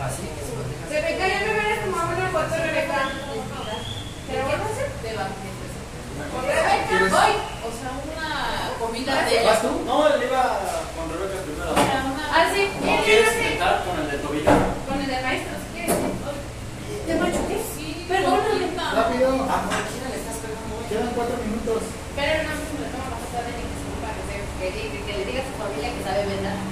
[0.00, 0.22] Así.
[0.90, 3.08] Rebeca, ya me verás tomar una foto, Rebeca.
[4.28, 4.88] ¿Pero qué vas a hacer?
[5.02, 5.72] De banquetes.
[6.88, 7.12] ¿Quieres?
[7.12, 7.34] Hoy,
[7.64, 8.28] o sea, una
[8.94, 9.82] comida de ¿Vas tú?
[9.86, 10.42] No, él iba
[10.94, 11.74] con Rebeca primero.
[12.30, 12.70] Ah, sí.
[12.78, 14.54] ¿No Mira, quieres intentar con el de tobillo?
[14.86, 15.98] Con el de maestro, si quieres.
[15.98, 17.58] ¿Te machuqué?
[17.74, 18.70] Sí, perdóname.
[18.78, 19.28] Rápido.
[19.50, 20.78] Ah, ¿por quién le estás pegando?
[20.86, 21.82] Quedan cuatro minutos.
[22.14, 23.90] Pero no me lo toma pasar de ni que se
[24.62, 26.54] que, que, que le diga a su familia que sabe vendar.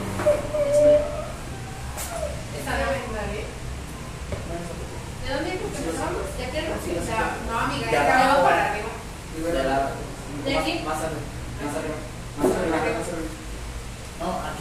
[2.63, 3.51] Está de vendar, ¿eh?
[5.27, 6.23] ¿De dónde que empezamos?
[6.39, 8.95] ¿De qué O sea, no, amiga, Ya ya va para arriba.
[9.35, 9.91] De la.
[10.47, 10.73] ¿De aquí?
[10.87, 11.33] Más arriba.
[11.63, 11.95] Más arriba,
[12.39, 12.77] más arriba.
[12.79, 13.31] No, aquí más arriba.
[14.21, 14.27] Ah, aquí.
[14.27, 14.33] Más.
[14.43, 14.52] Solita.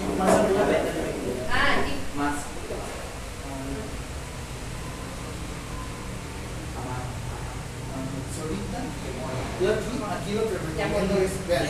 [9.61, 11.65] Yo aquí, aquí lo que recomiendo es, vean,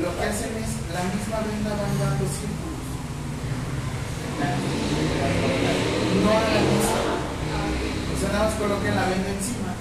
[0.00, 2.84] lo que hacen es, la misma venda van dando círculos.
[6.24, 7.04] No a la misma.
[8.08, 9.74] O sea, nada más coloquen la venda encima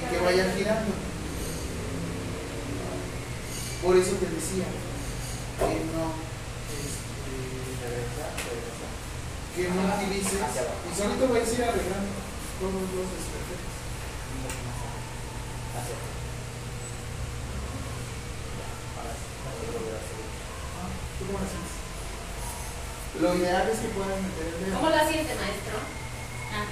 [0.00, 0.92] y que vaya girando.
[3.82, 4.64] Por eso te decía
[5.58, 6.04] que no,
[6.74, 7.34] este,
[9.54, 12.12] que no utilices, y solito vais a ir arreglando
[12.60, 13.74] todos los desperfectos.
[19.54, 21.70] Ah, ¿tú cómo lo haces?
[23.20, 24.76] Lo ideal es que puedan meter el dedo.
[24.76, 25.76] ¿Cómo la siente, maestro?
[26.52, 26.66] Ah.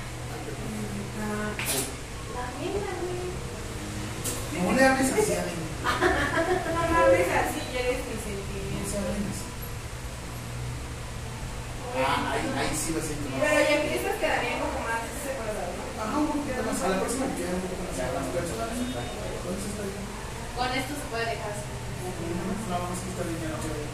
[4.63, 5.53] No le hables así a mí.
[5.83, 5.91] No
[6.91, 8.91] me hables así, ya eres mi No sentimiento.
[8.91, 9.47] se hablen así.
[11.93, 13.45] Ah, ahí, ahí sí lo siento más.
[13.45, 15.85] Pero ya empiezas quedaría como más separado, ¿no?
[16.01, 16.81] Ajá, un poquito más.
[16.81, 17.93] A la próxima que un poco más.
[17.93, 20.01] Con está bien.
[20.73, 21.69] Esto se puede dejar así.
[21.69, 23.85] No, vamos a esta línea no se ve.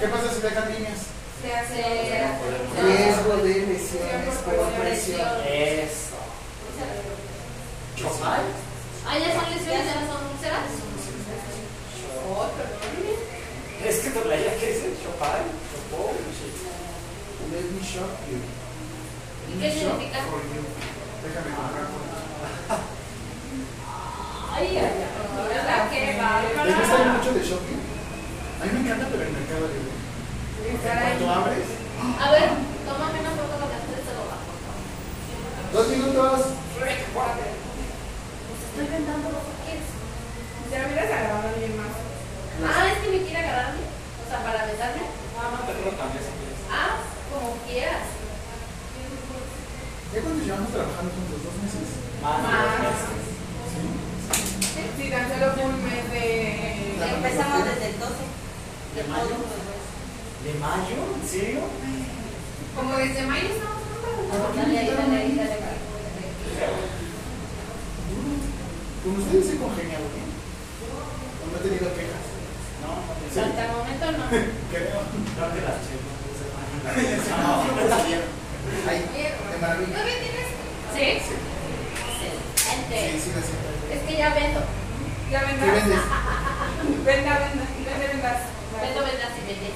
[0.00, 1.00] ¿Qué pasa si dejan líneas?
[1.38, 1.82] Se hace.
[2.82, 5.30] Riesgo de lesiones por presión.
[5.46, 6.18] Eso.
[7.94, 8.42] ¿Chopal?
[9.06, 10.66] Ah, ya son lesiones, ya no son úlceras.
[12.34, 13.86] otro, ¿no?
[13.86, 16.69] Es que tu playera que dice Chopin, Chopin,
[17.52, 18.38] Let me shock you.
[19.50, 20.18] ¿Y qué significa?
[20.30, 20.62] For you.
[21.24, 21.86] Déjame comprar
[24.54, 25.10] Ay, ay, ay.
[26.66, 27.80] ¿Les gusta mucho de shopping?
[28.60, 29.94] A mí me encanta, pero en Mercado Libre.
[30.80, 31.68] Cuando abres,
[32.20, 32.48] A ver,
[32.86, 34.46] tómame una foto con las tres de lo bajo.
[35.72, 36.40] dos minutos.
[38.70, 39.88] Estoy vendando lo que quieres.
[40.70, 41.92] Ya hubieras agarrado a alguien más.
[42.64, 43.82] Ah, es que me quiere agarrarme.
[43.82, 45.02] O sea, para besarme.
[45.40, 46.60] Ah, no, te lo cambias si quieres.
[46.70, 48.06] Ah, como quieras.
[50.14, 51.38] ¿Ya cuánto llevamos trabajando juntos?
[51.46, 51.86] ¿Dos meses?
[52.22, 53.30] Más de dos meses.
[54.98, 56.98] Sí, tan solo fue un mes de.
[57.00, 58.12] Empezamos desde el 12
[58.96, 59.36] de mayo.
[60.44, 60.98] ¿De mayo?
[61.14, 61.60] ¿En serio?
[62.76, 64.56] Como desde mayo estamos juntos.
[64.56, 65.78] Dale ahí, dale ahí, dale ahí.
[69.04, 70.28] Con ustedes he congeniado bien.
[70.28, 72.24] ¿O no he tenido quejas?
[72.84, 72.90] No,
[73.32, 73.38] Sí.
[73.40, 74.24] Hasta el momento no.
[74.74, 75.00] Creo.
[75.06, 76.19] creo que las chicas.
[78.88, 79.04] Ahí,
[79.52, 79.92] de maravilla.
[79.92, 80.48] ¿Todavía tienes?
[80.94, 81.06] Sí.
[81.20, 82.26] Sí,
[83.20, 83.54] sí, siento.
[83.92, 84.60] Es que ya vendo.
[85.30, 85.70] Ya ¿Qué vendas.
[85.72, 86.00] vendes?
[87.04, 87.64] Venda, vende,
[88.08, 88.38] vendas.
[88.80, 89.74] Vendo, vendas y vendes.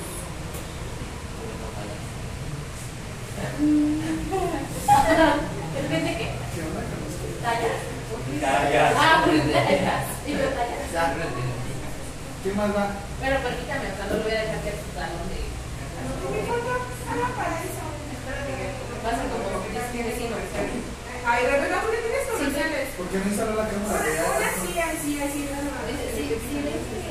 [5.74, 6.24] ¿Depende qué?
[6.24, 6.62] ¿Qué?
[7.42, 7.80] ¿Tallas?
[8.40, 8.92] Ya.
[8.96, 10.04] Ah, pues tallas.
[10.26, 11.12] Y yo tallas.
[12.42, 12.86] ¿Qué más va?
[13.20, 15.53] Pero permítame, o sea, no lo voy a dejar que tu talón de...
[21.26, 22.88] Ay, verdad, ¿por qué tienes comerciales?
[22.96, 25.18] Porque no instaló la cámara Ahora, sí, así.
[25.34, 25.48] Sí,
[26.14, 27.04] sí, sí.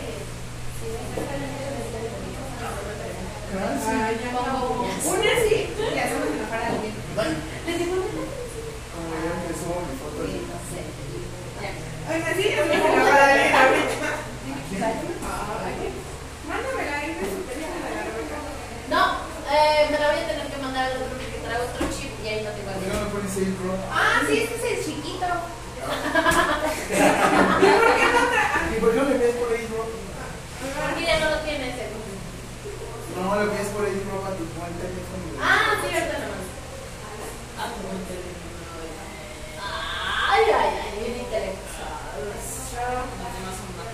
[5.05, 6.93] Una sí, y hacemos enojar a alguien.
[7.15, 7.37] Bye.
[7.67, 8.01] Les digo, ¿no?
[8.01, 10.25] Como ya empezó mi foto.
[10.25, 10.81] Sí, no sé.
[11.61, 11.71] Ya.
[12.09, 14.09] Oiga, sí, hacemos enojar a alguien ahorita.
[14.87, 15.07] Aquí.
[15.23, 15.89] Ay,
[16.47, 18.37] Mándamela ahí de su teléfono de la Rebeca.
[18.89, 19.01] No,
[19.63, 22.27] eh, me la voy a tener que mandar al otro porque traigo otro chip y
[22.27, 23.73] ahí no tengo ¿Por el qué no me pones ahí, bro?
[23.91, 25.27] Ah, sí, este es el chiquito.
[26.93, 26.95] ¿Y
[27.83, 29.83] por qué no tra- ¿Y por qué no le ves por ahí, bro?
[29.83, 32.03] Porque ya no lo tiene según.
[33.15, 35.23] No, le ves por ahí, bro, a tu buen teléfono.
[35.41, 36.47] Ah, sí, ahorita no más.
[37.59, 38.31] Ah, tu buen teléfono.
[40.33, 41.93] Ay, ay, ay, bien intelectual.
[42.23, 43.91] Los demás son más.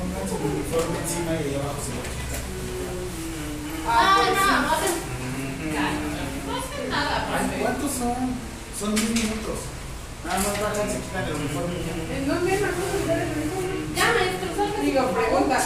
[0.00, 2.42] Pónganse el uniforme encima y ahí abajo se lo quitan.
[3.96, 4.94] Ah, no, hacen.
[6.90, 7.14] Nada.
[7.60, 8.16] ¿cuántos son?
[8.78, 9.58] Son 10 minutos.
[10.24, 11.74] Nada más bajan, se quitan el uniforme.
[12.10, 13.74] ¿En a uniforme?
[13.94, 14.82] Ya, maestro.
[14.82, 15.58] Digo, pregunta.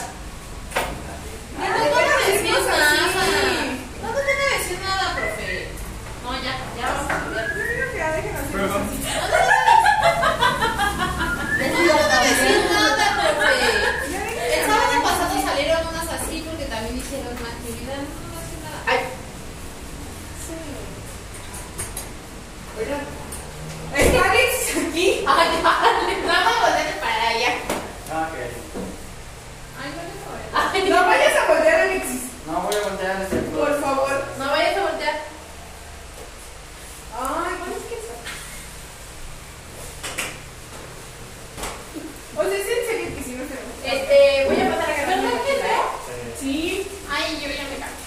[1.58, 2.16] No voy a
[2.66, 2.86] nada.
[4.02, 5.68] No te tiene que decir nada, profe.
[6.24, 7.46] No, ya, ya vamos a cambiar.
[7.48, 7.98] No te profe.
[7.98, 8.34] Ya dejen
[14.50, 17.96] El sábado pasado salieron unas así porque también hicieron una actividad.
[17.96, 18.78] No, no hace nada.
[18.86, 18.98] Ay.
[22.78, 23.02] Oigan,
[23.96, 24.52] ¿Está Alex
[24.88, 25.17] aquí?
[25.30, 27.52] Ay, dale, vamos a volver para allá.
[28.10, 28.36] Ah, ok.
[29.78, 32.22] Ay, no No vayas a voltear, Alexis.
[32.46, 34.24] No, voy a voltear este Por favor.
[34.38, 35.16] No vayas a voltear.
[37.12, 38.04] Ay, ¿cuál es que es?
[42.38, 43.74] O sea, es en serio que si no tenemos.
[43.84, 45.20] Este, voy a pasar a cambiar.
[45.20, 46.38] ¿Verdad que no?
[46.40, 46.88] Sí.
[47.10, 48.00] Ay, yo ya me cambio.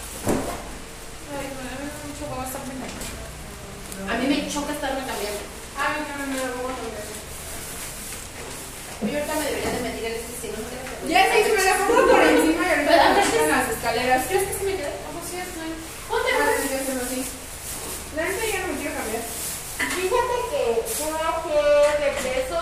[1.38, 2.61] Ay, bueno, a mí me da mucho huevo estar.
[4.09, 5.61] A mí me choca estarme cambiando.
[5.77, 6.90] Ay, no, no, no, vamos
[9.01, 9.07] a.
[9.07, 12.21] Yo ahorita me debería de meter el si que- Ya sí, me la pongo por
[12.21, 14.27] encima y ahorita a me en las escaleras.
[14.27, 14.93] ¿Crees que sí me queda?
[15.09, 15.71] Ojo, sí, estoy.
[16.07, 16.85] Ponte, Ah, ponte.
[16.85, 17.19] se lo sí.
[18.15, 19.23] La neta ya no me quiero cambiar.
[19.81, 21.57] Fíjate que creo que
[22.05, 22.59] regreso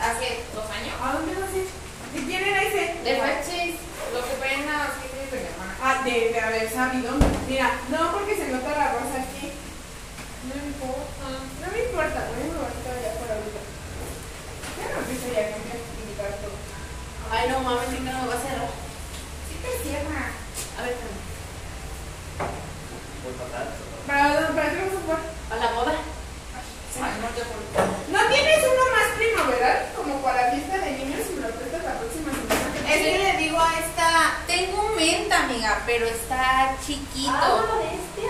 [0.00, 0.94] hace dos años.
[1.00, 1.68] ¿A dónde vas a ir?
[2.12, 2.82] ¿De quién era ese?
[3.06, 3.74] De Fachis,
[4.12, 5.72] lo que fue en las fiestas de mi hermana.
[5.80, 7.16] Ah, de, de haber sabido.
[7.48, 9.54] Mira, no porque se nota la rosa aquí.
[10.50, 11.24] No me importa.
[11.62, 13.60] No me importa, no me importa ya por ahorita.
[14.76, 16.56] Ya no empiezo ya a cambiar y quitar todo.
[17.30, 18.70] Ay, no mames, mi cara me va a cerrar.
[19.48, 20.30] Sí te cierra.
[20.78, 21.20] A ver, espérame.
[24.06, 25.20] ¿Para, ¿Para qué vas a jugar?
[25.50, 25.94] A la boda.
[28.10, 31.94] No tienes uno más primaveral como para fiesta de niños y me lo prestas la
[32.00, 32.90] próxima semana.
[32.90, 37.30] Es que le digo a esta, tengo un menta, amiga, pero está chiquito.
[37.32, 37.62] Ah,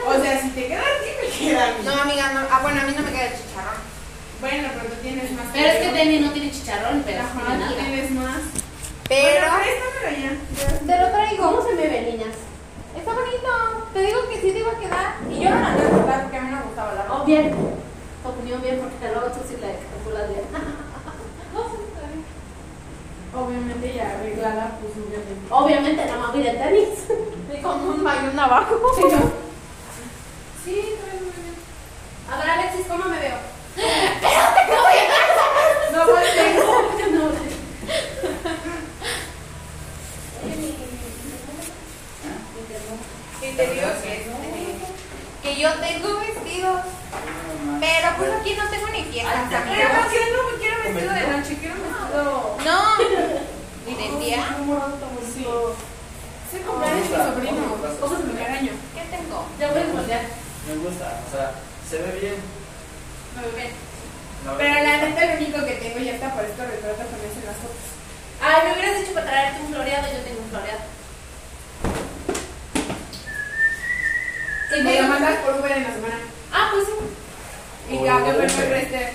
[0.06, 1.84] O sea, si te queda a ti, me queda a mí.
[1.84, 2.40] No, amiga, no.
[2.50, 3.80] Ah, bueno, a mí no me queda el chicharrón.
[4.40, 5.46] Bueno, pero tú tienes más.
[5.52, 7.74] Pero es que Tenny no tiene chicharrón, pero Ajá, nada.
[7.74, 8.42] tienes más.
[9.10, 10.38] Pero Bueno,
[10.86, 11.42] te lo traigo.
[11.44, 12.36] ¿Cómo se me ve, niñas?
[12.96, 13.48] Está bonito.
[13.92, 15.14] Te digo que sí te iba a quedar.
[15.28, 17.24] Y yo no la voy a porque a mí no me gustaba la Oh, ropa.
[17.24, 17.52] bien.
[18.24, 20.44] Opinión bien, porque luego tú sí la calculas bien.
[23.34, 25.46] Obviamente ya arreglada, pues obviamente.
[25.50, 26.88] Obviamente, nada más voy de tenis.
[27.52, 28.76] Y con un mayón abajo.
[28.94, 29.18] Sí, ¿no?
[30.64, 31.56] Sí, muy bien.
[32.30, 33.36] A ver, Alexis, ¿cómo me veo?
[35.92, 36.70] No, pues tengo.
[43.50, 46.80] Y te digo que, que yo tengo vestidos.
[47.80, 49.02] Pero pues aquí no tengo ni.
[49.10, 50.02] Pero amiga.
[50.02, 51.56] ¿por qué no quiero vestido de noche?
[51.58, 52.56] Quiero vestido.
[52.64, 53.90] No.
[53.90, 54.56] ¿Y de día?
[55.34, 55.46] Sí.
[56.50, 57.62] Se cumpleaños mi sobrino.
[58.00, 58.72] Cosas de primer año.
[58.94, 59.46] ¿Qué tengo?
[59.58, 60.22] Ya voy a voltear.
[60.68, 61.52] Me gusta, o sea,
[61.88, 62.36] se ve bien.
[63.34, 63.72] Muy bien.
[64.44, 67.56] La Pero la neta, lo único que tengo ya está para esto retrato ponerse las
[67.58, 67.86] fotos.
[68.40, 70.99] Ay, me hubieras dicho para traerte un floreado, yo tengo un floreado.
[74.78, 76.14] Y me lo mandas por Uber en la semana.
[76.52, 77.94] Ah, pues sí.
[77.94, 79.12] Y ya que me preste.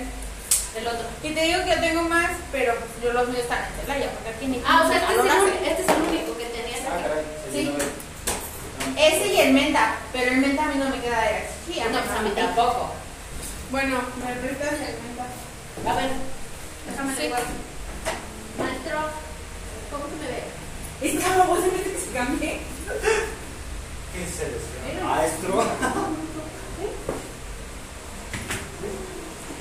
[0.76, 1.08] El otro.
[1.24, 4.30] Y te digo que yo tengo más, pero yo los míos están en Celaya, porque
[4.36, 5.72] aquí ni Ah, o sea, este es, el, calor único- hace.
[5.72, 7.04] este es el único que tenías Ah, aquí.
[7.04, 7.72] caray, Sí.
[8.98, 11.80] Ese y el menta, pero el menta a mí no me queda de aquí.
[11.80, 12.92] No, pues a mí tampoco.
[13.72, 15.26] Bueno, me prestas el menta.
[15.90, 16.10] A ver,
[16.90, 17.24] déjame Sí.
[17.24, 17.44] igual.
[18.60, 19.00] Maestro,
[19.92, 20.44] ¿cómo se me ve?
[21.02, 22.60] Es que no, vos se me cambie.
[24.16, 24.56] ¿Qué es el
[25.04, 25.52] Maestro.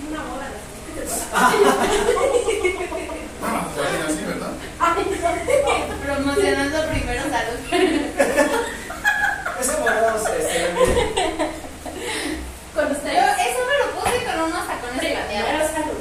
[0.08, 0.47] Una boda.
[1.33, 1.50] Ah,
[3.74, 4.52] pues así, ¿verdad?
[6.05, 7.58] Promocionando primero salud.
[9.60, 10.39] Ese morado se, ve
[10.73, 10.94] bien.
[12.74, 15.70] Con Yo eso me lo puse con unos tacones plateados.
[15.73, 15.99] salud.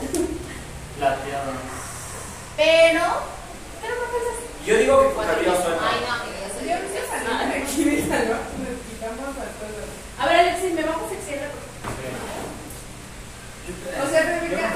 [0.99, 1.51] Plateado.
[2.56, 3.03] Pero,
[3.82, 4.38] pero no pensas.
[4.64, 5.82] Yo digo que con cabello suelto.
[5.82, 8.43] Ay, no, yo soy Yo no sé de aquí salón.
[8.61, 9.88] Nos quitamos a todos.
[10.19, 11.48] A ver, Alexis, ¿me bajas el cierre?
[13.93, 14.73] O sea, Rebeca,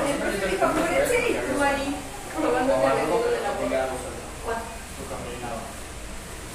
[0.58, 1.88] dijo, pónganse y tú ahí
[2.34, 3.82] probándote el vestido de la boda.
[4.46, 4.60] ¿Cuál?
[4.98, 5.60] Tu caminado.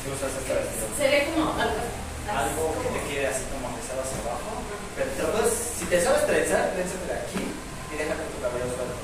[0.03, 0.85] Si usas este vestido.
[0.99, 1.83] Sería como algo.
[2.23, 4.51] Algo que te quede así como pesado hacia abajo.
[4.95, 8.95] Pero puedes, si te sabes trenzar, trénzate de aquí y déjate tu cabello suelto.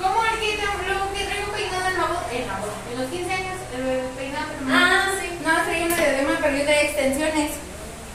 [0.00, 2.96] Como el que, te- lo que traigo peinado en la boda, en la boda, en
[3.02, 5.28] los 15 años, el peinado que me Ah, sí.
[5.44, 7.50] No, traía una diadema, pero yo traía extensiones.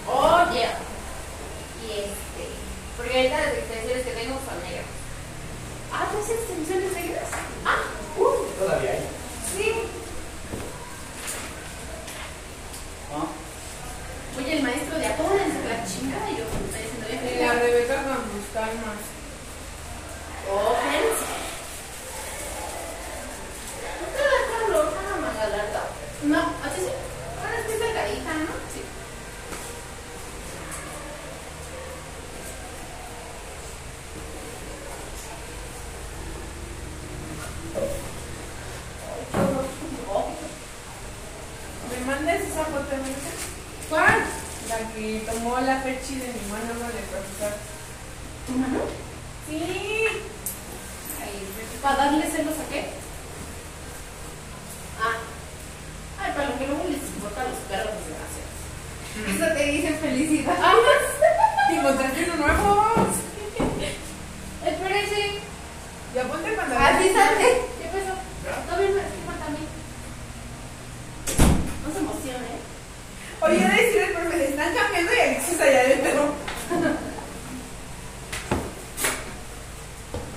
[0.08, 0.66] Oye.
[1.86, 2.44] Y este,
[2.98, 4.90] porque ahorita las extensiones que tengo son negras.
[5.92, 7.30] Ah, ¿tú extensiones negras?
[7.66, 7.78] Ah,
[8.18, 9.00] uh, Todavía hay.
[9.56, 9.72] sí.
[13.12, 13.28] ¿No?
[14.38, 17.22] Oye, el maestro de apódense la chingada y yo me estoy diciendo bien.
[17.36, 19.00] Y la Rebeca con sus calmas.
[20.50, 20.76] Oh.
[24.00, 25.84] ¿No te vas a roja la manga larga?
[26.24, 26.92] No, así sí.
[27.42, 28.67] Bueno, es que es delgadita, ¿no?
[42.38, 42.44] Sí.
[42.44, 43.32] ¿Me mandas esa foto, Rebeca?
[43.90, 44.20] ¿Cuál?
[44.70, 46.88] La que tomó la fechi de mi mano ¿no?
[46.88, 47.54] de profesor.
[48.46, 48.80] ¿Tu mano?
[49.50, 50.06] Sí.
[51.82, 52.86] ¿Para darle celos a qué?
[55.00, 55.18] Ah.
[56.20, 58.58] Ay, para lo que luego les importa a los perros, desgraciados.
[59.36, 60.58] Eso te dice felicidad.
[60.62, 60.74] Ah,
[61.70, 62.86] ¿Te encontraste uno nuevo?
[64.66, 65.40] Espérense.
[66.16, 67.62] Ya ponte cuando Así sale.
[67.80, 68.16] ¿Qué pasó?
[68.16, 69.77] No falta a mí.
[71.88, 72.60] No se emocione.
[73.40, 76.34] Oye, a decir el profe, se están cambiando y Alexis allá adentro.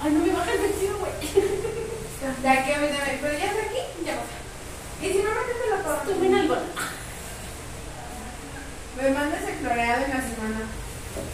[0.02, 1.12] Ay, no me baja el vestido, güey.
[2.42, 3.18] De aquí a mí también.
[3.20, 4.38] Pero ya está aquí, ya baja.
[5.02, 5.96] Y si no, métetelo todo.
[5.96, 6.56] Estuve en algo.
[8.96, 10.60] Me mandas el floreado en la semana.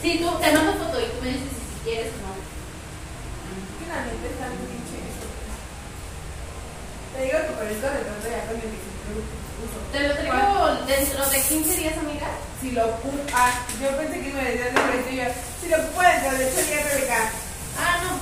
[0.00, 2.32] Sí, tú, te mando foto y tú me dices si quieres o no.
[3.92, 5.28] La neta está muy pinche eso.
[7.12, 8.72] Te digo que por esto de pronto ya con el
[9.20, 9.45] uso.
[9.90, 12.26] Te lo traigo dentro de 15 días, amiga.
[12.60, 12.82] Si lo
[13.32, 15.34] ah, yo pensé que me decías de.
[15.60, 17.30] Si lo puedo dentro de 8 días, Rebeca.
[17.78, 18.18] Ah, no.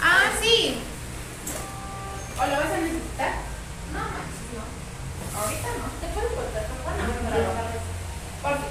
[0.00, 0.78] Ah, sí.
[2.38, 3.32] ¿O lo vas a necesitar?
[3.92, 5.38] No, Max, no.
[5.38, 5.84] Ahorita no.
[6.00, 7.72] Te puedo cortar con buena para
[8.42, 8.68] ¿Por qué?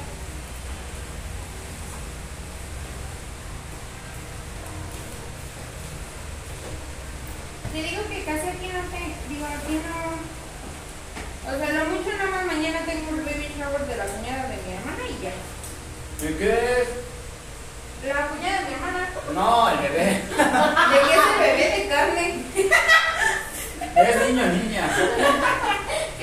[7.71, 9.33] Te digo que casi aquí no te.
[9.33, 10.42] Digo, aquí no.
[11.45, 14.57] O sea, lo mucho nada más mañana tengo un baby shower de la cuñada de
[14.63, 15.33] mi hermana y ya.
[16.29, 16.87] ¿Y qué?
[18.07, 19.09] La cuñada de mi hermana.
[19.33, 20.05] No, el bebé.
[20.29, 22.25] ¿De qué es el bebé de carne?
[23.95, 24.89] Es niño, niña.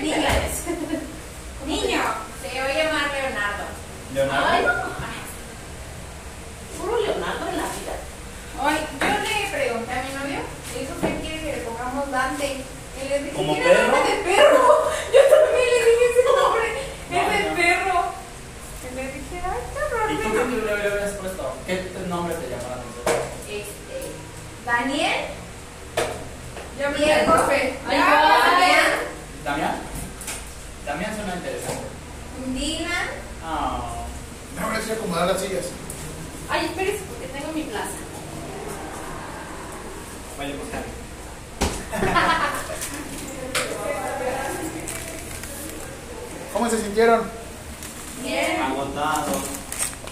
[0.01, 0.55] Niño es.
[1.67, 2.01] Niño.
[2.43, 3.65] Se va a llamar Leonardo.
[4.15, 4.47] Leonardo.
[4.51, 5.21] Ay,
[6.79, 7.95] Puro Leonardo en la vida.
[8.63, 10.41] Ay, yo le pregunté a mi novio,
[10.73, 12.65] me dijo que quiere que le pongamos Dante.
[13.11, 14.07] Y le dije, ¿Como "Tiene nombre perro?
[14.07, 14.91] de perro.
[15.15, 16.67] Yo también le dije ese nombre.
[17.11, 17.57] No, es de no.
[17.57, 18.05] perro.
[18.87, 20.13] Y le dije, ay, qué horror.
[20.13, 21.55] ¿Y tú qué le le habías puesto?
[21.67, 21.75] ¿Qué
[22.07, 22.87] nombre te atención?
[23.49, 24.13] Este,
[24.65, 25.21] Daniel.
[26.79, 27.33] Ya me Diego.
[27.33, 27.79] preocupé.
[27.91, 28.87] Ya, Damián.
[29.45, 29.75] ¿Damián?
[30.87, 31.83] Damián suena interesante.
[32.55, 33.09] Dylan.
[33.45, 34.05] Ah.
[34.63, 35.67] Ahora sí acomodar las sillas.
[36.49, 37.91] Ay, espérese porque tengo mi plaza.
[40.39, 41.00] Vaya, pues Javi.
[46.53, 47.23] ¿Cómo se sintieron?
[48.23, 48.61] Bien.
[48.63, 49.33] Agotado.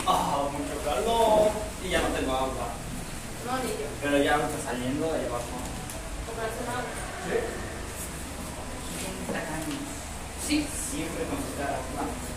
[0.07, 1.51] Ah, mucho calor.
[1.85, 2.69] Y ya no tengo agua.
[3.47, 3.87] No, ni yo.
[4.03, 5.45] Pero ya me está saliendo de abajo.
[6.35, 6.43] Una
[6.73, 6.85] agua.
[10.47, 10.47] ¿Sí?
[10.47, 11.79] Sí, siempre con su cara.
[11.97, 12.28] No.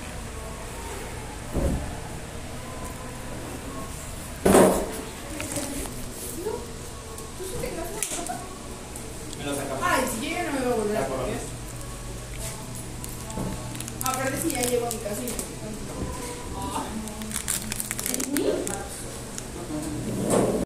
[9.44, 11.40] Ay, si llega no me va a volver a correr.
[14.04, 15.51] Aparte si ya llevo a mi casilla.